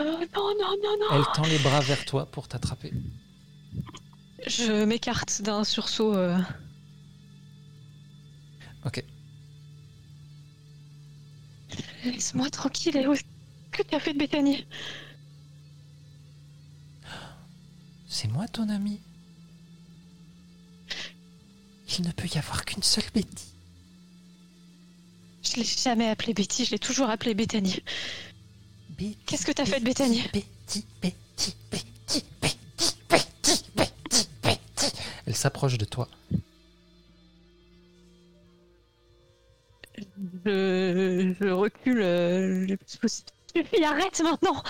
Oh 0.00 0.04
non, 0.04 0.54
non, 0.58 0.76
non, 0.82 0.96
non 1.00 1.06
Elle 1.16 1.24
tend 1.34 1.44
les 1.46 1.58
bras 1.58 1.80
vers 1.80 2.04
toi 2.04 2.26
pour 2.26 2.48
t'attraper. 2.48 2.92
Je 4.46 4.84
m'écarte 4.84 5.42
d'un 5.42 5.64
sursaut. 5.64 6.14
euh, 6.14 6.38
Ok. 8.84 9.02
Laisse-moi 12.04 12.48
tranquille. 12.50 12.96
Et 12.96 13.06
où? 13.06 13.12
Est-ce 13.14 13.24
que 13.72 13.82
tu 13.82 13.94
as 13.94 14.00
fait 14.00 14.12
de 14.12 14.18
Bethany? 14.18 14.66
C'est 18.18 18.28
moi 18.28 18.48
ton 18.48 18.70
ami. 18.70 18.98
Il 21.98 22.06
ne 22.06 22.12
peut 22.12 22.26
y 22.34 22.38
avoir 22.38 22.64
qu'une 22.64 22.82
seule 22.82 23.04
Betty. 23.14 23.52
Je 25.42 25.56
l'ai 25.56 25.64
jamais 25.64 26.08
appelée 26.08 26.32
Betty, 26.32 26.64
je 26.64 26.70
l'ai 26.70 26.78
toujours 26.78 27.10
appelée 27.10 27.34
Bethany. 27.34 27.82
Betty, 28.88 29.18
Qu'est-ce 29.26 29.44
que 29.44 29.52
t'as 29.52 29.66
fait 29.66 29.80
de 29.80 29.84
Bethany 29.84 30.22
Betty, 30.32 30.86
Betty, 31.02 31.56
Betty, 31.70 32.24
Betty, 32.40 32.94
Betty, 33.10 33.66
Betty, 33.76 34.28
Betty. 34.42 34.92
Elle 35.26 35.36
s'approche 35.36 35.76
de 35.76 35.84
toi. 35.84 36.08
Je, 40.46 41.34
je 41.38 41.48
recule 41.50 42.00
euh, 42.00 42.66
le 42.66 42.78
plus 42.78 42.96
possible. 42.96 43.28
Suffit, 43.54 43.84
arrête 43.84 44.18
maintenant 44.22 44.62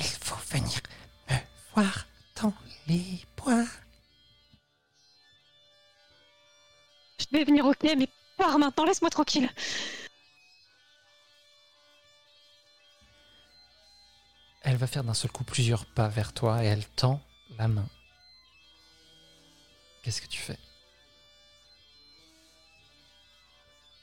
Il 0.00 0.06
faut 0.06 0.36
venir 0.50 0.80
me 1.28 1.36
voir 1.74 2.06
dans 2.40 2.54
les 2.88 3.20
bois. 3.36 3.64
Je 7.18 7.26
vais 7.30 7.44
venir, 7.44 7.66
au 7.66 7.70
ok, 7.70 7.82
mais 7.96 8.08
pars 8.38 8.58
maintenant, 8.58 8.86
laisse-moi 8.86 9.10
tranquille. 9.10 9.48
Elle 14.62 14.76
va 14.76 14.86
faire 14.86 15.04
d'un 15.04 15.14
seul 15.14 15.30
coup 15.30 15.44
plusieurs 15.44 15.84
pas 15.84 16.08
vers 16.08 16.32
toi 16.32 16.64
et 16.64 16.66
elle 16.66 16.86
tend 16.86 17.20
la 17.58 17.68
main. 17.68 17.88
Qu'est-ce 20.02 20.22
que 20.22 20.26
tu 20.26 20.40
fais? 20.40 20.58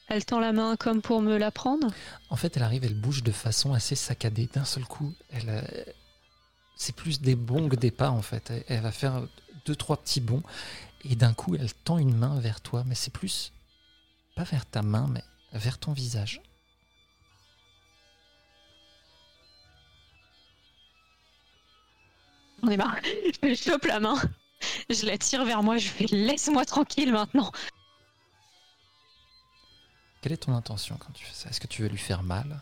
Elle 0.08 0.26
tend 0.26 0.40
la 0.40 0.54
main 0.54 0.76
comme 0.78 1.02
pour 1.02 1.22
me 1.22 1.38
la 1.38 1.52
prendre. 1.52 1.88
En 2.30 2.36
fait, 2.36 2.56
elle 2.56 2.64
arrive, 2.64 2.86
elle 2.86 3.00
bouge 3.00 3.24
de 3.24 3.32
façon 3.32 3.74
assez 3.74 3.96
saccadée. 3.96 4.50
D'un 4.54 4.66
seul 4.66 4.86
coup, 4.86 5.14
elle, 5.32 5.96
c'est 6.78 6.96
plus 6.96 7.20
des 7.22 7.36
bonds 7.36 7.68
que 7.68 7.76
des 7.76 7.92
pas 7.92 8.10
en 8.10 8.22
fait. 8.22 8.50
Elle, 8.50 8.64
elle 8.68 8.82
va 8.82 8.92
faire 8.92 9.28
deux 9.66 9.76
trois 9.76 9.98
petits 9.98 10.22
bonds 10.22 10.44
et 11.04 11.16
d'un 11.16 11.34
coup, 11.34 11.56
elle 11.56 11.74
tend 11.74 11.98
une 11.98 12.16
main 12.16 12.40
vers 12.40 12.62
toi, 12.62 12.84
mais 12.86 12.96
c'est 12.96 13.12
plus 13.12 13.52
pas 14.36 14.44
vers 14.44 14.66
ta 14.66 14.82
main, 14.82 15.08
mais 15.10 15.24
vers 15.54 15.80
ton 15.80 15.94
visage. 15.94 16.42
J'en 22.62 22.70
ai 22.70 22.78
marre. 22.78 22.98
Je 23.44 23.56
chope 23.56 23.86
la 23.86 24.00
main. 24.00 24.20
Je 24.90 25.06
la 25.06 25.18
tire 25.18 25.46
vers 25.46 25.64
moi. 25.64 25.78
Je 25.78 25.88
fais 25.88 26.06
laisse-moi 26.06 26.66
tranquille 26.66 27.12
maintenant. 27.12 27.52
Quelle 30.22 30.32
est 30.34 30.38
ton 30.38 30.54
intention 30.56 30.98
quand 30.98 31.12
tu 31.14 31.26
fais 31.26 31.34
ça? 31.34 31.50
Est-ce 31.50 31.60
que 31.60 31.68
tu 31.68 31.82
veux 31.84 31.88
lui 31.90 31.98
faire 31.98 32.24
mal? 32.24 32.60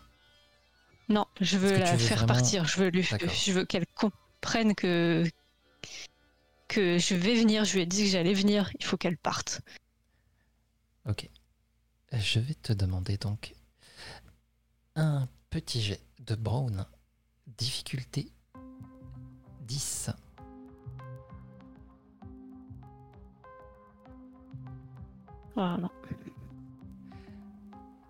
Non, 1.10 1.26
je 1.40 1.58
veux 1.58 1.78
la 1.78 1.92
veux 1.94 1.98
faire 1.98 2.18
vraiment- 2.18 2.34
partir. 2.34 2.66
Je 2.66 2.80
veux 2.80 2.90
lui, 2.90 3.04
D'accord. 3.10 3.30
je 3.30 3.52
veux 3.52 3.66
qu'elle 3.66 3.86
comprenne 3.96 4.76
que 4.76 5.24
que 6.68 6.98
je 6.98 7.14
vais 7.16 7.36
venir. 7.36 7.64
Je 7.64 7.74
lui 7.76 7.82
ai 7.82 7.86
dit 7.86 8.04
que 8.06 8.10
j'allais 8.10 8.34
venir. 8.34 8.70
Il 8.80 8.86
faut 8.86 8.98
qu'elle 8.98 9.18
parte. 9.18 9.62
Ok. 11.08 11.30
Je 12.12 12.40
vais 12.40 12.56
te 12.56 12.74
demander 12.74 13.18
donc 13.18 13.54
un 14.96 15.28
petit 15.50 15.82
jet 15.82 16.02
de 16.20 16.36
Brown. 16.36 16.86
Difficulté 17.58 18.32
10. 19.62 20.10
Ah, 25.58 25.78
non. 25.80 25.90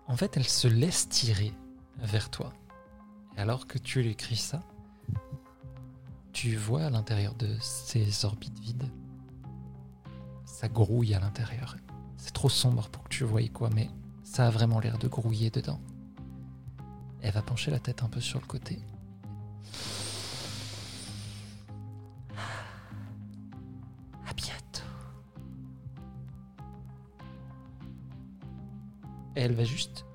En 0.08 0.16
fait, 0.16 0.36
elle 0.36 0.48
se 0.48 0.68
laisse 0.68 1.08
tirer 1.08 1.52
vers 1.98 2.30
toi. 2.30 2.52
Et 3.36 3.40
alors 3.40 3.66
que 3.66 3.78
tu 3.78 4.02
lui 4.02 4.10
écris 4.10 4.36
ça, 4.36 4.60
tu 6.32 6.56
vois 6.56 6.84
à 6.84 6.90
l'intérieur 6.90 7.34
de 7.34 7.56
ces 7.60 8.24
orbites 8.24 8.58
vides, 8.60 8.90
ça 10.44 10.68
grouille 10.68 11.14
à 11.14 11.20
l'intérieur. 11.20 11.76
C'est 12.16 12.32
trop 12.32 12.48
sombre 12.48 12.88
pour 12.88 13.04
que 13.04 13.08
tu 13.08 13.24
voyes 13.24 13.50
quoi, 13.50 13.70
mais 13.74 13.90
ça 14.22 14.46
a 14.46 14.50
vraiment 14.50 14.80
l'air 14.80 14.98
de 14.98 15.08
grouiller 15.08 15.50
dedans. 15.50 15.80
Elle 17.22 17.32
va 17.32 17.42
pencher 17.42 17.70
la 17.70 17.78
tête 17.78 18.02
un 18.02 18.08
peu 18.08 18.20
sur 18.20 18.40
le 18.40 18.46
côté. 18.46 18.78
Et 29.36 29.40
elle 29.40 29.54
va 29.54 29.64
juste 29.64 30.06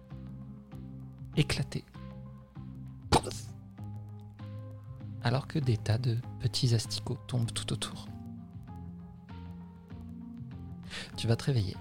éclater. 1.38 1.86
Alors 5.24 5.48
que 5.48 5.60
des 5.60 5.78
tas 5.78 6.00
de 6.00 6.18
petits 6.40 6.74
asticots 6.74 7.20
tombent 7.28 7.54
tout 7.54 7.72
autour. 7.72 8.08
Tu 11.16 11.28
vas 11.28 11.36
te 11.36 11.44
réveiller. 11.44 11.78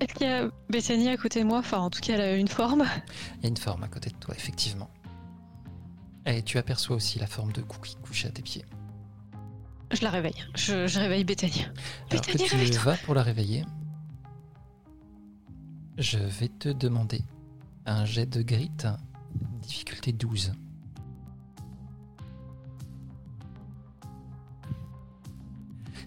Est-ce 0.00 0.14
qu'il 0.14 0.26
y 0.26 0.30
a 0.30 0.48
Bethany 0.68 1.08
à 1.08 1.16
côté 1.16 1.40
de 1.40 1.48
moi? 1.48 1.58
Enfin, 1.58 1.78
en 1.78 1.90
tout 1.90 2.00
cas, 2.00 2.14
elle 2.14 2.20
a 2.20 2.36
une 2.36 2.48
forme. 2.48 2.84
Il 3.38 3.42
y 3.42 3.46
a 3.46 3.48
une 3.48 3.56
forme 3.56 3.82
à 3.82 3.88
côté 3.88 4.10
de 4.10 4.16
toi, 4.16 4.34
effectivement. 4.36 4.90
Et 6.26 6.42
tu 6.42 6.58
aperçois 6.58 6.96
aussi 6.96 7.18
la 7.18 7.26
forme 7.26 7.52
de 7.52 7.62
Cookie 7.62 7.96
couchée 7.96 8.28
à 8.28 8.30
tes 8.30 8.42
pieds. 8.42 8.64
Je 9.90 10.02
la 10.02 10.10
réveille. 10.10 10.44
Je, 10.54 10.86
je 10.86 10.98
réveille 10.98 11.24
Bethany. 11.24 11.66
Alors 12.10 12.22
que 12.22 12.32
Bethany, 12.32 12.48
tu 12.48 12.56
réveille-toi. 12.56 12.82
vas 12.82 12.96
pour 12.98 13.14
la 13.14 13.22
réveiller, 13.22 13.64
je 15.98 16.18
vais 16.18 16.48
te 16.48 16.68
demander 16.70 17.22
un 17.84 18.04
jet 18.04 18.26
de 18.26 18.42
grit, 18.42 18.70
difficulté 19.60 20.12
12. 20.12 20.52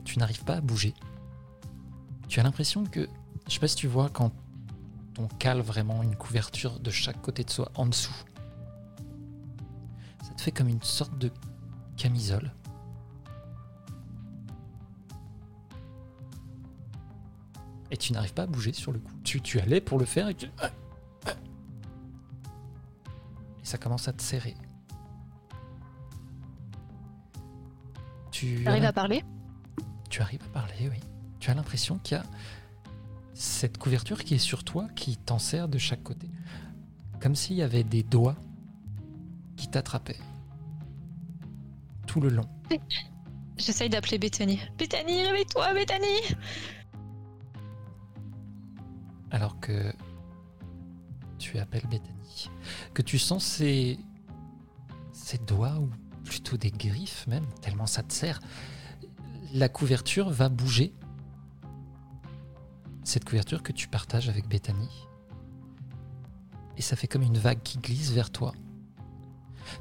Tu 0.04 0.20
n'arrives 0.20 0.44
pas 0.44 0.56
à 0.56 0.62
bouger. 0.62 0.94
Tu 2.28 2.40
as 2.40 2.44
l'impression 2.44 2.86
que, 2.86 3.08
je 3.48 3.54
sais 3.54 3.60
pas 3.60 3.68
si 3.68 3.76
tu 3.76 3.88
vois 3.88 4.10
quand 4.10 4.32
on 5.20 5.28
cale 5.28 5.62
vraiment 5.62 6.04
une 6.04 6.16
couverture 6.16 6.80
de 6.80 6.90
chaque 6.90 7.22
côté 7.22 7.44
de 7.44 7.50
soi 7.50 7.72
en 7.76 7.86
dessous. 7.86 8.16
Te 10.38 10.42
fait 10.42 10.52
comme 10.52 10.68
une 10.68 10.82
sorte 10.82 11.18
de 11.18 11.32
camisole. 11.98 12.52
Et 17.92 17.98
tu 17.98 18.14
n'arrives 18.14 18.34
pas 18.34 18.44
à 18.44 18.48
bouger 18.48 18.74
sur 18.74 18.92
le 18.92 19.00
coup. 19.00 19.14
Tu, 19.24 19.42
tu 19.42 19.60
allais 19.60 19.80
pour 19.80 20.00
le 20.00 20.06
faire 20.06 20.28
et 20.28 20.36
tu... 20.36 20.48
Et 20.48 20.52
ça 23.64 23.78
commence 23.78 24.08
à 24.08 24.14
te 24.14 24.22
serrer. 24.22 24.56
Tu, 28.32 28.64
l'im- 28.64 28.84
à 28.84 28.94
parler? 28.94 29.24
Tu 30.10 30.22
arrives 30.22 30.44
à 30.44 30.50
parler, 30.50 30.90
oui. 30.92 31.00
Tu 31.40 31.50
as 31.50 31.54
l'impression 31.54 31.98
qu'il 32.00 32.18
y 32.18 32.20
a 32.20 32.26
cette 33.34 33.78
couverture 33.78 34.24
qui 34.24 34.36
est 34.36 34.40
sur 34.40 34.64
toi, 34.64 34.88
qui 34.96 35.16
t'en 35.16 35.40
sert 35.40 35.68
de 35.70 35.78
chaque 35.78 36.04
côté. 36.04 36.30
Comme 37.22 37.36
s'il 37.36 37.56
y 37.56 37.62
avait 37.62 37.84
des 37.84 38.04
doigts 38.04 38.36
qui 39.56 39.68
t'attrapaient. 39.68 40.20
Tout 42.08 42.22
le 42.22 42.30
long. 42.30 42.48
J'essaye 43.58 43.90
d'appeler 43.90 44.18
Bethany. 44.18 44.60
Bethany, 44.78 45.24
réveille-toi, 45.24 45.74
Bethany 45.74 46.36
alors 49.36 49.60
que 49.60 49.94
tu 51.38 51.60
appelles 51.60 51.88
Bethany, 51.88 52.50
que 52.94 53.02
tu 53.02 53.20
sens 53.20 53.44
ses, 53.44 54.00
ses 55.12 55.38
doigts, 55.40 55.78
ou 55.78 55.90
plutôt 56.24 56.56
des 56.56 56.72
griffes 56.72 57.28
même, 57.28 57.46
tellement 57.62 57.86
ça 57.86 58.02
te 58.02 58.14
serre, 58.14 58.40
la 59.54 59.68
couverture 59.68 60.30
va 60.30 60.48
bouger. 60.48 60.94
Cette 63.04 63.26
couverture 63.26 63.62
que 63.62 63.74
tu 63.74 63.90
partages 63.90 64.30
avec 64.30 64.48
Bethany. 64.48 64.90
Et 66.78 66.82
ça 66.82 66.96
fait 66.96 67.08
comme 67.08 67.22
une 67.22 67.38
vague 67.38 67.62
qui 67.62 67.78
glisse 67.78 68.12
vers 68.12 68.32
toi. 68.32 68.54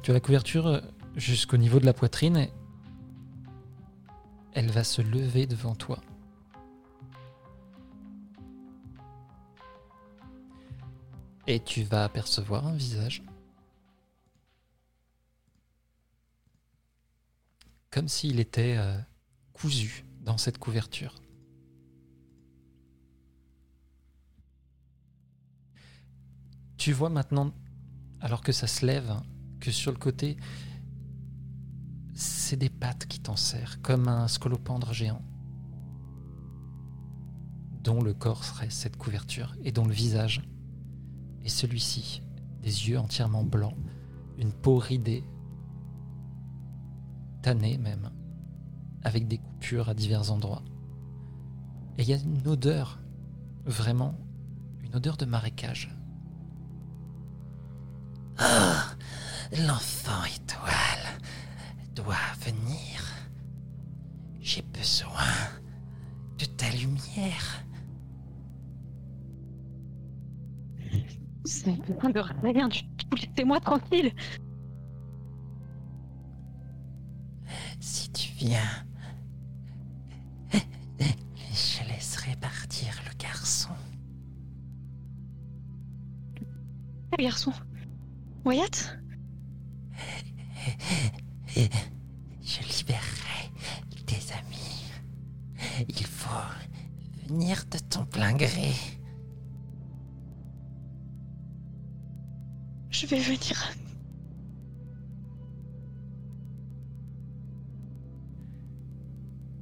Tu 0.02 0.10
as 0.10 0.14
la 0.14 0.20
couverture 0.20 0.66
euh, 0.66 0.80
jusqu'au 1.16 1.56
niveau 1.56 1.80
de 1.80 1.86
la 1.86 1.92
poitrine 1.92 2.36
et 2.36 2.50
elle 4.52 4.70
va 4.70 4.84
se 4.84 5.02
lever 5.02 5.46
devant 5.46 5.74
toi. 5.74 6.00
Et 11.46 11.60
tu 11.60 11.82
vas 11.82 12.04
apercevoir 12.04 12.66
un 12.66 12.74
visage. 12.74 13.22
Comme 17.90 18.08
s'il 18.08 18.40
était 18.40 18.76
euh, 18.78 18.98
cousu 19.52 20.04
dans 20.20 20.38
cette 20.38 20.58
couverture. 20.58 21.14
Tu 26.76 26.92
vois 26.92 27.10
maintenant, 27.10 27.52
alors 28.20 28.40
que 28.42 28.52
ça 28.52 28.66
se 28.66 28.84
lève, 28.84 29.14
sur 29.72 29.92
le 29.92 29.98
côté, 29.98 30.36
c'est 32.14 32.56
des 32.56 32.68
pattes 32.68 33.06
qui 33.06 33.20
t'en 33.20 33.36
serrent, 33.36 33.76
comme 33.82 34.08
un 34.08 34.28
scolopendre 34.28 34.92
géant, 34.92 35.22
dont 37.82 38.02
le 38.02 38.14
corps 38.14 38.44
serait 38.44 38.70
cette 38.70 38.96
couverture, 38.96 39.54
et 39.62 39.72
dont 39.72 39.86
le 39.86 39.92
visage 39.92 40.42
et 41.42 41.48
celui-ci, 41.48 42.22
des 42.62 42.88
yeux 42.88 42.98
entièrement 42.98 43.44
blancs, 43.44 43.76
une 44.38 44.52
peau 44.52 44.78
ridée, 44.78 45.24
tannée 47.42 47.76
même, 47.76 48.10
avec 49.02 49.28
des 49.28 49.38
coupures 49.38 49.90
à 49.90 49.94
divers 49.94 50.30
endroits. 50.32 50.62
Et 51.98 52.02
il 52.02 52.08
y 52.08 52.14
a 52.14 52.16
une 52.16 52.48
odeur, 52.48 52.98
vraiment, 53.66 54.18
une 54.82 54.96
odeur 54.96 55.16
de 55.16 55.26
marécage. 55.26 55.94
Ah, 58.38 58.73
l'enfant 59.56 60.24
étoile 60.24 61.20
doit 61.94 62.14
venir. 62.40 63.02
J'ai 64.40 64.62
besoin 64.62 65.32
de 66.38 66.44
ta 66.44 66.70
lumière. 66.70 67.64
C'est 71.44 71.76
besoin 71.86 72.10
de 72.10 72.20
rien 72.42 72.68
du 72.68 72.82
tout. 72.96 73.16
Laissez-moi 73.16 73.60
tranquille. 73.60 74.12
Si 77.80 78.10
tu 78.12 78.32
viens, 78.32 78.84
je 80.52 81.88
laisserai 81.88 82.34
partir 82.36 82.94
le 83.06 83.16
garçon. 83.18 83.70
Quel 87.10 87.26
garçon 87.26 87.52
Wyatt? 88.44 88.98
Je 91.56 92.60
libérerai 92.78 93.50
tes 94.06 94.32
amis. 94.32 94.84
Il 95.88 96.06
faut 96.06 97.28
venir 97.28 97.64
de 97.70 97.78
ton 97.78 98.04
plein 98.04 98.34
gré. 98.34 98.72
Je 102.90 103.06
vais 103.06 103.18
venir. 103.18 103.74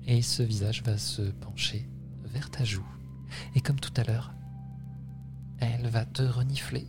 Et 0.07 0.21
ce 0.21 0.43
visage 0.43 0.83
va 0.83 0.99
se 0.99 1.23
pencher 1.23 1.89
vers 2.25 2.51
ta 2.51 2.65
joue. 2.65 2.87
Et 3.55 3.61
comme 3.61 3.81
tout 3.81 3.93
à 3.97 4.05
l'heure, 4.05 4.35
elle 5.61 5.89
va 5.89 6.05
te 6.05 6.23
renifler. 6.23 6.87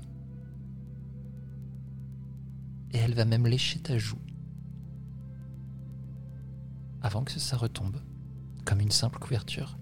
Et 2.94 2.98
elle 2.98 3.14
va 3.14 3.26
même 3.26 3.48
lécher 3.48 3.80
ta 3.80 3.98
joue. 3.98 4.20
Avant 7.02 7.24
que 7.24 7.32
ça 7.32 7.58
retombe, 7.58 7.98
comme 8.66 8.80
une 8.80 8.92
simple 8.92 9.20
couverture. 9.20 9.78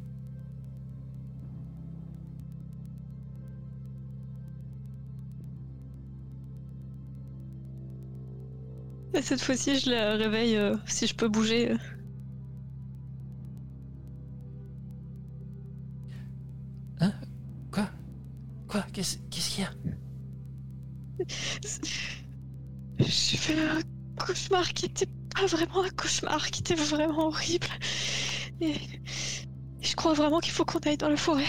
Et 9.14 9.22
cette 9.22 9.42
fois-ci, 9.42 9.80
je 9.80 9.90
la 9.90 10.16
réveille 10.16 10.56
euh, 10.58 10.76
si 10.86 11.06
je 11.08 11.16
peux 11.16 11.28
bouger. 11.28 11.72
euh. 17.02 17.08
Quoi? 17.72 17.90
Quoi? 18.68 18.82
Qu'est-ce 18.94 19.18
qu'est-ce 19.30 19.50
qu'il 19.50 19.64
y 19.64 19.68
a? 19.68 19.72
J'ai 23.02 23.38
fait 23.38 23.60
un 23.60 23.82
cauchemar 24.18 24.73
qui 24.73 24.86
était 24.86 25.07
pas 25.36 25.45
vraiment 25.45 25.84
un 25.84 25.90
cauchemar, 25.90 26.49
qui 26.52 26.61
était 26.61 26.76
vraiment 26.76 27.28
horrible. 27.28 27.68
Et 28.61 28.76
je 29.82 29.95
crois 29.95 30.14
vraiment 30.14 30.40
qu'il 30.40 30.52
faut 30.52 30.65
qu'on 30.65 30.80
aille 30.80 30.98
dans 30.98 31.10
la 31.10 31.18
forêt. 31.18 31.45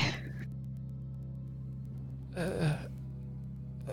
Euh, 2.36 2.72
euh, 3.88 3.92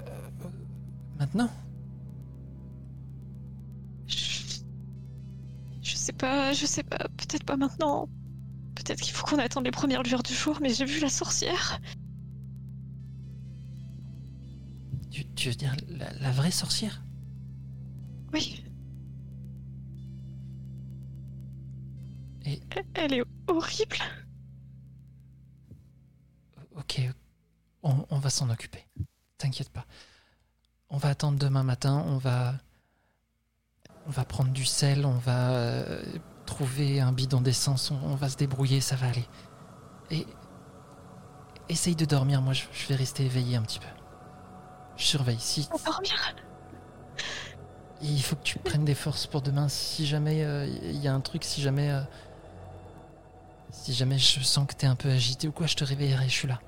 Maintenant? 1.20 1.50
Je... 4.08 4.60
je 5.82 5.96
sais 5.96 6.14
pas, 6.14 6.54
je 6.54 6.66
sais 6.66 6.84
pas, 6.84 6.98
peut-être 7.18 7.44
pas 7.44 7.58
maintenant. 7.58 8.08
Peut-être 8.76 9.02
qu'il 9.02 9.14
faut 9.14 9.26
qu'on 9.26 9.40
attende 9.40 9.66
les 9.66 9.72
premières 9.72 10.04
lueurs 10.04 10.24
du 10.24 10.34
jour, 10.34 10.60
mais 10.62 10.70
j'ai 10.74 10.86
vu 10.86 11.02
la 11.02 11.10
sorcière. 11.10 11.80
tu, 15.12 15.26
tu 15.36 15.50
veux 15.50 15.56
dire 15.56 15.76
la, 15.90 16.12
la 16.14 16.32
vraie 16.32 16.52
sorcière? 16.52 17.02
Oui. 18.34 18.64
Et- 22.46 22.62
Elle 22.96 23.14
est 23.14 23.24
horrible. 23.48 23.98
Ok, 26.76 27.02
on, 27.84 28.06
on 28.10 28.20
va 28.20 28.30
s'en 28.30 28.50
occuper. 28.50 28.86
T'inquiète 29.38 29.70
pas. 29.70 29.86
On 30.90 30.98
va 30.98 31.10
attendre 31.10 31.38
demain 31.38 31.64
matin, 31.64 32.04
on 32.08 32.18
va. 32.18 32.56
On 34.08 34.12
va 34.12 34.26
prendre 34.26 34.52
du 34.52 34.66
sel, 34.66 35.06
on 35.06 35.18
va 35.18 35.52
euh, 35.52 36.04
trouver 36.46 37.00
un 37.00 37.12
bidon 37.12 37.42
d'essence, 37.42 37.92
on, 37.92 37.96
on 38.04 38.16
va 38.16 38.30
se 38.30 38.38
débrouiller, 38.38 38.82
ça 38.82 38.96
va 38.96 39.08
aller. 39.10 39.26
Et. 40.10 40.26
Essaye 41.68 41.96
de 41.96 42.06
dormir, 42.06 42.42
moi 42.42 42.54
je, 42.54 42.64
je 42.74 42.88
vais 42.88 42.96
rester 42.96 43.26
éveillé 43.26 43.56
un 43.56 43.62
petit 43.62 43.78
peu. 43.80 43.86
Je 44.98 45.04
surveille. 45.04 45.40
Si, 45.40 45.70
dormir. 45.86 46.36
Il 48.02 48.22
faut 48.22 48.36
que 48.36 48.44
tu 48.44 48.60
prennes 48.60 48.86
des 48.86 48.96
forces 48.96 49.28
pour 49.28 49.42
demain. 49.42 49.68
Si 49.70 50.06
jamais 50.06 50.44
euh, 50.44 50.66
il 50.84 50.98
y 51.02 51.08
a 51.08 51.14
un 51.14 51.22
truc, 51.22 51.44
si 51.44 51.62
jamais. 51.62 51.92
euh, 51.92 52.02
si 53.72 53.94
jamais 53.94 54.18
je 54.20 54.42
sens 54.42 54.68
que 54.68 54.74
t'es 54.76 54.86
un 54.88 54.96
peu 54.96 55.10
agité 55.10 55.48
ou 55.48 55.52
quoi, 55.52 55.66
je 55.68 55.76
te 55.76 55.84
réveillerai, 55.84 56.26
je 56.30 56.34
suis 56.34 56.48
là. 56.48 56.62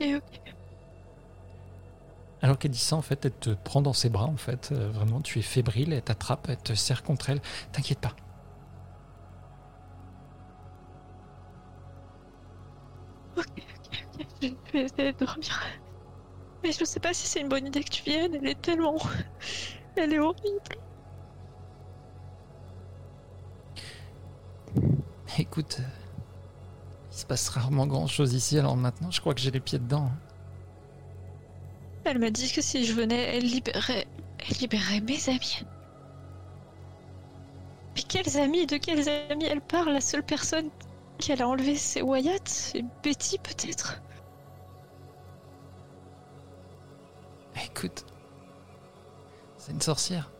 Et 0.00 0.20
Alors 2.42 2.58
qu'elle 2.58 2.70
dit 2.70 2.78
ça, 2.78 2.94
en 2.96 3.02
fait, 3.02 3.24
elle 3.24 3.32
te 3.32 3.50
prend 3.50 3.82
dans 3.82 3.92
ses 3.92 4.08
bras, 4.10 4.26
en 4.26 4.36
fait. 4.36 4.70
Euh, 4.72 4.88
vraiment, 4.90 5.20
tu 5.20 5.38
es 5.38 5.42
fébrile, 5.42 5.92
elle 5.92 6.02
t'attrape, 6.02 6.46
elle 6.48 6.58
te 6.58 6.74
serre 6.74 7.02
contre 7.02 7.30
elle. 7.30 7.40
T'inquiète 7.72 7.98
pas. 8.00 8.14
je 14.42 14.48
vais 14.72 14.82
essayer 14.84 15.12
de 15.12 15.18
dormir. 15.24 15.60
Mais 16.64 16.72
je 16.72 16.84
sais 16.84 16.98
pas 16.98 17.12
si 17.12 17.26
c'est 17.26 17.40
une 17.40 17.50
bonne 17.50 17.66
idée 17.66 17.84
que 17.84 17.90
tu 17.90 18.02
viennes. 18.02 18.34
Elle 18.34 18.48
est 18.48 18.60
tellement. 18.60 18.96
Elle 19.96 20.14
est 20.14 20.18
horrible. 20.18 20.76
Écoute, 25.38 25.76
euh, 25.78 25.84
il 27.12 27.16
se 27.16 27.26
passe 27.26 27.48
rarement 27.48 27.86
grand 27.86 28.08
chose 28.08 28.34
ici, 28.34 28.58
alors 28.58 28.76
maintenant, 28.76 29.12
je 29.12 29.20
crois 29.20 29.34
que 29.34 29.40
j'ai 29.40 29.52
les 29.52 29.60
pieds 29.60 29.78
dedans. 29.78 30.10
Elle 32.04 32.18
m'a 32.18 32.30
dit 32.30 32.50
que 32.50 32.60
si 32.60 32.84
je 32.84 32.92
venais, 32.92 33.36
elle 33.36 33.44
libérerait. 33.44 34.06
Elle 34.38 34.56
libérerait 34.56 35.00
mes 35.00 35.28
amis. 35.28 35.62
Mais 37.94 38.02
quels 38.02 38.36
amis 38.36 38.66
De 38.66 38.78
quels 38.78 39.08
amis 39.08 39.44
elle 39.44 39.60
parle 39.60 39.92
La 39.92 40.00
seule 40.00 40.24
personne 40.24 40.70
qu'elle 41.18 41.40
a 41.40 41.48
enlevée, 41.48 41.76
c'est 41.76 42.02
Wyatt? 42.02 42.72
Et 42.74 42.84
Betty, 43.02 43.38
peut-être? 43.38 44.02
Écoute, 47.62 48.04
c'est 49.56 49.72
une 49.72 49.80
sorcière. 49.80 50.30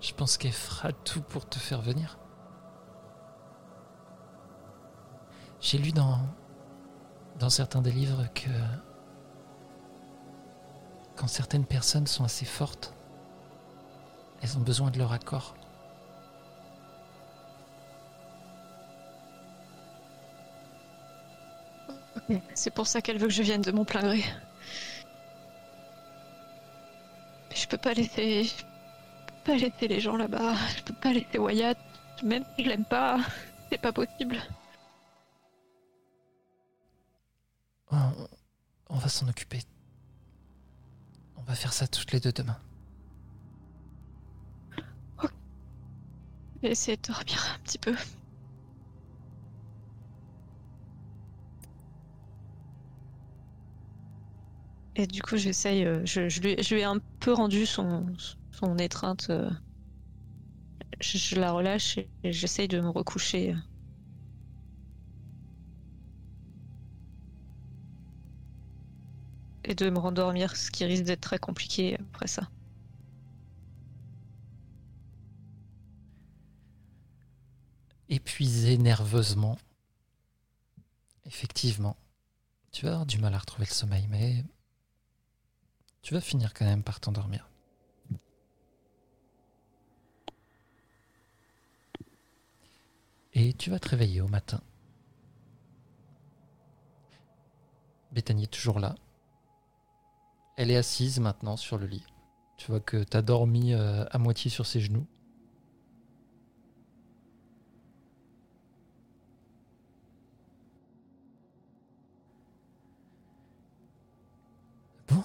Je 0.00 0.12
pense 0.14 0.36
qu'elle 0.36 0.52
fera 0.52 0.92
tout 0.92 1.22
pour 1.22 1.48
te 1.48 1.58
faire 1.58 1.80
venir. 1.80 2.18
J'ai 5.60 5.78
lu 5.78 5.90
dans, 5.90 6.20
certains 7.48 7.82
des 7.82 7.90
livres 7.90 8.26
que 8.34 8.50
quand 11.16 11.26
certaines 11.26 11.64
personnes 11.64 12.06
sont 12.06 12.24
assez 12.24 12.44
fortes, 12.44 12.94
elles 14.42 14.56
ont 14.56 14.60
besoin 14.60 14.90
de 14.90 14.98
leur 14.98 15.12
accord. 15.12 15.54
C'est 22.54 22.70
pour 22.70 22.86
ça 22.86 23.00
qu'elle 23.00 23.18
veut 23.18 23.28
que 23.28 23.32
je 23.32 23.42
vienne 23.42 23.62
de 23.62 23.72
mon 23.72 23.84
plein 23.84 24.02
gré. 24.02 24.22
Je 27.56 27.66
peux 27.68 27.78
pas 27.78 27.94
laisser. 27.94 28.44
Je 28.44 28.54
peux 29.26 29.52
pas 29.52 29.56
laisser 29.56 29.88
les 29.88 30.00
gens 30.00 30.16
là-bas. 30.16 30.54
Je 30.76 30.82
peux 30.82 30.94
pas 30.94 31.12
laisser 31.12 31.38
Wyatt. 31.38 31.78
Même 32.22 32.44
si 32.56 32.64
je 32.64 32.68
l'aime 32.70 32.84
pas, 32.84 33.18
c'est 33.70 33.78
pas 33.80 33.92
possible. 33.92 34.36
On, 37.90 38.12
on 38.90 38.96
va 38.98 39.08
s'en 39.08 39.28
occuper. 39.28 39.60
On 41.36 41.42
va 41.42 41.54
faire 41.54 41.72
ça 41.72 41.86
toutes 41.86 42.12
les 42.12 42.20
deux 42.20 42.32
demain. 42.32 42.58
Je 45.22 46.60
vais 46.62 46.70
essayer 46.72 46.96
de 46.96 47.02
dormir 47.02 47.52
un 47.54 47.58
petit 47.64 47.78
peu. 47.78 47.94
Et 54.96 55.06
du 55.06 55.22
coup, 55.22 55.36
j'essaye. 55.36 55.84
euh, 55.84 56.04
Je, 56.04 56.28
je 56.28 56.40
lui, 56.40 56.56
je 56.62 56.74
lui 56.74 56.80
ai 56.80 56.84
un 56.84 56.98
peu 57.26 57.32
rendu 57.32 57.66
son, 57.66 58.06
son 58.52 58.78
étreinte. 58.78 59.26
euh, 59.30 59.50
Je, 61.00 61.18
je 61.18 61.34
la 61.34 61.50
relâche 61.50 61.98
et 61.98 62.32
j'essaye 62.32 62.68
de 62.68 62.80
me 62.80 62.88
recoucher. 62.88 63.56
Et 69.64 69.74
de 69.74 69.90
me 69.90 69.98
rendormir, 69.98 70.54
ce 70.54 70.70
qui 70.70 70.84
risque 70.84 71.02
d'être 71.02 71.20
très 71.20 71.38
compliqué 71.40 71.96
après 71.98 72.28
ça. 72.28 72.48
épuisé 78.08 78.78
nerveusement. 78.78 79.56
Effectivement, 81.26 81.96
tu 82.72 82.86
vas 82.86 82.92
avoir 82.92 83.06
du 83.06 83.18
mal 83.18 83.34
à 83.34 83.38
retrouver 83.38 83.66
le 83.68 83.74
sommeil, 83.74 84.06
mais 84.10 84.44
tu 86.06 86.14
vas 86.14 86.20
finir 86.20 86.54
quand 86.54 86.64
même 86.64 86.84
par 86.84 87.00
t'endormir. 87.00 87.50
Et 93.32 93.52
tu 93.54 93.70
vas 93.70 93.80
te 93.80 93.88
réveiller 93.88 94.20
au 94.20 94.28
matin. 94.28 94.60
Bethany 98.12 98.44
est 98.44 98.46
toujours 98.46 98.78
là. 98.78 98.94
Elle 100.56 100.70
est 100.70 100.76
assise 100.76 101.18
maintenant 101.18 101.56
sur 101.56 101.76
le 101.76 101.86
lit. 101.86 102.06
Tu 102.56 102.70
vois 102.70 102.78
que 102.78 103.02
tu 103.02 103.16
as 103.16 103.22
dormi 103.22 103.72
euh, 103.74 104.04
à 104.12 104.18
moitié 104.18 104.48
sur 104.48 104.64
ses 104.64 104.80
genoux. 104.80 105.08
Bon, 115.08 115.24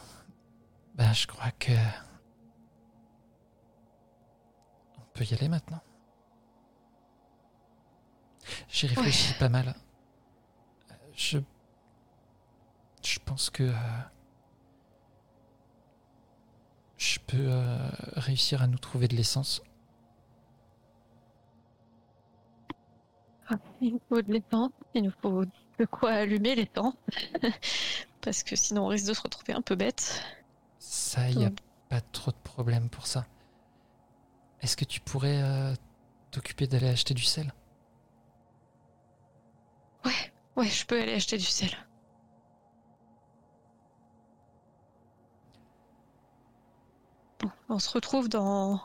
ben 1.02 1.14
je 1.14 1.26
crois 1.26 1.50
que 1.58 1.72
on 5.00 5.02
peut 5.14 5.24
y 5.24 5.34
aller 5.34 5.50
maintenant. 5.50 5.82
J'y 8.70 8.86
réfléchis 8.86 9.34
pas 9.40 9.50
mal. 9.50 9.74
Je 11.16 11.40
je 13.04 13.18
pense 13.26 13.50
que 13.50 13.64
euh, 13.64 14.02
je 16.98 17.18
peux 17.26 17.48
euh, 17.50 17.90
réussir 18.18 18.62
à 18.62 18.68
nous 18.68 18.78
trouver 18.78 19.08
de 19.08 19.16
l'essence. 19.16 19.64
Ah, 23.50 23.56
Il 23.82 23.94
nous 23.94 24.02
faut 24.08 24.22
de 24.22 24.32
l'étang, 24.32 24.72
il 24.94 25.06
nous 25.06 25.14
faut 25.20 25.46
de 25.80 25.86
quoi 25.86 26.12
allumer 26.12 26.54
l'étang. 26.54 26.94
Parce 28.22 28.44
que 28.44 28.56
sinon 28.56 28.84
on 28.84 28.88
risque 28.88 29.08
de 29.08 29.16
se 29.16 29.22
retrouver 29.22 29.54
un 29.54 29.64
peu 29.64 29.74
bête. 29.76 30.24
Ça, 30.92 31.30
il 31.30 31.38
n'y 31.38 31.46
a 31.46 31.52
pas 31.88 32.02
trop 32.02 32.32
de 32.32 32.38
problème 32.44 32.90
pour 32.90 33.08
ça. 33.08 33.26
Est-ce 34.60 34.76
que 34.76 34.84
tu 34.84 35.00
pourrais 35.00 35.42
euh, 35.42 35.74
t'occuper 36.32 36.68
d'aller 36.68 36.90
acheter 36.90 37.14
du 37.14 37.24
sel? 37.24 37.54
Ouais, 40.04 40.34
ouais, 40.58 40.68
je 40.68 40.86
peux 40.86 41.02
aller 41.02 41.14
acheter 41.14 41.38
du 41.38 41.46
sel. 41.46 41.70
Bon, 47.40 47.52
on 47.70 47.80
se 47.80 47.90
retrouve 47.90 48.28
dans. 48.28 48.82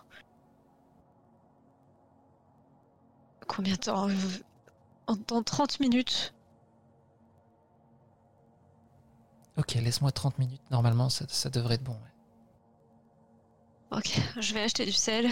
Combien 3.49 3.75
de 3.75 3.81
temps? 3.81 4.09
Euh, 4.09 5.15
Dans 5.27 5.43
30 5.43 5.81
minutes. 5.81 6.36
Ok, 9.57 9.75
laisse-moi 9.75 10.13
30 10.13 10.39
minutes. 10.39 10.63
Normalement, 10.71 11.09
ça, 11.09 11.25
ça 11.29 11.51
devrait 11.51 11.77
être 11.77 11.85
bon. 11.85 11.93
ouais. 11.93 13.99
Ok, 13.99 14.21
je 14.41 14.55
vais 14.55 14.63
acheter 14.63 14.85
du 14.85 14.93
sel. 14.93 15.29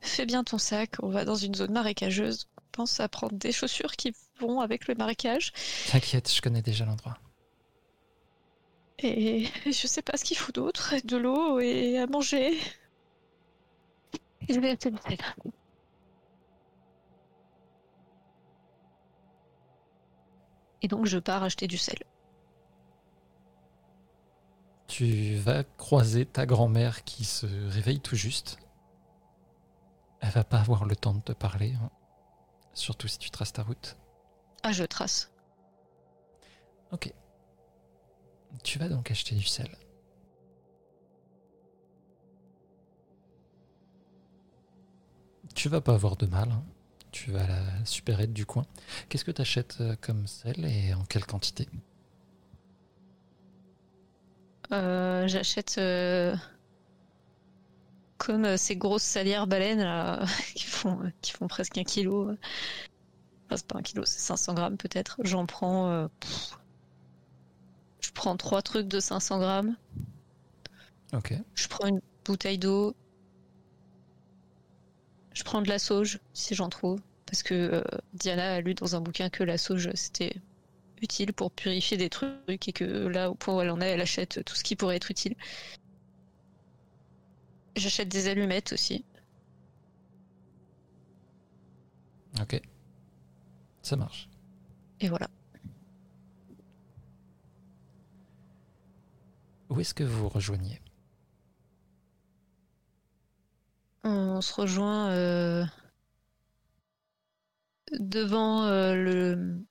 Fais 0.00 0.26
bien 0.26 0.44
ton 0.44 0.58
sac, 0.58 0.96
on 1.02 1.08
va 1.08 1.24
dans 1.24 1.34
une 1.34 1.54
zone 1.54 1.72
marécageuse. 1.72 2.48
Pense 2.70 3.00
à 3.00 3.08
prendre 3.08 3.34
des 3.36 3.52
chaussures 3.52 3.92
qui 3.96 4.12
vont 4.40 4.60
avec 4.60 4.86
le 4.88 4.94
marécage. 4.94 5.52
T'inquiète, 5.90 6.32
je 6.32 6.40
connais 6.40 6.62
déjà 6.62 6.84
l'endroit. 6.84 7.18
Et 9.00 9.46
je 9.66 9.86
sais 9.86 10.02
pas 10.02 10.16
ce 10.16 10.24
qu'il 10.24 10.36
faut 10.38 10.52
d'autre. 10.52 10.94
De 11.04 11.16
l'eau 11.16 11.60
et 11.60 11.98
à 11.98 12.06
manger. 12.06 12.58
Je 14.48 14.58
vais 14.60 14.70
acheter 14.70 14.90
du 14.90 14.98
sel. 14.98 15.18
Et 20.82 20.88
donc 20.88 21.06
je 21.06 21.18
pars 21.18 21.42
acheter 21.42 21.66
du 21.66 21.78
sel. 21.78 21.98
Tu 24.92 25.36
vas 25.36 25.64
croiser 25.64 26.26
ta 26.26 26.44
grand-mère 26.44 27.02
qui 27.04 27.24
se 27.24 27.46
réveille 27.46 28.00
tout 28.00 28.14
juste. 28.14 28.58
Elle 30.20 30.28
va 30.32 30.44
pas 30.44 30.58
avoir 30.58 30.84
le 30.84 30.94
temps 30.94 31.14
de 31.14 31.22
te 31.22 31.32
parler, 31.32 31.72
hein. 31.82 31.88
surtout 32.74 33.08
si 33.08 33.16
tu 33.16 33.30
traces 33.30 33.54
ta 33.54 33.62
route. 33.62 33.96
Ah, 34.62 34.72
je 34.72 34.84
trace. 34.84 35.32
Ok. 36.90 37.10
Tu 38.64 38.78
vas 38.78 38.90
donc 38.90 39.10
acheter 39.10 39.34
du 39.34 39.44
sel. 39.44 39.74
Tu 45.54 45.70
vas 45.70 45.80
pas 45.80 45.94
avoir 45.94 46.16
de 46.16 46.26
mal. 46.26 46.50
hein. 46.50 46.62
Tu 47.12 47.30
vas 47.30 47.44
à 47.44 47.46
la 47.46 47.84
supérette 47.86 48.34
du 48.34 48.44
coin. 48.44 48.66
Qu'est-ce 49.08 49.24
que 49.24 49.30
tu 49.30 49.40
achètes 49.40 49.82
comme 50.02 50.26
sel 50.26 50.66
et 50.66 50.92
en 50.92 51.04
quelle 51.06 51.24
quantité? 51.24 51.66
Euh, 54.72 55.28
J'achète 55.28 55.76
euh, 55.78 56.34
comme 58.18 58.56
ces 58.56 58.76
grosses 58.76 59.02
salières 59.02 59.46
baleines 59.46 59.82
là, 59.82 60.24
qui, 60.54 60.64
font, 60.64 60.98
qui 61.20 61.32
font 61.32 61.48
presque 61.48 61.76
un 61.78 61.84
kilo. 61.84 62.30
Enfin, 63.46 63.56
c'est 63.56 63.66
pas 63.66 63.78
un 63.78 63.82
kilo, 63.82 64.04
c'est 64.04 64.20
500 64.20 64.54
grammes 64.54 64.76
peut-être. 64.76 65.16
J'en 65.24 65.46
prends. 65.46 65.90
euh, 65.90 66.08
pff, 66.20 66.58
je 68.00 68.10
prends 68.12 68.36
trois 68.36 68.62
trucs 68.62 68.88
de 68.88 69.00
500 69.00 69.38
grammes. 69.38 69.76
Ok. 71.12 71.34
Je 71.54 71.68
prends 71.68 71.86
une 71.86 72.00
bouteille 72.24 72.58
d'eau. 72.58 72.94
Je 75.34 75.44
prends 75.44 75.62
de 75.62 75.68
la 75.68 75.78
sauge 75.78 76.20
si 76.32 76.54
j'en 76.54 76.68
trouve. 76.68 77.00
Parce 77.26 77.42
que 77.42 77.82
Diana 78.12 78.54
a 78.54 78.60
lu 78.60 78.74
dans 78.74 78.94
un 78.94 79.00
bouquin 79.00 79.30
que 79.30 79.42
la 79.42 79.56
sauge 79.56 79.90
c'était 79.94 80.34
utile 81.02 81.32
pour 81.32 81.50
purifier 81.52 81.96
des 81.96 82.08
trucs 82.08 82.68
et 82.68 82.72
que 82.72 82.84
là 82.84 83.30
au 83.30 83.34
point 83.34 83.56
où 83.56 83.60
elle 83.60 83.70
en 83.70 83.80
est, 83.80 83.88
elle 83.88 84.00
achète 84.00 84.44
tout 84.44 84.54
ce 84.54 84.64
qui 84.64 84.76
pourrait 84.76 84.96
être 84.96 85.10
utile. 85.10 85.34
J'achète 87.76 88.08
des 88.08 88.28
allumettes 88.28 88.72
aussi. 88.72 89.04
Ok. 92.40 92.60
Ça 93.82 93.96
marche. 93.96 94.28
Et 95.00 95.08
voilà. 95.08 95.28
Où 99.70 99.80
est-ce 99.80 99.94
que 99.94 100.04
vous 100.04 100.22
vous 100.22 100.28
rejoignez? 100.28 100.80
On 104.04 104.40
se 104.40 104.52
rejoint 104.54 105.10
euh, 105.10 105.64
devant 107.98 108.64
euh, 108.64 108.94
le 108.94 109.64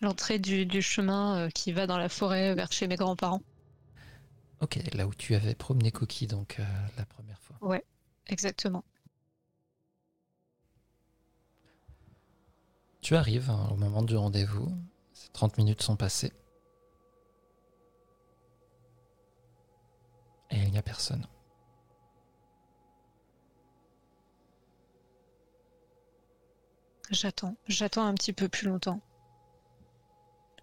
l'entrée 0.00 0.38
du, 0.38 0.66
du 0.66 0.82
chemin 0.82 1.36
euh, 1.36 1.48
qui 1.50 1.72
va 1.72 1.86
dans 1.86 1.98
la 1.98 2.08
forêt 2.08 2.54
vers 2.54 2.72
chez 2.72 2.86
mes 2.86 2.96
grands-parents. 2.96 3.42
Ok, 4.60 4.78
là 4.94 5.06
où 5.06 5.14
tu 5.14 5.34
avais 5.34 5.54
promené 5.54 5.90
Coquille 5.90 6.26
donc 6.26 6.56
euh, 6.58 6.64
la 6.96 7.04
première 7.04 7.40
fois. 7.40 7.56
Exactement. 8.26 8.84
Tu 13.02 13.16
arrives 13.16 13.50
hein, 13.50 13.68
au 13.70 13.76
moment 13.76 14.02
du 14.02 14.16
rendez-vous. 14.16 14.74
Ces 15.12 15.28
30 15.28 15.58
minutes 15.58 15.82
sont 15.82 15.96
passées. 15.96 16.32
Et 20.50 20.56
il 20.56 20.70
n'y 20.70 20.78
a 20.78 20.82
personne. 20.82 21.26
J'attends. 27.10 27.56
J'attends 27.68 28.06
un 28.06 28.14
petit 28.14 28.32
peu 28.32 28.48
plus 28.48 28.68
longtemps. 28.68 29.00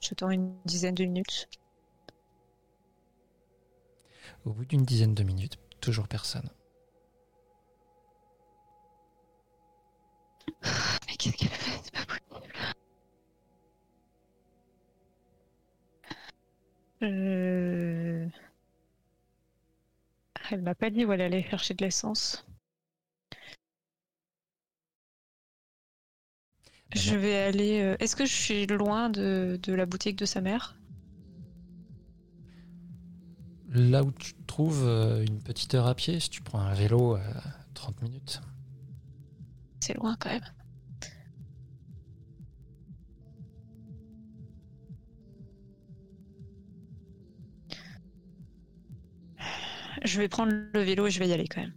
J'attends 0.01 0.31
une 0.31 0.55
dizaine 0.65 0.95
de 0.95 1.05
minutes. 1.05 1.47
Au 4.45 4.51
bout 4.51 4.65
d'une 4.65 4.83
dizaine 4.83 5.13
de 5.13 5.23
minutes, 5.23 5.57
toujours 5.79 6.07
personne. 6.07 6.49
Mais 11.07 11.15
qu'est-ce 11.17 11.37
qu'elle 11.37 11.49
fait 11.49 11.79
C'est 11.83 11.93
pas 11.93 12.05
possible. 12.05 12.53
Euh... 17.03 18.27
Elle 20.49 20.61
m'a 20.61 20.75
pas 20.75 20.89
dit 20.89 21.05
où 21.05 21.13
elle 21.13 21.21
allait 21.21 21.43
chercher 21.43 21.73
de 21.75 21.85
l'essence. 21.85 22.45
Je 26.93 27.15
vais 27.15 27.35
aller. 27.37 27.81
euh, 27.81 27.95
Est-ce 27.99 28.15
que 28.15 28.25
je 28.25 28.33
suis 28.33 28.65
loin 28.67 29.09
de, 29.09 29.59
de 29.61 29.73
la 29.73 29.85
boutique 29.85 30.17
de 30.17 30.25
sa 30.25 30.41
mère? 30.41 30.77
Là 33.73 34.03
où 34.03 34.11
tu 34.11 34.33
te 34.33 34.41
trouves 34.45 34.83
euh, 34.85 35.23
une 35.25 35.39
petite 35.41 35.73
heure 35.73 35.87
à 35.87 35.95
pied, 35.95 36.19
si 36.19 36.29
tu 36.29 36.41
prends 36.41 36.59
un 36.59 36.73
vélo, 36.73 37.15
euh, 37.15 37.19
30 37.73 38.01
minutes. 38.01 38.41
C'est 39.79 39.95
loin 39.95 40.15
quand 40.19 40.29
même. 40.29 40.41
Je 50.03 50.17
vais 50.19 50.27
prendre 50.27 50.51
le 50.73 50.81
vélo 50.81 51.07
et 51.07 51.11
je 51.11 51.19
vais 51.19 51.27
y 51.27 51.33
aller 51.33 51.47
quand 51.47 51.61
même. 51.61 51.73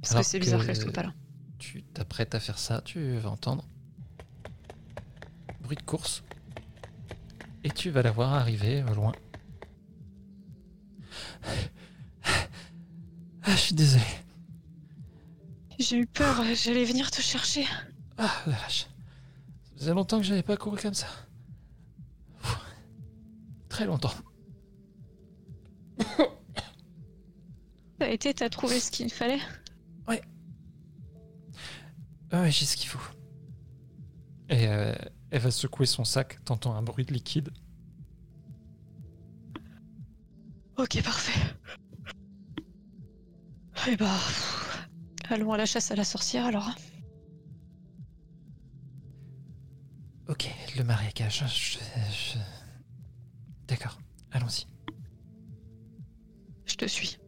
Parce 0.00 0.12
Alors 0.12 0.22
que 0.22 0.28
c'est 0.30 0.38
bizarre 0.38 0.60
que- 0.60 0.66
qu'elle 0.66 0.76
soit 0.76 0.92
pas 0.92 1.02
là. 1.02 1.14
Tu 1.58 1.82
t'apprêtes 1.82 2.34
à 2.34 2.40
faire 2.40 2.58
ça, 2.58 2.80
tu 2.84 3.16
vas 3.16 3.30
entendre 3.30 3.64
bruit 5.70 5.76
de 5.76 5.82
course. 5.82 6.24
Et 7.62 7.70
tu 7.70 7.90
vas 7.90 8.02
la 8.02 8.10
voir 8.10 8.34
arriver 8.34 8.82
au 8.90 8.94
loin. 8.94 9.12
Ah, 13.42 13.52
je 13.52 13.60
suis 13.60 13.74
désolé. 13.74 14.04
J'ai 15.78 15.98
eu 15.98 16.06
peur, 16.06 16.42
j'allais 16.54 16.84
venir 16.84 17.10
te 17.10 17.20
chercher. 17.20 17.64
Ah, 18.18 18.30
la 18.46 18.56
vache. 18.56 18.86
Ça 19.62 19.76
faisait 19.76 19.94
longtemps 19.94 20.18
que 20.18 20.24
j'avais 20.24 20.42
pas 20.42 20.56
couru 20.56 20.76
comme 20.76 20.94
ça. 20.94 21.06
très 23.68 23.86
longtemps. 23.86 24.12
Ça 27.98 28.06
a 28.06 28.08
été, 28.08 28.34
t'as 28.34 28.48
trouvé 28.50 28.80
ce 28.80 28.90
qu'il 28.90 29.10
fallait? 29.10 29.40
Ah 32.32 32.42
ouais, 32.42 32.50
j'ai 32.50 32.66
ce 32.66 32.76
qu'il 32.76 32.88
faut. 32.88 33.00
Et 34.48 34.68
euh, 34.68 34.94
elle 35.30 35.40
va 35.40 35.50
secouer 35.50 35.86
son 35.86 36.04
sac, 36.04 36.42
t'entends 36.44 36.74
un 36.74 36.82
bruit 36.82 37.04
de 37.04 37.12
liquide. 37.12 37.50
Ok, 40.76 41.02
parfait. 41.02 41.38
Eh 43.88 43.96
bah, 43.96 44.16
allons 45.28 45.52
à 45.52 45.56
la 45.56 45.66
chasse 45.66 45.90
à 45.90 45.96
la 45.96 46.04
sorcière 46.04 46.46
alors. 46.46 46.70
Ok, 50.28 50.48
le 50.76 50.84
marécage. 50.84 51.44
je- 51.48 51.78
je- 52.12 52.38
D'accord, 53.66 53.98
allons-y. 54.32 54.66
Je 56.66 56.76
te 56.76 56.86
suis. 56.86 57.18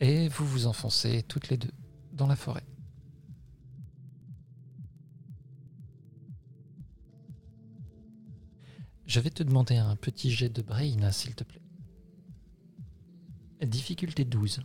Et 0.00 0.28
vous 0.28 0.46
vous 0.46 0.66
enfoncez 0.66 1.22
toutes 1.22 1.48
les 1.48 1.56
deux 1.56 1.70
dans 2.20 2.26
la 2.26 2.36
forêt. 2.36 2.62
Je 9.06 9.20
vais 9.20 9.30
te 9.30 9.42
demander 9.42 9.76
un 9.78 9.96
petit 9.96 10.30
jet 10.30 10.50
de 10.50 10.60
brain, 10.60 11.10
s'il 11.12 11.34
te 11.34 11.44
plaît. 11.44 11.62
Difficulté 13.62 14.26
12. 14.26 14.60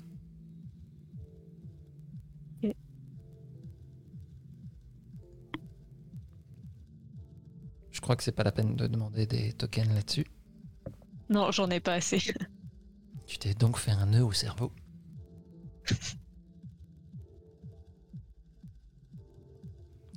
Ok. 2.64 2.76
Je 7.92 8.02
crois 8.02 8.18
que 8.18 8.24
c'est 8.24 8.34
pas 8.34 8.44
la 8.44 8.52
peine 8.52 8.76
de 8.76 8.88
demander 8.88 9.26
des 9.26 9.54
tokens 9.54 9.94
là-dessus. 9.94 10.28
Non, 11.30 11.52
j'en 11.52 11.70
ai 11.70 11.80
pas 11.80 11.94
assez. 11.94 12.20
Tu 13.26 13.38
t'es 13.40 13.54
donc 13.54 13.78
fait 13.78 13.92
un 13.92 14.08
nœud 14.08 14.26
au 14.26 14.34
cerveau. 14.34 14.74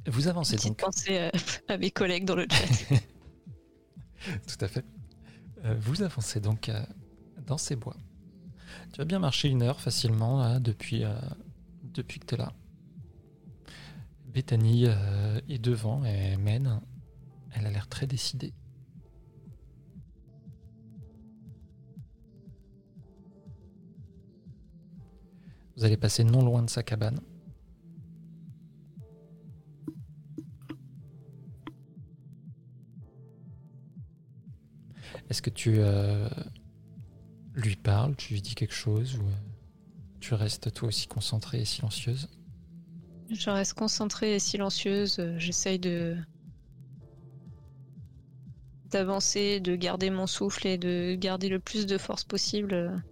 Vous 0.09 0.29
avancez 0.29 0.57
Petite 0.57 0.71
donc. 0.71 0.79
pensée 0.79 1.19
euh, 1.19 1.31
à 1.69 1.77
mes 1.77 1.91
collègues 1.91 2.25
dans 2.25 2.35
le 2.35 2.47
chat. 2.51 2.97
Tout 4.47 4.65
à 4.65 4.69
fait. 4.69 4.85
Euh, 5.65 5.75
vous 5.79 6.03
avancez 6.03 6.41
donc 6.41 6.69
euh, 6.69 6.83
dans 7.47 7.59
ces 7.59 7.77
bois. 7.77 7.97
Tu 8.93 9.01
as 9.01 9.05
bien 9.05 9.19
marché 9.19 9.49
une 9.49 9.63
heure 9.63 9.81
facilement 9.81 10.41
là, 10.41 10.61
depuis, 10.61 11.05
euh, 11.05 11.15
depuis 11.83 12.21
que 12.21 12.27
tu 12.27 12.35
es 12.35 12.39
là. 12.39 12.53
Bethany 14.27 14.85
euh, 14.87 15.41
est 15.49 15.59
devant 15.59 16.05
et 16.05 16.37
mène. 16.37 16.81
Elle 17.55 17.67
a 17.67 17.71
l'air 17.71 17.89
très 17.89 18.07
décidée. 18.07 18.53
Vous 25.77 25.85
allez 25.85 25.97
passer 25.97 26.25
non 26.25 26.43
loin 26.45 26.63
de 26.63 26.71
sa 26.71 26.83
cabane. 26.83 27.21
Est-ce 35.29 35.43
que 35.43 35.51
tu 35.51 35.77
euh, 35.79 36.29
lui 37.55 37.77
parles, 37.77 38.17
tu 38.17 38.35
lui 38.35 38.43
dis 38.43 38.55
quelque 38.55 38.75
chose 38.75 39.17
ou 39.19 39.23
euh, 39.27 39.33
tu 40.21 40.35
restes 40.35 40.73
toi 40.73 40.89
aussi 40.89 41.07
concentrée 41.07 41.61
et 41.61 41.65
silencieuse? 41.65 42.29
Je 43.31 43.51
reste 43.51 43.75
concentrée 43.75 44.35
et 44.35 44.39
silencieuse. 44.39 45.19
euh, 45.19 45.39
J'essaye 45.39 45.79
de 45.79 46.17
d'avancer, 48.91 49.61
de 49.61 49.77
garder 49.77 50.09
mon 50.09 50.27
souffle 50.27 50.67
et 50.67 50.79
de 50.79 51.15
garder 51.15 51.51
le 51.51 51.59
plus 51.61 51.85
de 51.85 51.99
force 51.99 52.25
possible 52.25 53.05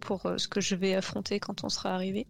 pour 0.00 0.22
ce 0.38 0.48
que 0.48 0.60
je 0.60 0.74
vais 0.74 0.94
affronter 0.96 1.38
quand 1.38 1.62
on 1.62 1.68
sera 1.68 1.94
arrivé. 1.94 2.26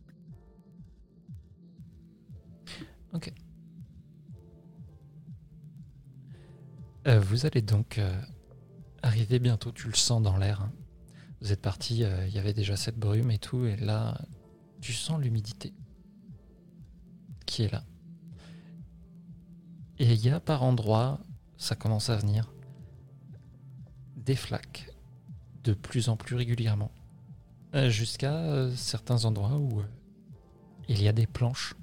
Euh, 7.06 7.18
Vous 7.20 7.46
allez 7.46 7.62
donc 7.62 7.98
euh, 7.98 8.20
arriver 9.02 9.38
bientôt, 9.38 9.72
tu 9.72 9.88
le 9.88 9.94
sens 9.94 10.22
dans 10.22 10.36
l'air. 10.36 10.60
hein. 10.62 10.72
Vous 11.40 11.52
êtes 11.52 11.62
parti, 11.62 12.04
euh, 12.04 12.26
il 12.26 12.34
y 12.34 12.38
avait 12.38 12.52
déjà 12.52 12.76
cette 12.76 12.98
brume 12.98 13.30
et 13.30 13.38
tout, 13.38 13.64
et 13.64 13.76
là, 13.76 14.20
tu 14.80 14.92
sens 14.92 15.20
l'humidité 15.20 15.72
qui 17.46 17.62
est 17.62 17.72
là. 17.72 17.84
Et 19.98 20.12
il 20.12 20.24
y 20.24 20.30
a 20.30 20.40
par 20.40 20.62
endroits, 20.62 21.18
ça 21.56 21.76
commence 21.76 22.10
à 22.10 22.16
venir, 22.16 22.52
des 24.16 24.36
flaques 24.36 24.92
de 25.64 25.74
plus 25.74 26.08
en 26.08 26.16
plus 26.16 26.36
régulièrement, 26.36 26.90
Euh, 27.74 27.88
jusqu'à 27.88 28.34
euh, 28.34 28.74
certains 28.74 29.24
endroits 29.26 29.56
où 29.56 29.82
il 30.88 31.00
y 31.00 31.06
a 31.06 31.12
des 31.12 31.28
planches 31.28 31.74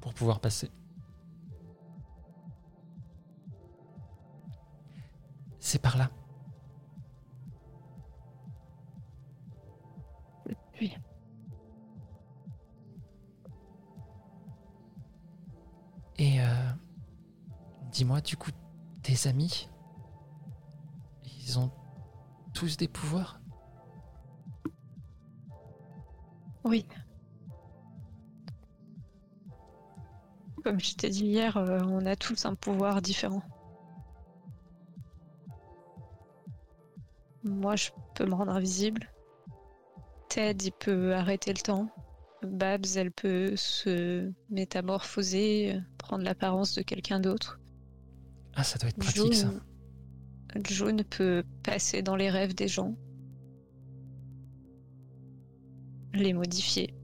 pour 0.00 0.14
pouvoir 0.14 0.40
passer. 0.40 0.70
C'est 5.68 5.82
par 5.82 5.98
là. 5.98 6.10
Oui. 10.80 10.96
Et 16.16 16.40
euh, 16.40 16.72
dis-moi, 17.92 18.22
du 18.22 18.38
coup, 18.38 18.50
tes 19.02 19.28
amis, 19.28 19.68
ils 21.26 21.58
ont 21.58 21.70
tous 22.54 22.78
des 22.78 22.88
pouvoirs? 22.88 23.38
Oui. 26.64 26.86
Comme 30.64 30.80
je 30.80 30.94
t'ai 30.94 31.10
dit 31.10 31.26
hier, 31.26 31.58
euh, 31.58 31.80
on 31.88 32.06
a 32.06 32.16
tous 32.16 32.46
un 32.46 32.54
pouvoir 32.54 33.02
différent. 33.02 33.42
Moi, 37.44 37.76
je 37.76 37.90
peux 38.14 38.26
me 38.26 38.34
rendre 38.34 38.52
invisible. 38.52 39.12
Ted, 40.28 40.64
il 40.64 40.72
peut 40.72 41.14
arrêter 41.14 41.52
le 41.52 41.60
temps. 41.60 41.88
Babs, 42.42 42.86
elle 42.96 43.10
peut 43.10 43.56
se 43.56 44.30
métamorphoser, 44.50 45.80
prendre 45.96 46.24
l'apparence 46.24 46.74
de 46.74 46.82
quelqu'un 46.82 47.20
d'autre. 47.20 47.60
Ah, 48.54 48.64
ça 48.64 48.78
doit 48.78 48.90
être 48.90 48.98
pratique 48.98 49.34
ça. 49.34 49.50
June, 50.54 50.62
June 50.68 51.04
peut 51.04 51.44
passer 51.62 52.02
dans 52.02 52.16
les 52.16 52.30
rêves 52.30 52.54
des 52.54 52.68
gens. 52.68 52.96
Les 56.12 56.32
modifier. 56.32 56.94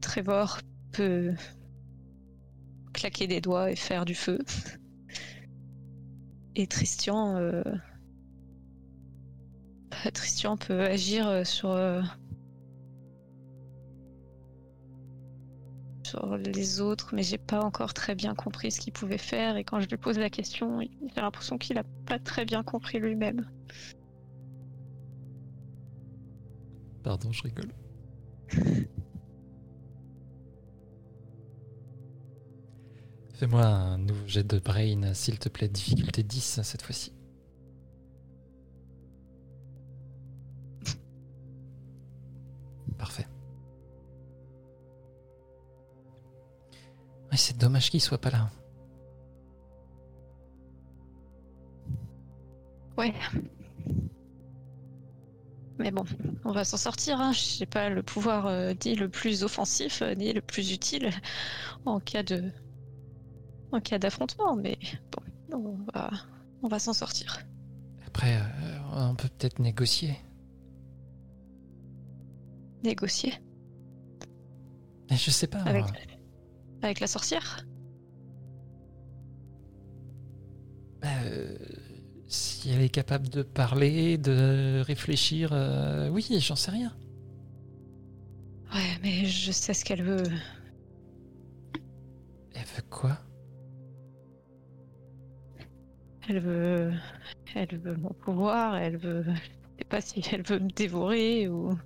Trevor 0.00 0.58
peut 0.92 1.34
claquer 2.92 3.26
des 3.26 3.40
doigts 3.40 3.70
et 3.70 3.76
faire 3.76 4.04
du 4.04 4.14
feu. 4.14 4.38
Et 6.58 6.66
Christian, 6.66 7.36
euh, 7.36 7.62
Christian 10.14 10.56
peut 10.56 10.80
agir 10.80 11.28
euh, 11.28 11.44
sur 11.44 11.70
euh, 11.70 12.00
sur 16.02 16.38
les 16.38 16.80
autres, 16.80 17.14
mais 17.14 17.22
j'ai 17.22 17.36
pas 17.36 17.60
encore 17.60 17.92
très 17.92 18.14
bien 18.14 18.34
compris 18.34 18.70
ce 18.70 18.80
qu'il 18.80 18.94
pouvait 18.94 19.18
faire. 19.18 19.58
Et 19.58 19.64
quand 19.64 19.80
je 19.80 19.86
lui 19.86 19.98
pose 19.98 20.18
la 20.18 20.30
question, 20.30 20.80
j'ai 20.80 21.20
l'impression 21.20 21.58
qu'il 21.58 21.76
a 21.76 21.84
pas 22.06 22.18
très 22.18 22.46
bien 22.46 22.62
compris 22.62 23.00
lui-même. 23.00 23.46
Pardon, 27.02 27.30
je 27.32 27.42
rigole. 27.42 27.74
Fais-moi 33.36 33.66
un 33.66 33.98
nouveau 33.98 34.26
jet 34.26 34.44
de 34.44 34.58
brain, 34.58 35.12
s'il 35.12 35.38
te 35.38 35.50
plaît. 35.50 35.68
Difficulté 35.68 36.22
10 36.22 36.60
cette 36.62 36.80
fois-ci. 36.80 37.12
Parfait. 42.96 43.26
C'est 47.32 47.58
dommage 47.58 47.90
qu'il 47.90 48.00
soit 48.00 48.16
pas 48.16 48.30
là. 48.30 48.50
Ouais. 52.96 53.12
Mais 55.78 55.90
bon, 55.90 56.04
on 56.46 56.52
va 56.52 56.64
s'en 56.64 56.78
sortir. 56.78 57.20
Hein. 57.20 57.32
J'ai 57.32 57.66
pas 57.66 57.90
le 57.90 58.02
pouvoir 58.02 58.46
euh, 58.46 58.72
ni 58.86 58.94
le 58.94 59.10
plus 59.10 59.44
offensif 59.44 60.00
euh, 60.00 60.14
ni 60.14 60.32
le 60.32 60.40
plus 60.40 60.72
utile 60.72 61.10
en 61.84 62.00
cas 62.00 62.22
de 62.22 62.50
en 63.72 63.80
cas 63.80 63.98
d'affrontement, 63.98 64.56
mais 64.56 64.78
bon, 65.12 65.22
on 65.52 65.78
va 65.92 66.10
on 66.62 66.68
va 66.68 66.78
s'en 66.78 66.92
sortir. 66.92 67.40
Après, 68.06 68.36
euh, 68.36 68.40
on 68.92 69.14
peut 69.14 69.28
peut-être 69.28 69.58
négocier. 69.58 70.16
Négocier 72.82 73.34
Mais 75.10 75.16
je 75.16 75.30
sais 75.30 75.46
pas. 75.46 75.62
Avec 76.82 77.00
la 77.00 77.06
sorcière? 77.06 77.64
Bah, 81.00 81.08
euh, 81.24 81.56
si 82.26 82.70
elle 82.70 82.82
est 82.82 82.88
capable 82.88 83.28
de 83.28 83.42
parler, 83.42 84.18
de 84.18 84.82
réfléchir, 84.84 85.50
euh, 85.52 86.08
oui, 86.08 86.26
j'en 86.40 86.56
sais 86.56 86.70
rien. 86.70 86.96
Ouais, 88.74 88.98
mais 89.02 89.24
je 89.26 89.52
sais 89.52 89.74
ce 89.74 89.84
qu'elle 89.84 90.02
veut. 90.02 90.24
Elle 92.54 92.64
veut 92.64 92.82
quoi? 92.90 93.18
Elle 96.28 96.40
veut. 96.40 96.92
Elle 97.54 97.78
veut 97.78 97.96
mon 97.96 98.12
pouvoir, 98.12 98.76
elle 98.76 98.96
veut. 98.96 99.24
Je 99.24 99.78
sais 99.78 99.84
pas 99.88 100.00
si 100.00 100.22
elle 100.32 100.42
veut 100.42 100.58
me 100.58 100.70
dévorer 100.70 101.48
ou. 101.48 101.78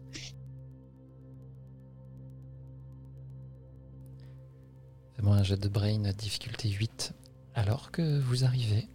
Fais-moi 5.15 5.37
un 5.37 5.43
jet 5.43 5.61
de 5.61 5.69
brain 5.69 6.13
difficulté 6.13 6.71
8. 6.71 7.13
Alors 7.55 7.91
que 7.91 8.19
vous 8.21 8.45
arrivez 8.45 8.89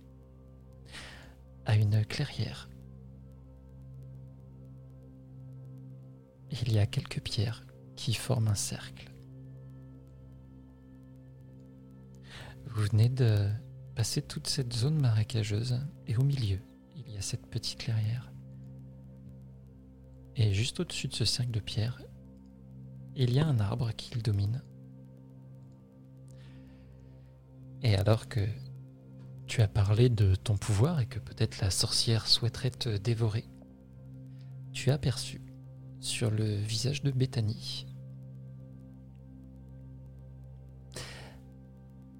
à 1.65 1.75
une 1.75 2.03
clairière. 2.05 2.69
Il 6.51 6.73
y 6.73 6.79
a 6.79 6.85
quelques 6.85 7.21
pierres 7.21 7.65
qui 7.95 8.13
forment 8.13 8.47
un 8.47 8.55
cercle. 8.55 9.11
Vous 12.67 12.83
venez 12.83 13.09
de 13.09 13.49
passer 13.95 14.21
toute 14.21 14.47
cette 14.47 14.73
zone 14.73 14.99
marécageuse 14.99 15.79
et 16.07 16.17
au 16.17 16.23
milieu, 16.23 16.59
il 16.95 17.11
y 17.11 17.17
a 17.17 17.21
cette 17.21 17.47
petite 17.47 17.79
clairière. 17.79 18.31
Et 20.35 20.53
juste 20.53 20.81
au-dessus 20.81 21.07
de 21.07 21.13
ce 21.13 21.23
cercle 21.25 21.51
de 21.51 21.61
pierres, 21.61 22.01
il 23.15 23.33
y 23.33 23.39
a 23.39 23.47
un 23.47 23.59
arbre 23.59 23.91
qui 23.93 24.13
le 24.15 24.21
domine. 24.21 24.61
Et 27.81 27.95
alors 27.95 28.27
que 28.27 28.45
tu 29.47 29.61
as 29.61 29.67
parlé 29.67 30.09
de 30.09 30.35
ton 30.35 30.57
pouvoir 30.57 30.99
et 30.99 31.05
que 31.05 31.19
peut-être 31.19 31.61
la 31.61 31.69
sorcière 31.69 32.27
souhaiterait 32.27 32.71
te 32.71 32.97
dévorer, 32.97 33.45
tu 34.73 34.91
as 34.91 34.95
aperçu 34.95 35.41
sur 36.01 36.31
le 36.31 36.43
visage 36.43 37.01
de 37.01 37.11
Bethany 37.11 37.87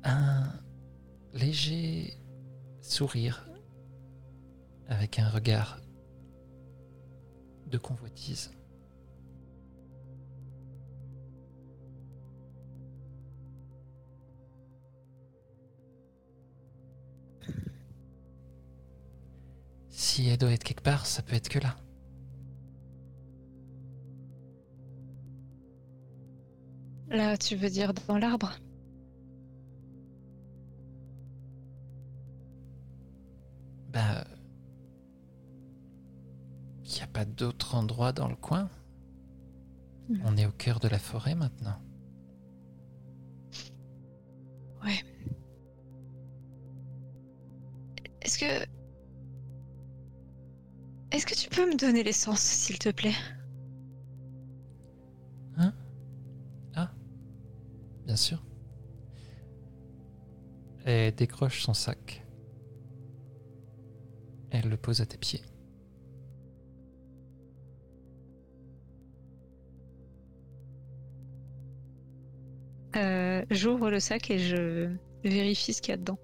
un 0.03 0.65
léger 1.36 2.18
sourire 2.82 3.48
avec 4.88 5.20
un 5.20 5.30
regard 5.30 5.80
de 7.68 7.78
convoitise. 7.78 8.52
Si 19.90 20.30
elle 20.30 20.38
doit 20.38 20.52
être 20.52 20.64
quelque 20.64 20.84
part, 20.84 21.06
ça 21.06 21.22
peut 21.22 21.36
être 21.36 21.49
que 21.49 21.60
là. 21.60 21.76
Là, 27.10 27.38
tu 27.38 27.56
veux 27.56 27.70
dire 27.70 27.94
dans 27.94 28.18
l'arbre? 28.18 28.53
Bah. 33.96 34.26
Il 36.84 36.92
n'y 36.94 37.02
a 37.02 37.08
pas 37.08 37.24
d'autre 37.26 37.76
endroit 37.76 38.12
dans 38.12 38.28
le 38.28 38.36
coin? 38.36 38.70
On 40.24 40.38
est 40.38 40.46
au 40.46 40.52
cœur 40.52 40.80
de 40.80 40.88
la 40.88 41.00
forêt 41.00 41.34
maintenant. 41.34 41.80
Ouais. 44.84 45.04
Est-ce 48.22 48.38
que. 48.38 48.68
Est-ce 51.12 51.26
que 51.26 51.34
tu 51.34 51.50
peux 51.50 51.66
me 51.66 51.78
donner 51.78 52.04
l'essence, 52.04 52.42
s'il 52.42 52.78
te 52.78 52.90
plaît? 52.90 53.16
Bien 58.06 58.16
sûr. 58.16 58.44
Elle 60.86 61.16
décroche 61.16 61.64
son 61.64 61.74
sac. 61.74 62.24
Elle 64.57 64.69
le 64.69 64.77
pose 64.77 65.02
à 65.02 65.06
tes 65.06 65.18
pieds. 65.18 65.41
Euh, 72.95 73.44
J'ouvre 73.52 73.90
le 73.90 73.99
sac 73.99 74.32
et 74.32 74.40
je 74.40 74.95
vérifie 75.26 75.73
ce 75.73 75.82
qu'il 75.82 75.91
y 75.91 75.95
a 75.95 75.98
dedans. 75.98 76.18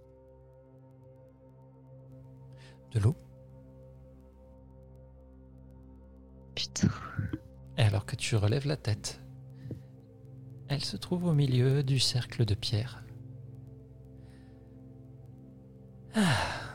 De 2.93 2.99
l'eau. 2.99 3.15
Putain. 6.55 6.87
Et 7.77 7.81
alors 7.81 8.05
que 8.05 8.15
tu 8.15 8.37
relèves 8.37 8.65
la 8.65 8.77
tête, 8.77 9.19
elle 10.69 10.85
se 10.85 10.95
trouve 10.95 11.25
au 11.25 11.33
milieu 11.33 11.83
du 11.83 11.99
cercle 11.99 12.45
de 12.45 12.53
pierre. 12.55 13.03
Ah. 16.15 16.70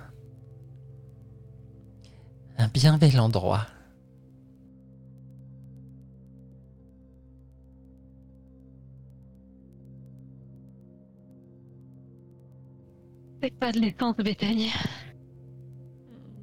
Un 2.58 2.68
bien 2.68 2.98
bel 2.98 3.20
endroit. 3.20 3.66
C'est 13.42 13.50
pas 13.50 13.70
de 13.70 13.78
l'essence, 13.78 14.16
Bethany. 14.16 14.70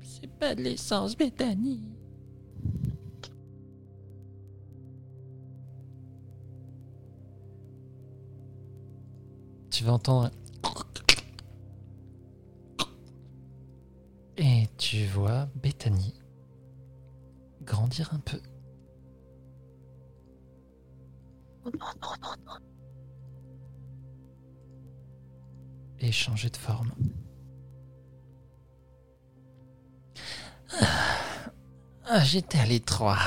C'est 0.01 0.31
pas 0.39 0.55
de 0.55 0.61
l'essence, 0.61 1.17
Bethany. 1.17 1.83
Tu 9.71 9.83
vas 9.83 9.93
entendre. 9.93 10.29
Et 14.63 14.67
tu 14.77 15.05
vois 15.07 15.49
Bethany 15.55 16.13
grandir 17.63 18.13
un 18.13 18.19
peu. 18.19 18.39
Et 25.99 26.13
changer 26.13 26.49
de 26.49 26.55
forme. 26.55 26.93
Ah, 30.79 31.51
Ah, 32.05 32.23
j'étais 32.23 32.59
à 32.59 32.65
l'étroit. 32.65 33.17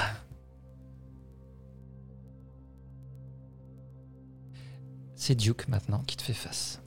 C'est 5.15 5.35
Duke 5.35 5.69
maintenant 5.69 6.03
qui 6.03 6.17
te 6.17 6.23
fait 6.23 6.33
face. 6.33 6.81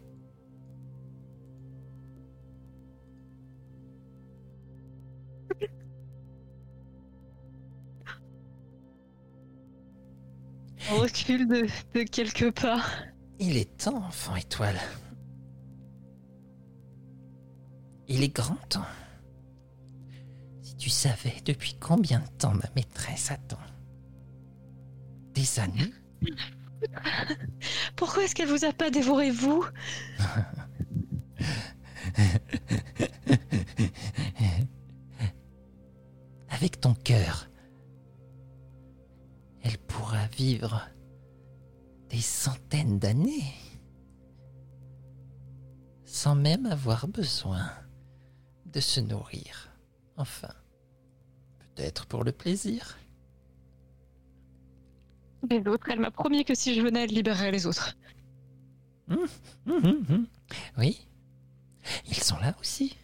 On 10.91 10.97
recule 10.97 11.47
de, 11.47 11.67
de 11.93 12.03
quelques 12.03 12.51
pas. 12.51 12.83
Il 13.39 13.57
est 13.57 13.77
temps, 13.77 13.97
enfant 13.97 14.35
étoile. 14.35 14.79
Il 18.07 18.23
est 18.23 18.35
grand 18.35 18.55
temps. 18.69 18.85
Si 20.63 20.75
tu 20.77 20.89
savais 20.89 21.35
depuis 21.45 21.75
combien 21.79 22.19
de 22.19 22.27
temps 22.37 22.53
ma 22.55 22.69
maîtresse 22.75 23.29
attend. 23.31 23.59
Des 25.33 25.59
années 25.59 25.93
Pourquoi 27.95 28.23
est-ce 28.23 28.33
qu'elle 28.33 28.47
vous 28.49 28.65
a 28.65 28.73
pas 28.73 28.89
dévoré, 28.89 29.29
vous? 29.31 29.63
Avec 36.49 36.81
ton 36.81 36.93
cœur, 36.95 37.47
elle 39.61 39.77
pourra 39.77 40.25
vivre 40.27 40.87
des 42.09 42.21
centaines 42.21 42.99
d'années 42.99 43.53
sans 46.05 46.35
même 46.35 46.65
avoir 46.65 47.07
besoin 47.07 47.71
de 48.65 48.79
se 48.79 48.99
nourrir. 48.99 49.71
Enfin, 50.17 50.53
peut-être 51.59 52.07
pour 52.07 52.23
le 52.23 52.31
plaisir. 52.31 52.97
Les 55.49 55.59
autres, 55.67 55.89
elle 55.89 55.99
m'a 55.99 56.11
promis 56.11 56.43
que 56.43 56.55
si 56.55 56.75
je 56.75 56.81
venais, 56.81 57.03
elle 57.03 57.13
libérerait 57.13 57.51
les 57.51 57.65
autres. 57.65 57.95
Hum, 59.09 59.27
hum, 59.67 60.05
hum. 60.09 60.27
Oui, 60.77 61.07
ils 62.07 62.15
sont 62.15 62.37
là 62.39 62.55
aussi. 62.59 62.97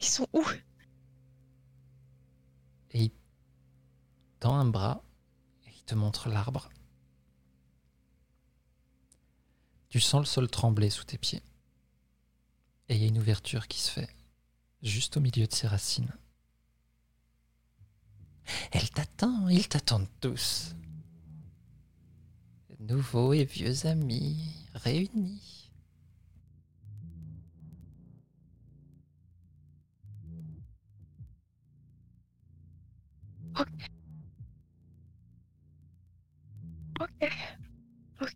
Ils 0.00 0.06
sont 0.06 0.26
où 0.32 0.44
Et 2.90 3.04
il 3.04 3.12
tend 4.42 4.58
un 4.58 4.64
bras 4.64 5.04
il 5.68 5.84
te 5.84 5.94
montre 5.94 6.28
l'arbre. 6.28 6.68
Tu 9.88 10.00
sens 10.00 10.18
le 10.18 10.26
sol 10.26 10.50
trembler 10.50 10.90
sous 10.90 11.04
tes 11.04 11.16
pieds. 11.16 11.44
Et 12.88 12.96
il 12.96 13.02
y 13.02 13.04
a 13.04 13.08
une 13.08 13.18
ouverture 13.18 13.68
qui 13.68 13.80
se 13.80 13.88
fait 13.88 14.08
juste 14.82 15.16
au 15.16 15.20
milieu 15.20 15.46
de 15.46 15.52
ses 15.52 15.68
racines. 15.68 16.12
Elle 18.72 18.90
t'attend, 18.90 19.46
ils 19.48 19.68
t'attendent 19.68 20.10
tous. 20.20 20.74
Nouveaux 22.80 23.32
et 23.34 23.44
vieux 23.44 23.86
amis 23.86 24.66
réunis. 24.74 25.70
Ok. 37.02 37.32
Ok. 38.20 38.32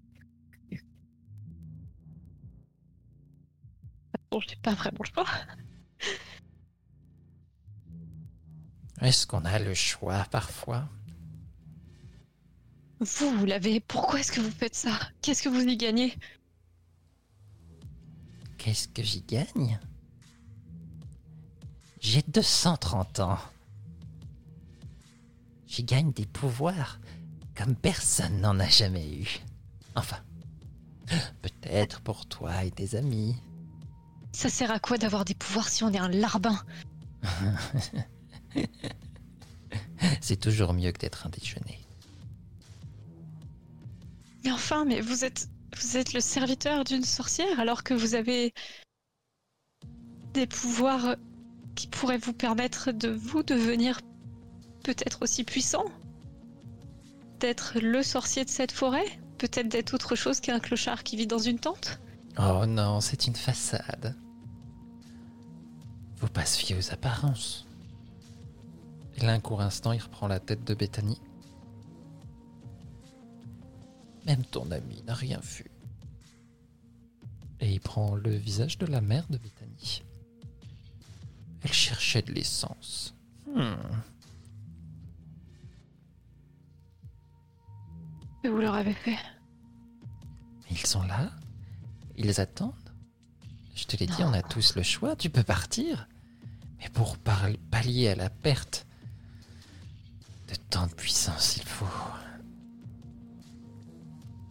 Bon, 4.31 4.41
j'ai 4.41 4.57
pas 4.57 4.75
vraiment 4.75 4.99
le 5.01 5.15
choix. 5.15 5.27
Est-ce 9.01 9.27
qu'on 9.27 9.45
a 9.45 9.59
le 9.59 9.75
choix 9.75 10.25
parfois? 10.31 10.89
Vous, 12.99 13.31
vous 13.39 13.45
l'avez. 13.45 13.79
Pourquoi 13.81 14.21
est-ce 14.21 14.33
que 14.33 14.41
vous 14.41 14.51
faites 14.51 14.75
ça? 14.75 14.99
Qu'est-ce 15.23 15.43
que 15.43 15.49
vous 15.49 15.61
y 15.61 15.77
gagnez? 15.77 16.17
Qu'est-ce 18.59 18.89
que 18.89 19.03
j'y 19.03 19.21
gagne? 19.21 19.79
J'ai 22.01 22.23
230 22.23 23.21
ans. 23.21 23.39
J'y 25.67 25.85
gagne 25.85 26.13
des 26.13 26.27
pouvoirs 26.27 26.99
comme 27.57 27.75
personne 27.75 28.41
n'en 28.41 28.61
a 28.61 28.69
jamais 28.69 29.09
eu. 29.09 29.41
Enfin, 29.95 30.19
peut-être 31.43 32.01
pour 32.03 32.27
toi 32.27 32.65
et 32.65 32.71
tes 32.71 32.95
amis. 32.97 33.35
Ça 34.33 34.49
sert 34.51 34.71
à 34.71 34.79
quoi 34.79 34.99
d'avoir 34.99 35.25
des 35.25 35.35
pouvoirs 35.35 35.69
si 35.69 35.83
on 35.83 35.93
est 35.93 35.99
un 35.99 36.09
larbin? 36.09 36.59
C'est 40.21 40.39
toujours 40.39 40.75
mieux 40.75 40.93
que 40.93 40.99
d'être 40.99 41.27
un 41.27 41.31
déjeuner. 41.31 41.81
Mais 44.45 44.53
enfin, 44.53 44.85
mais 44.85 45.01
vous 45.01 45.25
êtes. 45.25 45.49
Vous 45.79 45.97
êtes 45.99 46.15
le 46.15 46.21
serviteur 46.21 46.85
d'une 46.85 47.05
sorcière 47.05 47.61
alors 47.61 47.83
que 47.83 47.93
vous 47.93 48.15
avez 48.15 48.55
des 50.33 50.47
pouvoirs 50.47 51.17
qui 51.75 51.87
pourraient 51.87 52.17
vous 52.17 52.33
permettre 52.33 52.93
de 52.93 53.09
vous 53.09 53.43
devenir 53.43 54.01
peut-être 54.85 55.21
aussi 55.21 55.45
puissant? 55.45 55.85
D'être 57.41 57.79
le 57.81 58.03
sorcier 58.03 58.45
de 58.45 58.51
cette 58.51 58.73
forêt? 58.73 59.07
Peut-être 59.39 59.69
d'être 59.69 59.95
autre 59.95 60.17
chose 60.17 60.41
qu'un 60.41 60.61
clochard 60.61 61.03
qui 61.03 61.17
vit 61.17 61.27
dans 61.27 61.39
une 61.39 61.59
tente? 61.59 62.01
Oh 62.39 62.65
non, 62.67 63.01
c'est 63.01 63.27
une 63.27 63.37
façade. 63.37 64.17
Faut 66.17 66.29
pas 66.29 66.47
se 66.47 66.59
fier 66.59 66.77
aux 66.77 66.93
apparences. 66.93 67.67
Et 69.17 69.21
là, 69.21 69.33
un 69.33 69.41
court 69.41 69.61
instant, 69.61 69.93
il 69.93 70.01
reprend 70.01 70.29
la 70.29 70.41
tête 70.41 70.65
de 70.65 70.75
Bethany. 70.75 71.19
Même 74.25 74.45
ton 74.45 74.71
ami 74.71 75.03
n'a 75.07 75.15
rien 75.15 75.41
vu. 75.41 75.71
Et 77.61 77.73
il 77.73 77.81
prend 77.81 78.15
le 78.15 78.31
visage 78.31 78.77
de 78.79 78.87
la 78.87 79.01
mère 79.01 79.27
de 79.29 79.39
Bethany. 79.39 80.03
Elle 81.63 81.73
cherchait 81.73 82.23
de 82.23 82.33
l'essence. 82.33 83.15
Hmm. 83.47 83.75
Que 88.47 88.51
vous 88.53 88.59
leur 88.59 88.75
avez 88.75 88.95
fait 88.95 89.19
Ils 90.71 90.87
sont 90.87 91.03
là. 91.03 91.33
Ils 92.17 92.41
attendent. 92.41 92.93
Je 93.75 93.87
te 93.87 93.97
l'ai 93.97 94.07
dit, 94.07 94.23
on 94.23 94.33
a 94.33 94.41
tous 94.41 94.77
le 94.77 94.85
choix. 94.85 95.17
Tu 95.17 95.31
peux 95.31 95.43
partir. 95.43 96.07
Mais 96.79 96.89
pour 96.91 97.17
pallier 97.19 98.11
à 98.11 98.15
la 98.15 98.31
perte 98.31 98.87
de 100.47 100.55
tant 100.71 100.87
de 100.87 100.95
puissance, 100.95 101.57
il 101.57 101.65
faut 101.65 101.89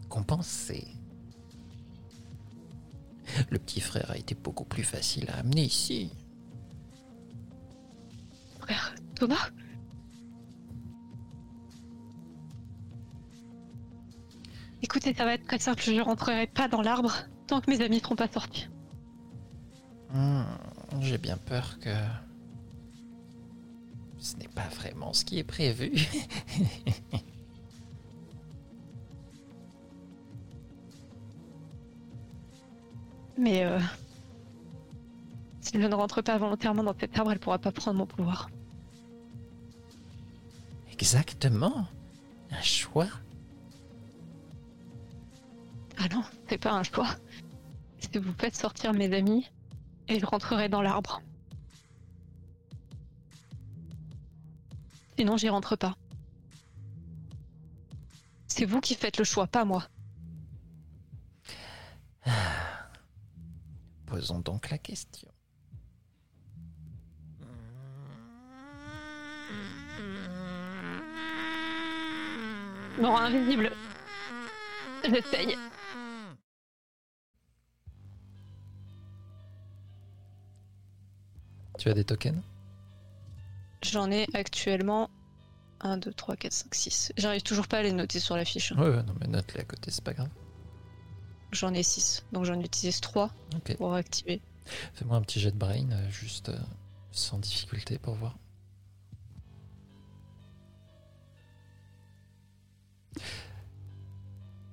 compenser. 0.10 0.86
Le 3.50 3.60
petit 3.60 3.80
frère 3.80 4.12
a 4.12 4.18
été 4.18 4.36
beaucoup 4.36 4.66
plus 4.66 4.84
facile 4.84 5.30
à 5.30 5.38
amener 5.38 5.64
ici. 5.64 6.12
Frère 8.60 8.94
Thomas? 9.16 9.52
Écoutez, 14.86 15.16
ça 15.16 15.26
va 15.26 15.34
être 15.34 15.48
très 15.48 15.57
simple, 15.57 15.82
je 15.82 15.99
rentrerai 15.99 16.45
pas 16.45 16.68
dans 16.68 16.84
l'arbre 16.84 17.12
tant 17.48 17.60
que 17.60 17.72
mes 17.72 17.82
amis 17.82 18.02
seront 18.02 18.16
pas 18.16 18.28
sortis. 18.28 18.68
Hmm, 20.14 20.44
J'ai 21.02 21.18
bien 21.18 21.38
peur 21.38 21.80
que 21.80 21.90
ce 24.20 24.36
n'est 24.38 24.48
pas 24.48 24.68
vraiment 24.68 25.12
ce 25.12 25.26
qui 25.26 25.40
est 25.40 25.44
prévu. 25.44 25.91
Mais 33.40 33.66
euh, 33.66 33.80
si 35.62 35.82
je 35.82 35.88
ne 35.88 35.95
rentre 35.95 36.22
pas 36.22 36.38
volontairement 36.38 36.84
dans 36.84 36.94
cet 36.99 37.18
arbre, 37.18 37.32
elle 37.32 37.40
pourra 37.40 37.57
pas 37.57 37.72
prendre 37.72 37.98
mon 37.98 38.06
pouvoir. 38.06 38.52
Exactement. 40.91 41.88
Un 42.52 42.62
choix. 42.62 43.07
Ah 45.98 46.08
non, 46.14 46.24
c'est 46.50 46.58
pas 46.58 46.74
un 46.74 46.84
choix. 46.84 47.16
Si 48.00 48.18
vous 48.18 48.34
faites 48.34 48.56
sortir 48.56 48.94
mes 48.94 49.14
amis, 49.16 49.50
et 50.08 50.20
je 50.20 50.26
rentrerai 50.26 50.70
dans 50.70 50.82
l'arbre. 50.82 51.22
Sinon, 55.18 55.38
j'y 55.38 55.50
rentre 55.50 55.76
pas. 55.76 55.96
C'est 58.48 58.66
vous 58.66 58.82
qui 58.82 58.96
faites 58.96 59.18
le 59.18 59.24
choix, 59.24 59.48
pas 59.48 59.66
moi. 59.66 59.88
Posons 64.06 64.40
donc 64.40 64.70
la 64.70 64.78
question. 64.78 65.30
Non, 72.98 73.18
invisible. 73.18 73.72
J'essaye. 75.04 75.58
Tu 81.86 81.91
as 81.91 81.94
des 81.94 82.03
tokens 82.03 82.41
J'en 83.84 84.10
ai 84.10 84.26
actuellement 84.34 85.12
1, 85.82 85.99
2, 85.99 86.14
3, 86.14 86.36
4, 86.36 86.52
5, 86.52 86.74
6. 86.74 87.12
J'arrive 87.16 87.44
toujours 87.44 87.68
pas 87.68 87.78
à 87.78 87.84
les 87.84 87.91
noter 87.91 88.20
sur 88.20 88.36
la 88.36 88.44
fiche. 88.44 88.72
Ouais, 88.72 88.90
ouais, 88.90 89.03
non, 89.03 89.14
mais 89.22 89.28
note-les 89.28 89.60
à 89.62 89.66
côté, 89.66 89.91
c'est 89.91 90.03
pas 90.03 90.14
grave. 90.14 90.30
J'en 91.52 91.76
ai 91.76 91.84
6. 91.84 92.26
Donc 92.32 92.45
j'en 92.45 92.60
utilise 92.60 93.02
3 93.02 93.30
Ok. 93.56 93.78
pour 93.78 93.94
activer. 93.94 94.41
Fais-moi 94.95 95.16
un 95.16 95.22
petit 95.22 95.40
jet 95.40 95.52
de 95.52 95.60
brain, 95.60 95.91
euh, 95.91 96.10
juste 96.10 96.49
euh, 96.49 96.57
sans 97.12 97.38
difficulté 97.38 97.99
pour 97.99 98.16
voir. 98.16 98.36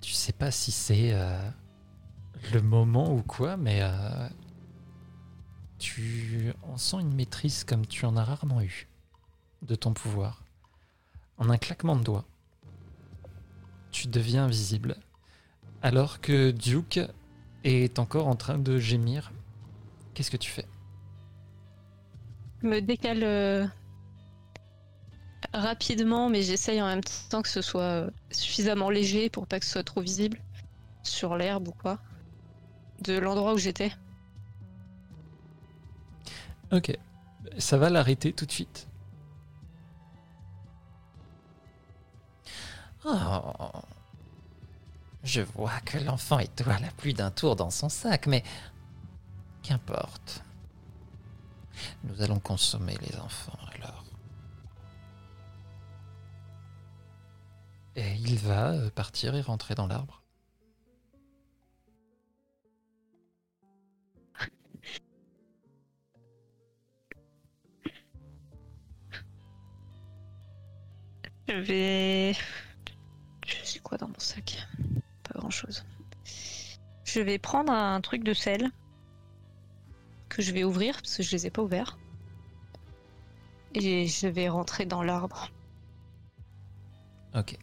Tu 0.00 0.12
sais 0.12 0.32
pas 0.32 0.50
si 0.50 0.72
c'est 0.72 1.12
euh, 1.12 1.38
le 2.54 2.62
moment 2.62 3.12
ou 3.12 3.22
quoi, 3.22 3.58
mais 3.58 3.80
euh, 3.82 4.28
tu 5.82 6.52
en 6.62 6.78
sens 6.78 7.00
une 7.00 7.12
maîtrise 7.12 7.64
comme 7.64 7.86
tu 7.86 8.06
en 8.06 8.16
as 8.16 8.22
rarement 8.22 8.62
eu 8.62 8.86
de 9.62 9.74
ton 9.74 9.92
pouvoir. 9.92 10.44
En 11.38 11.50
un 11.50 11.58
claquement 11.58 11.96
de 11.96 12.04
doigts, 12.04 12.24
tu 13.90 14.06
deviens 14.06 14.44
invisible, 14.44 14.96
alors 15.82 16.20
que 16.20 16.52
Duke 16.52 17.00
est 17.64 17.98
encore 17.98 18.28
en 18.28 18.36
train 18.36 18.58
de 18.58 18.78
gémir 18.78 19.32
Qu'est-ce 20.14 20.30
que 20.30 20.36
tu 20.36 20.50
fais? 20.50 20.66
Je 22.62 22.68
me 22.68 22.80
décale 22.80 23.24
euh, 23.24 23.66
rapidement, 25.54 26.28
mais 26.28 26.42
j'essaye 26.42 26.82
en 26.82 26.86
même 26.86 27.00
temps 27.30 27.40
que 27.40 27.48
ce 27.48 27.62
soit 27.62 27.80
euh, 27.80 28.10
suffisamment 28.30 28.90
léger 28.90 29.30
pour 29.30 29.46
pas 29.46 29.58
que 29.58 29.64
ce 29.64 29.72
soit 29.72 29.84
trop 29.84 30.02
visible 30.02 30.38
sur 31.02 31.34
l'herbe 31.34 31.68
ou 31.68 31.72
quoi. 31.72 31.98
De 33.00 33.18
l'endroit 33.18 33.54
où 33.54 33.58
j'étais. 33.58 33.90
Ok. 36.72 36.96
Ça 37.58 37.76
va 37.76 37.90
l'arrêter 37.90 38.32
tout 38.32 38.46
de 38.46 38.52
suite. 38.52 38.88
Oh. 43.04 43.82
Je 45.22 45.42
vois 45.42 45.78
que 45.84 45.98
l'enfant 45.98 46.38
étoile 46.38 46.84
a 46.84 46.90
plus 46.92 47.12
d'un 47.12 47.30
tour 47.30 47.56
dans 47.56 47.70
son 47.70 47.88
sac, 47.88 48.26
mais 48.26 48.42
qu'importe. 49.62 50.42
Nous 52.04 52.22
allons 52.22 52.40
consommer 52.40 52.96
les 53.02 53.18
enfants 53.18 53.58
alors. 53.74 54.04
Et 57.94 58.14
il 58.14 58.38
va 58.38 58.70
euh, 58.70 58.90
partir 58.90 59.34
et 59.34 59.42
rentrer 59.42 59.74
dans 59.74 59.86
l'arbre. 59.86 60.21
Je 71.52 71.58
vais. 71.58 72.32
Je 73.46 73.56
sais 73.62 73.78
quoi 73.80 73.98
dans 73.98 74.08
mon 74.08 74.18
sac 74.18 74.66
Pas 75.22 75.38
grand 75.38 75.50
chose. 75.50 75.84
Je 77.04 77.20
vais 77.20 77.38
prendre 77.38 77.70
un 77.70 78.00
truc 78.00 78.24
de 78.24 78.32
sel 78.32 78.70
que 80.30 80.40
je 80.40 80.52
vais 80.52 80.64
ouvrir 80.64 80.94
parce 80.94 81.18
que 81.18 81.22
je 81.22 81.30
les 81.32 81.46
ai 81.46 81.50
pas 81.50 81.60
ouverts. 81.60 81.98
Et 83.74 84.06
je 84.06 84.28
vais 84.28 84.48
rentrer 84.48 84.86
dans 84.86 85.02
l'arbre. 85.02 85.50
Ok. 87.34 87.58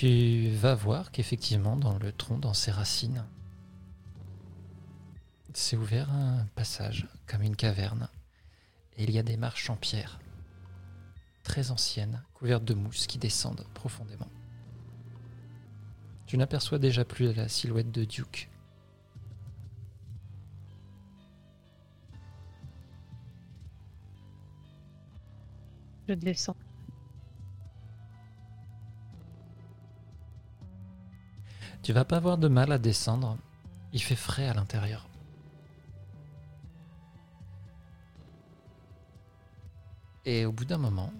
Tu 0.00 0.50
vas 0.50 0.76
voir 0.76 1.10
qu'effectivement, 1.10 1.74
dans 1.74 1.98
le 1.98 2.12
tronc, 2.12 2.38
dans 2.38 2.54
ses 2.54 2.70
racines, 2.70 3.24
c'est 5.52 5.76
ouvert 5.76 6.08
un 6.12 6.46
passage, 6.54 7.08
comme 7.26 7.42
une 7.42 7.56
caverne. 7.56 8.08
Et 8.96 9.02
il 9.02 9.10
y 9.10 9.18
a 9.18 9.24
des 9.24 9.36
marches 9.36 9.70
en 9.70 9.74
pierre, 9.74 10.20
très 11.42 11.72
anciennes, 11.72 12.22
couvertes 12.32 12.64
de 12.64 12.74
mousse 12.74 13.08
qui 13.08 13.18
descendent 13.18 13.66
profondément. 13.74 14.30
Tu 16.26 16.38
n'aperçois 16.38 16.78
déjà 16.78 17.04
plus 17.04 17.34
la 17.34 17.48
silhouette 17.48 17.90
de 17.90 18.04
Duke. 18.04 18.48
Je 26.08 26.14
descends. 26.14 26.54
Tu 31.82 31.92
vas 31.92 32.04
pas 32.04 32.16
avoir 32.16 32.38
de 32.38 32.48
mal 32.48 32.72
à 32.72 32.78
descendre. 32.78 33.38
Il 33.92 34.02
fait 34.02 34.16
frais 34.16 34.48
à 34.48 34.54
l'intérieur. 34.54 35.08
Et 40.24 40.44
au 40.44 40.52
bout 40.52 40.66
d'un 40.66 40.76
moment, 40.76 41.10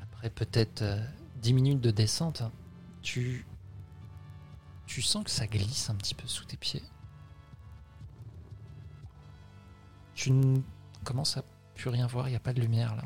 après 0.00 0.30
peut-être 0.30 0.82
euh, 0.82 1.04
10 1.42 1.52
minutes 1.52 1.80
de 1.80 1.90
descente, 1.90 2.44
tu, 3.02 3.44
tu 4.86 5.02
sens 5.02 5.24
que 5.24 5.30
ça 5.30 5.48
glisse 5.48 5.90
un 5.90 5.96
petit 5.96 6.14
peu 6.14 6.28
sous 6.28 6.44
tes 6.44 6.56
pieds. 6.56 6.84
Tu 10.14 10.30
ne 10.30 10.60
commences 11.04 11.36
à 11.36 11.42
plus 11.74 11.90
rien 11.90 12.06
voir, 12.06 12.28
il 12.28 12.30
n'y 12.30 12.36
a 12.36 12.40
pas 12.40 12.52
de 12.52 12.60
lumière 12.60 12.94
là. 12.94 13.04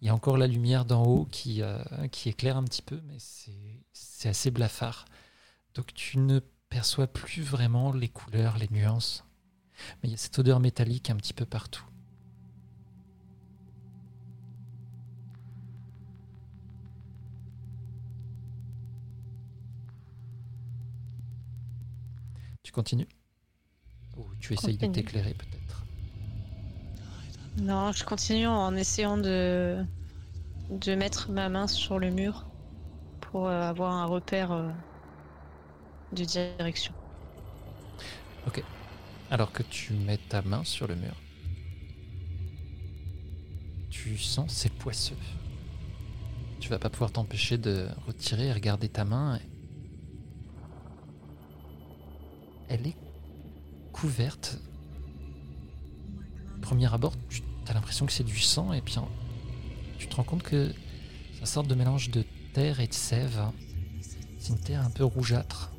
Il 0.00 0.06
y 0.06 0.10
a 0.10 0.14
encore 0.14 0.36
la 0.36 0.46
lumière 0.46 0.84
d'en 0.84 1.04
haut 1.04 1.24
qui, 1.26 1.62
euh, 1.62 1.82
qui 2.12 2.28
éclaire 2.28 2.56
un 2.56 2.64
petit 2.64 2.82
peu, 2.82 3.00
mais 3.06 3.16
c'est 3.18 4.28
assez 4.28 4.50
blafard. 4.50 5.06
Donc 5.74 5.92
tu 5.94 6.18
ne 6.18 6.40
perçois 6.68 7.06
plus 7.06 7.42
vraiment 7.42 7.92
les 7.92 8.08
couleurs, 8.08 8.58
les 8.58 8.68
nuances. 8.70 9.24
Mais 10.02 10.08
il 10.08 10.12
y 10.12 10.14
a 10.14 10.18
cette 10.18 10.38
odeur 10.38 10.60
métallique 10.60 11.10
un 11.10 11.16
petit 11.16 11.34
peu 11.34 11.44
partout. 11.46 11.84
Tu 22.62 22.72
continues? 22.72 23.08
Ou 24.16 24.26
tu 24.40 24.52
essayes 24.52 24.76
de 24.76 24.86
t'éclairer 24.86 25.34
peut-être? 25.34 25.57
Non, 27.60 27.92
je 27.92 28.04
continue 28.04 28.46
en 28.46 28.74
essayant 28.76 29.16
de 29.16 29.84
de 30.70 30.94
mettre 30.94 31.30
ma 31.30 31.48
main 31.48 31.66
sur 31.66 31.98
le 31.98 32.10
mur 32.10 32.46
pour 33.20 33.48
euh, 33.48 33.62
avoir 33.62 33.92
un 33.94 34.04
repère 34.04 34.52
euh, 34.52 34.68
de 36.12 36.24
direction. 36.24 36.92
Alors 39.30 39.52
que 39.52 39.62
tu 39.62 39.92
mets 39.92 40.16
ta 40.16 40.40
main 40.40 40.64
sur 40.64 40.86
le 40.86 40.94
mur, 40.94 41.14
tu 43.90 44.16
sens 44.16 44.50
c'est 44.50 44.72
poisseux. 44.72 45.18
Tu 46.60 46.70
vas 46.70 46.78
pas 46.78 46.88
pouvoir 46.88 47.12
t'empêcher 47.12 47.58
de 47.58 47.88
retirer 48.06 48.46
et 48.46 48.52
regarder 48.52 48.88
ta 48.88 49.04
main. 49.04 49.38
Elle 52.70 52.86
est 52.86 52.96
couverte. 53.92 54.58
Premier 56.62 56.92
abord, 56.92 57.12
tu 57.28 57.42
as 57.70 57.74
l'impression 57.74 58.06
que 58.06 58.12
c'est 58.12 58.24
du 58.24 58.38
sang 58.38 58.72
et 58.72 58.80
puis 58.80 58.96
tu 59.98 60.08
te 60.08 60.16
rends 60.16 60.24
compte 60.24 60.42
que 60.42 60.72
c'est 61.32 61.40
une 61.40 61.46
sorte 61.46 61.68
de 61.68 61.74
mélange 61.74 62.10
de 62.10 62.24
terre 62.52 62.80
et 62.80 62.86
de 62.86 62.94
sève. 62.94 63.40
C'est 64.38 64.50
une 64.50 64.58
terre 64.60 64.84
un 64.84 64.90
peu 64.90 65.04
rougeâtre 65.04 65.72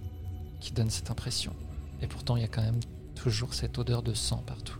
qui 0.59 0.73
donne 0.73 0.89
cette 0.89 1.09
impression. 1.09 1.55
Et 2.01 2.07
pourtant, 2.07 2.35
il 2.37 2.41
y 2.41 2.45
a 2.45 2.47
quand 2.47 2.61
même 2.61 2.79
toujours 3.15 3.53
cette 3.53 3.77
odeur 3.77 4.03
de 4.03 4.13
sang 4.13 4.43
partout. 4.45 4.77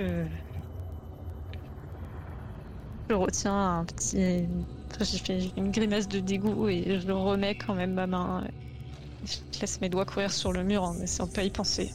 Euh, 0.00 0.26
Je 3.10 3.14
retiens 3.14 3.78
un 3.80 3.84
petit. 3.84 4.46
enfin, 4.90 5.04
J'ai 5.04 5.18
fait 5.18 5.52
une 5.56 5.70
grimace 5.70 6.08
de 6.08 6.20
dégoût 6.20 6.68
et 6.68 6.98
je 7.00 7.10
remets 7.10 7.54
quand 7.56 7.74
même 7.74 7.92
ma 7.94 8.06
main. 8.06 8.44
Je 9.24 9.60
laisse 9.60 9.80
mes 9.80 9.88
doigts 9.88 10.04
courir 10.04 10.32
sur 10.32 10.52
le 10.52 10.64
mur 10.64 10.82
en 10.82 10.98
essayant 11.00 11.26
de 11.26 11.32
pas 11.32 11.44
y 11.44 11.50
penser. 11.50 11.92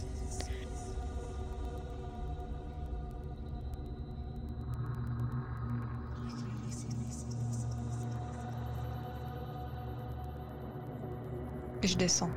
Et 11.83 11.87
je 11.87 11.97
descends. 11.97 12.29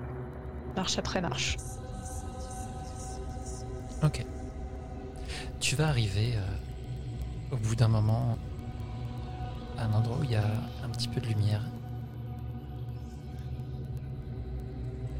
Marche 0.77 0.99
après 0.99 1.21
marche. 1.21 1.57
Ok. 4.03 4.25
Tu 5.61 5.77
vas 5.77 5.89
arriver 5.89 6.35
euh, 6.35 7.55
au 7.55 7.57
bout 7.57 7.77
d'un 7.77 7.89
moment 7.89 8.37
à 9.79 9.85
un 9.85 9.93
endroit 9.93 10.19
où 10.19 10.25
il 10.25 10.33
y 10.33 10.37
a 10.37 10.45
un 10.85 10.89
petit 10.89 11.09
peu 11.09 11.21
de 11.21 11.27
lumière. 11.27 11.63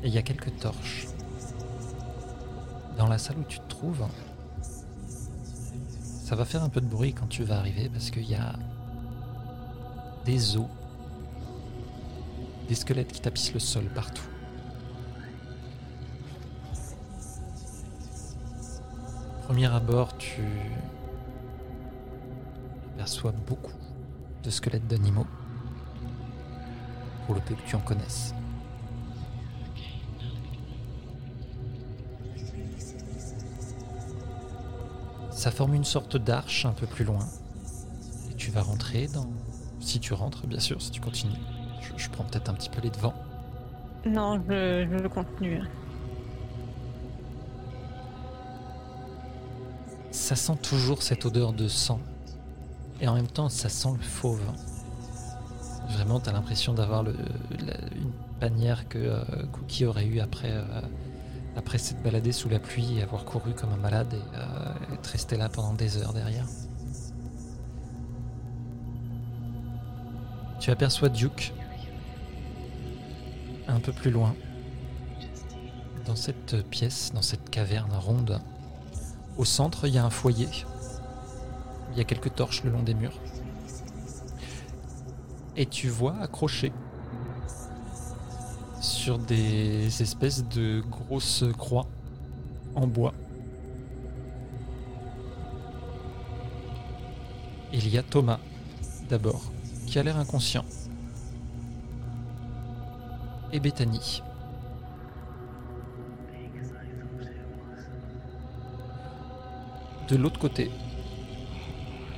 Et 0.03 0.09
il 0.09 0.15
y 0.15 0.19
a 0.19 0.23
quelques 0.23 0.57
torches. 0.59 1.07
Dans 2.97 3.07
la 3.07 3.19
salle 3.19 3.39
où 3.39 3.45
tu 3.45 3.59
te 3.61 3.69
trouves, 3.69 4.07
ça 6.03 6.37
va 6.37 6.45
faire 6.45 6.63
un 6.63 6.69
peu 6.69 6.81
de 6.81 6.87
bruit 6.87 7.13
quand 7.13 7.29
tu 7.29 7.45
vas 7.45 7.59
arriver 7.59 7.89
parce 7.89 8.11
qu'il 8.11 8.29
y 8.29 8.35
a 8.35 8.55
des 10.25 10.57
os, 10.57 10.67
des 12.69 12.75
squelettes 12.75 13.13
qui 13.13 13.21
tapissent 13.21 13.55
le 13.55 13.61
sol 13.61 13.85
partout. 13.95 14.23
Premier 19.47 19.67
abord, 19.67 20.17
tu 20.19 20.43
aperçois 22.95 23.33
beaucoup 23.49 23.73
de 24.45 24.51
squelettes 24.51 24.87
d'animaux, 24.87 25.27
pour 27.27 27.35
le 27.35 27.41
peu 27.41 27.57
que 27.57 27.63
tu 27.67 27.75
en 27.75 27.81
connaisses. 27.81 28.33
Ça 35.41 35.51
forme 35.51 35.73
une 35.73 35.85
sorte 35.85 36.19
d'arche 36.19 36.67
un 36.67 36.73
peu 36.73 36.87
plus 36.87 37.07
loin. 37.07 37.27
Et 38.31 38.35
tu 38.35 38.51
vas 38.51 38.61
rentrer 38.61 39.07
dans... 39.07 39.27
Si 39.81 39.99
tu 39.99 40.13
rentres, 40.13 40.47
bien 40.47 40.61
sûr, 40.61 40.83
si 40.83 40.91
tu 40.91 41.01
continues. 41.01 41.33
Je, 41.81 41.93
je 41.97 42.11
prends 42.11 42.25
peut-être 42.25 42.51
un 42.51 42.53
petit 42.53 42.69
peu 42.69 42.83
les 42.83 42.91
devants. 42.91 43.15
Non, 44.05 44.39
je, 44.47 44.87
je 45.03 45.09
continue. 45.09 45.63
Ça 50.11 50.37
sent 50.37 50.59
toujours 50.63 51.03
cette 51.03 51.25
odeur 51.25 51.55
de 51.55 51.69
sang. 51.69 52.01
Et 53.01 53.09
en 53.09 53.15
même 53.15 53.27
temps, 53.27 53.49
ça 53.49 53.71
sent 53.71 53.95
le 53.97 54.05
fauve. 54.05 54.43
Vraiment, 55.89 56.21
t'as 56.21 56.33
l'impression 56.33 56.75
d'avoir 56.75 57.03
une 57.07 58.13
panière 58.41 58.87
que 58.91 58.99
euh, 58.99 59.25
Cookie 59.53 59.87
aurait 59.87 60.05
eu 60.05 60.21
après, 60.21 60.53
euh, 60.53 60.83
après 61.57 61.79
s'être 61.79 62.03
baladé 62.03 62.33
sous 62.33 62.49
la 62.49 62.59
pluie 62.59 62.99
et 62.99 63.03
avoir 63.03 63.25
couru 63.25 63.53
comme 63.55 63.73
un 63.73 63.77
malade 63.77 64.15
et 64.15 64.37
euh, 64.37 64.95
être 64.95 65.07
resté 65.07 65.37
là 65.37 65.49
pendant 65.49 65.75
des 65.75 65.99
heures 65.99 66.13
derrière. 66.13 66.47
Tu 70.61 70.71
aperçois 70.71 71.09
Duke 71.09 71.53
un 73.67 73.81
peu 73.81 73.93
plus 73.93 74.11
loin, 74.11 74.35
dans 76.05 76.17
cette 76.17 76.69
pièce, 76.69 77.13
dans 77.15 77.23
cette 77.23 77.51
caverne 77.51 77.93
ronde. 77.93 78.41
Au 79.39 79.45
centre, 79.45 79.87
il 79.87 79.95
y 79.95 79.99
a 79.99 80.05
un 80.05 80.11
foyer. 80.11 80.49
Il 81.93 81.99
y 81.99 82.01
a 82.01 82.05
quelques 82.05 82.35
torches 82.35 82.65
le 82.65 82.71
long 82.71 82.83
des 82.83 82.95
murs. 82.95 83.19
Et 85.57 85.67
tu 85.67 85.89
vois 85.89 86.17
accroché 86.21 86.73
sur 88.81 89.19
des 89.19 90.03
espèces 90.03 90.45
de 90.49 90.83
grosses 90.89 91.45
croix 91.57 91.87
en 92.75 92.87
bois. 92.87 93.15
Il 97.73 97.89
y 97.89 97.99
a 97.99 98.03
Thomas 98.03 98.41
d'abord, 99.09 99.43
qui 99.87 99.99
a 99.99 100.03
l'air 100.03 100.17
inconscient. 100.17 100.65
Et 103.53 103.61
Bethany. 103.61 104.23
De 110.09 110.17
l'autre 110.17 110.39
côté, 110.39 110.71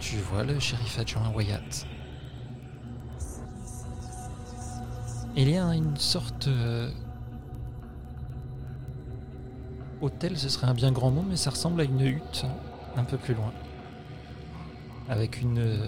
tu 0.00 0.16
vois 0.16 0.44
le 0.44 0.58
shérif 0.58 0.98
adjoint 0.98 1.30
Wyatt. 1.34 1.86
Il 5.34 5.48
y 5.48 5.56
a 5.56 5.74
une 5.74 5.96
sorte... 5.96 6.48
euh, 6.48 6.90
Hôtel, 10.02 10.36
ce 10.36 10.48
serait 10.48 10.66
un 10.66 10.74
bien 10.74 10.92
grand 10.92 11.10
mot, 11.10 11.24
mais 11.26 11.36
ça 11.36 11.50
ressemble 11.50 11.80
à 11.80 11.84
une 11.84 12.00
hutte 12.00 12.44
un 12.96 13.04
peu 13.04 13.16
plus 13.16 13.34
loin. 13.34 13.52
Avec 15.08 15.40
une... 15.40 15.78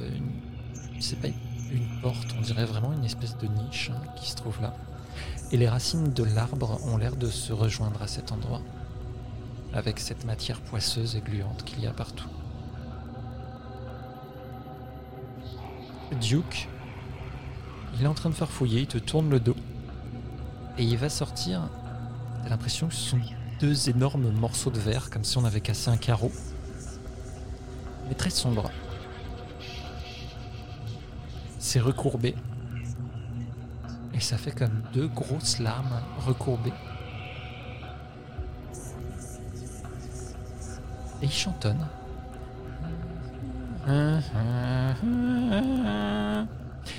c'est 1.00 1.20
pas 1.20 1.28
une 1.28 2.00
porte, 2.00 2.28
on 2.39 2.40
dirait 2.40 2.64
vraiment 2.64 2.92
une 2.92 3.05
espèce 3.05 3.36
de 3.36 3.47
niche 3.47 3.90
hein, 3.92 4.00
qui 4.16 4.31
se 4.31 4.36
trouve 4.36 4.60
là. 4.62 4.74
Et 5.52 5.56
les 5.56 5.68
racines 5.68 6.12
de 6.12 6.24
l'arbre 6.24 6.81
ont 6.86 6.97
l'air 6.97 7.16
de 7.16 7.26
se 7.26 7.52
rejoindre 7.52 8.00
à 8.02 8.06
cet 8.06 8.32
endroit. 8.32 8.62
Avec 9.73 9.98
cette 9.98 10.24
matière 10.24 10.60
poisseuse 10.60 11.16
et 11.16 11.20
gluante 11.20 11.64
qu'il 11.64 11.81
y 11.81 11.86
a 11.86 11.92
partout. 11.92 12.28
Duke, 16.20 16.68
il 17.97 18.05
est 18.05 18.08
en 18.08 18.14
train 18.14 18.31
de 18.31 18.34
farfouiller, 18.34 18.81
il 18.81 18.86
te 18.86 18.98
tourne 18.98 19.31
le 19.31 19.40
dos. 19.40 19.56
Et 20.78 20.84
il 20.84 20.97
va 20.97 21.08
sortir. 21.08 21.68
L'impression 22.48 22.89
que 22.89 22.94
ce 22.94 23.10
sont 23.10 23.20
deux 23.60 23.89
énormes 23.89 24.31
morceaux 24.32 24.70
de 24.70 24.78
verre, 24.78 25.10
comme 25.10 25.24
si 25.24 25.39
on 25.39 25.44
avait 25.44 25.60
cassé 25.60 25.90
un 25.90 25.97
carreau. 25.97 26.32
Mais 28.08 28.14
très 28.14 28.31
sombre. 28.31 28.70
C'est 31.58 31.81
recourbé. 31.81 32.34
Et 34.12 34.20
ça 34.20 34.36
fait 34.36 34.52
comme 34.52 34.82
deux 34.92 35.08
grosses 35.08 35.58
larmes 35.58 36.00
recourbées. 36.26 36.73
Et 41.23 41.26
il 41.26 41.32
chantonne. 41.32 41.86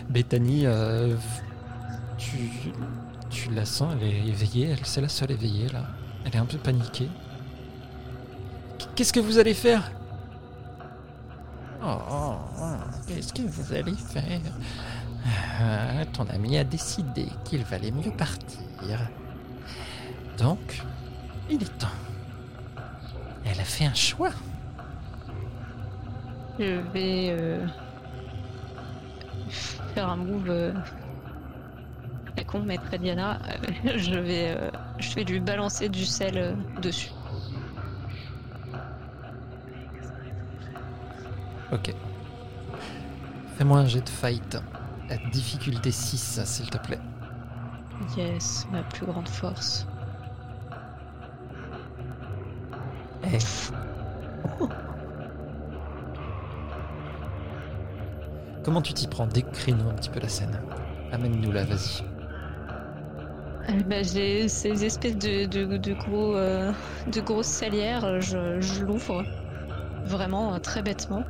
Bethany, 0.09 0.65
euh, 0.65 1.15
tu, 2.17 2.37
tu 3.29 3.51
la 3.51 3.65
sens, 3.65 3.95
elle 3.99 4.07
est 4.07 4.27
éveillée, 4.27 4.69
elle 4.69 4.85
c'est 4.85 5.01
la 5.01 5.09
seule 5.09 5.31
éveillée 5.31 5.69
là. 5.69 5.85
Elle 6.25 6.33
est 6.35 6.37
un 6.39 6.45
peu 6.45 6.57
paniquée. 6.57 7.09
Qu'est-ce 8.95 9.13
que 9.13 9.19
vous 9.19 9.37
allez 9.37 9.53
faire? 9.53 9.91
Oh, 11.83 11.97
oh, 12.09 12.35
oh, 12.59 12.63
qu'est-ce 13.07 13.31
que 13.33 13.41
vous 13.43 13.73
allez 13.73 13.93
faire? 13.93 14.39
Ah, 15.59 16.05
Ton 16.13 16.25
ami 16.29 16.57
a 16.57 16.63
décidé 16.63 17.27
qu'il 17.43 17.63
valait 17.63 17.91
mieux 17.91 18.11
partir. 18.11 18.59
Donc, 20.37 20.83
il 21.49 21.61
est 21.61 21.77
temps. 21.77 21.87
Elle 23.43 23.59
a 23.59 23.63
fait 23.63 23.85
un 23.85 23.93
choix. 23.93 24.31
Je 26.57 26.79
vais 26.93 27.29
euh, 27.37 27.65
faire 29.95 30.09
un 30.09 30.17
move 30.17 30.49
euh, 30.49 30.73
à 32.37 32.43
con, 32.43 32.59
maître 32.59 32.97
Diana. 32.97 33.39
Euh, 33.47 33.97
je 33.97 34.19
vais, 34.19 34.55
euh, 34.57 34.69
je 34.99 35.15
vais 35.15 35.23
lui 35.23 35.39
balancer 35.39 35.87
du 35.87 36.05
sel 36.05 36.37
euh, 36.37 36.51
dessus. 36.81 37.11
Ok. 41.71 41.93
Fais-moi 43.57 43.79
un 43.79 43.85
jet 43.85 44.01
de 44.01 44.09
fight. 44.09 44.57
À 45.09 45.17
difficulté 45.31 45.91
6, 45.91 46.41
s'il 46.43 46.69
te 46.69 46.77
plaît. 46.77 46.99
Yes, 48.17 48.67
ma 48.71 48.83
plus 48.83 49.05
grande 49.05 49.29
force. 49.29 49.87
Comment 58.65 58.81
tu 58.81 58.95
t'y 58.95 59.05
prends 59.07 59.27
Décris-nous 59.27 59.87
un 59.87 59.93
petit 59.93 60.09
peu 60.09 60.19
la 60.19 60.27
scène. 60.27 60.59
Amène-nous 61.11 61.51
là, 61.51 61.65
vas-y. 61.65 62.01
Euh, 63.69 63.83
bah, 63.85 64.01
j'ai 64.01 64.47
ces 64.47 64.83
espèces 64.83 65.17
de, 65.19 65.45
de, 65.45 65.77
de 65.77 65.93
gros, 65.93 66.35
euh, 66.35 66.71
de 67.05 67.21
grosses 67.21 67.45
salières. 67.45 68.19
Je, 68.21 68.59
je 68.61 68.83
l'ouvre 68.83 69.23
vraiment 70.03 70.59
très 70.59 70.81
bêtement. 70.81 71.23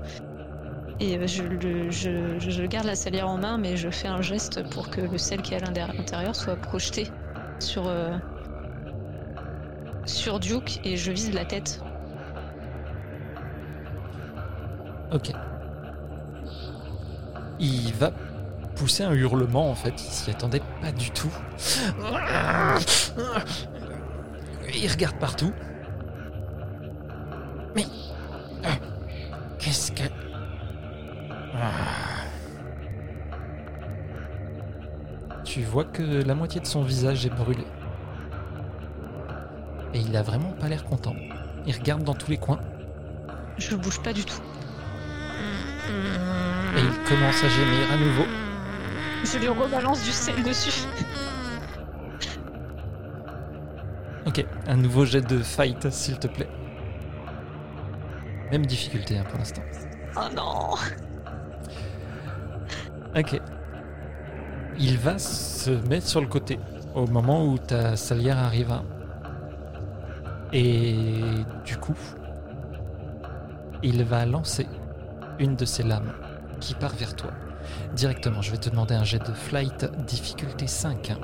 Et 1.02 1.18
euh, 1.18 1.28
je, 1.28 1.44
le- 1.44 1.92
je, 1.92 2.40
je 2.40 2.64
garde 2.64 2.86
la 2.86 2.96
salière 2.96 3.28
en 3.28 3.38
main, 3.38 3.58
mais 3.58 3.76
je 3.76 3.90
fais 3.90 4.08
un 4.08 4.22
geste 4.22 4.64
pour 4.70 4.90
que 4.90 5.02
le 5.02 5.18
sel 5.18 5.42
qui 5.42 5.54
est 5.56 5.58
à 5.62 5.72
l'intérieur 5.94 6.36
soit 6.38 6.56
projeté 6.56 7.14
sur, 7.60 7.88
euh, 7.88 8.18
sur 10.06 10.40
Duke 10.40 10.80
et 10.86 10.96
je 10.96 11.12
vise 11.12 11.34
la 11.34 11.46
tête. 11.46 11.86
Ok. 15.10 15.36
Il 17.60 17.94
va 17.94 18.12
pousser 18.76 19.04
un 19.04 19.14
hurlement 19.14 19.70
en 19.70 19.76
fait, 19.76 19.94
il 20.02 20.12
s'y 20.12 20.32
attendait 20.32 20.62
pas 20.82 20.92
du 20.92 21.12
tout. 21.12 21.32
Il 24.74 24.92
regarde 24.92 25.18
partout. 25.18 25.54
Mais 27.76 27.86
euh, 28.66 28.70
qu'est-ce 29.60 29.92
que 29.92 30.04
Ah. 31.54 31.72
Tu 35.46 35.62
vois 35.62 35.86
que 35.86 36.02
la 36.04 36.36
moitié 36.36 36.60
de 36.60 36.66
son 36.66 36.84
visage 36.84 37.26
est 37.26 37.30
brûlé. 37.30 37.66
Et 39.94 40.00
il 40.00 40.18
a 40.18 40.22
vraiment 40.22 40.52
pas 40.52 40.68
l'air 40.68 40.84
content. 40.84 41.16
Il 41.66 41.74
regarde 41.74 42.04
dans 42.04 42.14
tous 42.14 42.30
les 42.30 42.38
coins. 42.38 42.60
Je 43.58 43.76
bouge 43.78 44.02
pas 44.02 44.12
du 44.12 44.26
tout. 44.26 44.42
Et 45.90 46.80
il 46.80 47.10
commence 47.10 47.44
à 47.44 47.50
gémir 47.50 47.92
à 47.92 47.98
nouveau. 47.98 48.26
Je 49.24 49.38
lui 49.40 49.48
rebalance 49.48 50.04
du 50.04 50.12
sel 50.12 50.44
dessus. 50.44 50.88
Ok, 54.26 54.46
un 54.68 54.76
nouveau 54.76 55.06
jet 55.06 55.22
de 55.22 55.40
fight, 55.40 55.90
s'il 55.90 56.18
te 56.18 56.28
plaît. 56.28 56.50
Même 58.52 58.66
difficulté 58.66 59.18
hein, 59.18 59.24
pour 59.30 59.38
l'instant. 59.40 59.62
Oh 60.18 60.28
non 60.36 60.76
Ok. 63.18 63.40
Il 64.78 64.98
va 64.98 65.18
se 65.18 65.72
mettre 65.88 66.08
sur 66.08 66.22
le 66.22 66.28
côté 66.28 66.60
au 66.94 67.08
moment 67.08 67.46
où 67.46 67.58
ta 67.58 67.96
salière 67.96 68.38
arrive. 68.38 68.74
Et 70.52 70.96
du 71.66 71.78
coup, 71.78 71.98
il 73.84 74.04
va 74.04 74.26
lancer 74.26 74.68
une 75.40 75.56
de 75.56 75.66
ses 75.66 75.84
lames 75.84 76.12
qui 76.60 76.74
part 76.74 76.94
vers 76.96 77.16
toi. 77.16 77.32
Directement, 77.94 78.42
je 78.42 78.52
vais 78.52 78.58
te 78.58 78.70
demander 78.70 78.96
un 78.96 79.04
jet 79.04 79.20
de 79.20 79.34
flight 79.34 79.86
difficulté 80.06 80.68
5. 80.68 81.12
hein. 81.12 81.18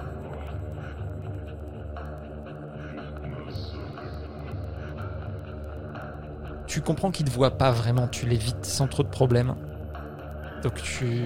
Tu 6.68 6.82
comprends 6.82 7.12
qu'il 7.12 7.26
ne 7.26 7.30
te 7.32 7.36
voit 7.36 7.58
pas 7.58 7.72
vraiment, 7.72 8.08
tu 8.08 8.26
l'évites 8.26 8.66
sans 8.66 8.88
trop 8.88 9.04
de 9.04 9.10
problèmes. 9.10 9.56
Donc 10.64 10.76
tu, 10.76 11.26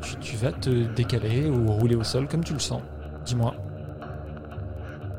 tu, 0.00 0.16
tu 0.16 0.36
vas 0.36 0.52
te 0.52 0.70
décaler 0.94 1.48
ou 1.48 1.66
rouler 1.72 1.96
au 1.96 2.04
sol 2.04 2.28
comme 2.28 2.44
tu 2.44 2.52
le 2.52 2.58
sens. 2.60 2.82
Dis-moi. 3.24 3.54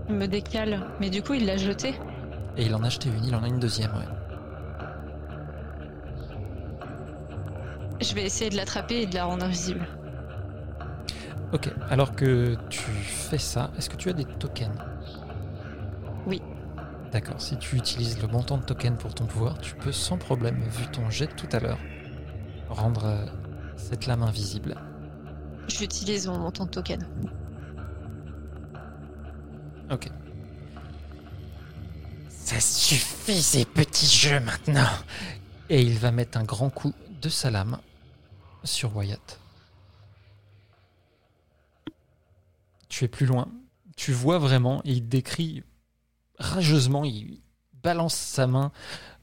Il 0.08 0.16
me 0.16 0.28
décale. 0.28 0.80
Mais 1.00 1.10
du 1.10 1.22
coup, 1.22 1.34
il 1.34 1.46
l'a 1.46 1.58
jeté. 1.58 1.96
Et 2.58 2.66
il 2.66 2.74
en 2.76 2.84
a 2.84 2.88
acheté 2.88 3.10
une, 3.10 3.26
il 3.26 3.36
en 3.36 3.44
a 3.44 3.48
une 3.48 3.60
deuxième, 3.60 3.92
ouais. 3.92 4.19
Je 8.02 8.14
vais 8.14 8.24
essayer 8.24 8.50
de 8.50 8.56
l'attraper 8.56 9.02
et 9.02 9.06
de 9.06 9.16
la 9.16 9.26
rendre 9.26 9.46
invisible. 9.46 9.88
Ok, 11.52 11.70
alors 11.90 12.16
que 12.16 12.56
tu 12.70 12.92
fais 12.92 13.38
ça, 13.38 13.72
est-ce 13.78 13.90
que 13.90 13.98
tu 13.98 14.10
as 14.10 14.14
des 14.14 14.26
tokens? 14.26 14.78
Oui. 16.28 16.42
D'accord, 17.12 17.42
si 17.42 17.58
tu 17.58 17.76
utilises 17.76 18.22
le 18.22 18.28
montant 18.28 18.58
de 18.58 18.64
tokens 18.64 18.98
pour 19.00 19.14
ton 19.16 19.26
pouvoir, 19.26 19.58
tu 19.58 19.74
peux 19.76 19.92
sans 19.92 20.18
problème, 20.18 20.62
vu 20.62 20.88
ton 20.88 21.10
jet 21.10 21.28
de 21.28 21.34
tout 21.34 21.50
à 21.52 21.60
l'heure, 21.60 21.80
rendre 22.70 23.06
euh, 23.06 23.26
cette 23.76 24.06
lame 24.06 24.22
invisible. 24.22 24.76
J'utilise 25.68 26.28
mon 26.28 26.38
montant 26.38 26.66
de 26.66 26.70
token. 26.70 27.06
Ok. 29.92 30.10
Ça 32.30 32.60
suffit 32.60 33.42
ces 33.42 33.66
petits 33.66 34.06
jeux 34.08 34.40
maintenant. 34.40 34.90
Et 35.70 35.82
il 35.82 35.98
va 35.98 36.12
mettre 36.12 36.38
un 36.38 36.44
grand 36.44 36.70
coup 36.70 36.94
de 37.22 37.30
sa 37.30 37.50
lame 37.52 37.78
sur 38.70 38.96
Wyatt. 38.96 39.40
Tu 42.88 43.06
es 43.06 43.08
plus 43.08 43.26
loin. 43.26 43.48
Tu 43.96 44.14
vois 44.14 44.38
vraiment, 44.38 44.82
il 44.86 45.08
décrit 45.10 45.64
rageusement, 46.38 47.04
il 47.04 47.42
balance 47.84 48.16
sa 48.16 48.48
main. 48.48 48.72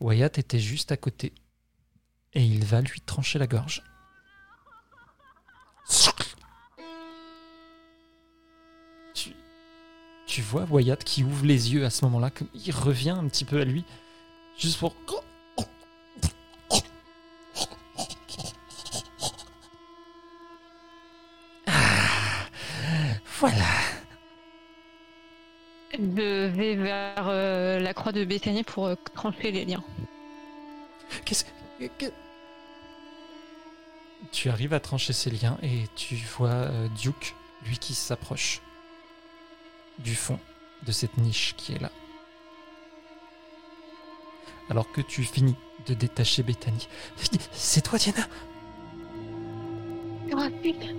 Wyatt 0.00 0.38
était 0.38 0.58
juste 0.58 0.92
à 0.92 0.96
côté. 0.96 1.32
Et 2.34 2.44
il 2.44 2.64
va 2.64 2.80
lui 2.82 3.00
trancher 3.00 3.38
la 3.38 3.46
gorge. 3.46 3.82
Tu, 9.14 9.34
tu 10.26 10.42
vois 10.42 10.64
Wyatt 10.64 11.02
qui 11.02 11.24
ouvre 11.24 11.46
les 11.46 11.72
yeux 11.72 11.86
à 11.86 11.90
ce 11.90 12.04
moment-là, 12.04 12.30
il 12.54 12.74
revient 12.74 13.10
un 13.10 13.26
petit 13.28 13.44
peu 13.46 13.60
à 13.60 13.64
lui, 13.64 13.84
juste 14.58 14.78
pour. 14.78 14.94
Voilà. 23.38 23.64
Je 25.92 26.46
vais 26.46 26.74
vers 26.74 27.26
euh, 27.28 27.78
la 27.78 27.94
croix 27.94 28.12
de 28.12 28.24
Bethany 28.24 28.64
pour 28.64 28.86
euh, 28.86 28.94
trancher 29.14 29.50
les 29.50 29.64
liens. 29.64 29.84
Qu'est-ce 31.24 31.44
que. 31.44 32.06
Tu 34.32 34.50
arrives 34.50 34.74
à 34.74 34.80
trancher 34.80 35.12
ces 35.12 35.30
liens 35.30 35.58
et 35.62 35.84
tu 35.94 36.16
vois 36.16 36.48
euh, 36.48 36.88
Duke, 37.00 37.34
lui 37.66 37.78
qui 37.78 37.94
s'approche 37.94 38.60
du 39.98 40.14
fond 40.14 40.38
de 40.84 40.92
cette 40.92 41.16
niche 41.18 41.54
qui 41.56 41.74
est 41.74 41.78
là. 41.78 41.92
Alors 44.68 44.90
que 44.90 45.00
tu 45.00 45.22
finis 45.22 45.56
de 45.86 45.94
détacher 45.94 46.42
Bethany. 46.42 46.88
C'est 47.52 47.82
toi, 47.82 47.98
Diana? 47.98 48.26
Oh 50.32 50.48
putain 50.60 50.96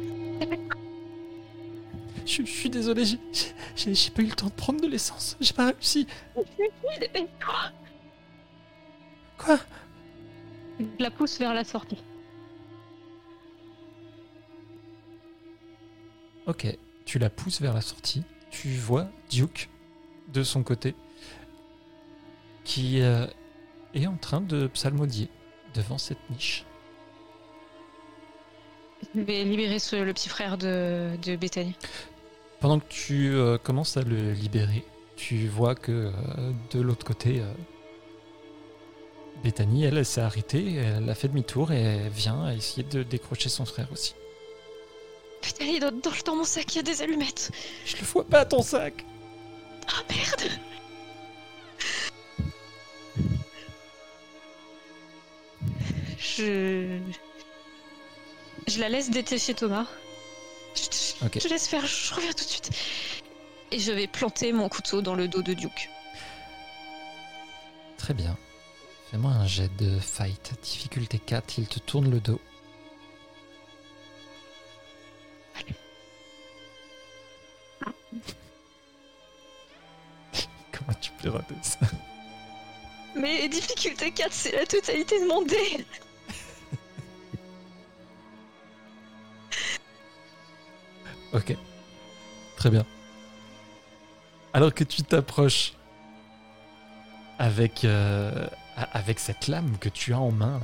je, 2.28 2.44
je 2.46 2.52
suis 2.52 2.70
désolé, 2.70 3.04
j'ai- 3.06 4.12
pas 4.12 4.22
eu 4.22 4.26
le 4.28 4.36
temps 4.36 4.48
de 4.48 4.52
prendre 4.52 4.82
de 4.82 4.88
l'essence. 4.88 5.38
J'ai 5.40 5.54
pas 5.54 5.68
réussi. 5.72 6.06
Quoi? 9.38 9.60
Je 10.80 10.86
la 11.00 11.10
pousse 11.12 11.40
vers 11.40 11.54
la 11.54 11.64
sortie. 11.64 11.98
Ok, 16.46 16.68
tu 17.06 17.20
la 17.20 17.30
pousses 17.30 17.62
vers 17.62 17.74
la 17.74 17.82
sortie. 17.82 18.24
Tu 18.50 18.70
vois 18.70 19.10
Duke 19.30 19.70
de 20.30 20.44
son 20.44 20.64
côté 20.64 20.96
qui 22.64 23.02
euh, 23.02 23.26
est 23.94 24.08
en 24.08 24.18
train 24.18 24.42
de 24.42 24.68
psalmodier 24.68 25.30
devant 25.74 25.98
cette 25.98 26.30
niche. 26.30 26.66
Je 29.16 29.22
vais 29.22 29.44
libérer 29.44 29.80
ce- 29.80 29.96
le 29.96 30.14
petit 30.14 30.30
frère 30.30 30.58
de, 30.58 31.12
de 31.22 31.36
Bethany. 31.36 31.76
Pendant 32.60 32.80
que 32.80 32.88
tu 32.90 33.30
euh, 33.36 33.58
commences 33.58 33.98
à 33.98 34.02
le 34.02 34.34
libérer, 34.34 34.84
tu 35.16 35.48
vois 35.48 35.76
que 35.76 35.92
euh, 35.92 36.52
de 36.72 36.82
l'autre 36.82 37.06
côté, 37.06 37.40
euh, 37.40 37.54
Bethany, 39.44 39.84
elle, 39.84 39.98
elle 39.98 40.06
s'est 40.06 40.22
arrêtée, 40.22 40.76
elle 40.76 41.08
a 41.08 41.14
fait 41.14 41.28
demi-tour 41.28 41.72
et 41.72 41.82
elle 41.82 42.10
vient 42.10 42.52
essayer 42.52 42.84
de 42.84 43.04
décrocher 43.04 43.50
son 43.50 43.66
frère 43.66 43.88
aussi. 43.92 44.16
Bethany, 45.44 45.80
dans, 45.80 45.92
dans, 45.92 46.12
dans 46.26 46.36
mon 46.36 46.44
sac, 46.44 46.74
il 46.74 46.78
y 46.78 46.80
a 46.80 46.84
des 46.84 47.02
allumettes. 47.04 47.52
Je 47.86 47.98
le 47.98 48.04
vois 48.04 48.26
pas 48.26 48.44
ton 48.44 48.64
sac 48.64 49.06
Ah 49.88 50.02
merde 50.10 50.52
Je... 56.18 57.00
Je 58.68 58.80
la 58.82 58.90
laisse 58.90 59.12
détacher 59.12 59.54
Thomas. 59.54 59.88
Je, 60.78 61.40
je 61.40 61.48
laisse 61.48 61.68
faire, 61.68 61.86
je 61.86 62.14
reviens 62.14 62.32
tout 62.32 62.44
de 62.44 62.50
suite. 62.50 62.70
Et 63.72 63.80
je 63.80 63.92
vais 63.92 64.08
planter 64.08 64.54
mon 64.54 64.70
couteau 64.70 65.02
dans 65.02 65.16
le 65.16 65.28
dos 65.28 65.42
de 65.42 65.54
Duke. 65.54 65.90
Très 67.98 68.14
bien. 68.14 68.38
Fais-moi 69.12 69.32
un 69.32 69.48
jet 69.48 69.76
de 69.78 70.00
fight. 70.00 70.54
Difficulté 70.62 71.20
4, 71.20 71.58
il 71.58 71.68
te 71.68 71.80
tourne 71.80 72.10
le 72.12 72.20
dos. 72.20 72.40
Comment 80.72 80.94
tu 81.02 81.12
peux 81.22 81.30
rater 81.30 81.56
ça? 81.62 81.80
Mais 83.16 83.48
difficulté 83.50 84.12
4, 84.12 84.32
c'est 84.32 84.52
la 84.52 84.66
totalité 84.66 85.20
de 85.20 85.26
mon 85.26 85.42
dé 85.42 85.86
Ok. 91.34 91.56
Très 92.56 92.70
bien. 92.70 92.86
Alors 94.54 94.74
que 94.74 94.84
tu 94.84 95.04
t'approches 95.04 95.74
avec, 97.38 97.86
euh, 97.86 98.48
cette 99.18 99.48
lame 99.48 99.78
que 99.78 99.90
tu 99.90 100.14
as 100.14 100.20
en 100.20 100.32
main, 100.32 100.60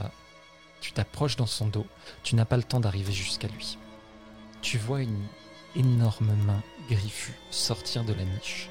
tu 0.82 0.92
t'approches 0.92 1.35
dans 1.35 1.45
son 1.45 1.67
dos. 1.67 1.85
Tu 2.24 2.35
n'as 2.35 2.45
pas 2.45 2.58
le 2.58 2.64
temps 2.64 2.80
d'arriver 2.80 3.14
jusqu'à 3.14 3.48
lui. 3.48 3.77
Tu 4.61 4.77
vois 4.77 5.01
une 5.01 5.27
énorme 5.75 6.33
main 6.45 6.61
griffue 6.90 7.35
sortir 7.51 8.03
de 8.03 8.14
la 8.14 8.24
niche 8.24 8.69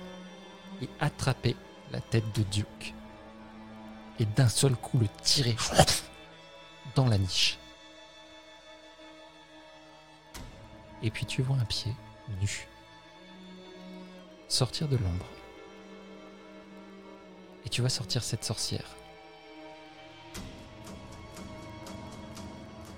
et 0.81 0.89
attraper 1.01 1.57
la 1.91 2.01
tête 2.01 2.25
de 2.35 2.43
Duke. 2.43 2.95
Et 4.19 4.25
d'un 4.25 4.49
seul 4.49 4.75
coup 4.75 4.99
le 4.99 5.09
tirer 5.23 5.57
dans 6.95 7.07
la 7.07 7.19
niche. 7.19 7.59
Et 11.03 11.11
puis 11.11 11.27
tu 11.27 11.43
vois 11.43 11.57
un 11.57 11.65
pied 11.65 11.93
nu 12.41 12.69
sortir 14.53 14.87
de 14.87 14.97
l'ombre. 14.97 15.27
Et 17.65 17.69
tu 17.69 17.81
vois 17.81 17.91
sortir 17.91 18.23
cette 18.23 18.45
sorcière. 18.45 18.85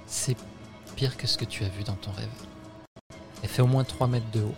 C'est 0.07 0.37
pire 0.97 1.17
que 1.17 1.27
ce 1.27 1.39
que 1.39 1.45
tu 1.45 1.65
as 1.65 1.69
vu 1.69 1.85
dans 1.85 1.95
ton 1.95 2.11
rêve. 2.13 2.29
Elle 3.43 3.49
fait 3.49 3.63
au 3.63 3.67
moins 3.67 3.85
3 3.85 4.07
mètres 4.09 4.31
de 4.33 4.43
haut. 4.43 4.55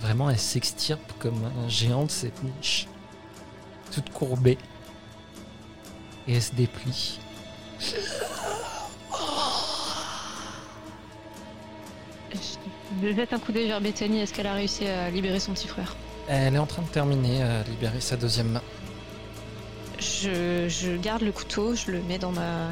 Vraiment, 0.00 0.30
elle 0.30 0.38
s'extirpe 0.38 1.12
comme 1.18 1.44
un 1.44 1.68
géant 1.68 2.04
de 2.04 2.10
cette 2.10 2.42
niche. 2.42 2.86
Toute 3.90 4.10
courbée. 4.10 4.58
Et 6.28 6.34
elle 6.34 6.42
se 6.42 6.54
déplie. 6.54 7.18
Je 13.02 13.14
jette 13.14 13.32
un 13.32 13.38
coup 13.38 13.52
d'œil 13.52 13.68
vers 13.68 13.80
Bethany. 13.80 14.20
Est-ce 14.20 14.32
qu'elle 14.32 14.46
a 14.46 14.54
réussi 14.54 14.86
à 14.86 15.10
libérer 15.10 15.40
son 15.40 15.52
petit 15.52 15.68
frère? 15.68 15.96
Elle 16.28 16.54
est 16.54 16.58
en 16.58 16.66
train 16.66 16.82
de 16.82 16.88
terminer 16.88 17.42
à 17.42 17.62
libérer 17.64 18.00
sa 18.00 18.16
deuxième 18.16 18.48
main. 18.48 18.62
je, 19.98 20.68
je 20.68 20.96
garde 20.96 21.22
le 21.22 21.32
couteau, 21.32 21.74
je 21.74 21.90
le 21.90 22.00
mets 22.02 22.18
dans 22.18 22.32
ma, 22.32 22.70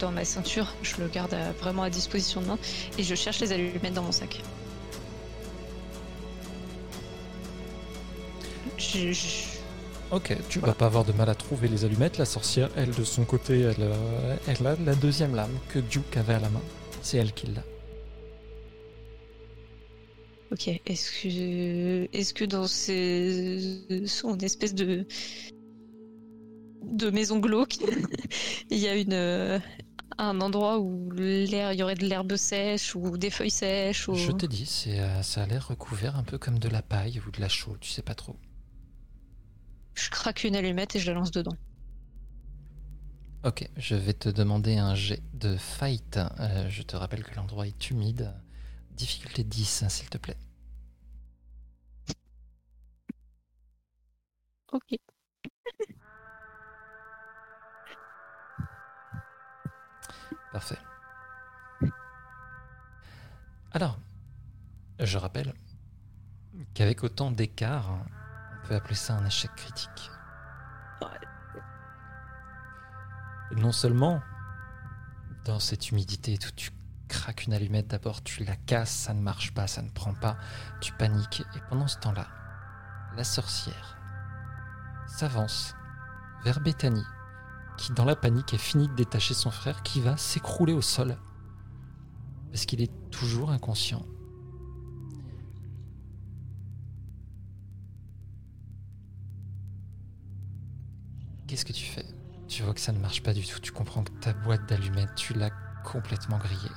dans 0.00 0.10
ma 0.10 0.24
ceinture, 0.24 0.74
je 0.82 0.96
le 1.00 1.08
garde 1.08 1.32
à- 1.34 1.52
vraiment 1.52 1.82
à 1.84 1.90
disposition 1.90 2.40
de 2.40 2.46
main 2.46 2.58
et 2.98 3.02
je 3.04 3.14
cherche 3.14 3.40
les 3.40 3.52
allumettes 3.52 3.94
dans 3.94 4.02
mon 4.02 4.12
sac. 4.12 4.40
Je, 8.78 9.12
je- 9.12 9.52
Ok, 10.10 10.36
tu 10.50 10.58
vas 10.58 10.74
pas 10.74 10.86
avoir 10.86 11.04
de 11.04 11.12
mal 11.12 11.30
à 11.30 11.34
trouver 11.34 11.68
les 11.68 11.84
allumettes. 11.86 12.18
La 12.18 12.26
sorcière, 12.26 12.68
elle, 12.76 12.90
de 12.90 13.02
son 13.04 13.24
côté, 13.24 13.60
elle, 13.60 13.76
euh, 13.80 14.36
elle 14.46 14.66
a 14.66 14.76
la 14.84 14.94
deuxième 14.94 15.34
lame 15.34 15.56
que 15.70 15.78
Duke 15.78 16.16
avait 16.18 16.34
à 16.34 16.40
la 16.40 16.50
main. 16.50 16.60
C'est 17.00 17.16
elle 17.16 17.32
qui 17.32 17.46
l'a. 17.46 17.62
Ok, 20.52 20.68
est-ce 20.68 21.10
que, 21.22 22.14
est-ce 22.14 22.34
que 22.34 22.44
dans 22.44 22.66
ces, 22.66 24.06
son 24.06 24.36
espèce 24.38 24.74
de, 24.74 25.06
de 26.84 27.10
maison 27.10 27.38
glauque, 27.38 27.78
il 28.70 28.76
y 28.76 28.86
a 28.86 28.94
une, 28.94 29.14
euh, 29.14 29.58
un 30.18 30.42
endroit 30.42 30.78
où 30.78 31.10
l'air, 31.10 31.72
il 31.72 31.78
y 31.78 31.82
aurait 31.82 31.94
de 31.94 32.04
l'herbe 32.04 32.36
sèche 32.36 32.94
ou 32.94 33.16
des 33.16 33.30
feuilles 33.30 33.50
sèches 33.50 34.08
ou... 34.08 34.14
Je 34.14 34.30
t'ai 34.30 34.46
dit, 34.46 34.66
c'est, 34.66 35.00
euh, 35.00 35.22
ça 35.22 35.44
a 35.44 35.46
l'air 35.46 35.68
recouvert 35.68 36.16
un 36.16 36.22
peu 36.22 36.36
comme 36.36 36.58
de 36.58 36.68
la 36.68 36.82
paille 36.82 37.22
ou 37.26 37.30
de 37.30 37.40
la 37.40 37.48
chaux, 37.48 37.78
tu 37.80 37.90
sais 37.90 38.02
pas 38.02 38.14
trop. 38.14 38.36
Je 39.94 40.10
craque 40.10 40.44
une 40.44 40.54
allumette 40.54 40.96
et 40.96 40.98
je 40.98 41.06
la 41.06 41.14
lance 41.14 41.30
dedans. 41.30 41.56
Ok, 43.44 43.66
je 43.78 43.94
vais 43.94 44.12
te 44.12 44.28
demander 44.28 44.76
un 44.76 44.94
jet 44.94 45.22
de 45.32 45.56
fight. 45.56 46.18
Euh, 46.38 46.68
je 46.68 46.82
te 46.82 46.94
rappelle 46.94 47.24
que 47.24 47.34
l'endroit 47.36 47.66
est 47.66 47.90
humide. 47.90 48.34
Difficulté 48.92 49.44
10, 49.44 49.88
s'il 49.88 50.08
te 50.08 50.18
plaît. 50.18 50.36
Ok. 54.72 54.94
Parfait. 60.52 60.78
Alors, 63.72 63.98
je 64.98 65.18
rappelle 65.18 65.54
qu'avec 66.74 67.02
autant 67.04 67.30
d'écart, 67.30 67.90
on 67.90 68.66
peut 68.66 68.74
appeler 68.74 68.94
ça 68.94 69.14
un 69.14 69.24
échec 69.24 69.50
critique. 69.56 70.10
Non 73.56 73.72
seulement 73.72 74.22
dans 75.44 75.58
cette 75.58 75.90
humidité 75.90 76.38
tout, 76.38 76.52
tu 76.52 76.70
craques 77.12 77.44
une 77.46 77.52
allumette 77.52 77.88
d'abord, 77.88 78.22
tu 78.22 78.42
la 78.42 78.56
casses, 78.56 78.90
ça 78.90 79.12
ne 79.12 79.20
marche 79.20 79.52
pas, 79.52 79.66
ça 79.66 79.82
ne 79.82 79.90
prend 79.90 80.14
pas, 80.14 80.38
tu 80.80 80.92
paniques. 80.94 81.44
Et 81.54 81.60
pendant 81.68 81.86
ce 81.86 81.98
temps-là, 81.98 82.26
la 83.16 83.22
sorcière 83.22 83.98
s'avance 85.06 85.74
vers 86.42 86.60
Bethany, 86.60 87.04
qui 87.76 87.92
dans 87.92 88.06
la 88.06 88.16
panique 88.16 88.54
est 88.54 88.58
fini 88.58 88.88
de 88.88 88.94
détacher 88.94 89.34
son 89.34 89.50
frère, 89.50 89.82
qui 89.82 90.00
va 90.00 90.16
s'écrouler 90.16 90.72
au 90.72 90.80
sol 90.80 91.18
Parce 92.50 92.64
qu'il 92.64 92.80
est 92.80 92.92
toujours 93.10 93.50
inconscient. 93.50 94.06
Qu'est-ce 101.46 101.66
que 101.66 101.74
tu 101.74 101.84
fais? 101.84 102.06
Tu 102.48 102.62
vois 102.62 102.72
que 102.72 102.80
ça 102.80 102.92
ne 102.92 102.98
marche 102.98 103.22
pas 103.22 103.34
du 103.34 103.46
tout. 103.46 103.60
Tu 103.60 103.70
comprends 103.70 104.02
que 104.02 104.12
ta 104.12 104.32
boîte 104.32 104.66
d'allumettes, 104.66 105.14
tu 105.14 105.34
l'as 105.34 105.50
complètement 105.84 106.38
grillée. 106.38 106.70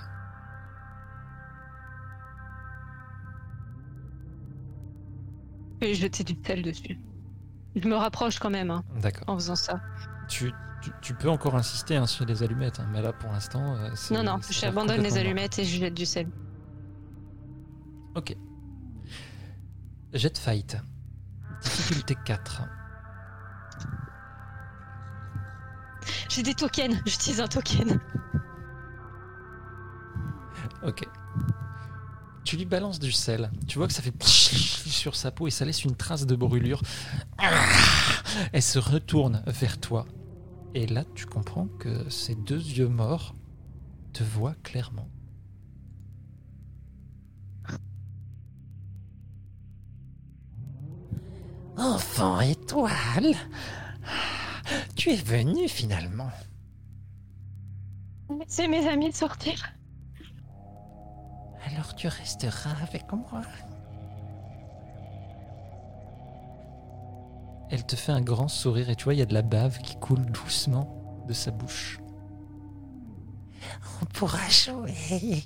Je 5.82 5.88
vais 5.88 5.94
jeter 5.94 6.24
du 6.24 6.36
sel 6.46 6.62
dessus. 6.62 7.00
Je 7.76 7.88
me 7.88 7.96
rapproche 7.96 8.40
quand 8.40 8.50
même 8.50 8.72
hein, 8.72 8.84
D'accord. 9.02 9.24
en 9.28 9.36
faisant 9.36 9.56
ça. 9.56 9.82
Tu, 10.30 10.52
tu, 10.82 10.92
tu 11.02 11.14
peux 11.14 11.30
encore 11.30 11.56
insister 11.56 11.98
hein, 11.98 12.08
sur 12.08 12.26
les 12.26 12.42
allumettes, 12.44 12.80
hein, 12.80 12.88
mais 12.92 13.02
là 13.02 13.12
pour 13.12 13.32
l'instant. 13.32 13.76
euh, 13.76 13.90
Non, 14.12 14.24
non, 14.24 14.40
j'abandonne 14.50 15.02
les 15.02 15.18
allumettes 15.18 15.60
et 15.60 15.66
je 15.66 15.80
jette 15.80 15.94
du 15.94 16.06
sel. 16.06 16.28
Ok. 18.16 18.36
Jet 20.14 20.38
fight. 20.38 20.78
Difficulté 21.62 22.16
4. 22.24 22.64
J'ai 26.30 26.44
des 26.44 26.54
tokens, 26.54 26.96
j'utilise 27.06 27.42
un 27.42 27.48
token. 27.48 28.00
Ok. 30.84 31.08
Tu 32.46 32.58
lui 32.58 32.66
balances 32.66 33.00
du 33.00 33.12
sel. 33.12 33.50
Tu 33.68 33.80
vois 33.80 33.88
que 33.88 33.94
ça 33.94 34.04
fait 34.04 34.14
sur 34.24 35.16
sa 35.16 35.32
peau 35.32 35.48
et 35.48 35.52
ça 35.52 35.66
laisse 35.66 35.84
une 35.84 35.96
trace 35.96 36.28
de 36.28 36.36
brûlure. 36.36 36.82
Elle 38.54 38.62
se 38.62 38.78
retourne 38.78 39.44
vers 39.48 39.80
toi. 39.80 40.06
Et 40.76 40.86
là, 40.86 41.04
tu 41.16 41.26
comprends 41.26 41.68
que 41.80 42.08
ces 42.10 42.36
deux 42.36 42.60
yeux 42.60 42.88
morts 42.88 43.34
te 44.14 44.24
voient 44.24 44.56
clairement. 44.64 45.10
Enfant 51.78 52.40
étoile, 52.42 53.36
tu 54.96 55.10
es 55.10 55.16
venu 55.16 55.68
finalement. 55.68 56.32
Laissez 58.30 58.68
mes 58.68 58.88
amis 58.88 59.12
sortir. 59.12 59.74
Alors 61.68 61.96
tu 61.96 62.08
resteras 62.08 62.76
avec 62.82 63.12
moi. 63.12 63.42
Elle 67.70 67.86
te 67.86 67.96
fait 67.96 68.12
un 68.12 68.22
grand 68.22 68.48
sourire 68.48 68.90
et 68.90 68.96
tu 68.96 69.06
vois, 69.06 69.16
il 69.16 69.20
y 69.20 69.24
a 69.24 69.26
de 69.26 69.34
la 69.34 69.42
bave 69.42 69.80
qui 69.80 69.96
coule 69.98 70.26
doucement 70.28 71.24
de 71.28 71.34
sa 71.34 71.52
bouche. 71.52 72.00
On 74.02 74.06
pourra 74.06 74.48
jouer. 74.50 75.44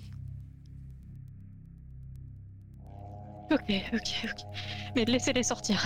Ok, 3.52 3.72
ok, 3.94 4.26
ok. 4.26 4.46
Mais 4.96 5.06
laissez-les 5.06 5.44
sortir. 5.44 5.82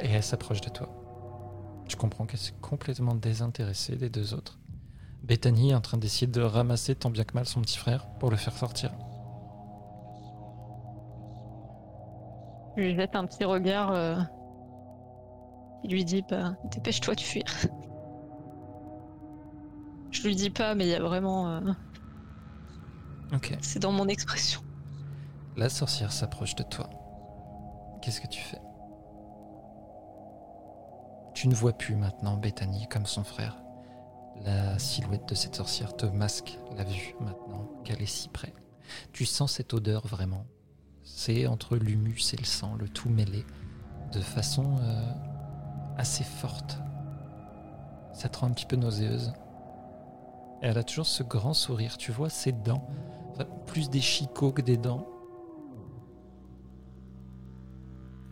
Et 0.00 0.10
elle 0.10 0.22
s'approche 0.22 0.60
de 0.60 0.68
toi. 0.68 1.01
Comprends 2.02 2.26
qu'elle 2.26 2.40
s'est 2.40 2.52
complètement 2.60 3.14
désintéressée 3.14 3.94
des 3.94 4.10
deux 4.10 4.34
autres. 4.34 4.58
Bethany 5.22 5.70
est 5.70 5.74
en 5.76 5.80
train 5.80 5.98
d'essayer 5.98 6.26
de 6.26 6.40
ramasser 6.42 6.96
tant 6.96 7.10
bien 7.10 7.22
que 7.22 7.32
mal 7.34 7.46
son 7.46 7.60
petit 7.62 7.78
frère 7.78 8.08
pour 8.18 8.28
le 8.28 8.36
faire 8.36 8.52
sortir. 8.56 8.90
Je 12.76 12.82
lui 12.82 12.96
jette 12.96 13.14
un 13.14 13.24
petit 13.24 13.44
regard. 13.44 13.92
euh, 13.92 14.16
Il 15.84 15.92
lui 15.92 16.04
dit 16.04 16.24
bah, 16.28 16.54
dépêche-toi 16.72 17.14
de 17.14 17.20
fuir. 17.20 17.44
Je 20.10 20.22
lui 20.24 20.34
dis 20.34 20.50
pas, 20.50 20.74
mais 20.74 20.86
il 20.86 20.90
y 20.90 20.94
a 20.94 21.02
vraiment. 21.02 21.48
euh, 21.50 21.60
Ok. 23.32 23.56
C'est 23.62 23.78
dans 23.78 23.92
mon 23.92 24.08
expression. 24.08 24.60
La 25.56 25.68
sorcière 25.68 26.10
s'approche 26.10 26.56
de 26.56 26.64
toi. 26.64 26.90
Qu'est-ce 28.02 28.20
que 28.20 28.26
tu 28.28 28.40
fais? 28.40 28.58
Tu 31.42 31.48
ne 31.48 31.56
vois 31.56 31.72
plus 31.72 31.96
maintenant 31.96 32.36
Bethany 32.36 32.86
comme 32.86 33.04
son 33.04 33.24
frère. 33.24 33.56
La 34.44 34.78
silhouette 34.78 35.28
de 35.28 35.34
cette 35.34 35.56
sorcière 35.56 35.96
te 35.96 36.06
masque 36.06 36.56
la 36.76 36.84
vue 36.84 37.16
maintenant 37.18 37.68
qu'elle 37.82 38.00
est 38.00 38.06
si 38.06 38.28
près. 38.28 38.54
Tu 39.12 39.24
sens 39.24 39.54
cette 39.54 39.74
odeur 39.74 40.06
vraiment. 40.06 40.46
C'est 41.02 41.48
entre 41.48 41.76
l'humus 41.76 42.32
et 42.32 42.36
le 42.36 42.44
sang, 42.44 42.76
le 42.76 42.88
tout 42.88 43.08
mêlé, 43.08 43.44
de 44.12 44.20
façon 44.20 44.76
euh, 44.82 45.12
assez 45.98 46.22
forte. 46.22 46.78
Ça 48.12 48.28
te 48.28 48.38
rend 48.38 48.46
un 48.46 48.52
petit 48.52 48.66
peu 48.66 48.76
nauséeuse. 48.76 49.32
Et 50.62 50.66
elle 50.66 50.78
a 50.78 50.84
toujours 50.84 51.06
ce 51.06 51.24
grand 51.24 51.54
sourire, 51.54 51.96
tu 51.96 52.12
vois 52.12 52.30
ses 52.30 52.52
dents, 52.52 52.86
plus 53.66 53.90
des 53.90 54.00
chicots 54.00 54.52
que 54.52 54.62
des 54.62 54.76
dents. 54.76 55.08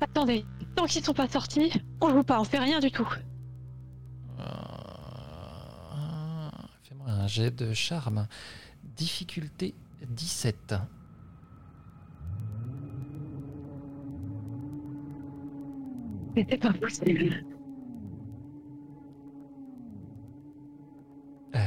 Attendez, 0.00 0.44
tant 0.74 0.86
qu'ils 0.86 1.04
sont 1.04 1.12
pas 1.12 1.28
sortis, 1.28 1.72
on 2.00 2.10
joue 2.10 2.22
pas, 2.22 2.40
on 2.40 2.44
fait 2.44 2.58
rien 2.58 2.80
du 2.80 2.90
tout. 2.90 3.08
Euh, 4.38 4.42
Fais-moi 6.82 7.08
un 7.10 7.26
jet 7.26 7.50
de 7.50 7.72
charme. 7.74 8.26
Difficulté 8.82 9.74
17. 10.08 10.74
Mais 16.36 16.46
c'est 16.48 16.58
pas 16.58 16.72
possible. 16.72 17.44
Euh, 21.54 21.58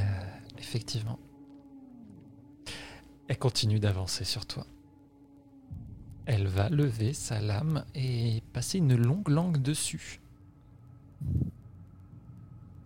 effectivement. 0.57 1.19
Elle 3.27 3.37
continue 3.37 3.79
d'avancer 3.79 4.23
sur 4.23 4.45
toi. 4.45 4.65
Elle 6.25 6.47
va 6.47 6.69
lever 6.69 7.13
sa 7.13 7.39
lame 7.41 7.83
et 7.95 8.41
passer 8.53 8.77
une 8.77 8.95
longue 8.95 9.27
langue 9.27 9.57
dessus. 9.61 10.21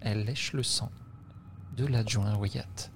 Elle 0.02 0.26
lèche 0.26 0.54
le 0.54 0.64
sang 0.64 0.92
de 1.76 1.86
l'adjoint 1.86 2.36
Wyatt. 2.38 2.92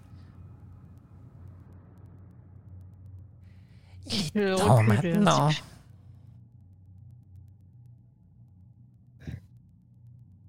Il 4.08 4.42
est 4.42 4.56
temps 4.56 4.84
maintenant. 4.84 5.50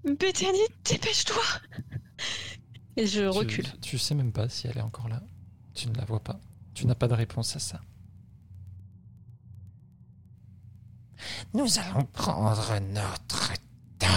Bethany, 0.05 0.59
dépêche-toi 0.85 1.43
Et 2.97 3.07
je 3.07 3.21
Tu- 3.21 3.29
recule. 3.29 3.67
Tu, 3.81 3.99
sais 3.99 4.15
même 4.15 4.33
pas 4.33 4.49
si 4.49 4.67
elle 4.67 4.79
est 4.79 4.83
encore 4.83 5.09
là. 5.09 5.23
Tu 5.75 5.89
ne 5.89 5.95
la 5.95 6.05
vois 6.05 6.21
pas. 6.21 6.41
Tu 6.75 6.87
n'as 6.87 6.95
pas 6.95 7.09
de 7.09 7.15
réponse 7.15 7.55
à 7.57 7.59
ça. 7.59 7.81
Nous 11.55 11.79
allons 11.79 12.05
prendre 12.07 12.81
notre 12.93 13.53
temps. 13.99 14.09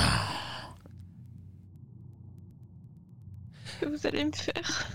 Que 3.80 3.86
vous 3.88 4.08
allez 4.08 4.26
me 4.26 4.32
faire? 4.32 4.92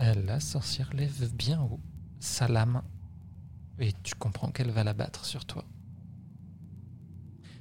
Euh, 0.00 0.14
La 0.24 0.40
sorcière 0.40 0.92
lève 0.94 1.32
bien 1.34 1.60
haut 1.62 1.80
sa 2.20 2.48
lame 2.48 2.82
et 3.78 3.92
tu 4.02 4.14
comprends 4.14 4.50
qu'elle 4.50 4.70
va 4.70 4.82
la 4.84 4.92
battre 4.94 5.24
sur 5.24 5.44
toi. 5.44 5.64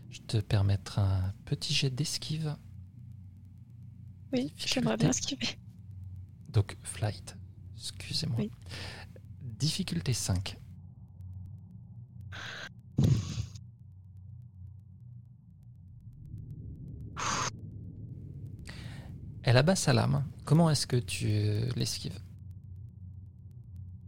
Je 0.09 0.21
te 0.21 0.37
permettre 0.37 0.99
un 0.99 1.33
petit 1.45 1.73
jet 1.73 1.89
d'esquive. 1.89 2.55
Oui, 4.33 4.51
j'aimerais 4.55 4.97
bien 4.97 5.09
esquiver. 5.09 5.59
Donc 6.49 6.75
flight, 6.81 7.37
excusez-moi. 7.77 8.37
Oui. 8.39 8.51
Difficulté 9.41 10.13
5. 10.13 10.57
Elle 19.47 19.55
abat 19.55 19.77
sa 19.77 19.93
lame. 19.93 20.25
Comment 20.43 20.69
est-ce 20.69 20.85
que 20.85 20.97
tu 20.97 21.27
euh, 21.29 21.61
l'esquives? 21.77 22.19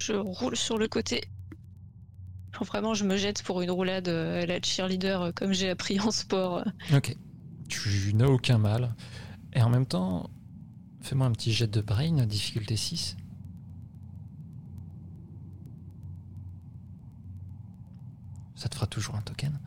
Je 0.02 0.12
roule 0.12 0.58
sur 0.58 0.78
le 0.78 0.90
côté. 0.90 1.24
Genre 2.54 2.66
vraiment, 2.66 2.94
je 2.94 3.06
me 3.06 3.16
jette 3.16 3.42
pour 3.44 3.62
une 3.62 3.72
roulade 3.72 4.10
euh, 4.10 4.44
à 4.44 4.46
la 4.46 4.62
cheerleader 4.62 5.22
euh, 5.22 5.32
comme 5.32 5.54
j'ai 5.54 5.70
appris 5.70 5.98
en 6.02 6.12
sport. 6.12 6.58
euh. 6.58 6.98
Ok. 6.98 7.16
Tu 7.70 8.14
n'as 8.16 8.26
aucun 8.28 8.58
mal. 8.58 8.94
Et 9.54 9.62
en 9.62 9.70
même 9.70 9.86
temps, 9.86 10.30
fais-moi 11.02 11.26
un 11.28 11.32
petit 11.32 11.54
jet 11.54 11.68
de 11.68 11.80
brain, 11.80 12.26
difficulté 12.26 12.76
6. 12.76 13.16
Ça 18.60 18.68
te 18.68 18.76
fera 18.76 18.88
toujours 18.88 19.16
un 19.16 19.22
token. 19.22 19.58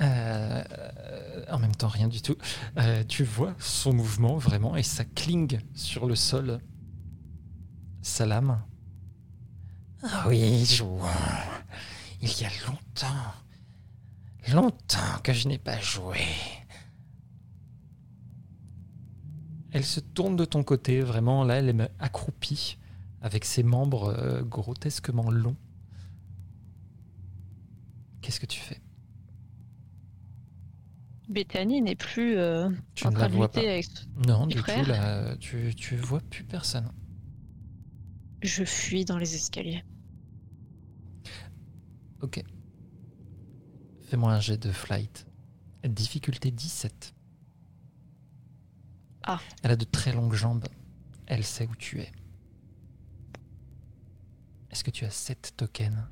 Euh, 0.00 0.62
en 1.50 1.58
même 1.58 1.74
temps, 1.74 1.88
rien 1.88 2.06
du 2.06 2.22
tout. 2.22 2.36
Euh, 2.76 3.02
tu 3.02 3.24
vois 3.24 3.52
son 3.58 3.92
mouvement 3.92 4.36
vraiment 4.36 4.76
et 4.76 4.84
ça 4.84 5.04
clingue 5.04 5.60
sur 5.74 6.06
le 6.06 6.14
sol. 6.14 6.60
Sa 8.00 8.26
lame. 8.26 8.62
Ah 10.04 10.26
oui, 10.28 10.64
jouons. 10.64 11.00
Il 12.22 12.28
y 12.40 12.44
a 12.44 12.50
longtemps, 12.68 13.34
longtemps 14.52 15.18
que 15.24 15.32
je 15.32 15.48
n'ai 15.48 15.58
pas 15.58 15.80
joué. 15.80 16.20
Elle 19.72 19.84
se 19.84 19.98
tourne 19.98 20.36
de 20.36 20.44
ton 20.44 20.62
côté, 20.62 21.00
vraiment, 21.00 21.42
là, 21.42 21.56
elle 21.56 21.70
est 21.70 21.90
accroupie, 21.98 22.78
avec 23.20 23.44
ses 23.44 23.64
membres 23.64 24.14
euh, 24.16 24.42
grotesquement 24.42 25.28
longs. 25.28 25.56
Qu'est-ce 28.28 28.40
que 28.40 28.44
tu 28.44 28.60
fais? 28.60 28.78
Bethany 31.30 31.80
n'est 31.80 31.96
plus 31.96 32.36
euh, 32.36 32.68
Tu 32.94 33.06
en 33.06 33.10
ne 33.10 33.14
train 33.14 33.26
la 33.26 33.34
de 33.34 33.40
lutter 33.40 33.62
pas. 33.62 33.70
avec. 33.70 33.86
Non, 34.26 34.46
du 34.46 34.58
frères 34.58 34.84
tout, 34.84 34.90
là, 34.90 35.34
tu, 35.38 35.74
tu 35.74 35.96
vois 35.96 36.20
plus 36.20 36.44
personne. 36.44 36.92
Je 38.42 38.64
fuis 38.64 39.06
dans 39.06 39.16
les 39.16 39.34
escaliers. 39.34 39.82
Ok. 42.20 42.44
Fais-moi 44.02 44.34
un 44.34 44.40
jet 44.40 44.58
de 44.58 44.72
flight. 44.72 45.26
Difficulté 45.86 46.50
17. 46.50 47.14
Ah. 49.22 49.40
Elle 49.62 49.70
a 49.70 49.76
de 49.76 49.86
très 49.86 50.12
longues 50.12 50.34
jambes. 50.34 50.66
Elle 51.28 51.44
sait 51.44 51.66
où 51.66 51.74
tu 51.76 52.02
es. 52.02 52.12
Est-ce 54.70 54.84
que 54.84 54.90
tu 54.90 55.06
as 55.06 55.10
7 55.10 55.54
tokens? 55.56 56.04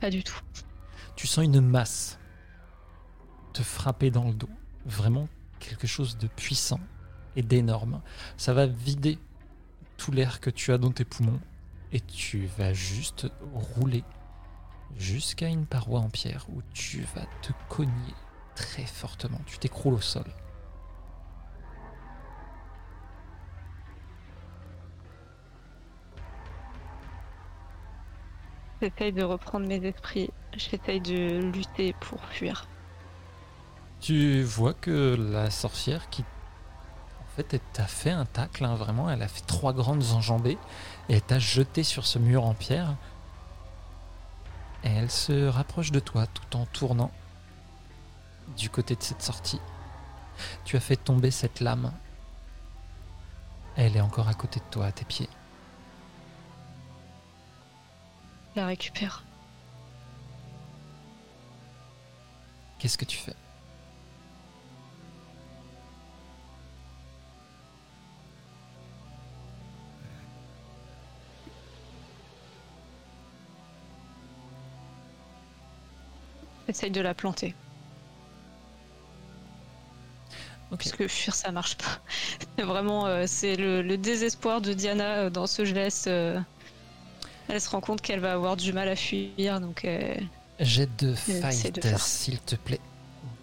Pas 0.00 0.08
du 0.08 0.24
tout. 0.24 0.40
Tu 1.16 1.26
sens 1.26 1.44
une 1.44 1.60
masse 1.60 2.18
te 3.52 3.62
frapper 3.62 4.10
dans 4.10 4.24
le 4.24 4.34
dos. 4.34 4.48
Vraiment 4.86 5.28
quelque 5.58 5.86
chose 5.86 6.16
de 6.16 6.26
puissant 6.26 6.80
et 7.36 7.42
d'énorme. 7.42 8.00
Ça 8.36 8.54
va 8.54 8.66
vider 8.66 9.18
tout 9.96 10.12
l'air 10.12 10.40
que 10.40 10.50
tu 10.50 10.72
as 10.72 10.78
dans 10.78 10.90
tes 10.90 11.04
poumons 11.04 11.40
et 11.92 12.00
tu 12.00 12.46
vas 12.58 12.72
juste 12.72 13.26
rouler 13.52 14.04
jusqu'à 14.96 15.48
une 15.48 15.66
paroi 15.66 16.00
en 16.00 16.08
pierre 16.08 16.46
où 16.50 16.62
tu 16.72 17.02
vas 17.14 17.26
te 17.42 17.52
cogner 17.68 18.14
très 18.54 18.84
fortement. 18.84 19.40
Tu 19.46 19.58
t'écroules 19.58 19.94
au 19.94 20.00
sol. 20.00 20.24
J'essaye 28.80 29.12
de 29.12 29.22
reprendre 29.22 29.66
mes 29.66 29.84
esprits. 29.86 30.30
J'essaye 30.56 31.00
de 31.00 31.40
lutter 31.52 31.94
pour 32.00 32.24
fuir. 32.26 32.66
Tu 34.00 34.42
vois 34.42 34.72
que 34.72 35.14
la 35.18 35.50
sorcière 35.50 36.08
qui 36.08 36.22
en 36.22 37.36
fait 37.36 37.54
elle 37.54 37.60
t'a 37.72 37.84
fait 37.84 38.10
un 38.10 38.24
tacle 38.24 38.64
hein, 38.64 38.74
vraiment, 38.74 39.10
elle 39.10 39.22
a 39.22 39.28
fait 39.28 39.46
trois 39.46 39.74
grandes 39.74 40.04
enjambées 40.12 40.56
et 41.08 41.14
elle 41.14 41.22
t'a 41.22 41.38
jeté 41.38 41.82
sur 41.82 42.06
ce 42.06 42.18
mur 42.18 42.44
en 42.44 42.54
pierre. 42.54 42.96
Et 44.84 44.88
elle 44.88 45.10
se 45.10 45.46
rapproche 45.46 45.92
de 45.92 46.00
toi 46.00 46.26
tout 46.26 46.56
en 46.56 46.64
tournant 46.64 47.10
du 48.56 48.70
côté 48.70 48.96
de 48.96 49.02
cette 49.02 49.22
sortie. 49.22 49.60
Tu 50.64 50.76
as 50.76 50.80
fait 50.80 50.96
tomber 50.96 51.30
cette 51.30 51.60
lame. 51.60 51.92
Elle 53.76 53.96
est 53.96 54.00
encore 54.00 54.28
à 54.28 54.34
côté 54.34 54.60
de 54.60 54.64
toi, 54.70 54.86
à 54.86 54.92
tes 54.92 55.04
pieds. 55.04 55.28
La 58.60 58.66
récupère. 58.66 59.26
Qu'est-ce 62.78 62.98
que 62.98 63.04
tu 63.04 63.16
fais? 63.18 63.36
J'essaye 76.66 76.90
de 76.90 77.02
la 77.02 77.14
planter. 77.14 77.58
Ok. 80.70 80.84
Parce 80.84 80.92
que 80.92 81.08
fuir, 81.08 81.34
ça 81.34 81.50
marche 81.52 81.76
pas. 81.76 82.00
Vraiment, 82.64 83.06
euh, 83.06 83.24
c'est 83.26 83.56
le, 83.56 83.82
le 83.82 83.98
désespoir 83.98 84.60
de 84.60 84.72
Diana 84.72 85.24
euh, 85.26 85.30
dans 85.30 85.46
ce 85.46 85.64
geste. 85.64 86.06
euh, 86.06 86.40
elle 87.50 87.60
se 87.60 87.68
rend 87.70 87.80
compte 87.80 88.00
qu'elle 88.00 88.20
va 88.20 88.32
avoir 88.32 88.56
du 88.56 88.72
mal 88.72 88.88
à 88.88 88.96
fuir, 88.96 89.60
donc 89.60 89.84
euh, 89.84 90.14
Jet 90.60 90.88
de 90.98 91.14
fight, 91.14 91.98
s'il 91.98 92.38
te 92.40 92.56
plaît. 92.56 92.80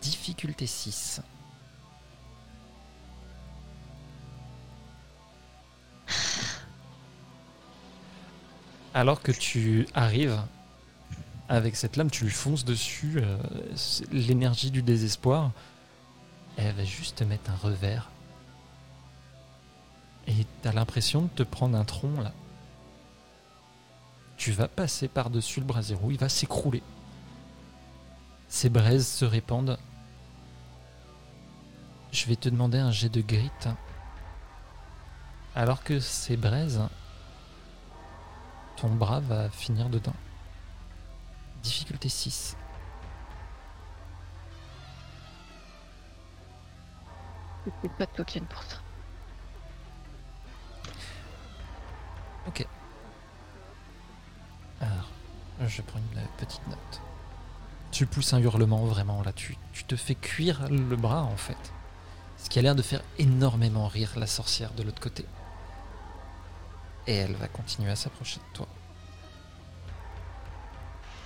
Difficulté 0.01 0.67
6. 0.67 1.21
Alors 8.93 9.21
que 9.21 9.31
tu 9.31 9.87
arrives 9.93 10.39
avec 11.49 11.75
cette 11.75 11.97
lame, 11.97 12.09
tu 12.09 12.23
lui 12.25 12.31
fonces 12.31 12.65
dessus, 12.65 13.15
euh, 13.17 13.37
l'énergie 14.11 14.71
du 14.71 14.81
désespoir. 14.81 15.51
Elle 16.57 16.73
va 16.73 16.83
juste 16.83 17.17
te 17.19 17.23
mettre 17.23 17.51
un 17.51 17.55
revers. 17.55 18.09
Et 20.27 20.45
t'as 20.61 20.73
l'impression 20.73 21.23
de 21.23 21.29
te 21.29 21.43
prendre 21.43 21.77
un 21.77 21.85
tronc 21.85 22.21
là. 22.21 22.33
Tu 24.37 24.51
vas 24.51 24.67
passer 24.67 25.07
par-dessus 25.07 25.59
le 25.59 25.65
brasero, 25.65 26.11
il 26.11 26.17
va 26.17 26.29
s'écrouler. 26.29 26.83
Ces 28.47 28.69
braises 28.69 29.07
se 29.07 29.25
répandent. 29.25 29.77
Je 32.11 32.25
vais 32.27 32.35
te 32.35 32.47
demander 32.47 32.77
un 32.77 32.91
jet 32.91 33.09
de 33.09 33.21
grit. 33.21 33.51
Alors 35.55 35.83
que 35.83 35.99
ces 35.99 36.37
braises, 36.37 36.81
ton 38.77 38.89
bras 38.89 39.19
va 39.19 39.49
finir 39.49 39.89
dedans. 39.89 40.15
Difficulté 41.63 42.09
6. 42.09 42.55
c'est 47.81 47.91
pas 47.91 48.05
de 48.05 48.11
token 48.11 48.45
pour 48.45 48.63
ça. 48.63 48.77
Alors, 54.81 55.09
je 55.67 55.81
prends 55.81 55.99
une 55.99 56.21
petite 56.37 56.65
note. 56.67 57.01
Tu 57.91 58.05
pousses 58.05 58.33
un 58.33 58.39
hurlement 58.39 58.85
vraiment 58.85 59.23
là, 59.23 59.31
tu, 59.33 59.57
te 59.87 59.95
fais 59.95 60.15
cuire 60.15 60.67
le 60.69 60.95
bras 60.95 61.23
en 61.23 61.37
fait. 61.37 61.57
Ce 62.37 62.49
qui 62.49 62.59
a 62.59 62.61
l'air 62.61 62.75
de 62.75 62.81
faire 62.81 63.01
énormément 63.17 63.87
rire 63.87 64.11
la 64.17 64.27
sorcière 64.27 64.71
de 64.73 64.83
l'autre 64.83 65.01
côté. 65.01 65.25
Et 67.07 67.15
elle 67.15 67.35
va 67.35 67.47
continuer 67.47 67.89
à 67.89 67.95
s'approcher 67.95 68.39
de 68.39 68.55
toi. 68.55 68.67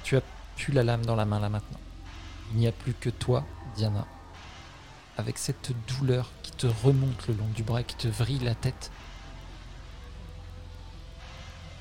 Tu 0.03 0.15
as 0.15 0.21
plus 0.55 0.71
la 0.71 0.83
lame 0.83 1.05
dans 1.05 1.15
la 1.15 1.25
main 1.25 1.39
là 1.39 1.49
maintenant. 1.49 1.79
Il 2.51 2.59
n'y 2.59 2.67
a 2.67 2.71
plus 2.71 2.93
que 2.93 3.09
toi, 3.09 3.43
Diana, 3.75 4.05
avec 5.17 5.37
cette 5.37 5.71
douleur 5.87 6.29
qui 6.43 6.51
te 6.51 6.67
remonte 6.67 7.27
le 7.27 7.33
long 7.33 7.47
du 7.55 7.63
bras, 7.63 7.83
qui 7.83 7.95
te 7.95 8.07
vrille 8.07 8.39
la 8.39 8.55
tête. 8.55 8.91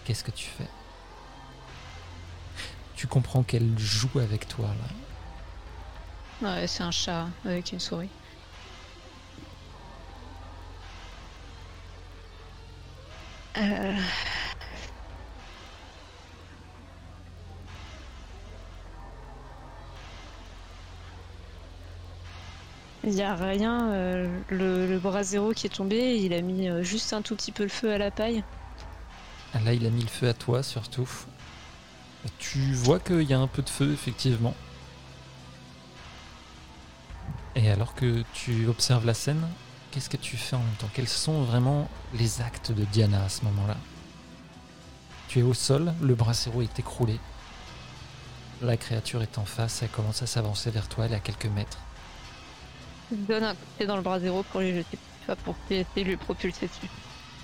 Qu'est-ce 0.04 0.24
que 0.24 0.30
tu 0.30 0.46
fais? 0.46 0.68
Tu 3.00 3.06
comprends 3.06 3.42
qu'elle 3.42 3.78
joue 3.78 4.18
avec 4.18 4.46
toi 4.46 4.68
là. 6.42 6.50
Ouais, 6.50 6.66
c'est 6.66 6.82
un 6.82 6.90
chat 6.90 7.28
avec 7.46 7.72
une 7.72 7.80
souris. 7.80 8.10
Euh, 13.56 13.94
Il 23.02 23.10
n'y 23.14 23.22
a 23.22 23.34
rien. 23.34 23.92
euh, 23.92 24.40
le, 24.50 24.86
le 24.86 24.98
brasero 24.98 25.52
qui 25.52 25.66
est 25.66 25.70
tombé, 25.70 26.18
il 26.18 26.34
a 26.34 26.42
mis 26.42 26.68
euh, 26.68 26.82
juste 26.82 27.14
un 27.14 27.22
tout 27.22 27.34
petit 27.34 27.50
peu 27.50 27.62
le 27.62 27.70
feu 27.70 27.92
à 27.94 27.96
la 27.96 28.10
paille. 28.10 28.44
Là, 29.64 29.72
il 29.72 29.86
a 29.86 29.90
mis 29.90 30.02
le 30.02 30.08
feu 30.08 30.28
à 30.28 30.34
toi 30.34 30.62
surtout. 30.62 31.08
Tu 32.38 32.72
vois 32.74 33.00
qu'il 33.00 33.22
y 33.22 33.32
a 33.32 33.38
un 33.38 33.46
peu 33.46 33.62
de 33.62 33.70
feu 33.70 33.92
effectivement. 33.92 34.54
Et 37.56 37.70
alors 37.70 37.94
que 37.94 38.22
tu 38.32 38.66
observes 38.66 39.06
la 39.06 39.14
scène, 39.14 39.42
qu'est-ce 39.90 40.08
que 40.08 40.16
tu 40.16 40.36
fais 40.36 40.56
en 40.56 40.60
même 40.60 40.74
temps? 40.78 40.90
Quels 40.94 41.08
sont 41.08 41.42
vraiment 41.42 41.88
les 42.14 42.40
actes 42.40 42.72
de 42.72 42.84
Diana 42.84 43.24
à 43.24 43.28
ce 43.28 43.44
moment-là? 43.44 43.76
Tu 45.28 45.40
es 45.40 45.42
au 45.42 45.54
sol, 45.54 45.92
le 46.00 46.14
brasero 46.14 46.62
est 46.62 46.78
écroulé. 46.78 47.18
La 48.62 48.76
créature 48.76 49.22
est 49.22 49.38
en 49.38 49.44
face, 49.44 49.82
elle 49.82 49.88
commence 49.88 50.22
à 50.22 50.26
s'avancer 50.26 50.70
vers 50.70 50.88
toi, 50.88 51.06
elle 51.06 51.12
est 51.12 51.16
à 51.16 51.20
quelques 51.20 51.46
mètres. 51.46 51.78
Je 53.10 53.16
donne 53.16 53.44
un 53.44 53.54
coup 53.54 53.86
dans 53.86 53.96
le 53.96 54.02
brasero 54.02 54.42
pour 54.44 54.60
lui 54.60 54.74
jeter, 54.74 54.98
pas 55.26 55.36
pour 55.36 55.56
essayer 55.70 55.86
de 55.96 56.10
lui 56.10 56.16
propulser 56.16 56.68
dessus. 56.68 56.90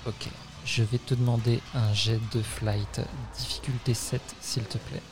Ok. 0.06 0.28
Je 0.66 0.82
vais 0.82 0.98
te 0.98 1.14
demander 1.14 1.60
un 1.74 1.94
jet 1.94 2.20
de 2.34 2.42
flight, 2.42 3.00
difficulté 3.38 3.94
7, 3.94 4.20
s'il 4.40 4.64
te 4.64 4.78
plaît. 4.78 5.02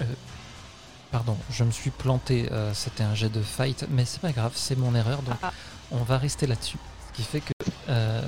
Euh, 0.00 0.04
pardon, 1.12 1.36
je 1.50 1.62
me 1.62 1.70
suis 1.70 1.90
planté, 1.90 2.50
euh, 2.50 2.74
c'était 2.74 3.04
un 3.04 3.14
jet 3.14 3.28
de 3.28 3.40
fight, 3.40 3.86
mais 3.90 4.04
c'est 4.04 4.20
pas 4.20 4.32
grave, 4.32 4.52
c'est 4.56 4.76
mon 4.76 4.94
erreur, 4.96 5.22
donc 5.22 5.36
Ah. 5.42 5.52
on 5.92 6.02
va 6.02 6.18
rester 6.18 6.46
là-dessus. 6.48 6.78
Ce 7.08 7.16
qui 7.16 7.22
fait 7.22 7.40
que 7.40 7.52
euh, 7.88 8.22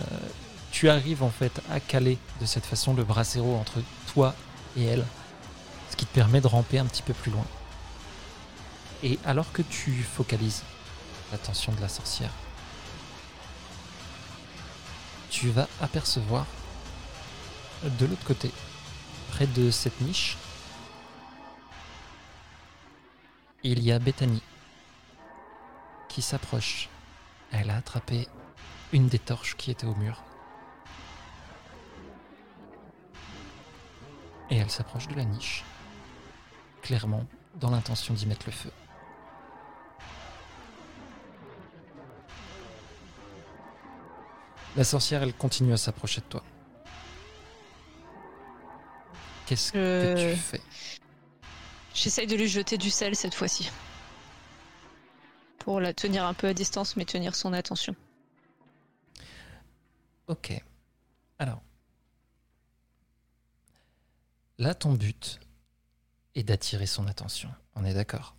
tu 0.71 0.89
arrives 0.89 1.23
en 1.25 1.31
fait 1.31 1.61
à 1.71 1.81
caler 1.81 2.19
de 2.41 2.47
cette 2.47 2.65
façon 2.67 2.95
le 2.95 3.03
brasero 3.03 3.57
entre 3.57 3.81
toi 4.13 4.35
et 4.77 4.85
elle, 4.85 5.05
ce 5.91 5.97
qui 5.97 6.07
te 6.07 6.15
permet 6.15 6.41
de 6.41 6.47
ramper 6.47 6.79
un 6.79 6.85
petit 6.87 7.03
peu 7.03 7.13
plus 7.13 7.33
loin. 7.33 7.45
Et 9.03 9.19
alors 9.25 9.51
que 9.53 9.63
tu 9.63 9.93
focalises 10.03 10.63
l'attention 11.35 11.73
de 11.73 11.81
la 11.81 11.89
sorcière, 11.89 12.31
tu 15.31 15.51
vas 15.51 15.67
apercevoir 15.81 16.47
de 17.83 18.07
l'autre 18.07 18.25
côté, 18.25 18.53
près 19.33 19.49
de 19.49 19.73
cette 19.73 20.01
niche, 20.01 20.37
il 23.65 23.83
y 23.83 23.91
a 23.91 23.99
Bethany 23.99 24.41
qui 26.09 26.23
s'approche. 26.23 26.89
Elle 27.51 27.71
a 27.71 27.77
attrapé 27.77 28.29
une 28.93 29.09
des 29.09 29.19
torches 29.19 29.57
qui 29.57 29.73
était 29.73 29.87
au 29.87 29.95
mur. 29.97 30.23
Et 34.51 34.57
elle 34.59 34.71
s'approche 34.71 35.09
de 35.09 35.15
la 35.15 35.25
niche, 35.25 35.65
clairement 36.83 37.27
dans 37.57 37.71
l'intention 37.71 38.15
d'y 38.15 38.27
mettre 38.27 38.47
le 38.47 38.53
feu. 38.53 38.71
La 44.77 44.85
sorcière, 44.85 45.23
elle 45.23 45.35
continue 45.35 45.73
à 45.73 45.77
s'approcher 45.77 46.21
de 46.21 46.27
toi. 46.27 46.43
Qu'est-ce 49.47 49.73
que 49.73 49.79
Euh, 49.79 50.33
tu 50.35 50.37
fais? 50.41 50.61
J'essaye 51.95 52.27
de 52.27 52.35
lui 52.35 52.49
jeter 52.49 52.77
du 52.79 52.91
sel 52.91 53.15
cette 53.15 53.35
fois-ci. 53.35 53.71
Pour 55.59 55.81
la 55.81 55.95
tenir 55.95 56.25
un 56.25 56.35
peu 56.35 56.49
à 56.49 56.55
distance, 56.55 56.97
mais 56.97 57.05
tenir 57.05 57.35
son 57.37 57.53
attention. 57.53 57.95
Ok. 60.27 60.53
Alors. 61.39 61.63
Là, 64.59 64.75
ton 64.75 64.93
but 64.95 65.41
est 66.35 66.43
d'attirer 66.43 66.87
son 66.87 67.07
attention. 67.07 67.51
On 67.75 67.85
est 67.85 67.95
d'accord? 67.95 68.35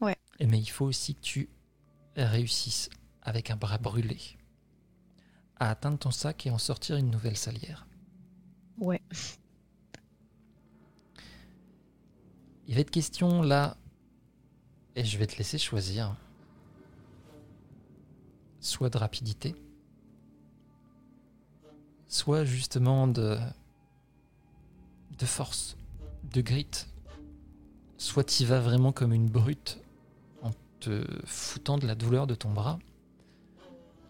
Ouais. 0.00 0.16
Mais 0.40 0.58
il 0.58 0.66
faut 0.70 0.84
aussi 0.84 1.14
que 1.14 1.20
tu 1.20 1.48
réussisses, 2.16 2.90
avec 3.22 3.50
un 3.50 3.56
bras 3.56 3.78
brûlé, 3.78 4.18
à 5.58 5.70
atteindre 5.70 5.98
ton 5.98 6.10
sac 6.10 6.46
et 6.46 6.50
en 6.50 6.58
sortir 6.58 6.96
une 6.96 7.10
nouvelle 7.10 7.36
salière. 7.36 7.86
Ouais. 8.78 9.00
Il 12.66 12.74
va 12.74 12.80
être 12.80 12.90
question 12.90 13.42
là, 13.42 13.76
et 14.96 15.04
je 15.04 15.18
vais 15.18 15.26
te 15.26 15.36
laisser 15.36 15.58
choisir, 15.58 16.16
soit 18.60 18.90
de 18.90 18.98
rapidité, 18.98 19.54
soit 22.08 22.44
justement 22.44 23.06
de, 23.06 23.38
de 25.18 25.26
force, 25.26 25.76
de 26.32 26.40
grit. 26.40 26.86
Soit 27.96 28.24
tu 28.24 28.44
vas 28.44 28.60
vraiment 28.60 28.92
comme 28.92 29.12
une 29.12 29.28
brute 29.28 29.78
en 30.42 30.50
te 30.80 31.06
foutant 31.24 31.78
de 31.78 31.86
la 31.86 31.94
douleur 31.94 32.26
de 32.26 32.34
ton 32.34 32.52
bras, 32.52 32.78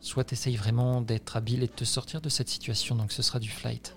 soit 0.05 0.25
tu 0.25 0.35
essayes 0.35 0.57
vraiment 0.57 1.01
d'être 1.01 1.37
habile 1.37 1.63
et 1.63 1.67
de 1.67 1.73
te 1.73 1.85
sortir 1.85 2.21
de 2.21 2.29
cette 2.29 2.49
situation, 2.49 2.95
donc 2.95 3.11
ce 3.13 3.23
sera 3.23 3.39
du 3.39 3.49
flight. 3.51 3.97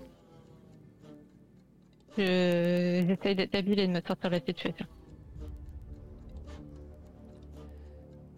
Je- 2.16 3.04
J'essaye 3.06 3.36
d'être 3.36 3.54
habile 3.54 3.78
et 3.78 3.86
de 3.86 3.92
me 3.92 4.00
sortir 4.00 4.30
de 4.30 4.34
la 4.36 4.40
situation. 4.44 4.86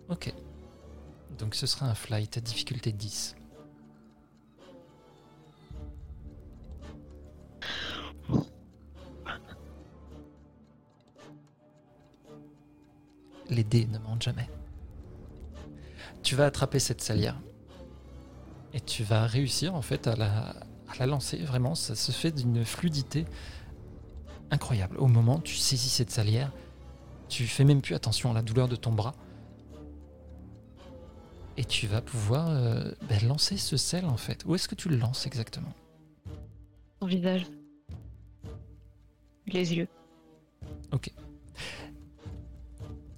Ok. 0.09 0.35
Donc 1.39 1.55
ce 1.55 1.67
sera 1.67 1.87
un 1.87 1.95
flight 1.95 2.37
à 2.37 2.41
difficulté 2.41 2.93
10. 2.93 3.37
Les 13.49 13.65
dés 13.65 13.87
ne 13.87 13.99
mentent 13.99 14.23
jamais. 14.23 14.49
Tu 16.23 16.35
vas 16.37 16.47
attraper 16.47 16.79
cette 16.79 17.01
salière. 17.01 17.41
Et 18.73 18.81
tu 18.81 19.03
vas 19.03 19.27
réussir 19.27 19.75
en 19.75 19.83
fait 19.83 20.07
à 20.07 20.17
la, 20.17 20.55
à 20.89 20.99
la 20.99 21.07
lancer. 21.07 21.39
Vraiment, 21.39 21.75
ça 21.75 21.95
se 21.95 22.13
fait 22.13 22.31
d'une 22.31 22.65
fluidité 22.65 23.25
incroyable. 24.51 24.97
Au 24.99 25.07
moment 25.07 25.37
où 25.37 25.43
tu 25.43 25.57
saisis 25.57 25.89
cette 25.89 26.11
salière, 26.11 26.53
tu 27.29 27.47
fais 27.47 27.65
même 27.65 27.81
plus 27.81 27.95
attention 27.95 28.31
à 28.31 28.35
la 28.35 28.43
douleur 28.43 28.69
de 28.69 28.77
ton 28.77 28.93
bras. 28.93 29.15
Et 31.57 31.65
tu 31.65 31.87
vas 31.87 32.01
pouvoir 32.01 32.49
euh, 32.49 32.93
ben, 33.09 33.27
lancer 33.27 33.57
ce 33.57 33.77
sel 33.77 34.07
en 34.07 34.17
fait. 34.17 34.45
Où 34.47 34.55
est-ce 34.55 34.69
que 34.69 34.75
tu 34.75 34.89
le 34.89 34.97
lances 34.97 35.27
exactement? 35.27 35.73
Son 37.01 37.07
visage. 37.07 37.47
Les 39.47 39.75
yeux. 39.75 39.89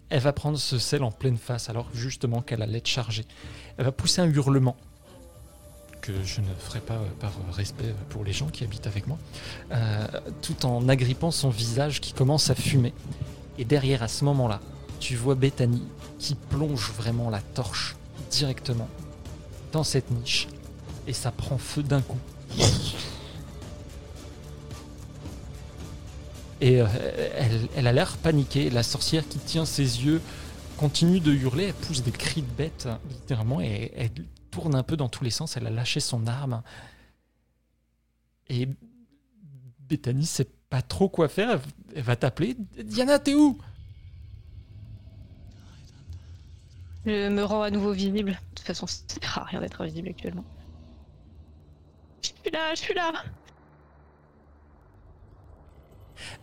Elle 0.09 0.21
va 0.21 0.35
prendre 0.35 0.59
ce 0.59 0.79
sel 0.79 1.03
en 1.05 1.11
pleine 1.11 1.39
face 1.39 1.71
alors 1.71 1.89
justement 1.95 2.43
qu'elle 2.43 2.61
allait 2.61 2.79
être 2.79 2.87
chargée. 2.87 3.25
Elle 3.79 3.87
va 3.87 3.93
pousser 3.93 4.21
un 4.21 4.31
hurlement 4.31 4.77
que 6.03 6.13
je 6.25 6.41
ne 6.41 6.53
ferai 6.59 6.81
pas 6.81 6.95
euh, 6.95 7.07
par 7.21 7.33
respect 7.55 7.95
pour 8.11 8.25
les 8.25 8.33
gens 8.33 8.49
qui 8.49 8.65
habitent 8.65 8.87
avec 8.87 9.07
moi, 9.07 9.17
euh, 9.71 10.07
tout 10.43 10.67
en 10.67 10.89
agrippant 10.89 11.31
son 11.31 11.49
visage 11.49 12.01
qui 12.01 12.13
commence 12.13 12.51
à 12.51 12.55
fumer. 12.55 12.93
Et 13.57 13.65
derrière, 13.65 14.03
à 14.03 14.09
ce 14.09 14.25
moment-là, 14.27 14.61
tu 15.01 15.17
vois 15.17 15.37
Bethany 15.37 15.83
qui 16.19 16.35
plonge 16.35 16.93
vraiment 16.93 17.31
la 17.31 17.41
torche 17.41 17.97
directement 18.31 18.89
dans 19.73 19.85
cette 19.85 20.11
niche 20.11 20.49
et 21.07 21.13
ça 21.13 21.31
prend 21.31 21.57
feu 21.57 21.83
d'un 21.83 22.03
coup. 22.03 22.19
Et 26.61 26.81
euh, 26.81 26.87
elle, 27.37 27.69
elle 27.77 27.87
a 27.87 27.93
l'air 27.93 28.17
paniquée. 28.19 28.71
La 28.71 28.83
sorcière 28.83 29.27
qui 29.29 29.39
tient 29.39 29.65
ses 29.65 30.05
yeux 30.05 30.21
continue 30.77 31.21
de 31.21 31.33
hurler. 31.33 31.65
Elle 31.67 31.75
pousse 31.75 32.03
des 32.03 32.13
cris 32.13 32.43
de 32.43 32.53
bête, 32.57 32.89
littéralement, 33.11 33.61
et 33.61 33.93
elle 33.97 34.11
tourne 34.53 34.77
un 34.77 34.85
peu 34.85 34.97
dans 34.97 35.09
tous 35.09 35.25
les 35.25 35.31
sens. 35.31 35.57
Elle 35.57 35.67
a 35.67 35.71
lâché 35.71 35.99
son 35.99 36.29
arme. 36.29 36.63
Et 38.49 38.69
Bethany 39.81 40.27
sait 40.27 40.49
pas 40.71 40.83
trop 40.83 41.09
quoi 41.09 41.29
faire. 41.29 41.61
Elle, 41.97 42.03
va 42.03 42.15
t'appeler. 42.15 42.57
Diana, 42.85 43.19
t'es 43.19 43.35
où? 43.35 43.59
Je 47.05 47.29
me 47.29 47.43
rends 47.43 47.63
à 47.63 47.71
nouveau 47.71 47.93
visible. 47.93 48.31
De 48.31 48.55
toute 48.55 48.67
façon, 48.67 48.87
ça 48.87 49.03
sert 49.09 49.39
à 49.39 49.45
rien 49.45 49.61
d'être 49.61 49.81
invisible 49.81 50.09
actuellement. 50.09 50.45
Je 52.23 52.29
suis 52.29 52.51
là, 52.53 52.75
je 52.75 52.81
suis 52.81 52.95
là. 52.95 53.13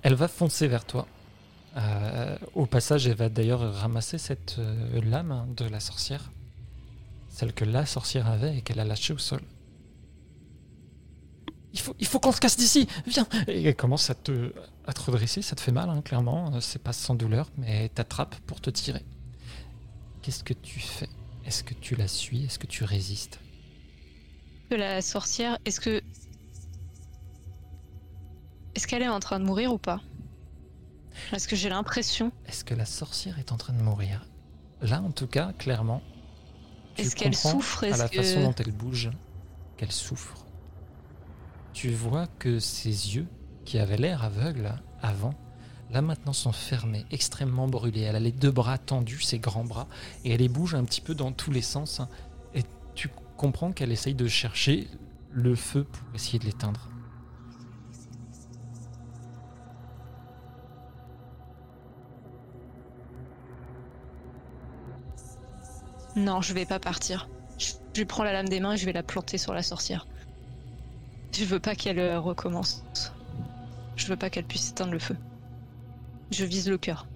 Elle 0.01 0.15
va 0.15 0.27
foncer 0.27 0.67
vers 0.67 0.83
toi. 0.83 1.07
Euh, 1.77 2.38
au 2.55 2.65
passage, 2.65 3.07
elle 3.07 3.15
va 3.15 3.29
d'ailleurs 3.29 3.73
ramasser 3.75 4.17
cette 4.17 4.57
euh, 4.59 4.99
lame 5.01 5.53
de 5.55 5.65
la 5.65 5.79
sorcière. 5.79 6.31
Celle 7.39 7.53
que 7.53 7.63
la 7.63 7.85
sorcière 7.85 8.27
avait 8.27 8.57
et 8.57 8.61
qu'elle 8.61 8.81
a 8.81 8.83
lâchée 8.83 9.13
au 9.13 9.17
sol. 9.17 9.39
Il 11.71 11.79
faut, 11.79 11.95
il 11.97 12.05
faut 12.05 12.19
qu'on 12.19 12.33
se 12.33 12.41
casse 12.41 12.57
d'ici 12.57 12.85
Viens 13.07 13.25
Et 13.47 13.63
elle 13.63 13.77
commence 13.77 14.09
à 14.09 14.15
te, 14.15 14.51
à 14.85 14.91
te 14.91 14.99
redresser, 14.99 15.41
ça 15.41 15.55
te 15.55 15.61
fait 15.61 15.71
mal, 15.71 15.89
hein, 15.89 16.01
clairement. 16.01 16.59
C'est 16.59 16.83
pas 16.83 16.91
sans 16.91 17.15
douleur, 17.15 17.49
mais 17.55 17.85
elle 17.85 17.89
t'attrape 17.91 18.35
pour 18.41 18.59
te 18.59 18.69
tirer. 18.69 19.05
Qu'est-ce 20.21 20.43
que 20.43 20.53
tu 20.53 20.81
fais? 20.81 21.07
Est-ce 21.45 21.63
que 21.63 21.73
tu 21.73 21.95
la 21.95 22.09
suis? 22.09 22.43
Est-ce 22.43 22.59
que 22.59 22.67
tu 22.67 22.83
résistes? 22.83 23.39
Que 24.69 24.75
la 24.75 25.01
sorcière, 25.01 25.57
est-ce 25.63 25.79
que. 25.79 26.01
Est-ce 28.75 28.85
qu'elle 28.85 29.01
est 29.01 29.07
en 29.07 29.21
train 29.21 29.39
de 29.39 29.45
mourir 29.45 29.71
ou 29.71 29.77
pas? 29.77 30.01
Parce 31.31 31.47
que 31.47 31.55
j'ai 31.55 31.69
l'impression. 31.69 32.33
Est-ce 32.49 32.65
que 32.65 32.75
la 32.75 32.85
sorcière 32.85 33.39
est 33.39 33.53
en 33.53 33.57
train 33.57 33.71
de 33.71 33.81
mourir? 33.81 34.25
Là, 34.81 35.01
en 35.01 35.11
tout 35.11 35.27
cas, 35.27 35.53
clairement. 35.53 36.01
Tu 37.01 37.07
Est-ce 37.07 37.15
qu'elle 37.15 37.35
souffre? 37.35 37.83
À 37.85 37.97
la 37.97 38.09
que- 38.09 38.17
façon 38.21 38.41
dont 38.43 38.55
elle 38.57 38.71
bouge, 38.71 39.09
qu'elle 39.77 39.91
souffre. 39.91 40.45
Tu 41.73 41.89
vois 41.91 42.27
que 42.39 42.59
ses 42.59 43.15
yeux, 43.15 43.27
qui 43.65 43.77
avaient 43.79 43.97
l'air 43.97 44.23
aveugles 44.23 44.73
avant, 45.01 45.33
là 45.91 46.01
maintenant 46.01 46.33
sont 46.33 46.51
fermés, 46.51 47.05
extrêmement 47.11 47.67
brûlés. 47.67 48.01
Elle 48.01 48.15
a 48.15 48.19
les 48.19 48.31
deux 48.31 48.51
bras 48.51 48.77
tendus, 48.77 49.21
ses 49.21 49.39
grands 49.39 49.63
bras, 49.63 49.87
et 50.25 50.31
elle 50.33 50.39
les 50.39 50.49
bouge 50.49 50.75
un 50.75 50.83
petit 50.83 51.01
peu 51.01 51.13
dans 51.15 51.31
tous 51.31 51.51
les 51.51 51.61
sens. 51.61 52.01
Et 52.55 52.63
tu 52.95 53.09
comprends 53.37 53.71
qu'elle 53.71 53.91
essaye 53.91 54.15
de 54.15 54.27
chercher 54.27 54.87
le 55.31 55.55
feu 55.55 55.83
pour 55.83 56.03
essayer 56.15 56.39
de 56.39 56.45
l'éteindre. 56.45 56.89
Non, 66.19 66.41
je 66.41 66.53
vais 66.53 66.65
pas 66.65 66.80
partir. 66.80 67.30
Je 67.57 67.72
lui 67.95 68.06
prends 68.06 68.25
la 68.25 68.33
lame 68.33 68.49
des 68.49 68.59
mains 68.59 68.73
et 68.73 68.77
je 68.77 68.85
vais 68.85 68.91
la 68.91 69.03
planter 69.03 69.38
sur 69.38 69.53
la 69.53 69.64
sorcière. 69.64 70.06
Je 71.33 71.45
veux 71.45 71.61
pas 71.61 71.75
qu'elle 71.75 71.99
euh, 71.99 72.19
recommence. 72.19 72.83
Je 73.95 74.06
veux 74.07 74.17
pas 74.17 74.30
qu'elle 74.30 74.43
puisse 74.43 74.72
éteindre 74.72 74.91
le 74.91 74.99
feu. 74.99 75.15
Je 76.31 76.43
vise 76.43 76.67
le 76.69 76.77
cœur. 76.77 77.07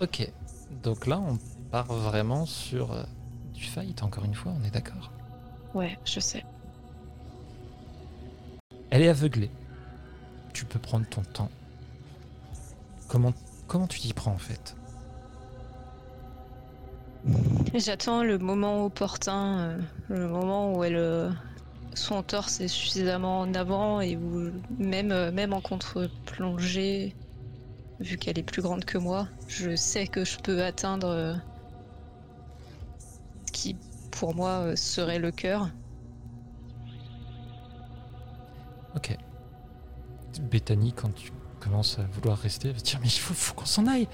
Ok, 0.00 0.30
donc 0.82 1.06
là 1.06 1.18
on 1.18 1.38
part 1.70 1.92
vraiment 1.92 2.44
sur 2.44 2.92
euh, 2.92 3.04
du 3.54 3.62
fight, 3.62 4.02
encore 4.02 4.24
une 4.24 4.34
fois, 4.34 4.52
on 4.60 4.64
est 4.64 4.70
d'accord? 4.70 5.10
Ouais, 5.72 5.96
je 6.04 6.20
sais. 6.20 6.44
Elle 8.90 9.00
est 9.00 9.08
aveuglée. 9.08 9.50
tu 10.52 10.66
peux 10.66 10.78
prendre 10.78 11.08
ton 11.08 11.22
temps. 11.22 11.50
Comment, 13.08 13.32
comment 13.66 13.86
tu 13.86 14.00
t'y 14.00 14.12
prends 14.12 14.32
en 14.32 14.38
fait? 14.38 14.76
J'attends 17.74 18.22
le 18.22 18.38
moment 18.38 18.84
opportun, 18.84 19.58
euh, 19.58 19.78
le 20.08 20.28
moment 20.28 20.74
où 20.74 20.84
elle, 20.84 20.96
euh, 20.96 21.30
son 21.94 22.22
torse 22.22 22.60
est 22.60 22.68
suffisamment 22.68 23.40
en 23.40 23.54
avant 23.54 24.00
et 24.00 24.16
où 24.16 24.50
même, 24.78 25.10
euh, 25.10 25.32
même 25.32 25.52
en 25.52 25.60
contre-plongée, 25.60 27.14
vu 28.00 28.16
qu'elle 28.16 28.38
est 28.38 28.42
plus 28.42 28.62
grande 28.62 28.84
que 28.84 28.98
moi, 28.98 29.26
je 29.48 29.74
sais 29.74 30.06
que 30.06 30.24
je 30.24 30.38
peux 30.38 30.62
atteindre 30.62 31.40
ce 33.46 33.52
qui 33.52 33.76
pour 34.10 34.34
moi 34.34 34.76
serait 34.76 35.18
le 35.18 35.30
cœur. 35.30 35.70
Ok. 38.96 39.16
Bethany, 40.50 40.92
quand 40.92 41.14
tu 41.14 41.32
commences 41.64 41.98
à 41.98 42.02
vouloir 42.02 42.38
rester, 42.38 42.68
elle 42.68 42.74
va 42.74 42.80
dire 42.80 42.98
Mais 43.00 43.08
il 43.08 43.18
faut, 43.18 43.34
faut 43.34 43.54
qu'on 43.54 43.64
s'en 43.64 43.86
aille 43.86 44.08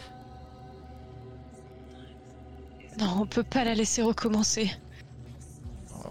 Non, 2.99 3.23
on 3.23 3.27
peut 3.27 3.43
pas 3.43 3.65
la 3.65 3.75
laisser 3.75 4.03
recommencer. 4.03 4.70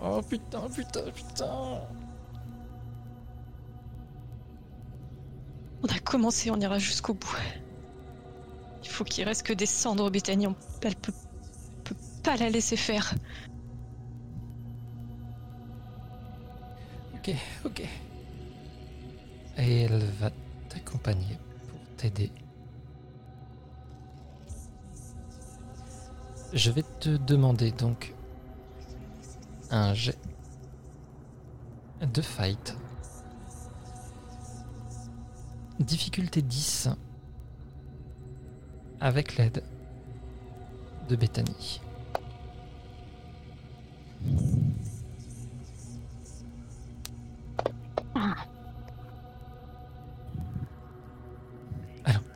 Oh 0.04 0.22
putain, 0.22 0.62
putain, 0.70 1.04
putain 1.12 1.82
On 5.82 5.88
a 5.88 6.00
commencé, 6.00 6.52
on 6.52 6.60
ira 6.60 6.78
jusqu'au 6.78 7.14
bout. 7.14 7.38
Il 8.84 8.90
faut 8.90 9.06
qu'il 9.06 9.24
reste 9.24 9.44
que 9.44 9.54
des 9.54 9.66
cendres, 9.66 10.10
Bethany. 10.10 10.48
On 10.48 10.56
elle 10.82 10.96
peut, 10.96 11.14
peut 11.86 11.96
pas 12.22 12.36
la 12.36 12.50
laisser 12.50 12.76
faire. 12.76 13.14
Ok, 17.16 17.34
ok. 17.66 17.82
Et 19.58 19.82
elle 19.82 20.04
va 20.20 20.32
t'accompagner 20.70 21.38
pour 21.68 21.80
t'aider. 21.98 22.32
Je 26.54 26.72
vais 26.72 26.84
te 27.00 27.10
demander 27.10 27.72
donc 27.72 28.16
un 29.72 29.94
jet 29.94 30.18
de 32.02 32.22
fight. 32.22 32.76
Difficulté 35.80 36.42
10 36.42 36.90
avec 39.00 39.38
l'aide 39.38 39.64
de 41.08 41.16
Bethany. 41.16 41.82
Alors, 48.16 48.49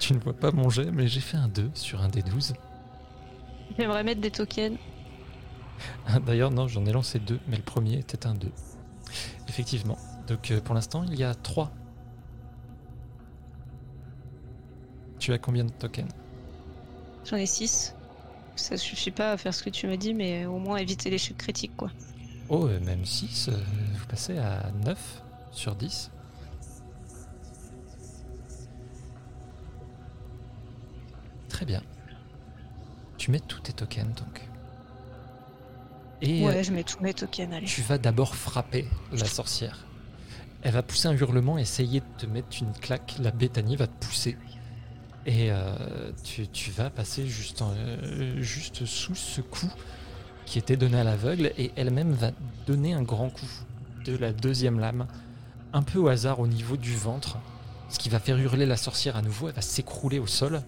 tu 0.04 0.14
ne 0.14 0.20
vois 0.20 0.34
pas 0.34 0.52
mon 0.52 0.70
jet, 0.70 0.92
mais 0.92 1.08
j'ai 1.08 1.22
fait 1.22 1.38
un 1.38 1.48
2 1.48 1.72
sur 1.74 2.02
un 2.02 2.10
des 2.10 2.24
12. 2.24 2.56
J'aimerais 3.80 4.04
mettre 4.04 4.20
des 4.20 4.32
tokens. 4.32 4.78
Ah, 6.06 6.20
D'ailleurs, 6.20 6.52
non, 6.52 6.68
j'en 6.68 6.86
ai 6.86 6.92
lancé 6.92 7.20
deux, 7.20 7.40
mais 7.48 7.56
le 7.56 7.64
premier 7.64 8.00
était 8.00 8.28
un 8.28 8.36
2. 8.36 8.52
Effectivement. 9.48 9.98
Donc, 10.28 10.52
euh, 10.52 10.60
pour 10.60 10.76
l'instant, 10.76 11.06
il 11.06 11.16
y 11.16 11.24
a 11.24 11.34
3. 11.34 11.72
Tu 15.20 15.32
as 15.32 15.38
combien 15.38 15.64
de 15.64 15.72
tokens? 15.72 16.12
J'en 17.24 17.38
ai 17.38 17.46
6. 17.46 17.96
Ça 18.58 18.76
suffit 18.76 19.12
pas 19.12 19.32
à 19.32 19.38
faire 19.38 19.54
ce 19.54 19.64
que 19.64 19.70
tu 19.70 19.88
m'as 19.88 19.96
dit, 19.96 20.14
mais 20.14 20.46
au 20.46 20.60
moins 20.60 20.76
éviter 20.78 21.12
l'échec 21.12 21.38
critique, 21.38 21.78
quoi. 21.78 21.90
Oh, 22.50 22.68
euh, 22.68 22.78
même 22.82 23.06
6, 23.06 23.50
vous 23.50 24.06
passez 24.08 24.38
à 24.38 24.70
9 24.84 25.24
sur 25.54 25.76
10. 25.78 26.12
Très 31.54 31.66
bien. 31.66 31.82
Tu 33.18 33.30
mets 33.32 33.40
tous 33.40 33.60
tes 33.62 33.72
tokens 33.74 34.08
donc. 34.16 34.42
Et 36.22 36.44
euh, 36.44 36.48
Ouais, 36.48 36.64
je 36.64 36.72
mets 36.72 36.84
tous 36.84 37.00
mes 37.02 37.14
tokens, 37.14 37.54
allez. 37.54 37.66
tu 37.68 37.82
vas 37.84 37.98
d'abord 37.98 38.36
frapper 38.36 38.88
la 39.12 39.26
sorcière. 39.26 39.86
Elle 40.64 40.74
va 40.74 40.82
pousser 40.82 41.08
un 41.10 41.14
hurlement, 41.14 41.58
essayer 41.58 42.00
de 42.00 42.06
te 42.18 42.26
mettre 42.26 42.58
une 42.62 42.72
claque. 42.74 43.16
La 43.22 43.32
Bethany 43.32 43.76
va 43.76 43.86
te 43.88 44.06
pousser. 44.06 44.36
Et 45.26 45.52
euh, 45.52 46.12
tu, 46.24 46.48
tu 46.48 46.72
vas 46.72 46.90
passer 46.90 47.28
juste, 47.28 47.62
en- 47.62 47.74
euh, 47.78 48.42
juste 48.42 48.86
sous 48.86 49.16
ce 49.16 49.42
coup 49.42 49.72
qui 50.46 50.58
était 50.60 50.76
donné 50.76 50.98
à 51.00 51.04
l'aveugle. 51.04 51.52
Et 51.58 51.72
elle-même 51.76 52.14
va 52.14 52.32
donner 52.66 52.94
un 52.94 53.04
grand 53.04 53.30
coup 53.30 53.46
de 54.06 54.18
la 54.18 54.34
deuxième 54.34 54.80
lame, 54.80 55.06
un 55.72 55.84
peu 55.84 56.00
au 56.00 56.08
hasard 56.08 56.40
au 56.40 56.48
niveau 56.48 56.78
du 56.78 56.96
ventre. 56.96 57.38
Ce 57.90 58.00
qui 58.00 58.10
va 58.10 58.20
faire 58.20 58.38
hurler 58.38 58.66
la 58.66 58.78
sorcière 58.78 59.18
à 59.18 59.22
nouveau. 59.22 59.50
Elle 59.50 59.56
va 59.56 59.62
s'écrouler 59.62 60.18
au 60.20 60.28
sol. 60.28 60.62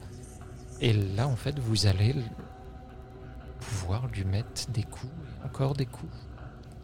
Et 0.82 0.94
là, 0.94 1.28
en 1.28 1.36
fait, 1.36 1.58
vous 1.60 1.88
allez 1.88 2.16
pouvoir 3.60 4.08
lui 4.08 4.26
mettre 4.26 4.70
des 4.70 4.84
coups, 4.84 5.14
encore 5.44 5.74
des 5.74 5.86
coups. 5.86 6.14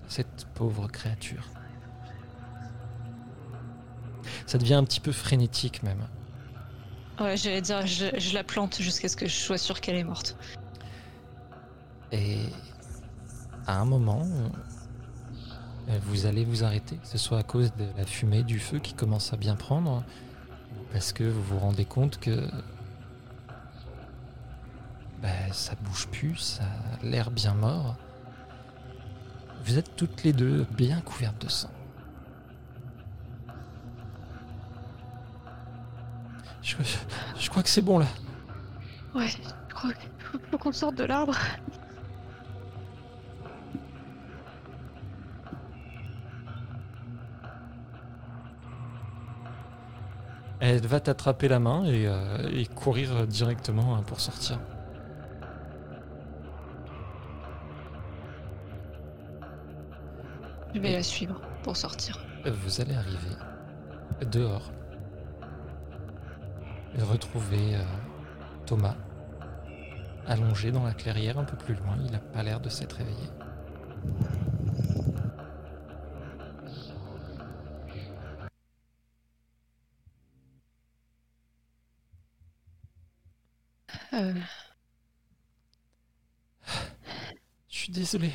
Cette 0.07 0.45
pauvre 0.53 0.87
créature. 0.87 1.47
Ça 4.45 4.57
devient 4.57 4.73
un 4.75 4.83
petit 4.83 4.99
peu 4.99 5.11
frénétique 5.11 5.83
même. 5.83 6.05
Ouais, 7.19 7.37
j'allais 7.37 7.61
dire, 7.61 7.85
je, 7.85 8.07
je 8.17 8.33
la 8.33 8.43
plante 8.43 8.81
jusqu'à 8.81 9.07
ce 9.07 9.15
que 9.15 9.27
je 9.27 9.35
sois 9.35 9.57
sûr 9.57 9.79
qu'elle 9.79 9.95
est 9.95 10.03
morte. 10.03 10.35
Et 12.11 12.39
à 13.67 13.79
un 13.79 13.85
moment, 13.85 14.27
euh, 15.89 15.99
vous 16.03 16.25
allez 16.25 16.43
vous 16.43 16.63
arrêter, 16.63 16.97
que 16.97 17.07
ce 17.07 17.17
soit 17.17 17.37
à 17.37 17.43
cause 17.43 17.71
de 17.75 17.85
la 17.97 18.05
fumée 18.05 18.43
du 18.43 18.59
feu 18.59 18.79
qui 18.79 18.93
commence 18.93 19.33
à 19.33 19.37
bien 19.37 19.55
prendre, 19.55 20.03
ou 20.71 20.83
parce 20.91 21.13
que 21.13 21.23
vous 21.23 21.43
vous 21.43 21.59
rendez 21.59 21.85
compte 21.85 22.19
que 22.19 22.49
bah, 25.21 25.29
ça 25.51 25.73
bouge 25.81 26.07
plus, 26.07 26.35
ça 26.35 26.63
a 26.63 27.05
l'air 27.05 27.29
bien 27.29 27.53
mort. 27.53 27.95
Vous 29.65 29.77
êtes 29.77 29.95
toutes 29.95 30.23
les 30.23 30.33
deux 30.33 30.65
bien 30.71 31.01
couvertes 31.01 31.39
de 31.43 31.49
sang. 31.49 31.69
Je, 36.63 36.75
je 37.39 37.49
crois 37.49 37.61
que 37.63 37.69
c'est 37.69 37.81
bon 37.81 37.99
là. 37.99 38.07
Ouais, 39.13 39.27
je 39.27 39.73
crois 39.73 39.93
qu'il 39.93 40.09
faut, 40.49 40.57
qu'on 40.57 40.71
sorte 40.71 40.95
de 40.95 41.03
l'arbre. 41.03 41.37
Elle 50.59 50.85
va 50.85 50.99
t'attraper 50.99 51.47
la 51.47 51.59
main 51.59 51.83
et, 51.85 52.07
euh, 52.07 52.49
et 52.53 52.67
courir 52.67 53.25
directement 53.27 53.95
hein, 53.95 54.03
pour 54.03 54.19
sortir. 54.19 54.59
Je 60.73 60.79
vais 60.79 60.91
la 60.93 61.03
suivre 61.03 61.41
pour 61.63 61.75
sortir. 61.75 62.19
Vous 62.45 62.81
allez 62.81 62.95
arriver 62.95 63.35
dehors 64.31 64.71
et 66.97 67.01
retrouver 67.01 67.75
euh, 67.75 67.83
Thomas 68.65 68.95
allongé 70.27 70.71
dans 70.71 70.83
la 70.83 70.93
clairière 70.93 71.37
un 71.37 71.43
peu 71.43 71.57
plus 71.57 71.73
loin. 71.75 71.97
Il 72.05 72.11
n'a 72.11 72.19
pas 72.19 72.43
l'air 72.43 72.59
de 72.59 72.69
s'être 72.69 72.93
réveillé. 72.97 73.29
Euh, 84.13 84.33
Je 87.69 87.77
suis 87.77 87.91
désolé. 87.93 88.31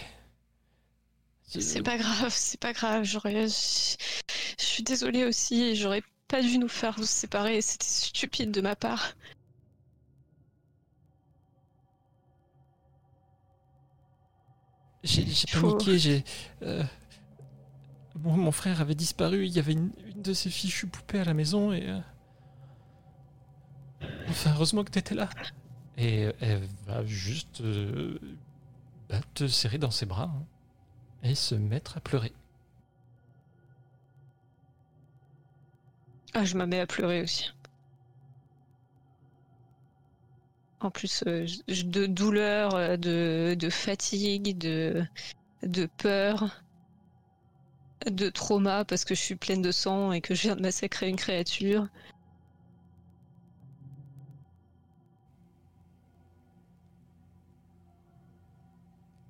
C'est 1.60 1.82
pas 1.82 1.96
grave, 1.98 2.32
c'est 2.34 2.60
pas 2.60 2.72
grave. 2.72 3.04
J'aurais, 3.04 3.48
je, 3.48 3.96
suis 4.58 4.82
désolée 4.82 5.24
aussi. 5.24 5.74
J'aurais 5.76 6.02
pas 6.28 6.42
dû 6.42 6.58
nous 6.58 6.68
faire 6.68 6.98
nous 6.98 7.04
séparer. 7.06 7.60
C'était 7.62 7.86
stupide 7.86 8.50
de 8.52 8.60
ma 8.60 8.76
part. 8.76 9.14
J'ai 15.04 15.24
paniqué, 15.52 15.98
j'ai. 15.98 16.24
euh, 16.62 16.82
mon, 18.16 18.36
mon 18.36 18.50
frère 18.50 18.80
avait 18.80 18.94
disparu, 18.94 19.46
il 19.46 19.52
y 19.52 19.58
avait 19.58 19.72
une, 19.72 19.92
une 20.14 20.22
de 20.22 20.32
ses 20.32 20.50
fichues 20.50 20.88
poupées 20.88 21.20
à 21.20 21.24
la 21.24 21.34
maison 21.34 21.72
et. 21.72 21.88
euh, 21.88 22.00
Enfin, 24.28 24.52
heureusement 24.54 24.84
que 24.84 24.90
t'étais 24.90 25.14
là. 25.14 25.28
Et 25.96 26.28
elle 26.40 26.68
va 26.86 27.04
juste 27.06 27.60
euh, 27.62 28.18
bah, 29.08 29.20
te 29.34 29.46
serrer 29.48 29.78
dans 29.78 29.90
ses 29.90 30.04
bras 30.06 30.24
hein, 30.34 30.44
et 31.26 31.34
se 31.34 31.54
mettre 31.54 31.96
à 31.96 32.00
pleurer. 32.00 32.32
Ah, 36.34 36.44
je 36.44 36.56
me 36.56 36.66
mets 36.66 36.80
à 36.80 36.86
pleurer 36.86 37.22
aussi. 37.22 37.50
En 40.80 40.90
plus, 40.90 41.24
euh, 41.26 41.46
de 41.68 42.06
douleur, 42.06 42.74
euh, 42.74 42.96
de, 42.96 43.56
de 43.58 43.70
fatigue, 43.70 44.56
de, 44.58 45.04
de 45.62 45.86
peur, 45.98 46.62
de 48.06 48.28
trauma 48.28 48.84
parce 48.84 49.04
que 49.04 49.14
je 49.14 49.20
suis 49.20 49.36
pleine 49.36 49.62
de 49.62 49.72
sang 49.72 50.12
et 50.12 50.20
que 50.20 50.34
je 50.34 50.42
viens 50.42 50.56
de 50.56 50.62
massacrer 50.62 51.08
une 51.08 51.16
créature. 51.16 51.88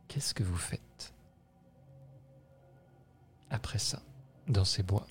Qu'est-ce 0.08 0.34
que 0.34 0.42
vous 0.42 0.56
faites? 0.56 1.15
Après 3.50 3.78
ça, 3.78 4.02
dans 4.48 4.64
ces 4.64 4.82
bois 4.82 5.06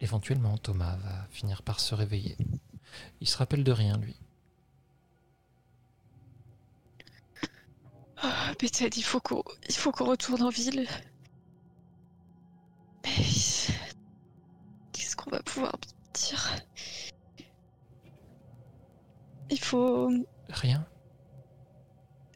Éventuellement, 0.00 0.56
Thomas 0.58 0.96
va 0.96 1.26
finir 1.30 1.62
par 1.62 1.80
se 1.80 1.94
réveiller. 1.94 2.36
Il 3.20 3.28
se 3.28 3.36
rappelle 3.36 3.64
de 3.64 3.72
rien, 3.72 3.96
lui. 3.98 4.16
Ah, 8.20 8.52
Bethel, 8.58 8.90
il 8.96 9.02
faut 9.02 9.20
qu'on 9.20 9.42
il 9.68 9.74
faut 9.74 9.92
qu'on 9.92 10.06
retourne 10.06 10.42
en 10.42 10.50
ville. 10.50 10.88
Mais 13.04 13.10
qu'est-ce 14.92 15.16
qu'on 15.16 15.30
va 15.30 15.42
pouvoir 15.42 15.76
dire? 16.14 16.56
Il 19.50 19.60
faut. 19.60 20.10
Rien 20.48 20.86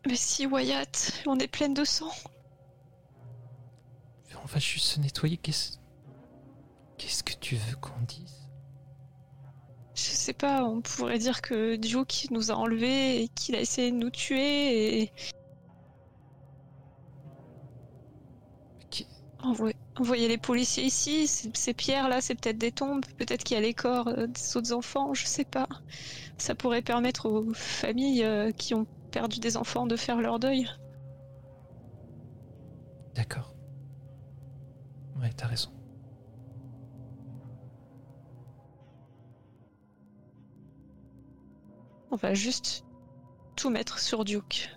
Mais 0.06 0.16
si 0.16 0.46
Wyatt, 0.46 1.22
on 1.26 1.38
est 1.38 1.48
pleine 1.48 1.74
de 1.74 1.84
sang. 1.84 2.12
On 4.42 4.46
va 4.46 4.58
juste 4.58 4.86
se 4.86 5.00
nettoyer. 5.00 5.36
Qu'est-ce. 5.36 5.78
Qu'est-ce 6.98 7.22
que 7.22 7.34
tu 7.40 7.56
veux 7.56 7.76
qu'on 7.76 8.00
dise? 8.06 8.48
Je 9.94 10.02
sais 10.02 10.32
pas, 10.32 10.64
on 10.64 10.80
pourrait 10.80 11.18
dire 11.18 11.42
que 11.42 11.76
Duke 11.76 12.26
nous 12.30 12.50
a 12.50 12.54
enlevés 12.54 13.22
et 13.22 13.28
qu'il 13.28 13.54
a 13.54 13.60
essayé 13.60 13.90
de 13.90 13.96
nous 13.96 14.10
tuer 14.10 15.02
et. 15.02 15.12
Qui- 18.90 19.06
Envoyer, 19.42 19.74
envoyer 19.96 20.28
les 20.28 20.38
policiers 20.38 20.84
ici, 20.84 21.26
ces, 21.26 21.50
ces 21.54 21.74
pierres-là, 21.74 22.20
c'est 22.20 22.34
peut-être 22.36 22.58
des 22.58 22.70
tombes, 22.72 23.04
peut-être 23.18 23.42
qu'il 23.42 23.56
y 23.56 23.58
a 23.58 23.60
les 23.60 23.74
corps 23.74 24.06
euh, 24.08 24.26
des 24.28 24.56
autres 24.56 24.72
enfants, 24.72 25.14
je 25.14 25.26
sais 25.26 25.44
pas. 25.44 25.66
Ça 26.38 26.54
pourrait 26.54 26.82
permettre 26.82 27.26
aux 27.28 27.52
familles 27.54 28.24
euh, 28.24 28.52
qui 28.52 28.74
ont 28.74 28.86
perdu 29.10 29.40
des 29.40 29.56
enfants 29.56 29.86
de 29.86 29.96
faire 29.96 30.20
leur 30.20 30.38
deuil. 30.38 30.68
D'accord. 33.14 33.54
Ouais, 35.22 35.30
t'as 35.36 35.46
raison. 35.46 35.70
On 42.10 42.16
va 42.16 42.34
juste 42.34 42.84
tout 43.56 43.70
mettre 43.70 44.00
sur 44.00 44.24
Duke. 44.24 44.68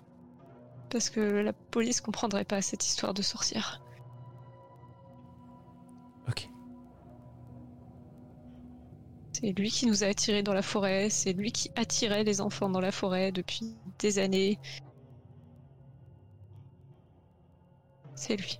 Parce 0.89 1.09
que 1.09 1.19
la 1.19 1.51
police 1.51 1.99
comprendrait 1.99 2.45
pas 2.45 2.61
cette 2.61 2.85
histoire 2.85 3.13
de 3.13 3.23
sorcière. 3.23 3.81
Ok. 6.29 6.47
C'est 9.33 9.51
lui 9.51 9.69
qui 9.69 9.87
nous 9.87 10.03
a 10.03 10.07
attirés 10.07 10.43
dans 10.43 10.53
la 10.53 10.61
forêt, 10.61 11.09
c'est 11.09 11.33
lui 11.33 11.51
qui 11.51 11.71
attirait 11.75 12.23
les 12.23 12.39
enfants 12.39 12.69
dans 12.69 12.79
la 12.79 12.91
forêt 12.91 13.31
depuis 13.31 13.75
des 13.99 14.19
années. 14.19 14.59
C'est 18.15 18.37
lui. 18.37 18.59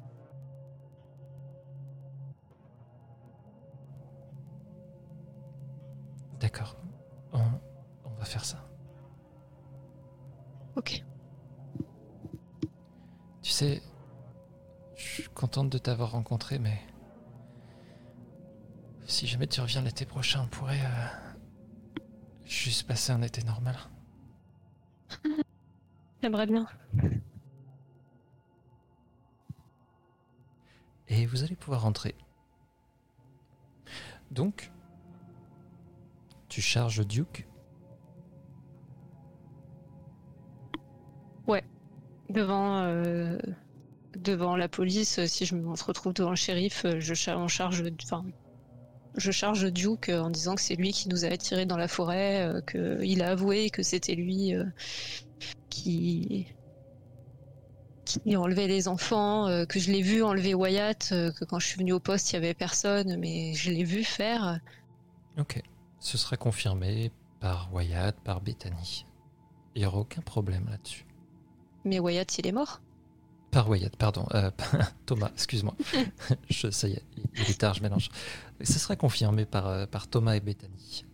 D'accord. 6.45 6.75
On, 7.33 7.41
on 8.03 8.14
va 8.19 8.24
faire 8.24 8.45
ça. 8.45 8.69
Ok. 10.75 11.03
Tu 13.41 13.49
sais, 13.49 13.82
je 14.95 15.01
suis 15.03 15.27
contente 15.30 15.72
de 15.72 15.80
t'avoir 15.80 16.11
rencontré, 16.11 16.59
mais 16.59 16.80
si 19.07 19.25
jamais 19.25 19.48
tu 19.48 19.59
reviens 19.59 19.82
l'été 19.82 20.06
prochain, 20.06 20.43
on 20.43 20.48
pourrait 20.48 20.85
euh, 20.85 22.03
juste 22.43 22.85
passer 22.85 23.11
un 23.11 23.24
été 23.24 23.43
normal. 23.43 23.75
J'aimerais 26.22 26.45
bien. 26.45 26.67
Et 31.07 31.25
vous 31.25 31.43
allez 31.43 31.56
pouvoir 31.56 31.82
rentrer. 31.82 32.14
Donc, 34.30 34.72
tu 36.56 36.61
charges 36.61 37.06
Duke. 37.06 37.45
Devant, 42.27 42.82
euh, 42.82 43.38
devant 44.17 44.56
la 44.56 44.67
police, 44.67 45.24
si 45.27 45.45
je 45.45 45.53
me 45.56 45.69
retrouve 45.69 46.11
devant 46.14 46.32
le 46.32 46.35
shérif, 46.35 46.84
euh, 46.85 47.00
je, 47.00 47.14
cha- 47.14 47.38
on 47.38 47.48
charge, 47.48 47.84
enfin, 48.03 48.25
je 49.16 49.32
charge 49.32 49.72
Duke 49.72 50.09
en 50.09 50.32
disant 50.32 50.56
que 50.56 50.61
c'est 50.61 50.75
lui 50.75 50.92
qui 50.92 51.08
nous 51.08 51.24
a 51.24 51.27
attirés 51.27 51.67
dans 51.67 51.77
la 51.77 51.88
forêt, 51.88 52.42
euh, 52.48 52.61
qu'il 52.61 53.22
a 53.22 53.30
avoué 53.30 53.69
que 53.69 53.84
c'était 53.84 54.16
lui 54.16 54.53
qui 55.69 56.48
qui 58.06 58.35
enlevait 58.35 58.67
les 58.67 58.88
enfants, 58.88 59.48
euh, 59.48 59.66
que 59.66 59.80
je 59.80 59.92
l'ai 59.92 60.01
vu 60.01 60.24
enlever 60.24 60.56
Wyatt, 60.56 61.09
euh, 61.11 61.32
que 61.32 61.45
quand 61.45 61.59
je 61.59 61.67
suis 61.67 61.77
venue 61.77 61.93
au 61.93 62.00
poste, 62.00 62.32
il 62.32 62.35
y 62.35 62.38
avait 62.38 62.53
personne, 62.56 63.17
mais 63.19 63.53
je 63.53 63.69
l'ai 63.72 63.84
vu 63.84 64.03
faire. 64.03 64.59
Ok. 65.38 65.61
Ce 66.06 66.19
sera 66.19 66.38
confirmé 66.38 67.11
par 67.40 67.74
Wyatt, 67.74 68.16
par 68.22 68.40
Bethany. 68.40 69.08
Il 69.74 69.80
n'y 69.80 69.88
aura 69.88 69.98
aucun 69.98 70.22
problème 70.22 70.67
là-dessus. 70.69 71.03
Mais 71.84 71.98
Wyatt, 71.98 72.38
il 72.38 72.45
est 72.45 72.51
mort? 72.51 72.80
Par 73.50 73.67
Wyatt, 73.67 73.95
pardon. 73.95 74.27
euh, 74.35 74.51
Thomas, 75.08 75.32
excuse-moi. 75.34 75.75
je, 76.51 76.69
ça 76.69 76.88
y 76.88 76.93
est, 76.93 77.03
il 77.17 77.24
il 77.34 77.50
est 77.50 77.59
tard, 77.59 77.74
je 77.74 77.82
mélange. 77.82 78.09
Ce 78.61 78.77
sera 78.77 78.95
confirmé 78.95 79.48
par, 79.48 79.66
euh, 79.66 79.88
par 79.88 80.08
Thomas 80.08 80.35
et 80.35 80.42
Bethany. 80.42 81.06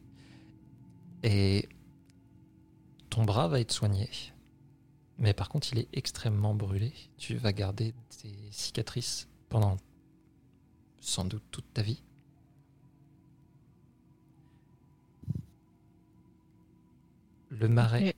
Et 1.23 1.69
ton 3.09 3.23
bras 3.23 3.47
va 3.47 3.61
être 3.61 3.71
soigné. 3.71 4.09
Mais 5.19 5.33
par 5.33 5.47
contre, 5.47 5.71
il 5.71 5.79
est 5.79 5.87
extrêmement 5.93 6.53
brûlé. 6.53 6.91
Tu 7.17 7.37
vas 7.37 7.53
garder 7.53 7.93
tes 8.21 8.35
cicatrices 8.51 9.29
pendant 9.47 9.77
sans 10.99 11.23
doute 11.23 11.43
toute 11.49 11.73
ta 11.73 11.81
vie. 11.81 12.03
Le 17.51 17.67
marais 17.67 18.15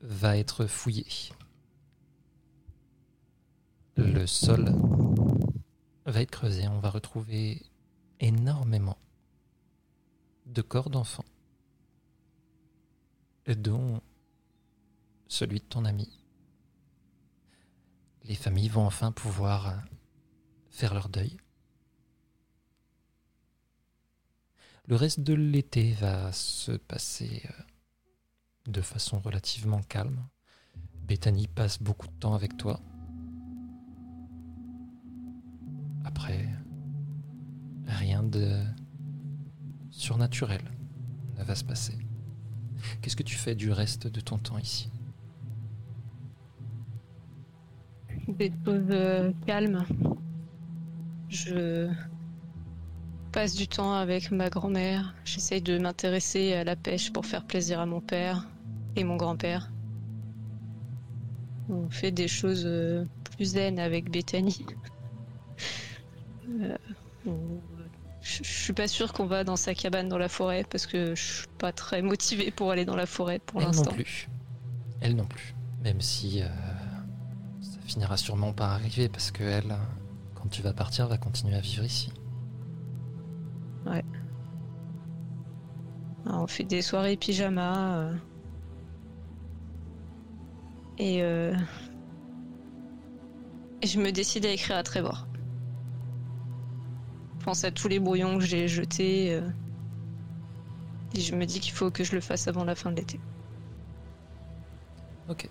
va 0.00 0.36
être 0.36 0.66
fouillé. 0.66 1.04
Le 3.96 4.26
sol 4.26 4.72
va 6.06 6.22
être 6.22 6.30
creusé. 6.30 6.68
On 6.68 6.78
va 6.78 6.88
retrouver 6.88 7.66
énormément 8.20 8.96
de 10.46 10.62
corps 10.62 10.88
d'enfants, 10.88 11.24
dont 13.48 14.00
celui 15.26 15.58
de 15.58 15.64
ton 15.64 15.84
ami. 15.84 16.08
Les 18.22 18.36
familles 18.36 18.68
vont 18.68 18.86
enfin 18.86 19.10
pouvoir 19.10 19.82
faire 20.70 20.94
leur 20.94 21.08
deuil. 21.08 21.36
Le 24.88 24.96
reste 24.96 25.20
de 25.20 25.34
l'été 25.34 25.92
va 25.92 26.32
se 26.32 26.72
passer 26.72 27.42
euh, 27.44 27.62
de 28.68 28.80
façon 28.80 29.18
relativement 29.18 29.82
calme. 29.82 30.26
Bethany 31.06 31.46
passe 31.46 31.82
beaucoup 31.82 32.06
de 32.06 32.12
temps 32.12 32.32
avec 32.32 32.56
toi. 32.56 32.80
Après, 36.06 36.48
rien 37.84 38.22
de 38.22 38.62
surnaturel 39.90 40.62
ne 41.36 41.44
va 41.44 41.54
se 41.54 41.64
passer. 41.64 41.98
Qu'est-ce 43.02 43.16
que 43.16 43.22
tu 43.22 43.36
fais 43.36 43.54
du 43.54 43.70
reste 43.70 44.06
de 44.06 44.20
ton 44.20 44.38
temps 44.38 44.56
ici? 44.56 44.90
Des 48.26 48.50
choses 48.64 48.86
euh, 48.90 49.32
calmes. 49.44 49.84
Je 51.28 51.90
passe 53.38 53.54
du 53.54 53.68
temps 53.68 53.92
avec 53.92 54.32
ma 54.32 54.50
grand-mère. 54.50 55.14
J'essaye 55.24 55.62
de 55.62 55.78
m'intéresser 55.78 56.54
à 56.54 56.64
la 56.64 56.74
pêche 56.74 57.12
pour 57.12 57.24
faire 57.24 57.44
plaisir 57.44 57.78
à 57.78 57.86
mon 57.86 58.00
père 58.00 58.48
et 58.96 59.04
mon 59.04 59.14
grand-père. 59.14 59.70
On 61.68 61.88
fait 61.88 62.10
des 62.10 62.26
choses 62.26 62.64
euh, 62.66 63.04
plus 63.36 63.44
zen 63.52 63.78
avec 63.78 64.10
Bethany. 64.10 64.66
Euh, 66.60 66.76
je 68.22 68.42
suis 68.42 68.72
pas 68.72 68.88
sûre 68.88 69.12
qu'on 69.12 69.26
va 69.26 69.44
dans 69.44 69.56
sa 69.56 69.74
cabane 69.74 70.08
dans 70.08 70.16
la 70.16 70.30
forêt 70.30 70.64
parce 70.68 70.86
que 70.86 71.14
je 71.14 71.22
suis 71.22 71.46
pas 71.58 71.72
très 71.72 72.00
motivée 72.00 72.50
pour 72.50 72.70
aller 72.70 72.86
dans 72.86 72.96
la 72.96 73.04
forêt 73.04 73.38
pour 73.38 73.60
Elle 73.60 73.66
non 73.66 73.72
l'instant. 73.72 73.92
plus. 73.92 74.28
Elle 75.02 75.14
non 75.14 75.26
plus. 75.26 75.54
Même 75.84 76.00
si 76.00 76.40
euh, 76.40 76.46
ça 77.60 77.78
finira 77.86 78.16
sûrement 78.16 78.54
par 78.54 78.72
arriver 78.72 79.10
parce 79.10 79.30
que 79.30 79.44
elle, 79.44 79.76
quand 80.34 80.48
tu 80.48 80.62
vas 80.62 80.72
partir, 80.72 81.06
va 81.06 81.18
continuer 81.18 81.54
à 81.54 81.60
vivre 81.60 81.84
ici. 81.84 82.10
Alors, 86.26 86.42
on 86.42 86.46
fait 86.46 86.64
des 86.64 86.82
soirées 86.82 87.16
pyjama. 87.16 87.98
euh. 87.98 88.16
Et 90.98 91.22
euh, 91.22 91.54
Et 93.82 93.86
je 93.88 93.98
me 94.00 94.12
décide 94.12 94.46
à 94.46 94.50
écrire 94.52 94.76
à 94.76 94.82
Trevor. 94.84 95.28
Je 97.40 97.44
pense 97.44 97.64
à 97.64 97.70
tous 97.72 97.88
les 97.88 97.98
brouillons 98.00 98.38
que 98.38 98.44
j'ai 98.44 98.68
jetés. 98.68 99.32
euh, 99.34 99.50
et 101.12 101.20
je 101.20 101.34
me 101.34 101.44
dis 101.44 101.60
qu'il 101.60 101.72
faut 101.74 101.90
que 101.90 102.02
je 102.04 102.14
le 102.14 102.20
fasse 102.22 102.48
avant 102.48 102.64
la 102.64 102.74
fin 102.74 102.90
de 102.90 102.96
l'été. 102.96 103.22
Ok. 105.26 105.48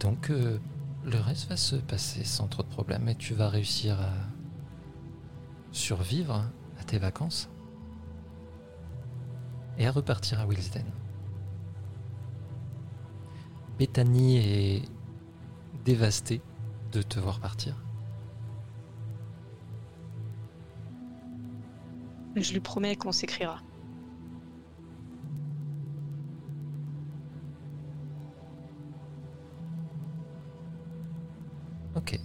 Donc, 0.00 0.30
le 0.30 1.18
reste 1.18 1.48
va 1.48 1.56
se 1.56 1.76
passer 1.76 2.24
sans 2.24 2.48
trop 2.48 2.62
de 2.62 2.68
problèmes 2.68 3.08
et 3.08 3.14
tu 3.14 3.34
vas 3.34 3.48
réussir 3.48 4.00
à 4.00 4.12
survivre 5.72 6.44
à 6.78 6.84
tes 6.84 6.98
vacances 6.98 7.48
et 9.78 9.86
à 9.86 9.92
repartir 9.92 10.40
à 10.40 10.46
Wilsden. 10.46 10.86
Bethany 13.78 14.36
est 14.36 14.82
dévastée 15.84 16.42
de 16.92 17.02
te 17.02 17.18
voir 17.18 17.40
partir. 17.40 17.74
Je 22.36 22.52
lui 22.52 22.60
promets 22.60 22.96
qu'on 22.96 23.12
s'écrira. 23.12 23.60
Ok. 31.96 32.20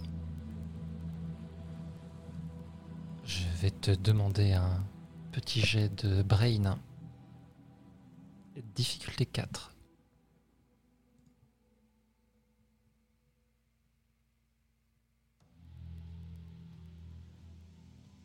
Je 3.24 3.44
vais 3.60 3.70
te 3.70 3.90
demander 3.90 4.52
un 4.52 4.84
petit 5.32 5.60
jet 5.60 5.88
de 6.04 6.22
brain. 6.22 6.78
Difficulté 8.74 9.26
4. 9.26 9.74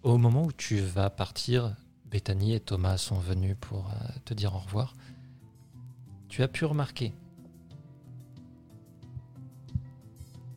Au 0.03 0.17
moment 0.17 0.45
où 0.45 0.51
tu 0.51 0.79
vas 0.79 1.09
partir, 1.09 1.75
Bethany 2.05 2.53
et 2.53 2.59
Thomas 2.59 2.97
sont 2.97 3.19
venus 3.19 3.55
pour 3.59 3.89
euh, 3.89 4.07
te 4.25 4.33
dire 4.33 4.53
au 4.55 4.59
revoir. 4.59 4.93
Tu 6.27 6.43
as 6.43 6.47
pu 6.47 6.65
remarquer 6.65 7.13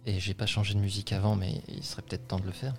Et 0.06 0.20
j'ai 0.20 0.34
pas 0.34 0.46
changé 0.46 0.74
de 0.74 0.80
musique 0.80 1.12
avant, 1.12 1.34
mais 1.36 1.62
il 1.68 1.82
serait 1.82 2.02
peut-être 2.02 2.28
temps 2.28 2.40
de 2.40 2.46
le 2.46 2.52
faire. 2.52 2.74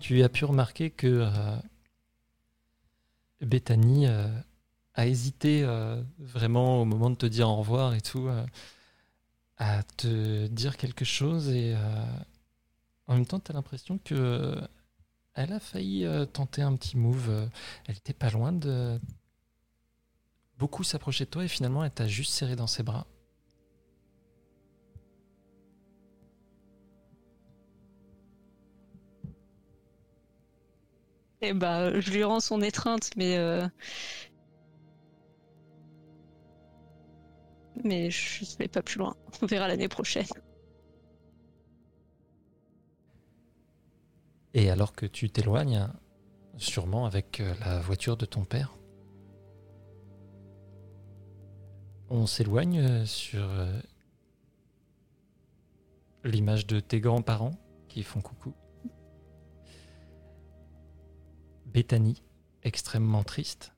Tu 0.00 0.22
as 0.22 0.28
pu 0.30 0.46
remarquer 0.46 0.90
que 0.90 1.06
euh, 1.06 1.56
Bethany 3.40 4.06
euh, 4.06 4.28
a 4.94 5.06
hésité 5.06 5.62
euh, 5.62 6.02
vraiment 6.18 6.82
au 6.82 6.84
moment 6.84 7.10
de 7.10 7.16
te 7.16 7.26
dire 7.26 7.48
au 7.48 7.56
revoir 7.56 7.94
et 7.94 8.00
tout, 8.00 8.28
euh, 8.28 8.44
à 9.56 9.82
te 9.82 10.46
dire 10.48 10.76
quelque 10.76 11.04
chose 11.04 11.48
et 11.50 11.74
en 13.06 13.14
même 13.14 13.26
temps, 13.26 13.40
tu 13.40 13.50
as 13.50 13.54
l'impression 13.54 13.98
que 13.98 14.58
elle 15.34 15.52
a 15.52 15.60
failli 15.60 16.06
tenter 16.32 16.62
un 16.62 16.74
petit 16.76 16.96
move. 16.96 17.50
elle 17.86 17.96
était 17.96 18.14
pas 18.14 18.30
loin 18.30 18.52
de 18.52 18.98
beaucoup 20.56 20.82
s'approcher 20.82 21.26
de 21.26 21.30
toi 21.30 21.44
et 21.44 21.48
finalement, 21.48 21.84
elle 21.84 21.90
t'a 21.90 22.08
juste 22.08 22.32
serré 22.32 22.56
dans 22.56 22.66
ses 22.66 22.82
bras. 22.82 23.06
Et 31.42 31.52
bah, 31.54 31.98
je 32.00 32.10
lui 32.10 32.24
rends 32.24 32.40
son 32.40 32.60
étreinte, 32.62 33.10
mais. 33.16 33.36
euh, 33.38 33.66
Mais 37.84 38.10
je 38.10 38.44
ne 38.44 38.58
vais 38.58 38.68
pas 38.68 38.82
plus 38.82 38.98
loin. 38.98 39.14
On 39.42 39.46
verra 39.46 39.68
l'année 39.68 39.88
prochaine. 39.88 40.26
Et 44.54 44.70
alors 44.70 44.92
que 44.92 45.06
tu 45.06 45.28
t'éloignes, 45.30 45.88
sûrement 46.56 47.06
avec 47.06 47.40
euh, 47.40 47.54
la 47.60 47.80
voiture 47.80 48.16
de 48.16 48.26
ton 48.26 48.44
père, 48.44 48.76
on 52.10 52.26
s'éloigne 52.26 52.80
euh, 52.80 53.06
sur 53.06 53.42
euh, 53.42 53.80
l'image 56.24 56.66
de 56.66 56.80
tes 56.80 56.98
grands-parents 56.98 57.58
qui 57.88 58.02
font 58.02 58.22
coucou? 58.22 58.54
Bethany, 61.72 62.22
extrêmement 62.62 63.22
triste. 63.22 63.72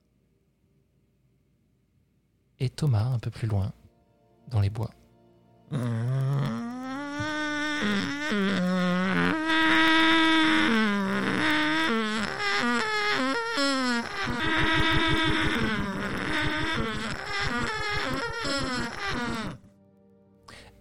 Et 2.59 2.69
Thomas, 2.69 3.05
un 3.05 3.19
peu 3.19 3.29
plus 3.29 3.47
loin, 3.47 3.71
dans 4.47 4.59
les 4.59 4.69
bois. 4.69 4.91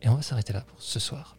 Et 0.01 0.09
on 0.09 0.15
va 0.17 0.23
s'arrêter 0.23 0.53
là 0.53 0.63
pour 0.63 0.83
ce 0.83 0.99
soir. 0.99 1.37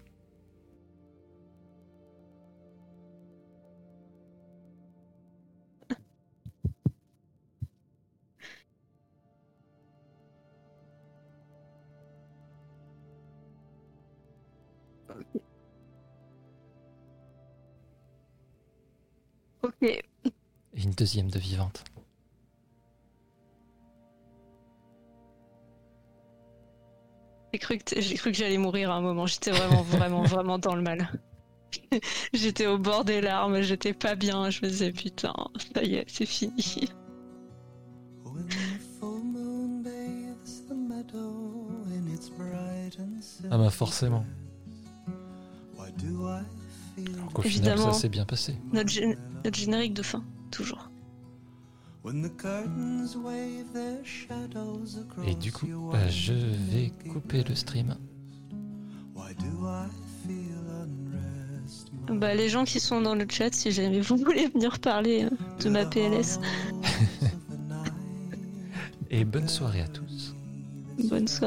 Ok. 19.64 19.82
Et 19.82 20.04
une 20.74 20.92
deuxième 20.92 21.30
de 21.30 21.40
vivante. 21.40 21.84
J'ai 27.54 27.60
cru 27.60 27.78
que 27.78 28.02
j'ai 28.02 28.16
cru 28.16 28.32
que 28.32 28.38
j'allais 28.38 28.58
mourir 28.58 28.92
à 28.92 28.96
un 28.96 29.02
moment. 29.02 29.26
J'étais 29.28 29.52
vraiment, 29.52 29.82
vraiment, 29.84 30.24
vraiment 30.24 30.60
dans 30.60 30.76
le 30.76 30.82
mal. 30.82 31.08
j'étais 32.34 32.66
au 32.68 32.78
bord 32.78 33.06
des 33.06 33.22
larmes. 33.22 33.62
J'étais 33.62 33.94
pas 33.94 34.16
bien. 34.16 34.50
Je 34.50 34.66
me 34.66 34.70
disais 34.70 34.92
putain, 34.92 35.34
ça 35.74 35.84
y 35.84 35.96
est, 35.96 36.06
c'est 36.08 36.26
fini. 36.26 36.90
Ah 43.52 43.58
bah 43.58 43.70
forcément. 43.70 44.26
Why 47.34 47.34
do 47.34 47.34
I 47.34 47.36
feel 47.36 47.36
Donc 47.36 47.40
au 47.40 47.42
final, 47.42 47.70
Évidemment. 47.72 47.94
ça 47.94 48.00
s'est 48.00 48.10
bien 48.10 48.26
passé. 48.26 48.56
Notre, 48.72 48.90
gé- 48.90 49.18
notre 49.44 49.58
générique 49.58 49.94
de 49.94 50.04
fin, 50.04 50.24
toujours. 50.52 50.90
Et 55.26 55.36
du 55.36 55.52
coup, 55.54 55.68
bah, 55.92 56.08
je 56.10 56.34
vais 56.34 56.92
couper 57.12 57.44
le 57.44 57.56
stream. 57.56 57.96
Why 59.16 59.34
do 59.36 59.68
I 59.68 59.88
feel 60.26 60.58
unrest? 60.82 61.90
my 62.10 62.18
Bah, 62.20 62.36
les 62.36 62.50
gens 62.50 62.66
qui 62.66 62.80
sont 62.82 63.00
dans 63.02 63.16
le 63.16 63.26
chat, 63.30 63.54
si 63.54 63.72
jamais 63.72 64.02
vous 64.02 64.18
voulez 64.18 64.48
venir 64.50 64.80
parler 64.80 65.24
euh, 65.24 65.30
de 65.64 65.70
ma 65.70 65.86
PLS, 65.86 66.40
Et 69.10 69.26
bonne 69.26 69.48
soirée 69.48 69.82
à 69.82 69.88
tous. 69.88 70.36
bonne 71.10 71.28
soirée. 71.28 71.40